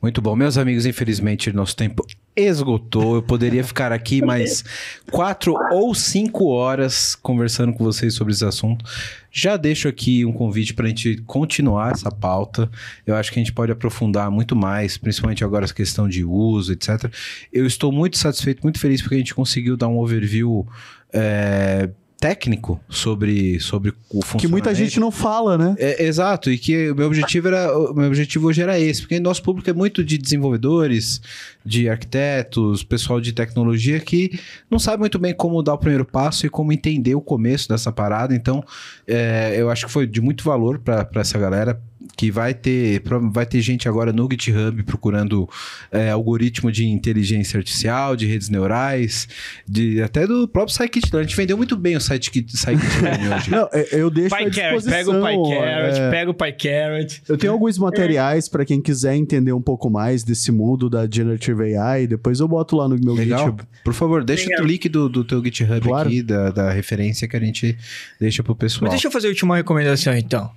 Muito 0.00 0.22
bom. 0.22 0.34
Meus 0.36 0.56
amigos, 0.56 0.86
infelizmente, 0.86 1.52
nosso 1.52 1.76
tempo 1.76 2.04
esgotou. 2.36 3.16
Eu 3.16 3.22
poderia 3.22 3.62
ficar 3.62 3.92
aqui 3.92 4.22
mais 4.22 4.64
quatro 5.10 5.54
ou 5.72 5.94
cinco 5.94 6.46
horas 6.46 7.14
conversando 7.14 7.72
com 7.72 7.84
vocês 7.84 8.14
sobre 8.14 8.32
esse 8.32 8.44
assunto. 8.44 8.84
Já 9.30 9.56
deixo 9.56 9.88
aqui 9.88 10.24
um 10.24 10.32
convite 10.32 10.74
para 10.74 10.86
a 10.86 10.88
gente 10.88 11.16
continuar 11.26 11.92
essa 11.92 12.10
pauta. 12.10 12.70
Eu 13.06 13.16
acho 13.16 13.32
que 13.32 13.38
a 13.38 13.42
gente 13.42 13.52
pode 13.52 13.72
aprofundar 13.72 14.30
muito 14.30 14.54
mais, 14.54 14.96
principalmente 14.96 15.44
agora 15.44 15.64
essa 15.64 15.74
questão 15.74 16.08
de 16.08 16.24
uso, 16.24 16.72
etc. 16.72 17.12
Eu 17.52 17.66
estou 17.66 17.90
muito 17.90 18.16
satisfeito, 18.18 18.62
muito 18.62 18.78
feliz 18.78 19.02
porque 19.02 19.16
a 19.16 19.18
gente 19.18 19.34
conseguiu 19.34 19.76
dar 19.76 19.88
um 19.88 19.98
overview 19.98 20.66
é, 21.12 21.90
técnico 22.24 22.80
sobre, 22.88 23.60
sobre 23.60 23.90
o 23.90 24.22
funcionamento. 24.22 24.38
Que 24.38 24.48
muita 24.48 24.74
gente 24.74 24.98
não 24.98 25.10
fala, 25.10 25.58
né? 25.58 25.74
É, 25.78 26.06
exato, 26.06 26.50
e 26.50 26.56
que 26.56 26.90
o 26.90 26.94
meu 26.94 27.06
objetivo 27.06 27.48
era 27.48 27.78
o 27.78 27.92
meu 27.92 28.06
objetivo 28.06 28.46
hoje 28.48 28.62
era 28.62 28.80
esse, 28.80 29.02
porque 29.02 29.20
nosso 29.20 29.42
público 29.42 29.68
é 29.68 29.74
muito 29.74 30.02
de 30.02 30.16
desenvolvedores, 30.16 31.20
de 31.62 31.86
arquitetos, 31.86 32.82
pessoal 32.82 33.20
de 33.20 33.34
tecnologia 33.34 34.00
que 34.00 34.40
não 34.70 34.78
sabe 34.78 35.00
muito 35.00 35.18
bem 35.18 35.34
como 35.34 35.62
dar 35.62 35.74
o 35.74 35.78
primeiro 35.78 36.06
passo 36.06 36.46
e 36.46 36.48
como 36.48 36.72
entender 36.72 37.14
o 37.14 37.20
começo 37.20 37.68
dessa 37.68 37.92
parada. 37.92 38.34
Então, 38.34 38.64
é, 39.06 39.54
eu 39.58 39.68
acho 39.68 39.84
que 39.84 39.92
foi 39.92 40.06
de 40.06 40.22
muito 40.22 40.44
valor 40.44 40.78
para 40.78 41.06
essa 41.16 41.38
galera 41.38 41.78
que 42.16 42.30
vai 42.30 42.54
ter 42.54 43.02
vai 43.32 43.44
ter 43.46 43.60
gente 43.60 43.88
agora 43.88 44.12
no 44.12 44.28
GitHub 44.30 44.82
procurando 44.84 45.48
é, 45.90 46.10
algoritmo 46.10 46.70
de 46.70 46.86
inteligência 46.86 47.58
artificial, 47.58 48.14
de 48.16 48.26
redes 48.26 48.48
neurais, 48.48 49.26
de 49.66 50.00
até 50.02 50.26
do 50.26 50.46
próprio 50.46 50.74
Scikit-Learn. 50.74 51.24
A 51.24 51.28
gente 51.28 51.36
vendeu 51.36 51.56
muito 51.56 51.76
bem 51.76 51.96
o 51.96 52.00
site 52.00 52.30
Scikit-Learn 52.48 53.28
hoje. 53.34 53.50
Não, 53.50 53.68
é- 53.72 53.88
eu 53.92 54.10
deixo 54.10 54.34
à 54.34 54.38
PyCarrot, 54.38 54.84
pega 54.84 55.10
o 55.10 55.14
PyCarrot, 55.22 55.98
é, 56.00 56.10
pega 56.10 56.30
o 56.30 56.34
PyCarrot. 56.34 57.22
Eu 57.28 57.36
tenho 57.38 57.52
alguns 57.52 57.78
materiais 57.78 58.48
para 58.48 58.64
quem 58.64 58.80
quiser 58.80 59.14
entender 59.16 59.52
um 59.52 59.62
pouco 59.62 59.90
mais 59.90 60.22
desse 60.22 60.50
mundo 60.52 60.88
da 60.90 61.08
Generative 61.10 61.76
AI. 61.76 62.06
Depois 62.06 62.40
eu 62.40 62.48
boto 62.48 62.76
lá 62.76 62.88
no 62.88 62.96
meu 62.98 63.14
Legal. 63.14 63.38
GitHub. 63.40 63.62
Por 63.84 63.94
favor, 63.94 64.24
deixa 64.24 64.48
Legal. 64.48 64.64
o 64.64 64.68
link 64.68 64.88
do, 64.88 65.08
do 65.08 65.24
teu 65.24 65.42
GitHub 65.44 65.80
Claro. 65.80 66.08
aqui, 66.08 66.22
da, 66.22 66.50
da 66.50 66.70
referência 66.70 67.26
que 67.28 67.36
a 67.36 67.40
gente 67.40 67.76
deixa 68.20 68.42
pro 68.42 68.54
pessoal. 68.54 68.82
Mas 68.82 68.90
deixa 68.92 69.08
eu 69.08 69.10
fazer 69.12 69.26
a 69.28 69.30
última 69.30 69.56
recomendação, 69.56 70.14
então. 70.16 70.50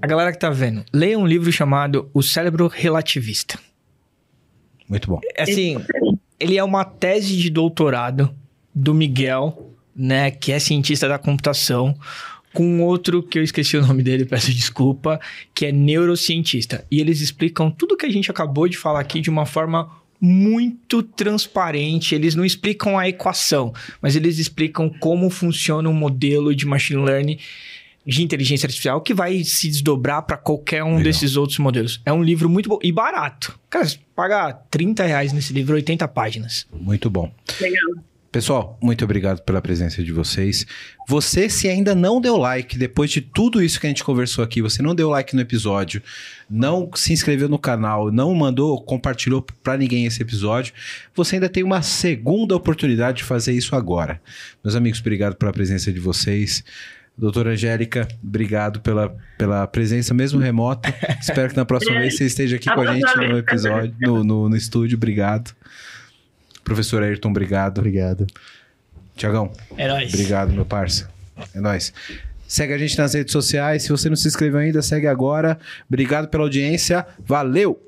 A 0.00 0.06
galera 0.06 0.32
que 0.32 0.38
tá 0.38 0.50
vendo, 0.50 0.84
leia 0.92 1.18
um 1.18 1.26
livro 1.26 1.50
chamado 1.50 2.08
O 2.14 2.22
Cérebro 2.22 2.68
Relativista. 2.68 3.58
Muito 4.88 5.08
bom. 5.08 5.20
Assim, 5.38 5.76
ele 6.38 6.56
é 6.56 6.62
uma 6.62 6.84
tese 6.84 7.36
de 7.36 7.50
doutorado 7.50 8.32
do 8.74 8.94
Miguel, 8.94 9.70
né, 9.94 10.30
que 10.30 10.52
é 10.52 10.58
cientista 10.58 11.08
da 11.08 11.18
computação, 11.18 11.96
com 12.52 12.82
outro 12.82 13.22
que 13.22 13.38
eu 13.38 13.42
esqueci 13.42 13.76
o 13.76 13.86
nome 13.86 14.02
dele, 14.02 14.24
peço 14.24 14.52
desculpa, 14.52 15.20
que 15.54 15.66
é 15.66 15.72
neurocientista. 15.72 16.86
E 16.90 17.00
eles 17.00 17.20
explicam 17.20 17.70
tudo 17.70 17.96
que 17.96 18.06
a 18.06 18.10
gente 18.10 18.30
acabou 18.30 18.68
de 18.68 18.76
falar 18.76 19.00
aqui 19.00 19.20
de 19.20 19.30
uma 19.30 19.46
forma 19.46 19.90
muito 20.20 21.02
transparente. 21.02 22.14
Eles 22.14 22.34
não 22.34 22.44
explicam 22.44 22.98
a 22.98 23.08
equação, 23.08 23.72
mas 24.00 24.14
eles 24.14 24.38
explicam 24.38 24.88
como 24.88 25.28
funciona 25.30 25.88
um 25.88 25.94
modelo 25.94 26.54
de 26.54 26.66
machine 26.66 27.02
learning 27.02 27.38
de 28.06 28.22
inteligência 28.22 28.66
artificial 28.66 29.00
que 29.00 29.14
vai 29.14 29.44
se 29.44 29.68
desdobrar 29.68 30.22
para 30.22 30.36
qualquer 30.36 30.82
um 30.82 30.96
Legal. 30.96 31.04
desses 31.04 31.36
outros 31.36 31.58
modelos. 31.58 32.00
É 32.04 32.12
um 32.12 32.22
livro 32.22 32.48
muito 32.48 32.68
bom 32.68 32.78
e 32.82 32.90
barato. 32.90 33.58
Cara, 33.70 33.86
você 33.86 33.98
paga 34.14 34.52
30 34.70 35.04
reais 35.04 35.32
nesse 35.32 35.52
livro, 35.52 35.74
80 35.74 36.06
páginas. 36.08 36.66
Muito 36.72 37.08
bom. 37.08 37.32
Legal. 37.60 38.02
Pessoal, 38.32 38.78
muito 38.82 39.04
obrigado 39.04 39.42
pela 39.42 39.60
presença 39.60 40.02
de 40.02 40.10
vocês. 40.10 40.64
Você, 41.06 41.50
se 41.50 41.68
ainda 41.68 41.94
não 41.94 42.18
deu 42.18 42.38
like, 42.38 42.78
depois 42.78 43.10
de 43.10 43.20
tudo 43.20 43.62
isso 43.62 43.78
que 43.78 43.86
a 43.86 43.90
gente 43.90 44.02
conversou 44.02 44.42
aqui, 44.42 44.62
você 44.62 44.82
não 44.82 44.94
deu 44.94 45.10
like 45.10 45.36
no 45.36 45.42
episódio, 45.42 46.02
não 46.48 46.88
se 46.94 47.12
inscreveu 47.12 47.46
no 47.46 47.58
canal, 47.58 48.10
não 48.10 48.34
mandou, 48.34 48.82
compartilhou 48.82 49.44
para 49.62 49.76
ninguém 49.76 50.06
esse 50.06 50.22
episódio, 50.22 50.72
você 51.14 51.36
ainda 51.36 51.48
tem 51.48 51.62
uma 51.62 51.82
segunda 51.82 52.56
oportunidade 52.56 53.18
de 53.18 53.24
fazer 53.24 53.52
isso 53.52 53.76
agora. 53.76 54.18
Meus 54.64 54.74
amigos, 54.74 55.00
obrigado 55.00 55.36
pela 55.36 55.52
presença 55.52 55.92
de 55.92 56.00
vocês. 56.00 56.64
Doutora 57.16 57.50
Angélica, 57.50 58.08
obrigado 58.22 58.80
pela, 58.80 59.14
pela 59.38 59.66
presença, 59.66 60.14
mesmo 60.14 60.40
remota. 60.40 60.92
Espero 61.20 61.50
que 61.50 61.56
na 61.56 61.64
próxima 61.64 61.98
vez 62.00 62.16
você 62.16 62.24
esteja 62.24 62.56
aqui 62.56 62.72
com 62.72 62.80
a 62.80 62.94
gente 62.94 63.16
no 63.16 63.38
episódio, 63.38 63.94
no, 64.00 64.24
no, 64.24 64.48
no 64.48 64.56
estúdio. 64.56 64.96
Obrigado. 64.96 65.54
Professor 66.64 67.02
Ayrton, 67.02 67.28
obrigado. 67.30 67.78
Obrigado. 67.78 68.26
Tiagão, 69.14 69.52
É 69.76 69.86
nóis. 69.88 70.12
obrigado, 70.12 70.52
meu 70.52 70.64
parça. 70.64 71.10
É 71.54 71.60
nóis. 71.60 71.92
Segue 72.48 72.72
a 72.72 72.78
gente 72.78 72.96
nas 72.98 73.14
redes 73.14 73.32
sociais. 73.32 73.82
Se 73.82 73.88
você 73.90 74.08
não 74.08 74.16
se 74.16 74.28
inscreveu 74.28 74.60
ainda, 74.60 74.80
segue 74.82 75.06
agora. 75.06 75.58
Obrigado 75.88 76.28
pela 76.28 76.44
audiência. 76.44 77.06
Valeu! 77.24 77.78